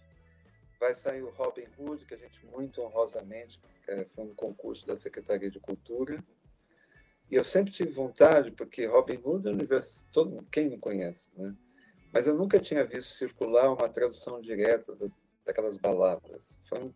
Vai 0.78 0.94
sair 0.94 1.24
o 1.24 1.30
Robin 1.30 1.68
Hood, 1.78 2.06
que 2.06 2.14
a 2.14 2.18
gente 2.18 2.46
muito 2.48 2.82
honrosamente 2.82 3.62
é, 3.88 4.04
foi 4.04 4.26
um 4.26 4.36
concurso 4.36 4.86
da 4.86 4.98
Secretaria 4.98 5.50
de 5.50 5.60
Cultura 5.60 6.22
e 7.32 7.36
eu 7.36 7.44
sempre 7.46 7.72
tive 7.72 7.92
vontade, 7.92 8.52
porque 8.52 8.86
Robin 8.86 9.20
Hood 9.24 9.48
é 9.48 9.52
um 9.52 9.54
universo, 9.54 10.06
todo 10.12 10.46
quem 10.52 10.70
não 10.70 10.80
conhece, 10.80 11.32
né? 11.36 11.56
Mas 12.12 12.28
eu 12.28 12.36
nunca 12.36 12.60
tinha 12.60 12.86
visto 12.86 13.14
circular 13.14 13.74
uma 13.74 13.90
tradução 13.90 14.40
direta 14.42 14.96
daquelas 15.46 15.78
baladas. 15.78 16.60
Foi 16.64 16.94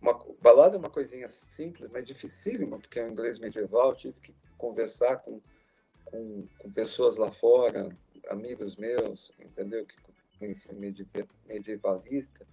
uma 0.00 0.18
balada 0.40 0.76
é 0.76 0.78
uma 0.78 0.90
coisinha 0.90 1.28
simples, 1.28 1.90
mas 1.90 2.04
dificílima, 2.04 2.78
porque 2.78 2.98
é 3.00 3.04
um 3.04 3.10
inglês 3.10 3.38
medieval, 3.38 3.94
tive 3.94 4.18
que 4.20 4.34
conversar 4.56 5.16
com, 5.18 5.40
com, 6.04 6.46
com 6.58 6.72
pessoas 6.72 7.16
lá 7.16 7.30
fora, 7.30 7.88
amigos 8.28 8.76
meus, 8.76 9.32
entendeu? 9.38 9.84
Que 9.86 9.96
conheciam 10.38 10.76
medievalista. 11.46 12.46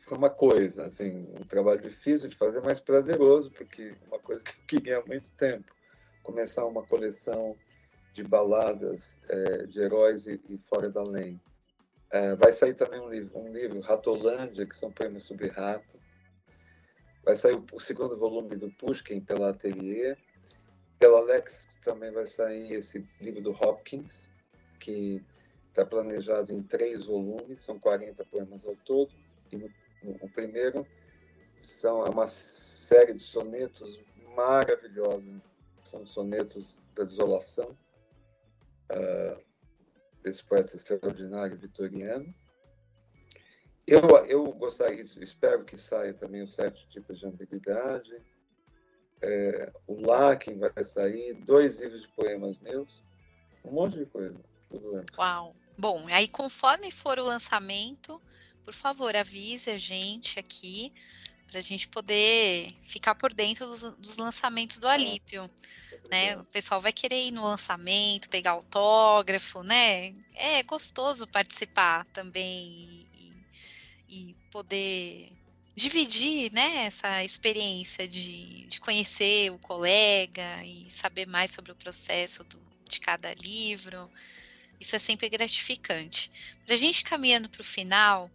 Foi 0.00 0.16
uma 0.16 0.30
coisa, 0.30 0.86
assim, 0.86 1.26
um 1.40 1.44
trabalho 1.44 1.80
difícil 1.80 2.28
de 2.28 2.36
fazer, 2.36 2.60
mas 2.60 2.78
prazeroso, 2.78 3.50
porque 3.50 3.94
uma 4.06 4.18
coisa 4.18 4.44
que 4.44 4.50
eu 4.50 4.64
queria 4.66 4.98
há 4.98 5.04
muito 5.04 5.32
tempo 5.32 5.74
começar 6.22 6.64
uma 6.66 6.82
coleção 6.84 7.56
de 8.12 8.22
baladas 8.24 9.18
é, 9.28 9.66
de 9.66 9.80
heróis 9.80 10.26
e, 10.26 10.40
e, 10.48 10.56
fora 10.56 10.90
da 10.90 11.02
lei. 11.02 11.38
É, 12.10 12.34
vai 12.36 12.52
sair 12.52 12.74
também 12.74 13.00
um 13.00 13.08
livro, 13.08 13.38
um 13.38 13.52
livro, 13.52 13.80
Ratolândia, 13.80 14.66
que 14.66 14.74
são 14.76 14.90
poemas 14.90 15.24
sobre 15.24 15.48
rato. 15.48 15.98
Vai 17.26 17.34
sair 17.34 17.60
o, 17.72 17.80
segundo 17.80 18.16
volume 18.16 18.54
do 18.54 18.70
Pushkin 18.70 19.20
pela 19.20 19.50
Atelier. 19.50 20.16
Pela 21.00 21.20
Lex 21.20 21.66
também 21.82 22.12
vai 22.12 22.24
sair 22.24 22.72
esse 22.72 23.04
livro 23.20 23.42
do 23.42 23.50
Hopkins, 23.50 24.30
que 24.78 25.20
está 25.68 25.84
planejado 25.84 26.52
em 26.52 26.62
três 26.62 27.06
volumes, 27.06 27.60
são 27.60 27.80
40 27.80 28.24
poemas 28.26 28.64
ao 28.64 28.76
todo. 28.76 29.12
E 29.50 29.56
no, 29.56 29.68
no, 30.04 30.12
o 30.22 30.30
primeiro 30.30 30.86
são 31.56 32.06
é 32.06 32.10
uma 32.10 32.28
série 32.28 33.12
de 33.12 33.20
sonetos 33.20 34.00
maravilhosa, 34.36 35.42
são 35.82 36.04
sonetos 36.06 36.84
da 36.94 37.02
desolação, 37.02 37.76
uh, 38.92 39.42
desse 40.22 40.44
poeta 40.44 40.76
extraordinário 40.76 41.58
vitoriano. 41.58 42.32
Eu, 43.86 44.00
eu 44.26 44.44
gostaria, 44.52 45.00
espero 45.00 45.64
que 45.64 45.76
saia 45.76 46.12
também 46.12 46.42
os 46.42 46.52
sete 46.52 46.88
tipos 46.88 47.20
de 47.20 47.26
ambiguidade. 47.26 48.20
É, 49.22 49.72
o 49.86 50.04
Lakin 50.04 50.58
vai 50.58 50.82
sair, 50.82 51.34
dois 51.34 51.80
livros 51.80 52.02
de 52.02 52.08
poemas 52.08 52.58
meus, 52.58 53.02
um 53.64 53.72
monte 53.72 53.98
de 53.98 54.06
coisa. 54.06 54.36
Tudo 54.68 55.04
Uau! 55.16 55.54
Bom, 55.78 56.06
aí 56.10 56.28
conforme 56.28 56.90
for 56.90 57.18
o 57.18 57.24
lançamento, 57.24 58.20
por 58.64 58.74
favor, 58.74 59.14
avise 59.14 59.70
a 59.70 59.78
gente 59.78 60.38
aqui 60.38 60.92
para 61.46 61.60
a 61.60 61.62
gente 61.62 61.86
poder 61.86 62.66
ficar 62.82 63.14
por 63.14 63.32
dentro 63.32 63.66
dos, 63.66 63.82
dos 63.82 64.16
lançamentos 64.16 64.78
do 64.78 64.88
Alípio. 64.88 65.48
Né? 66.10 66.36
O 66.36 66.44
pessoal 66.44 66.80
vai 66.80 66.92
querer 66.92 67.26
ir 67.26 67.30
no 67.30 67.44
lançamento, 67.44 68.28
pegar 68.28 68.52
autógrafo, 68.52 69.62
né? 69.62 70.14
É 70.34 70.62
gostoso 70.62 71.26
participar 71.26 72.04
também 72.06 73.06
e, 73.14 73.15
e 74.08 74.34
poder 74.50 75.32
dividir 75.74 76.50
né, 76.52 76.86
essa 76.86 77.22
experiência 77.22 78.08
de, 78.08 78.66
de 78.66 78.80
conhecer 78.80 79.52
o 79.52 79.58
colega 79.58 80.64
e 80.64 80.90
saber 80.90 81.26
mais 81.26 81.50
sobre 81.50 81.72
o 81.72 81.76
processo 81.76 82.42
do, 82.44 82.58
de 82.88 82.98
cada 82.98 83.34
livro. 83.34 84.10
Isso 84.80 84.96
é 84.96 84.98
sempre 84.98 85.28
gratificante. 85.28 86.30
Para 86.64 86.74
a 86.74 86.78
gente 86.78 87.04
caminhando 87.04 87.48
para 87.48 87.60
o 87.60 87.64
final, 87.64 88.30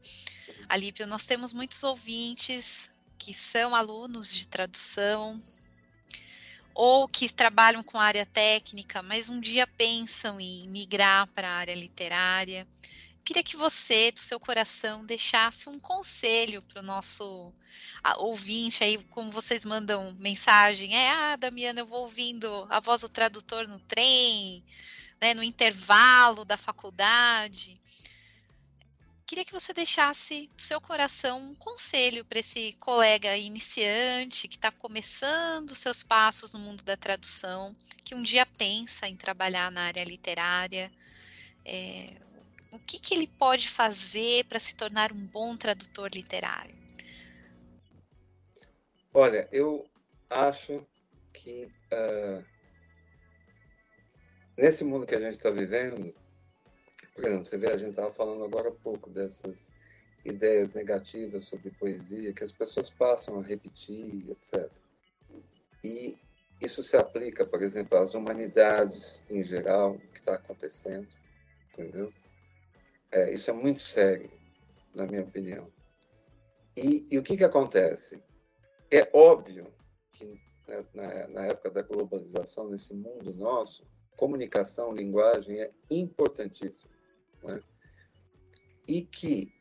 Alípio, 0.69 1.07
nós 1.07 1.25
temos 1.25 1.51
muitos 1.51 1.81
ouvintes 1.83 2.89
que 3.17 3.33
são 3.33 3.75
alunos 3.75 4.31
de 4.31 4.47
tradução 4.47 5.41
ou 6.73 7.07
que 7.07 7.31
trabalham 7.31 7.83
com 7.83 7.99
área 7.99 8.25
técnica, 8.25 9.03
mas 9.03 9.29
um 9.29 9.39
dia 9.39 9.67
pensam 9.67 10.39
em 10.39 10.67
migrar 10.67 11.27
para 11.27 11.47
a 11.49 11.57
área 11.57 11.75
literária. 11.75 12.67
Queria 13.23 13.43
que 13.43 13.55
você, 13.55 14.11
do 14.11 14.19
seu 14.19 14.39
coração, 14.39 15.05
deixasse 15.05 15.69
um 15.69 15.79
conselho 15.79 16.61
para 16.63 16.81
o 16.81 16.85
nosso 16.85 17.53
ouvinte 18.17 18.83
aí, 18.83 18.97
como 19.05 19.31
vocês 19.31 19.63
mandam 19.63 20.13
mensagem, 20.19 20.95
é, 20.95 21.09
ah, 21.11 21.35
Damiana, 21.35 21.81
eu 21.81 21.85
vou 21.85 22.01
ouvindo 22.01 22.65
a 22.69 22.79
voz 22.79 23.01
do 23.01 23.09
tradutor 23.09 23.67
no 23.67 23.79
trem, 23.79 24.63
né, 25.21 25.33
no 25.35 25.43
intervalo 25.43 26.43
da 26.43 26.57
faculdade. 26.57 27.79
queria 29.25 29.45
que 29.45 29.53
você 29.53 29.71
deixasse 29.73 30.49
do 30.57 30.61
seu 30.61 30.81
coração 30.81 31.51
um 31.51 31.55
conselho 31.55 32.25
para 32.25 32.39
esse 32.39 32.73
colega 32.79 33.37
iniciante 33.37 34.47
que 34.47 34.55
está 34.55 34.71
começando 34.71 35.75
seus 35.75 36.03
passos 36.03 36.51
no 36.53 36.59
mundo 36.59 36.83
da 36.83 36.97
tradução, 36.97 37.73
que 38.03 38.15
um 38.15 38.23
dia 38.23 38.45
pensa 38.45 39.07
em 39.07 39.15
trabalhar 39.15 39.71
na 39.71 39.83
área 39.83 40.03
literária. 40.03 40.91
É, 41.63 42.07
o 42.71 42.79
que, 42.79 42.99
que 42.99 43.13
ele 43.13 43.27
pode 43.27 43.69
fazer 43.69 44.45
para 44.45 44.59
se 44.59 44.75
tornar 44.75 45.11
um 45.11 45.27
bom 45.27 45.55
tradutor 45.57 46.09
literário? 46.13 46.75
Olha, 49.13 49.47
eu 49.51 49.85
acho 50.29 50.85
que 51.33 51.65
uh, 51.91 52.43
nesse 54.57 54.85
mundo 54.85 55.05
que 55.05 55.15
a 55.15 55.19
gente 55.19 55.35
está 55.35 55.51
vivendo, 55.51 56.15
por 57.13 57.25
exemplo, 57.25 57.45
você 57.45 57.57
vê, 57.57 57.67
a 57.67 57.77
gente 57.77 57.89
estava 57.89 58.11
falando 58.11 58.45
agora 58.45 58.69
há 58.69 58.71
pouco 58.71 59.09
dessas 59.09 59.69
ideias 60.23 60.73
negativas 60.73 61.45
sobre 61.45 61.71
poesia 61.71 62.31
que 62.31 62.43
as 62.43 62.53
pessoas 62.53 62.89
passam 62.89 63.39
a 63.39 63.43
repetir, 63.43 64.29
etc. 64.29 64.71
E 65.83 66.17
isso 66.61 66.81
se 66.81 66.95
aplica, 66.95 67.45
por 67.45 67.61
exemplo, 67.61 67.97
às 67.97 68.13
humanidades 68.13 69.23
em 69.29 69.43
geral, 69.43 69.95
o 69.95 69.99
que 69.99 70.19
está 70.19 70.35
acontecendo, 70.35 71.07
entendeu? 71.69 72.13
É, 73.11 73.33
isso 73.33 73.49
é 73.49 73.53
muito 73.53 73.79
sério, 73.79 74.29
na 74.93 75.05
minha 75.05 75.23
opinião. 75.23 75.71
E, 76.75 77.07
e 77.11 77.17
o 77.17 77.23
que, 77.23 77.35
que 77.35 77.43
acontece? 77.43 78.23
É 78.89 79.09
óbvio 79.13 79.73
que 80.13 80.25
né, 80.67 80.85
na, 80.93 81.27
na 81.27 81.45
época 81.47 81.69
da 81.71 81.81
globalização, 81.81 82.69
nesse 82.69 82.93
mundo 82.93 83.33
nosso, 83.33 83.85
comunicação, 84.15 84.93
linguagem 84.93 85.61
é 85.61 85.71
importantíssimo. 85.89 86.91
Né? 87.43 87.61
E 88.87 89.01
que, 89.01 89.53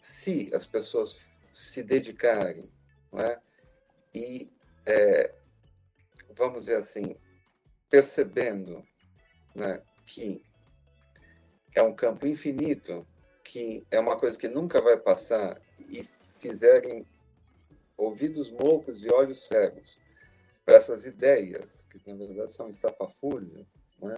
se 0.00 0.48
as 0.54 0.64
pessoas 0.64 1.28
se 1.52 1.82
dedicarem 1.82 2.70
é? 3.14 3.40
e, 4.14 4.52
é, 4.84 5.34
vamos 6.30 6.60
dizer 6.60 6.76
assim, 6.76 7.16
percebendo 7.88 8.84
né, 9.54 9.82
que 10.04 10.42
é 11.76 11.82
um 11.82 11.94
campo 11.94 12.26
infinito, 12.26 13.06
que 13.44 13.86
é 13.90 14.00
uma 14.00 14.18
coisa 14.18 14.36
que 14.36 14.48
nunca 14.48 14.80
vai 14.80 14.96
passar, 14.96 15.60
e 15.88 16.02
fizerem 16.40 17.06
ouvidos 17.96 18.50
moucos 18.50 19.04
e 19.04 19.12
olhos 19.12 19.46
cegos 19.46 19.98
para 20.64 20.76
essas 20.76 21.04
ideias, 21.04 21.86
que 21.86 22.10
na 22.10 22.16
verdade 22.16 22.50
são 22.50 22.68
estapafúrdias, 22.68 23.66
né? 24.00 24.14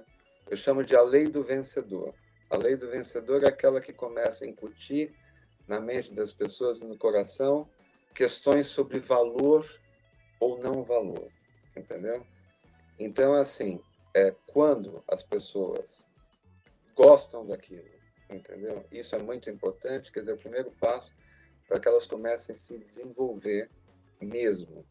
eu 0.48 0.56
chamo 0.56 0.82
de 0.84 0.96
a 0.96 1.02
lei 1.02 1.28
do 1.28 1.42
vencedor. 1.42 2.14
A 2.48 2.56
lei 2.56 2.76
do 2.76 2.88
vencedor 2.88 3.44
é 3.44 3.48
aquela 3.48 3.80
que 3.80 3.92
começa 3.92 4.44
a 4.44 4.48
incutir 4.48 5.12
na 5.66 5.78
mente 5.78 6.14
das 6.14 6.32
pessoas 6.32 6.80
e 6.80 6.86
no 6.86 6.96
coração 6.96 7.68
questões 8.14 8.68
sobre 8.68 8.98
valor 8.98 9.68
ou 10.40 10.58
não 10.58 10.82
valor, 10.82 11.28
entendeu? 11.76 12.26
Então, 12.98 13.34
assim, 13.34 13.80
é 14.14 14.34
quando 14.46 15.04
as 15.06 15.22
pessoas 15.22 16.07
gostam 16.98 17.46
daquilo, 17.46 17.88
entendeu? 18.28 18.84
Isso 18.90 19.14
é 19.14 19.22
muito 19.22 19.48
importante, 19.48 20.10
quer 20.10 20.20
dizer, 20.20 20.32
o 20.32 20.36
primeiro 20.36 20.72
passo 20.72 21.14
para 21.68 21.78
que 21.78 21.86
elas 21.86 22.08
comecem 22.08 22.52
a 22.52 22.58
se 22.58 22.76
desenvolver 22.76 23.70
mesmo, 24.20 24.84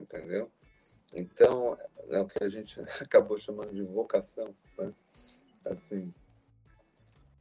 entendeu? 0.00 0.50
Então, 1.14 1.76
é 2.08 2.18
o 2.18 2.26
que 2.26 2.42
a 2.42 2.48
gente 2.48 2.80
acabou 2.98 3.38
chamando 3.38 3.74
de 3.74 3.82
vocação, 3.82 4.54
né? 4.78 4.94
assim, 5.66 6.02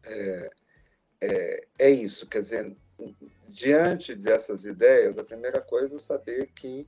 é, 0.03 0.51
é, 1.21 1.67
é 1.79 1.89
isso, 1.89 2.27
quer 2.27 2.41
dizer, 2.41 2.75
diante 3.47 4.15
dessas 4.15 4.65
ideias, 4.65 5.17
a 5.17 5.23
primeira 5.23 5.61
coisa 5.61 5.95
é 5.95 5.99
saber 5.99 6.47
que, 6.47 6.85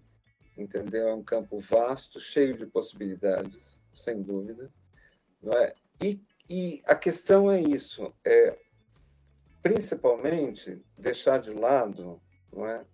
entendeu, 0.57 1.07
é 1.07 1.13
um 1.13 1.23
campo 1.23 1.57
vasto, 1.59 2.19
cheio 2.19 2.57
de 2.57 2.65
possibilidades, 2.65 3.81
sem 3.93 4.21
dúvida, 4.21 4.69
não 5.41 5.53
é? 5.53 5.73
E 6.01 6.19
e 6.52 6.84
a 6.86 6.95
questão 6.95 7.49
é 7.49 7.61
isso, 7.61 8.14
é 8.26 8.60
principalmente 9.64 10.84
deixar 10.98 11.38
de 11.38 11.53
lado, 11.53 12.22
não 12.52 12.68
é, 12.68 12.86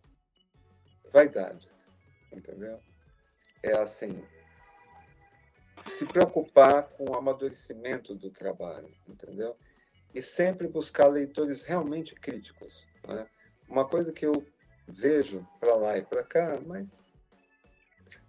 vaidades, 1.11 1.91
entendeu? 2.31 2.79
É 3.63 3.71
assim, 3.71 4.23
se 5.87 6.05
preocupar 6.05 6.83
com 6.89 7.09
o 7.09 7.15
amadurecimento 7.15 8.13
do 8.13 8.29
trabalho, 8.29 8.95
entendeu? 9.07 9.57
E 10.13 10.21
sempre 10.21 10.67
buscar 10.67 11.07
leitores 11.07 11.63
realmente 11.63 12.13
críticos, 12.13 12.87
né? 13.07 13.27
Uma 13.67 13.87
coisa 13.89 14.13
que 14.13 14.27
eu 14.27 14.45
vejo 14.87 15.43
para 15.59 15.73
lá 15.73 15.97
e 15.97 16.05
para 16.05 16.23
cá, 16.23 16.61
mas 16.63 17.03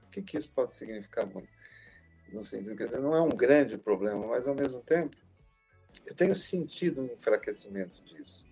o 0.04 0.10
que, 0.10 0.22
que 0.22 0.38
isso 0.38 0.50
pode 0.54 0.72
significar 0.72 1.26
muito? 1.26 1.57
No 2.32 2.42
sentido, 2.42 2.76
dizer, 2.76 3.00
não 3.00 3.14
é 3.14 3.20
um 3.20 3.30
grande 3.30 3.78
problema, 3.78 4.26
mas 4.26 4.46
ao 4.46 4.54
mesmo 4.54 4.80
tempo 4.82 5.16
eu 6.06 6.14
tenho 6.14 6.34
sentido 6.34 7.00
um 7.00 7.06
enfraquecimento 7.06 8.02
disso, 8.04 8.46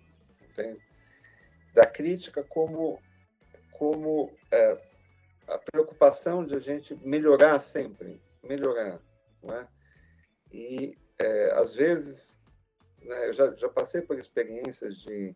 entende? 0.49 0.81
Da 1.73 1.85
crítica 1.85 2.43
como 2.43 3.01
como 3.71 4.35
é, 4.51 4.81
a 5.47 5.57
preocupação 5.59 6.43
de 6.43 6.55
a 6.55 6.59
gente 6.59 6.95
melhorar 7.03 7.59
sempre, 7.59 8.19
melhorar, 8.43 8.99
não 9.43 9.53
é? 9.53 9.67
E 10.51 10.97
é, 11.19 11.51
às 11.53 11.75
vezes, 11.75 12.39
né, 13.03 13.27
eu 13.27 13.33
já, 13.33 13.53
já 13.55 13.69
passei 13.69 14.01
por 14.01 14.17
experiências 14.17 14.97
de 14.97 15.35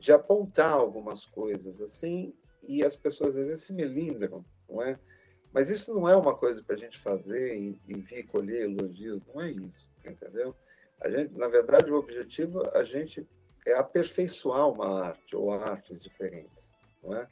de 0.00 0.12
apontar 0.12 0.72
algumas 0.72 1.26
coisas 1.26 1.80
assim 1.80 2.34
e 2.66 2.82
as 2.82 2.96
pessoas 2.96 3.36
às 3.36 3.46
vezes 3.46 3.64
se 3.64 3.72
melindram, 3.72 4.44
não 4.68 4.82
é? 4.82 4.98
Mas 5.52 5.68
isso 5.68 5.92
não 5.92 6.08
é 6.08 6.16
uma 6.16 6.34
coisa 6.34 6.62
para 6.62 6.76
a 6.76 6.78
gente 6.78 6.98
fazer 6.98 7.56
e, 7.56 7.78
e 7.88 7.94
vir 7.94 8.26
colher 8.26 8.62
elogios, 8.62 9.20
não 9.34 9.42
é 9.42 9.50
isso, 9.50 9.90
entendeu? 10.04 10.54
A 11.00 11.10
gente, 11.10 11.36
na 11.36 11.48
verdade, 11.48 11.90
o 11.90 11.96
objetivo 11.96 12.62
a 12.76 12.84
gente 12.84 13.26
é 13.66 13.74
aperfeiçoar 13.74 14.68
uma 14.68 15.06
arte 15.06 15.34
ou 15.34 15.50
artes 15.50 16.00
diferentes, 16.00 16.72
não 17.02 17.16
é? 17.16 17.26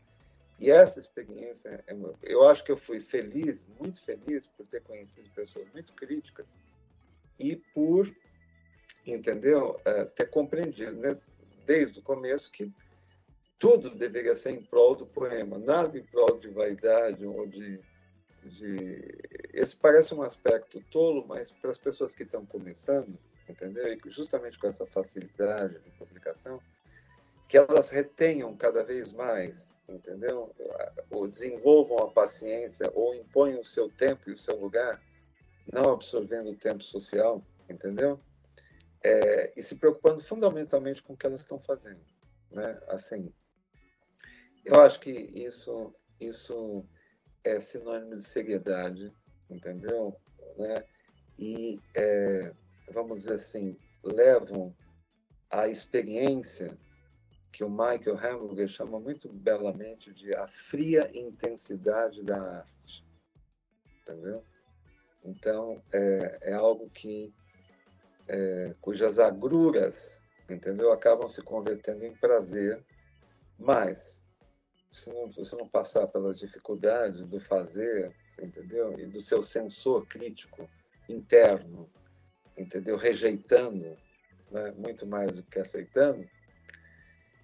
E 0.58 0.70
essa 0.70 0.98
experiência, 0.98 1.84
é 1.86 1.96
eu 2.22 2.44
acho 2.48 2.64
que 2.64 2.72
eu 2.72 2.76
fui 2.76 2.98
feliz, 2.98 3.66
muito 3.78 4.02
feliz 4.02 4.48
por 4.48 4.66
ter 4.66 4.82
conhecido 4.82 5.30
pessoas 5.30 5.68
muito 5.72 5.92
críticas 5.92 6.46
e 7.38 7.54
por, 7.72 8.12
entendeu, 9.06 9.80
é, 9.84 10.04
ter 10.06 10.28
compreendido 10.28 10.96
né, 10.96 11.16
desde 11.64 12.00
o 12.00 12.02
começo 12.02 12.50
que 12.50 12.72
tudo 13.56 13.90
deveria 13.90 14.34
ser 14.34 14.50
em 14.50 14.62
prol 14.62 14.96
do 14.96 15.06
poema, 15.06 15.58
nada 15.58 15.96
em 15.96 16.02
prol 16.02 16.38
de 16.38 16.48
vaidade 16.48 17.24
ou 17.24 17.46
de 17.46 17.80
de 18.44 19.18
esse 19.52 19.76
parece 19.76 20.14
um 20.14 20.22
aspecto 20.22 20.80
tolo, 20.90 21.26
mas 21.26 21.50
para 21.50 21.70
as 21.70 21.78
pessoas 21.78 22.14
que 22.14 22.22
estão 22.22 22.46
começando, 22.46 23.18
entendeu? 23.48 23.92
E 23.92 24.00
justamente 24.06 24.58
com 24.58 24.66
essa 24.66 24.86
facilidade 24.86 25.78
de 25.80 25.90
publicação, 25.92 26.60
que 27.48 27.56
elas 27.56 27.88
retenham 27.88 28.54
cada 28.56 28.84
vez 28.84 29.10
mais, 29.10 29.76
entendeu? 29.88 30.54
Ou 31.10 31.26
desenvolvam 31.26 31.98
a 31.98 32.10
paciência, 32.10 32.90
ou 32.94 33.14
imponham 33.14 33.60
o 33.60 33.64
seu 33.64 33.88
tempo 33.88 34.28
e 34.28 34.32
o 34.32 34.36
seu 34.36 34.56
lugar, 34.60 35.02
não 35.72 35.92
absorvendo 35.92 36.50
o 36.50 36.56
tempo 36.56 36.82
social, 36.82 37.42
entendeu? 37.68 38.20
É, 39.02 39.52
e 39.56 39.62
se 39.62 39.76
preocupando 39.76 40.20
fundamentalmente 40.20 41.02
com 41.02 41.14
o 41.14 41.16
que 41.16 41.26
elas 41.26 41.40
estão 41.40 41.58
fazendo, 41.58 42.04
né? 42.50 42.78
Assim, 42.88 43.32
eu 44.64 44.80
acho 44.82 45.00
que 45.00 45.10
isso, 45.10 45.94
isso 46.20 46.84
é 47.44 47.60
sinônimo 47.60 48.16
de 48.16 48.22
seriedade, 48.22 49.12
entendeu? 49.50 50.16
Né? 50.56 50.84
E, 51.38 51.80
é, 51.94 52.52
vamos 52.92 53.22
dizer 53.22 53.34
assim, 53.34 53.76
levam 54.02 54.74
a 55.50 55.68
experiência 55.68 56.76
que 57.52 57.64
o 57.64 57.70
Michael 57.70 58.18
Hamburger 58.18 58.68
chama 58.68 59.00
muito 59.00 59.28
belamente 59.28 60.12
de 60.12 60.34
a 60.36 60.46
fria 60.46 61.10
intensidade 61.14 62.22
da 62.22 62.40
arte, 62.40 63.04
entendeu? 64.02 64.44
Então, 65.24 65.82
é, 65.92 66.38
é 66.42 66.52
algo 66.52 66.88
que, 66.90 67.32
é, 68.28 68.74
cujas 68.80 69.18
agruras, 69.18 70.22
entendeu, 70.48 70.92
acabam 70.92 71.28
se 71.28 71.42
convertendo 71.42 72.04
em 72.04 72.14
prazer, 72.14 72.84
mas 73.58 74.24
se 74.90 75.12
não, 75.12 75.28
você 75.28 75.56
não 75.56 75.68
passar 75.68 76.06
pelas 76.06 76.38
dificuldades 76.38 77.26
do 77.26 77.38
fazer, 77.38 78.14
entendeu? 78.40 78.98
E 78.98 79.06
do 79.06 79.20
seu 79.20 79.42
sensor 79.42 80.06
crítico 80.06 80.68
interno, 81.08 81.90
entendeu? 82.56 82.96
Rejeitando, 82.96 83.96
né? 84.50 84.72
muito 84.72 85.06
mais 85.06 85.30
do 85.32 85.42
que 85.42 85.58
aceitando, 85.58 86.28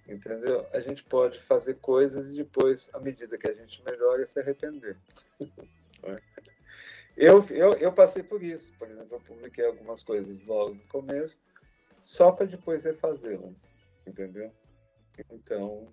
entendeu? 0.07 0.67
A 0.73 0.79
gente 0.79 1.03
pode 1.03 1.39
fazer 1.39 1.75
coisas 1.75 2.29
e 2.29 2.35
depois, 2.35 2.89
à 2.93 2.99
medida 2.99 3.37
que 3.37 3.47
a 3.49 3.53
gente 3.53 3.83
melhora, 3.83 4.25
se 4.25 4.39
arrepender. 4.39 4.97
Eu, 7.17 7.41
eu, 7.49 7.73
eu 7.75 7.93
passei 7.93 8.21
por 8.21 8.43
isso. 8.43 8.73
Por 8.77 8.89
exemplo, 8.89 9.15
eu 9.15 9.21
publiquei 9.21 9.65
algumas 9.65 10.03
coisas 10.03 10.43
logo 10.45 10.75
no 10.75 10.87
começo, 10.87 11.39
só 11.97 12.31
para 12.31 12.45
depois 12.45 12.83
refazê-las. 12.83 13.71
entendeu? 14.05 14.51
Então, 15.31 15.87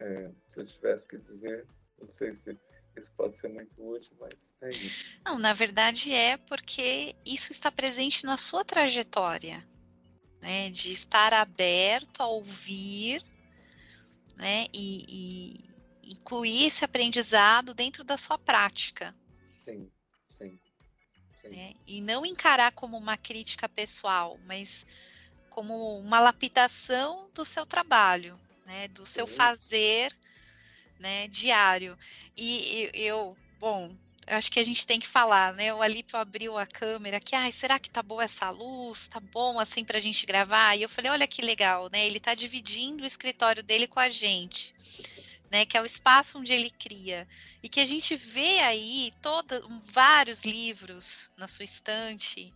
é, 0.00 0.30
se 0.46 0.60
eu 0.60 0.66
tivesse 0.66 1.06
que 1.06 1.18
dizer, 1.18 1.66
não 2.00 2.10
sei 2.10 2.34
se 2.34 2.56
isso 2.96 3.12
pode 3.12 3.36
ser 3.36 3.48
muito 3.48 3.80
útil, 3.80 4.16
mas 4.20 4.54
é 4.62 4.68
isso. 4.68 5.20
Não, 5.24 5.38
na 5.38 5.52
verdade 5.52 6.12
é 6.12 6.36
porque 6.36 7.14
isso 7.24 7.52
está 7.52 7.70
presente 7.70 8.24
na 8.24 8.36
sua 8.36 8.64
trajetória, 8.64 9.66
né? 10.40 10.70
De 10.70 10.90
estar 10.90 11.32
aberto 11.32 12.20
a 12.20 12.26
ouvir, 12.26 13.22
né? 14.36 14.66
E, 14.72 15.04
e 15.08 16.10
incluir 16.10 16.66
esse 16.66 16.84
aprendizado 16.84 17.74
dentro 17.74 18.02
da 18.02 18.16
sua 18.16 18.38
prática. 18.38 19.14
Sim, 19.64 19.90
sim. 20.28 20.58
sim. 21.36 21.50
Né? 21.50 21.74
E 21.86 22.00
não 22.00 22.24
encarar 22.24 22.72
como 22.72 22.96
uma 22.96 23.16
crítica 23.16 23.68
pessoal, 23.68 24.38
mas 24.44 24.86
como 25.50 25.98
uma 25.98 26.20
lapidação 26.20 27.30
do 27.34 27.44
seu 27.44 27.66
trabalho, 27.66 28.38
né? 28.68 28.86
Do 28.88 29.06
seu 29.06 29.26
fazer 29.26 30.14
né, 31.00 31.26
diário. 31.28 31.98
E 32.36 32.90
eu, 32.92 33.36
bom, 33.58 33.96
acho 34.26 34.52
que 34.52 34.60
a 34.60 34.64
gente 34.64 34.86
tem 34.86 35.00
que 35.00 35.08
falar, 35.08 35.54
né? 35.54 35.72
O 35.72 35.80
Alípio 35.80 36.18
abriu 36.18 36.58
a 36.58 36.66
câmera 36.66 37.18
que, 37.18 37.34
ai, 37.34 37.50
será 37.50 37.78
que 37.78 37.88
tá 37.88 38.02
boa 38.02 38.24
essa 38.24 38.50
luz? 38.50 39.08
Tá 39.08 39.20
bom 39.20 39.58
assim 39.58 39.84
pra 39.84 39.98
gente 40.00 40.26
gravar? 40.26 40.76
E 40.76 40.82
eu 40.82 40.88
falei, 40.88 41.10
olha 41.10 41.26
que 41.26 41.40
legal, 41.40 41.88
né? 41.90 42.06
Ele 42.06 42.20
tá 42.20 42.34
dividindo 42.34 43.02
o 43.02 43.06
escritório 43.06 43.62
dele 43.62 43.86
com 43.86 43.98
a 43.98 44.10
gente. 44.10 44.74
Né, 45.50 45.64
que 45.64 45.78
é 45.78 45.80
o 45.80 45.86
espaço 45.86 46.38
onde 46.38 46.52
ele 46.52 46.68
cria 46.68 47.26
e 47.62 47.70
que 47.70 47.80
a 47.80 47.86
gente 47.86 48.14
vê 48.14 48.60
aí 48.60 49.10
toda, 49.22 49.62
vários 49.86 50.44
livros 50.44 51.30
na 51.38 51.48
sua 51.48 51.64
estante, 51.64 52.52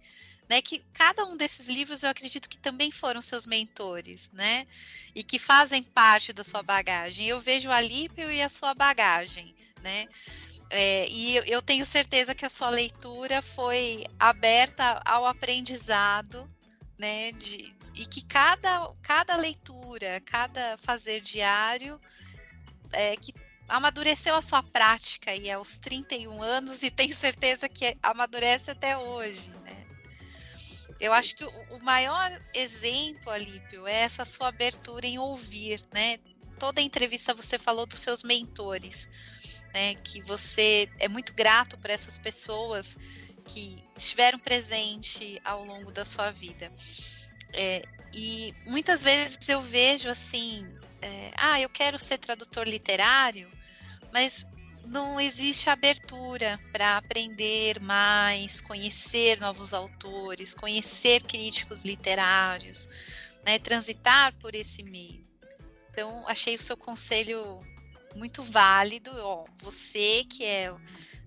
né, 0.48 0.60
que 0.60 0.84
cada 0.92 1.24
um 1.24 1.36
desses 1.36 1.68
livros 1.68 2.02
eu 2.02 2.10
acredito 2.10 2.48
que 2.48 2.58
também 2.58 2.90
foram 2.90 3.22
seus 3.22 3.46
mentores, 3.46 4.28
né, 4.32 4.66
e 5.14 5.22
que 5.22 5.38
fazem 5.38 5.82
parte 5.82 6.32
da 6.32 6.44
sua 6.44 6.62
bagagem. 6.62 7.26
Eu 7.26 7.40
vejo 7.40 7.70
a 7.70 7.76
Alípio 7.76 8.30
e 8.30 8.42
a 8.42 8.48
sua 8.48 8.74
bagagem, 8.74 9.54
né, 9.82 10.06
é, 10.70 11.06
e 11.08 11.36
eu 11.46 11.60
tenho 11.60 11.84
certeza 11.84 12.34
que 12.34 12.46
a 12.46 12.50
sua 12.50 12.70
leitura 12.70 13.42
foi 13.42 14.04
aberta 14.18 15.00
ao 15.04 15.26
aprendizado, 15.26 16.48
né, 16.98 17.32
de, 17.32 17.74
e 17.94 18.06
que 18.06 18.24
cada, 18.24 18.90
cada 19.02 19.36
leitura, 19.36 20.20
cada 20.24 20.78
fazer 20.78 21.20
diário, 21.20 22.00
é, 22.92 23.16
que 23.16 23.34
amadureceu 23.68 24.34
a 24.34 24.42
sua 24.42 24.62
prática 24.62 25.30
aí 25.30 25.50
aos 25.50 25.78
31 25.78 26.42
anos 26.42 26.82
e 26.82 26.90
tenho 26.90 27.14
certeza 27.14 27.68
que 27.68 27.96
amadurece 28.02 28.70
até 28.70 28.96
hoje? 28.96 29.50
Eu 31.02 31.12
acho 31.12 31.34
que 31.34 31.44
o 31.44 31.80
maior 31.82 32.30
exemplo, 32.54 33.32
Alípio, 33.32 33.88
é 33.88 34.02
essa 34.02 34.24
sua 34.24 34.46
abertura 34.46 35.04
em 35.04 35.18
ouvir, 35.18 35.82
né? 35.92 36.16
Toda 36.60 36.80
entrevista 36.80 37.34
você 37.34 37.58
falou 37.58 37.86
dos 37.86 37.98
seus 37.98 38.22
mentores, 38.22 39.08
né? 39.74 39.96
Que 39.96 40.22
você 40.22 40.88
é 41.00 41.08
muito 41.08 41.34
grato 41.34 41.76
por 41.76 41.90
essas 41.90 42.18
pessoas 42.18 42.96
que 43.44 43.82
estiveram 43.96 44.38
presente 44.38 45.40
ao 45.44 45.64
longo 45.64 45.90
da 45.90 46.04
sua 46.04 46.30
vida. 46.30 46.70
É, 47.52 47.82
e 48.14 48.54
muitas 48.64 49.02
vezes 49.02 49.48
eu 49.48 49.60
vejo 49.60 50.08
assim, 50.08 50.64
é, 51.02 51.32
ah, 51.36 51.60
eu 51.60 51.68
quero 51.68 51.98
ser 51.98 52.18
tradutor 52.18 52.68
literário, 52.68 53.50
mas 54.12 54.46
não 54.84 55.20
existe 55.20 55.70
abertura 55.70 56.58
para 56.72 56.96
aprender 56.96 57.80
mais, 57.80 58.60
conhecer 58.60 59.38
novos 59.40 59.72
autores, 59.72 60.54
conhecer 60.54 61.22
críticos 61.22 61.82
literários, 61.82 62.88
né, 63.44 63.58
transitar 63.58 64.34
por 64.38 64.54
esse 64.54 64.82
meio. 64.82 65.24
Então, 65.90 66.26
achei 66.26 66.54
o 66.54 66.58
seu 66.58 66.76
conselho 66.76 67.60
muito 68.14 68.42
válido. 68.42 69.10
Ó, 69.14 69.44
você 69.58 70.24
que 70.24 70.44
é, 70.44 70.74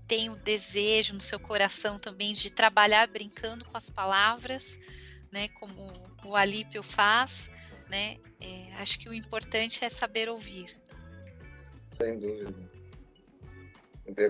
tem 0.07 0.29
o 0.29 0.35
desejo 0.35 1.13
no 1.13 1.21
seu 1.21 1.39
coração 1.39 1.99
também 1.99 2.33
de 2.33 2.49
trabalhar 2.49 3.07
brincando 3.07 3.65
com 3.65 3.77
as 3.77 3.89
palavras, 3.89 4.77
né, 5.31 5.47
como 5.49 5.91
o 6.23 6.35
Alípio 6.35 6.81
faz, 6.81 7.49
né, 7.89 8.17
é, 8.41 8.73
acho 8.75 8.99
que 8.99 9.07
o 9.07 9.13
importante 9.13 9.83
é 9.83 9.89
saber 9.89 10.29
ouvir. 10.29 10.77
Sem 11.91 12.19
dúvida. 12.19 12.74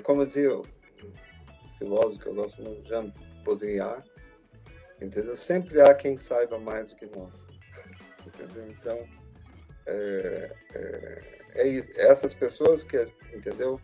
Como 0.03 0.25
dizia 0.25 0.57
o 0.57 0.63
filósofo 1.77 2.19
que 2.19 2.27
eu 2.27 2.35
gosto 2.35 2.61
muito, 2.61 2.87
Jean 2.87 3.11
Baudrillard, 3.43 4.09
entendeu? 5.01 5.35
Sempre 5.35 5.81
há 5.81 5.93
quem 5.93 6.17
saiba 6.17 6.57
mais 6.57 6.91
do 6.91 6.95
que 6.95 7.05
nós. 7.07 7.47
Entendeu? 8.25 8.67
Então, 8.69 9.07
é, 9.85 10.51
é, 10.73 11.21
é 11.55 11.67
isso. 11.67 11.91
É 11.95 12.07
essas 12.07 12.33
pessoas 12.33 12.83
que, 12.83 13.07
entendeu? 13.33 13.79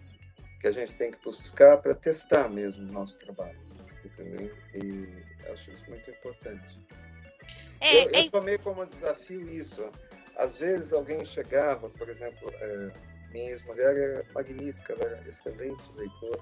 Que 0.60 0.68
a 0.68 0.72
gente 0.72 0.96
tem 0.96 1.12
que 1.12 1.24
buscar 1.24 1.78
para 1.78 1.94
testar 1.94 2.50
mesmo 2.50 2.90
o 2.90 2.92
nosso 2.92 3.20
trabalho. 3.20 3.60
Entendeu? 4.04 4.52
E 4.74 5.24
acho 5.52 5.72
isso 5.72 5.88
muito 5.90 6.10
importante. 6.10 6.80
É, 7.80 8.04
eu, 8.04 8.10
eu 8.10 8.20
é 8.20 8.30
tomei 8.30 8.58
como 8.58 8.86
desafio 8.86 9.48
isso. 9.50 9.90
Às 10.36 10.58
vezes 10.58 10.94
alguém 10.94 11.24
chegava, 11.24 11.90
por 11.90 12.10
exemplo, 12.10 12.52
é, 12.62 12.92
minha 13.32 13.50
ex-mulher 13.50 13.98
é 13.98 14.34
magnífica, 14.34 14.94
ela 14.94 15.18
é 15.18 15.28
excelente 15.28 15.84
leitora. 15.96 16.42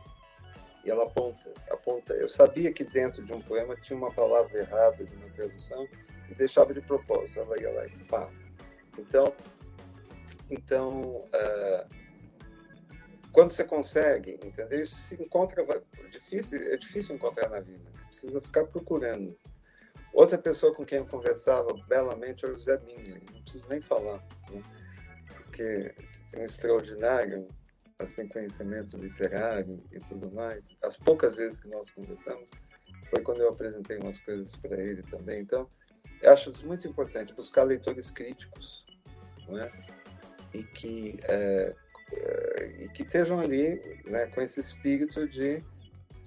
E 0.84 0.90
ela 0.90 1.04
aponta, 1.04 1.54
aponta. 1.70 2.14
Eu 2.14 2.30
sabia 2.30 2.72
que 2.72 2.84
dentro 2.84 3.24
de 3.24 3.34
um 3.34 3.42
poema 3.42 3.76
tinha 3.76 3.98
uma 3.98 4.12
palavra 4.12 4.60
errada 4.60 5.04
de 5.04 5.16
uma 5.16 5.30
tradução 5.30 5.88
e 6.30 6.36
deixava 6.36 6.74
de 6.74 6.82
propósito. 6.82 7.40
Ela 7.40 7.62
ia 7.62 7.72
lá 7.72 7.86
e 7.86 8.04
pá. 8.06 8.30
Então, 8.98 9.34
então 10.50 11.02
uh, 11.28 11.96
quando 13.32 13.52
você 13.52 13.64
consegue, 13.64 14.40
entendeu? 14.44 14.82
Isso 14.82 14.96
se 14.96 15.22
encontra, 15.22 15.62
é 15.62 16.08
difícil, 16.10 16.62
é 16.74 16.78
difícil 16.78 17.16
encontrar 17.16 17.50
na 17.50 17.60
vida. 17.60 17.92
Precisa 18.08 18.42
ficar 18.42 18.66
procurando. 18.66 19.38
Outra 20.14 20.38
pessoa 20.38 20.74
com 20.74 20.86
quem 20.86 21.00
eu 21.00 21.06
conversava 21.06 21.74
belamente 21.88 22.44
era 22.46 22.54
o 22.54 22.58
Zé 22.58 22.80
Mingley. 22.80 23.22
Não 23.32 23.42
preciso 23.42 23.68
nem 23.70 23.80
falar, 23.80 24.26
né? 24.50 24.64
porque 25.50 25.94
um 26.36 26.44
extraordinário 26.44 27.48
assim 28.00 28.28
conhecimento 28.28 28.98
literário 28.98 29.84
e 29.92 30.00
tudo 30.00 30.32
mais. 30.32 30.78
As 30.82 30.96
poucas 30.96 31.36
vezes 31.36 31.60
que 31.60 31.68
nós 31.68 31.90
conversamos 31.90 32.50
foi 33.10 33.22
quando 33.22 33.42
eu 33.42 33.50
apresentei 33.50 33.98
umas 33.98 34.20
coisas 34.20 34.56
para 34.56 34.82
ele 34.82 35.04
também. 35.04 35.42
Então, 35.42 35.70
acho 36.24 36.66
muito 36.66 36.88
importante 36.88 37.34
buscar 37.34 37.64
leitores 37.64 38.10
críticos, 38.10 38.86
não 39.48 39.60
é? 39.60 39.72
E 40.54 40.64
que 40.64 41.20
é, 41.24 41.76
é, 42.14 42.66
e 42.84 42.90
que 42.90 43.04
estejam 43.04 43.40
ali, 43.40 44.02
né, 44.06 44.28
com 44.28 44.42
esse 44.42 44.60
espírito 44.60 45.28
de 45.28 45.64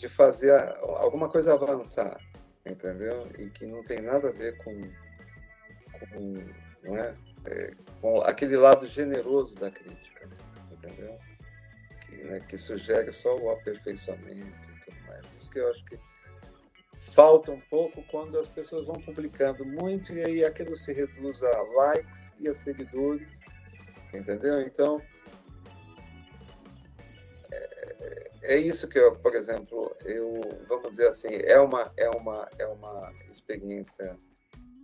de 0.03 0.09
fazer 0.09 0.51
alguma 0.81 1.29
coisa 1.29 1.55
avançar, 1.55 2.19
entendeu? 2.67 3.29
E 3.39 3.49
que 3.51 3.65
não 3.65 3.85
tem 3.85 4.01
nada 4.01 4.31
a 4.31 4.33
ver 4.33 4.57
com, 4.59 4.83
com 5.93 6.45
não 6.83 6.97
é? 6.97 7.15
É, 7.47 7.75
com 8.01 8.21
aquele 8.23 8.57
lado 8.57 8.87
generoso 8.87 9.59
da 9.59 9.71
crítica, 9.71 10.29
entendeu? 10.71 11.19
Que, 12.07 12.17
né, 12.25 12.41
que 12.41 12.57
sugere 12.57 13.11
só 13.13 13.37
o 13.37 13.51
aperfeiçoamento 13.51 14.71
e 14.71 14.81
tudo 14.81 14.97
mais. 15.07 15.25
Isso 15.37 15.51
que 15.51 15.59
eu 15.59 15.71
acho 15.71 15.85
que 15.85 15.99
falta 16.97 17.51
um 17.51 17.61
pouco 17.61 18.03
quando 18.05 18.39
as 18.39 18.47
pessoas 18.47 18.87
vão 18.87 18.97
publicando 18.97 19.65
muito 19.65 20.13
e 20.13 20.23
aí 20.23 20.45
aquilo 20.45 20.75
se 20.77 20.93
reduz 20.93 21.43
a 21.43 21.63
likes 21.77 22.37
e 22.39 22.49
a 22.49 22.55
seguidores, 22.55 23.41
entendeu? 24.15 24.61
Então, 24.61 25.03
é, 27.51 28.31
é 28.43 28.57
isso 28.57 28.89
que 28.89 28.99
eu, 28.99 29.17
por 29.17 29.35
exemplo, 29.35 29.95
eu, 30.05 30.41
vamos 30.69 30.93
dizer 30.93 31.09
assim, 31.09 31.35
é 31.45 31.59
uma, 31.59 31.93
é 31.97 32.09
uma, 32.11 32.49
é 32.59 32.67
uma 32.67 33.13
experiência 33.31 34.17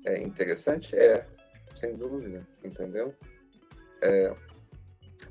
é, 0.05 0.19
interessante? 0.19 0.97
É, 0.97 1.25
sem 1.79 1.97
dúvida, 1.97 2.47
entendeu? 2.65 3.15
É, 4.03 4.35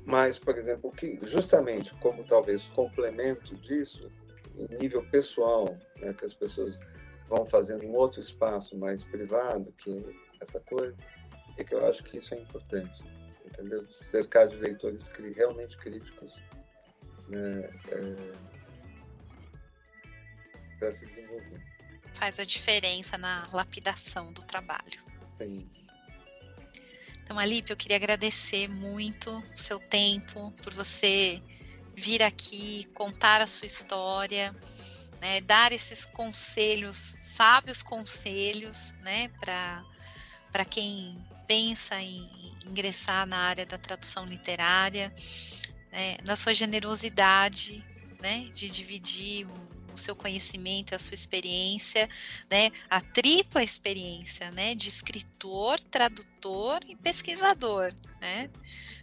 mas, 0.04 0.38
por 0.38 0.56
exemplo, 0.56 0.90
que 0.92 1.18
justamente 1.22 1.94
como 1.94 2.24
talvez 2.24 2.64
complemento 2.68 3.54
disso, 3.56 4.10
em 4.56 4.76
nível 4.76 5.02
pessoal, 5.10 5.78
né, 5.98 6.12
que 6.12 6.24
as 6.24 6.34
pessoas 6.34 6.78
vão 7.26 7.46
fazendo 7.46 7.84
um 7.84 7.94
outro 7.94 8.20
espaço 8.20 8.76
mais 8.76 9.04
privado, 9.04 9.72
que 9.72 10.04
essa 10.40 10.60
coisa, 10.60 10.96
é 11.56 11.64
que 11.64 11.74
eu 11.74 11.86
acho 11.86 12.02
que 12.04 12.18
isso 12.18 12.34
é 12.34 12.38
importante, 12.38 13.04
entendeu? 13.44 13.82
Cercar 13.82 14.48
de 14.48 14.56
leitores 14.56 15.08
realmente 15.36 15.76
críticos 15.76 16.42
né, 17.28 17.70
é, 17.90 18.32
para 20.78 20.92
se 20.92 21.06
desenvolver. 21.06 21.62
Faz 22.14 22.40
a 22.40 22.44
diferença 22.44 23.18
na 23.18 23.46
lapidação 23.52 24.32
do 24.32 24.42
trabalho. 24.42 25.00
Sim. 25.36 25.68
Então, 27.28 27.38
Alipe, 27.38 27.70
eu 27.70 27.76
queria 27.76 27.98
agradecer 27.98 28.68
muito 28.68 29.30
o 29.30 29.44
seu 29.54 29.78
tempo, 29.78 30.50
por 30.62 30.72
você 30.72 31.42
vir 31.94 32.22
aqui, 32.22 32.86
contar 32.94 33.42
a 33.42 33.46
sua 33.46 33.66
história, 33.66 34.50
né, 35.20 35.38
dar 35.42 35.70
esses 35.70 36.06
conselhos, 36.06 37.18
sábios 37.22 37.82
conselhos, 37.82 38.94
né, 39.02 39.28
para 39.38 40.64
quem 40.70 41.22
pensa 41.46 42.00
em, 42.00 42.26
ingressar 42.64 43.26
na 43.26 43.40
área 43.40 43.66
da 43.66 43.76
tradução 43.76 44.24
literária, 44.24 45.12
né, 45.92 46.16
na 46.26 46.34
sua 46.34 46.54
generosidade, 46.54 47.84
né, 48.22 48.46
de 48.54 48.70
dividir 48.70 49.46
o, 49.98 50.00
seu 50.00 50.16
conhecimento, 50.16 50.94
a 50.94 50.98
sua 50.98 51.14
experiência, 51.14 52.08
né, 52.48 52.70
a 52.88 53.00
tripla 53.00 53.62
experiência, 53.62 54.50
né, 54.50 54.74
de 54.74 54.88
escritor, 54.88 55.78
tradutor 55.80 56.80
e 56.86 56.96
pesquisador, 56.96 57.92
né. 58.20 58.48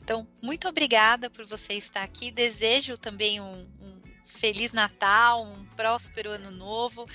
Então, 0.01 0.27
muito 0.41 0.67
obrigada 0.67 1.29
por 1.29 1.45
você 1.45 1.73
estar 1.73 2.03
aqui. 2.03 2.29
Desejo 2.29 2.95
também 2.95 3.41
um, 3.41 3.67
um 3.81 3.95
Feliz 4.23 4.73
Natal, 4.73 5.43
um 5.43 5.65
próspero 5.75 6.29
ano 6.29 6.51
novo. 6.51 7.07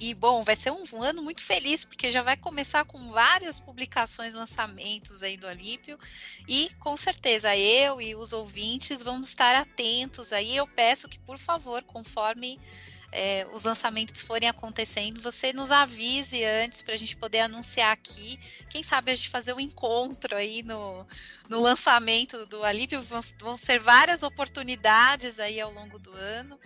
E 0.00 0.14
bom, 0.14 0.44
vai 0.44 0.56
ser 0.56 0.70
um, 0.70 0.84
um, 0.92 1.02
ano 1.02 1.22
muito 1.22 1.42
feliz, 1.42 1.84
porque 1.84 2.10
já 2.10 2.22
vai 2.22 2.36
começar 2.36 2.84
com 2.84 3.10
várias 3.10 3.58
publicações, 3.58 4.32
lançamentos 4.32 5.22
aí 5.22 5.36
do 5.36 5.46
Alípio. 5.46 5.98
E 6.46 6.70
com 6.78 6.96
certeza 6.96 7.56
eu 7.56 8.00
e 8.00 8.14
os 8.14 8.32
ouvintes 8.32 9.02
vamos 9.02 9.28
estar 9.28 9.54
atentos 9.56 10.32
aí. 10.32 10.56
Eu 10.56 10.66
peço 10.66 11.08
que, 11.08 11.18
por 11.18 11.36
favor, 11.36 11.82
conforme 11.82 12.58
é, 13.10 13.46
os 13.52 13.64
lançamentos 13.64 14.20
forem 14.20 14.48
acontecendo, 14.48 15.20
você 15.20 15.52
nos 15.52 15.70
avise 15.70 16.44
antes 16.44 16.82
para 16.82 16.94
a 16.94 16.96
gente 16.98 17.16
poder 17.16 17.40
anunciar 17.40 17.92
aqui. 17.92 18.38
Quem 18.68 18.82
sabe 18.82 19.12
a 19.12 19.14
gente 19.14 19.30
fazer 19.30 19.54
um 19.54 19.60
encontro 19.60 20.36
aí 20.36 20.62
no, 20.62 21.06
no 21.48 21.60
lançamento 21.60 22.44
do 22.46 22.62
Alípio. 22.62 23.00
Vão, 23.00 23.20
vão 23.38 23.56
ser 23.56 23.78
várias 23.78 24.22
oportunidades 24.22 25.38
aí 25.38 25.58
ao 25.60 25.72
longo 25.72 25.98
do 25.98 26.12
ano. 26.12 26.60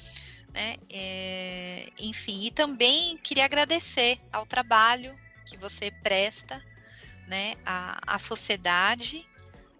Né? 0.52 0.76
É, 0.90 1.88
enfim, 1.98 2.44
e 2.44 2.50
também 2.50 3.16
queria 3.18 3.44
agradecer 3.44 4.18
ao 4.32 4.44
trabalho 4.44 5.18
que 5.46 5.56
você 5.56 5.90
presta 6.02 6.62
né, 7.26 7.54
à, 7.64 8.14
à 8.14 8.18
sociedade 8.18 9.26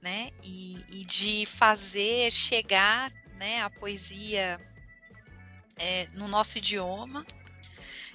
né, 0.01 0.31
e, 0.43 0.79
e 0.91 1.05
de 1.05 1.45
fazer 1.45 2.31
chegar 2.31 3.11
né, 3.37 3.63
a 3.63 3.69
poesia 3.69 4.59
é, 5.77 6.09
no 6.15 6.28
nosso 6.28 6.59
idioma 6.59 7.24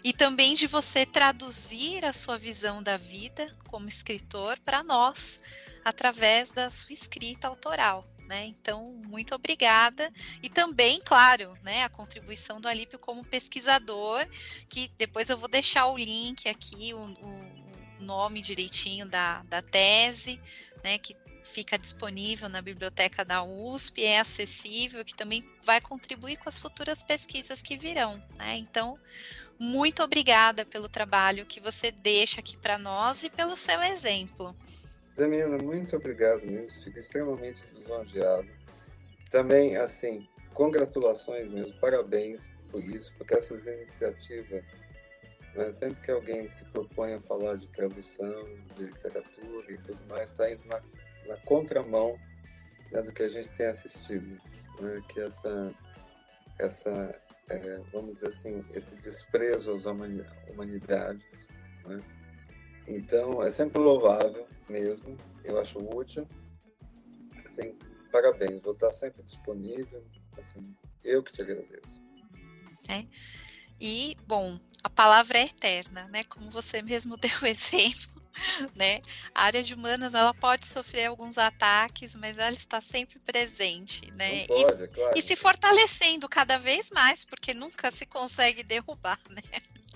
e 0.04 0.14
também 0.14 0.56
de 0.56 0.68
você 0.68 1.06
traduzir 1.06 2.06
a 2.06 2.14
sua 2.14 2.38
visão 2.38 2.82
da 2.82 2.98
vida 2.98 3.52
como 3.68 3.88
escritor 3.88 4.60
para 4.60 4.84
nós 4.84 5.40
através 5.84 6.50
da 6.50 6.70
sua 6.70 6.94
escrita 6.94 7.48
autoral. 7.48 8.06
Né? 8.28 8.46
Então, 8.46 8.94
muito 9.06 9.34
obrigada. 9.34 10.12
E 10.44 10.50
também, 10.50 11.02
claro, 11.04 11.58
né, 11.64 11.84
a 11.84 11.90
contribuição 11.90 12.60
do 12.60 12.68
Alípio 12.68 13.00
como 13.00 13.26
pesquisador, 13.26 14.28
que 14.68 14.92
depois 14.98 15.30
eu 15.30 15.38
vou 15.38 15.48
deixar 15.48 15.86
o 15.88 15.98
link 15.98 16.50
aqui, 16.50 16.94
o, 16.94 17.00
o 17.00 18.04
nome 18.04 18.42
direitinho 18.42 19.08
da, 19.08 19.42
da 19.44 19.62
tese, 19.62 20.42
né, 20.84 20.98
que 20.98 21.16
fica 21.48 21.78
disponível 21.78 22.50
na 22.50 22.62
biblioteca 22.62 23.24
da 23.26 23.44
USP, 23.44 24.04
é 24.04 24.20
acessível, 24.20 25.04
que 25.04 25.16
também 25.16 25.44
vai 25.64 25.82
contribuir 25.82 26.38
com 26.38 26.50
as 26.50 26.60
futuras 26.60 27.02
pesquisas 27.02 27.62
que 27.62 27.78
virão. 27.78 28.20
Né? 28.38 28.58
Então, 28.58 29.00
muito 29.60 30.04
obrigada 30.04 30.66
pelo 30.66 30.88
trabalho 30.88 31.46
que 31.46 31.60
você 31.60 31.92
deixa 31.92 32.40
aqui 32.42 32.56
para 32.58 32.78
nós 32.78 33.24
e 33.24 33.30
pelo 33.30 33.56
seu 33.56 33.82
exemplo. 33.82 34.56
Damiana, 35.16 35.58
muito 35.58 35.96
obrigado 35.96 36.46
mesmo, 36.46 36.84
fico 36.84 37.00
extremamente 37.00 37.60
lisonjeado. 37.74 38.48
Também, 39.32 39.76
assim, 39.76 40.28
congratulações 40.54 41.48
mesmo, 41.48 41.74
parabéns 41.80 42.52
por 42.72 42.84
isso, 42.84 43.14
porque 43.18 43.34
essas 43.34 43.66
iniciativas, 43.66 44.64
né, 45.56 45.74
sempre 45.74 46.02
que 46.02 46.12
alguém 46.12 46.48
se 46.48 46.64
propõe 46.66 47.14
a 47.14 47.22
falar 47.22 47.58
de 47.58 47.68
tradução, 47.70 48.44
de 48.76 48.84
literatura 48.84 49.72
e 49.72 49.78
tudo 49.80 50.06
mais, 50.08 50.30
está 50.30 50.52
indo 50.52 50.66
na 50.68 50.82
na 51.28 51.38
contramão 51.38 52.20
né, 52.92 53.02
do 53.02 53.12
que 53.12 53.24
a 53.24 53.30
gente 53.30 53.50
tem 53.50 53.68
assistido, 53.68 54.42
né, 54.80 55.02
que 55.08 55.20
essa, 55.20 55.74
essa 56.60 57.22
é, 57.50 57.82
vamos 57.92 58.16
dizer 58.16 58.30
assim, 58.30 58.66
esse 58.74 58.96
desprezo 58.98 59.72
às 59.72 59.86
humanidades. 59.86 61.48
Né? 61.86 62.02
Então, 62.88 63.42
é 63.42 63.52
sempre 63.52 63.82
louvável 63.82 64.48
mesmo, 64.70 65.18
eu 65.44 65.60
acho 65.60 65.80
útil. 65.80 66.28
Assim, 67.46 67.78
parabéns, 68.12 68.62
vou 68.62 68.74
estar 68.74 68.92
sempre 68.92 69.24
disponível. 69.24 70.06
Assim, 70.38 70.76
eu 71.04 71.24
que 71.24 71.32
te 71.32 71.42
agradeço. 71.42 72.02
É. 72.90 73.06
E, 73.80 74.16
bom, 74.26 74.60
a 74.84 74.90
palavra 74.90 75.40
é 75.40 75.44
eterna, 75.44 76.06
né? 76.08 76.24
Como 76.30 76.50
você 76.50 76.82
mesmo 76.82 77.16
deu 77.18 77.32
o 77.42 77.46
exemplo 77.46 78.17
né? 78.76 79.02
A 79.34 79.46
área 79.46 79.64
de 79.64 79.74
humanas 79.74 80.14
ela 80.14 80.34
pode 80.34 80.66
sofrer 80.66 81.06
alguns 81.08 81.38
ataques, 81.38 82.16
mas 82.16 82.38
ela 82.38 82.52
está 82.52 82.82
sempre 82.82 83.20
presente, 83.20 84.10
né? 84.16 84.46
Pode, 84.48 84.82
e, 84.82 84.86
é 84.86 84.88
claro. 84.88 85.14
e 85.16 85.22
se 85.22 85.36
fortalecendo 85.36 86.28
cada 86.30 86.58
vez 86.58 86.90
mais, 86.92 87.26
porque 87.26 87.54
nunca 87.54 87.92
se 87.92 88.06
consegue 88.06 88.64
derrubar, 88.64 89.20
né? 89.30 89.42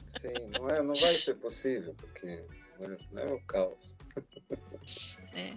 Sim, 0.07 0.34
não, 0.57 0.69
é, 0.69 0.81
não 0.81 0.95
vai 0.95 1.15
ser 1.15 1.35
possível, 1.35 1.95
porque 1.95 2.43
não 3.11 3.22
é 3.22 3.34
o 3.34 3.39
caos. 3.41 3.95
É. 5.34 5.53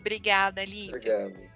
Obrigada, 0.00 0.64
Lívia. 0.64 0.96
Obrigado. 0.96 1.54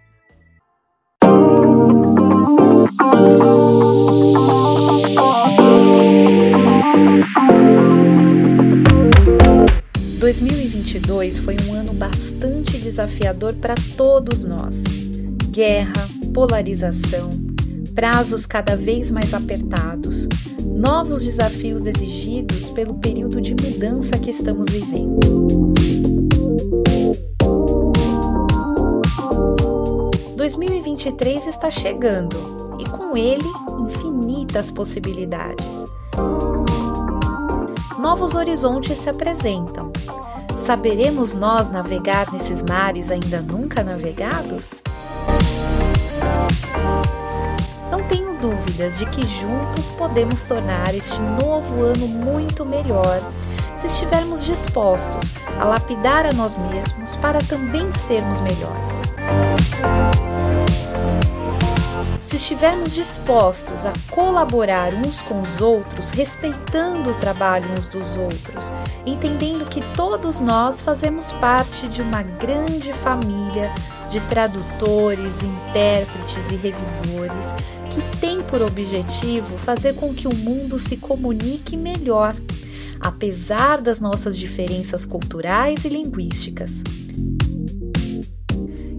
2022 10.19 11.39
foi 11.39 11.57
um 11.69 11.75
ano 11.75 11.93
bastante 11.93 12.77
desafiador 12.79 13.55
para 13.55 13.77
todos 13.97 14.43
nós. 14.43 14.83
Guerra, 15.51 16.09
polarização, 16.35 17.31
prazos 17.95 18.45
cada 18.45 18.77
vez 18.77 19.13
mais 19.13 19.33
apertados, 19.33 20.27
novos 20.65 21.23
desafios 21.23 21.87
exigidos 21.87 22.69
pelo 22.71 22.95
período 22.95 23.41
de 23.41 23.55
mudança 23.55 24.19
que 24.19 24.31
estamos 24.31 24.67
vivendo. 24.69 25.19
...2023 30.37 31.47
está 31.47 31.71
chegando 31.71 32.37
e 32.81 32.85
com 32.89 33.17
ele 33.17 33.47
infinitas 33.81 34.71
possibilidades. 34.73 35.87
Novos 37.99 38.35
horizontes 38.35 38.99
se 38.99 39.11
apresentam 39.11 39.88
Saberemos 40.69 41.33
nós 41.33 41.71
navegar 41.71 42.31
nesses 42.31 42.63
mares 42.63 43.11
ainda 43.11 43.41
nunca 43.41 43.83
navegados? 43.83 44.75
Não 47.91 48.03
tenho 48.03 48.35
dúvidas 48.39 48.99
de 48.99 49.07
que 49.07 49.27
juntos 49.27 49.87
podemos 49.97 50.47
tornar 50.47 50.95
este 50.95 51.19
novo 51.43 51.85
ano 51.85 52.07
muito 52.07 52.67
melhor 52.67 53.19
se 53.79 53.87
estivermos 53.87 54.45
dispostos 54.45 55.33
a 55.59 55.65
lapidar 55.65 56.27
a 56.27 56.35
nós 56.35 56.59
mesmos 56.59 57.17
para 57.17 57.39
também 57.39 57.91
sermos 57.95 58.39
melhores. 58.43 60.28
Se 62.29 62.37
estivermos 62.37 62.95
dispostos 62.95 63.87
a 63.87 63.93
colaborar 64.11 64.93
uns 64.93 65.23
com 65.23 65.41
os 65.41 65.63
outros, 65.63 66.11
respeitando 66.11 67.13
o 67.13 67.15
trabalho 67.15 67.67
uns 67.73 67.89
dos 67.89 68.19
outros, 68.19 68.71
entendendo 69.07 69.65
que 69.65 69.81
todos 69.97 70.39
nós 70.39 70.79
fazemos 70.83 71.33
parte 71.33 71.89
de 71.89 72.03
uma 72.03 72.23
grande 72.23 72.93
família 72.93 73.73
de 74.11 74.21
tradutores, 74.29 75.43
intérpretes 75.43 76.51
e 76.51 76.57
revisores 76.57 77.55
que 77.89 78.19
tem 78.19 78.43
por 78.43 78.61
objetivo 78.61 79.57
fazer 79.57 79.95
com 79.95 80.13
que 80.13 80.29
o 80.29 80.35
mundo 80.35 80.79
se 80.79 80.99
comunique 80.99 81.79
melhor, 81.79 82.37
apesar 83.01 83.81
das 83.81 84.03
nossas 84.03 84.37
diferenças 84.37 85.07
culturais 85.07 85.87
e 85.87 85.89
linguísticas. 85.89 86.83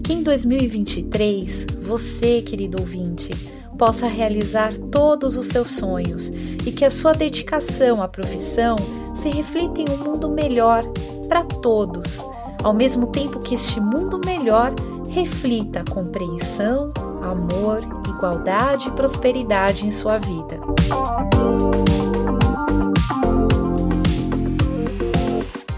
Que 0.10 0.14
em 0.14 0.24
2023, 0.24 1.68
você, 1.84 2.42
querido 2.42 2.82
ouvinte, 2.82 3.30
possa 3.78 4.08
realizar 4.08 4.76
todos 4.92 5.38
os 5.38 5.46
seus 5.46 5.70
sonhos 5.70 6.30
e 6.66 6.72
que 6.72 6.84
a 6.84 6.90
sua 6.90 7.14
dedicação 7.14 8.02
à 8.02 8.08
profissão 8.08 8.76
se 9.16 9.30
reflita 9.30 9.82
em 9.82 9.86
um 9.88 9.98
mundo 9.98 10.28
melhor 10.28 10.84
para 11.28 11.44
todos, 11.44 12.26
ao 12.64 12.74
mesmo 12.74 13.06
tempo 13.06 13.40
que 13.40 13.54
este 13.54 13.80
mundo 13.80 14.20
melhor 14.26 14.74
reflita 15.12 15.84
compreensão, 15.88 16.90
amor, 17.22 17.80
igualdade 18.10 18.88
e 18.88 18.92
prosperidade 18.94 19.86
em 19.86 19.92
sua 19.92 20.18
vida. 20.18 20.60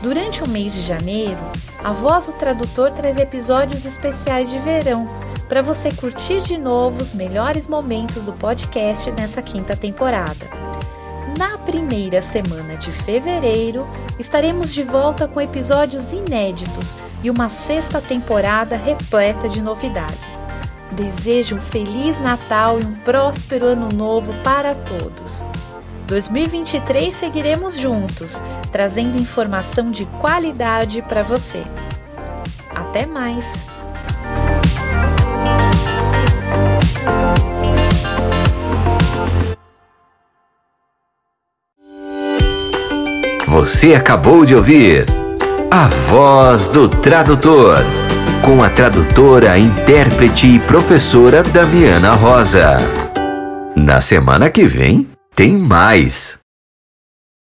Durante 0.02 0.42
o 0.42 0.48
mês 0.48 0.74
de 0.74 0.82
janeiro, 0.84 1.38
a 1.84 1.92
Voz 1.92 2.28
do 2.28 2.34
Tradutor 2.34 2.92
traz 2.92 3.18
episódios 3.18 3.86
especiais 3.86 4.50
de 4.50 4.60
verão 4.60 5.08
para 5.50 5.62
você 5.62 5.92
curtir 5.92 6.42
de 6.42 6.58
novo 6.58 7.02
os 7.02 7.14
melhores 7.14 7.68
momentos 7.68 8.26
do 8.26 8.34
podcast 8.34 9.12
nessa 9.12 9.42
quinta 9.42 9.76
temporada. 9.76 10.50
na 11.38 11.58
primeira 11.58 12.22
semana 12.22 12.76
de 12.78 12.92
fevereiro, 12.92 13.88
estaremos 14.20 14.72
de 14.74 14.84
volta 14.84 15.28
com 15.28 15.42
episódios 15.42 16.12
inéditos 16.12 16.98
e 17.24 17.30
uma 17.30 17.50
sexta 17.50 18.00
temporada 18.00 18.76
repleta 18.76 19.50
de 19.50 19.62
novidades. 19.62 20.20
Desejo 20.92 21.56
um 21.56 21.62
Feliz 21.62 22.20
Natal 22.20 22.80
e 22.80 22.86
um 22.86 22.94
próspero 22.96 23.66
Ano 23.66 23.90
Novo 23.90 24.34
para 24.44 24.76
todos. 24.76 25.44
2023 26.12 27.14
seguiremos 27.14 27.78
juntos, 27.78 28.44
trazendo 28.70 29.18
informação 29.18 29.90
de 29.90 30.04
qualidade 30.20 31.02
para 31.04 31.24
você. 31.24 31.64
Até 32.76 33.06
mais! 33.06 33.46
Você 43.48 43.94
acabou 43.94 44.44
de 44.44 44.54
ouvir 44.54 45.06
A 45.72 45.88
Voz 46.10 46.68
do 46.68 46.90
Tradutor, 46.90 47.78
com 48.44 48.62
a 48.62 48.70
tradutora, 48.70 49.58
intérprete 49.58 50.56
e 50.56 50.60
professora 50.60 51.42
Damiana 51.42 52.12
Rosa. 52.12 52.76
Na 53.74 54.02
semana 54.02 54.50
que 54.50 54.66
vem, 54.66 55.11
tem 55.36 55.58
mais. 55.58 56.41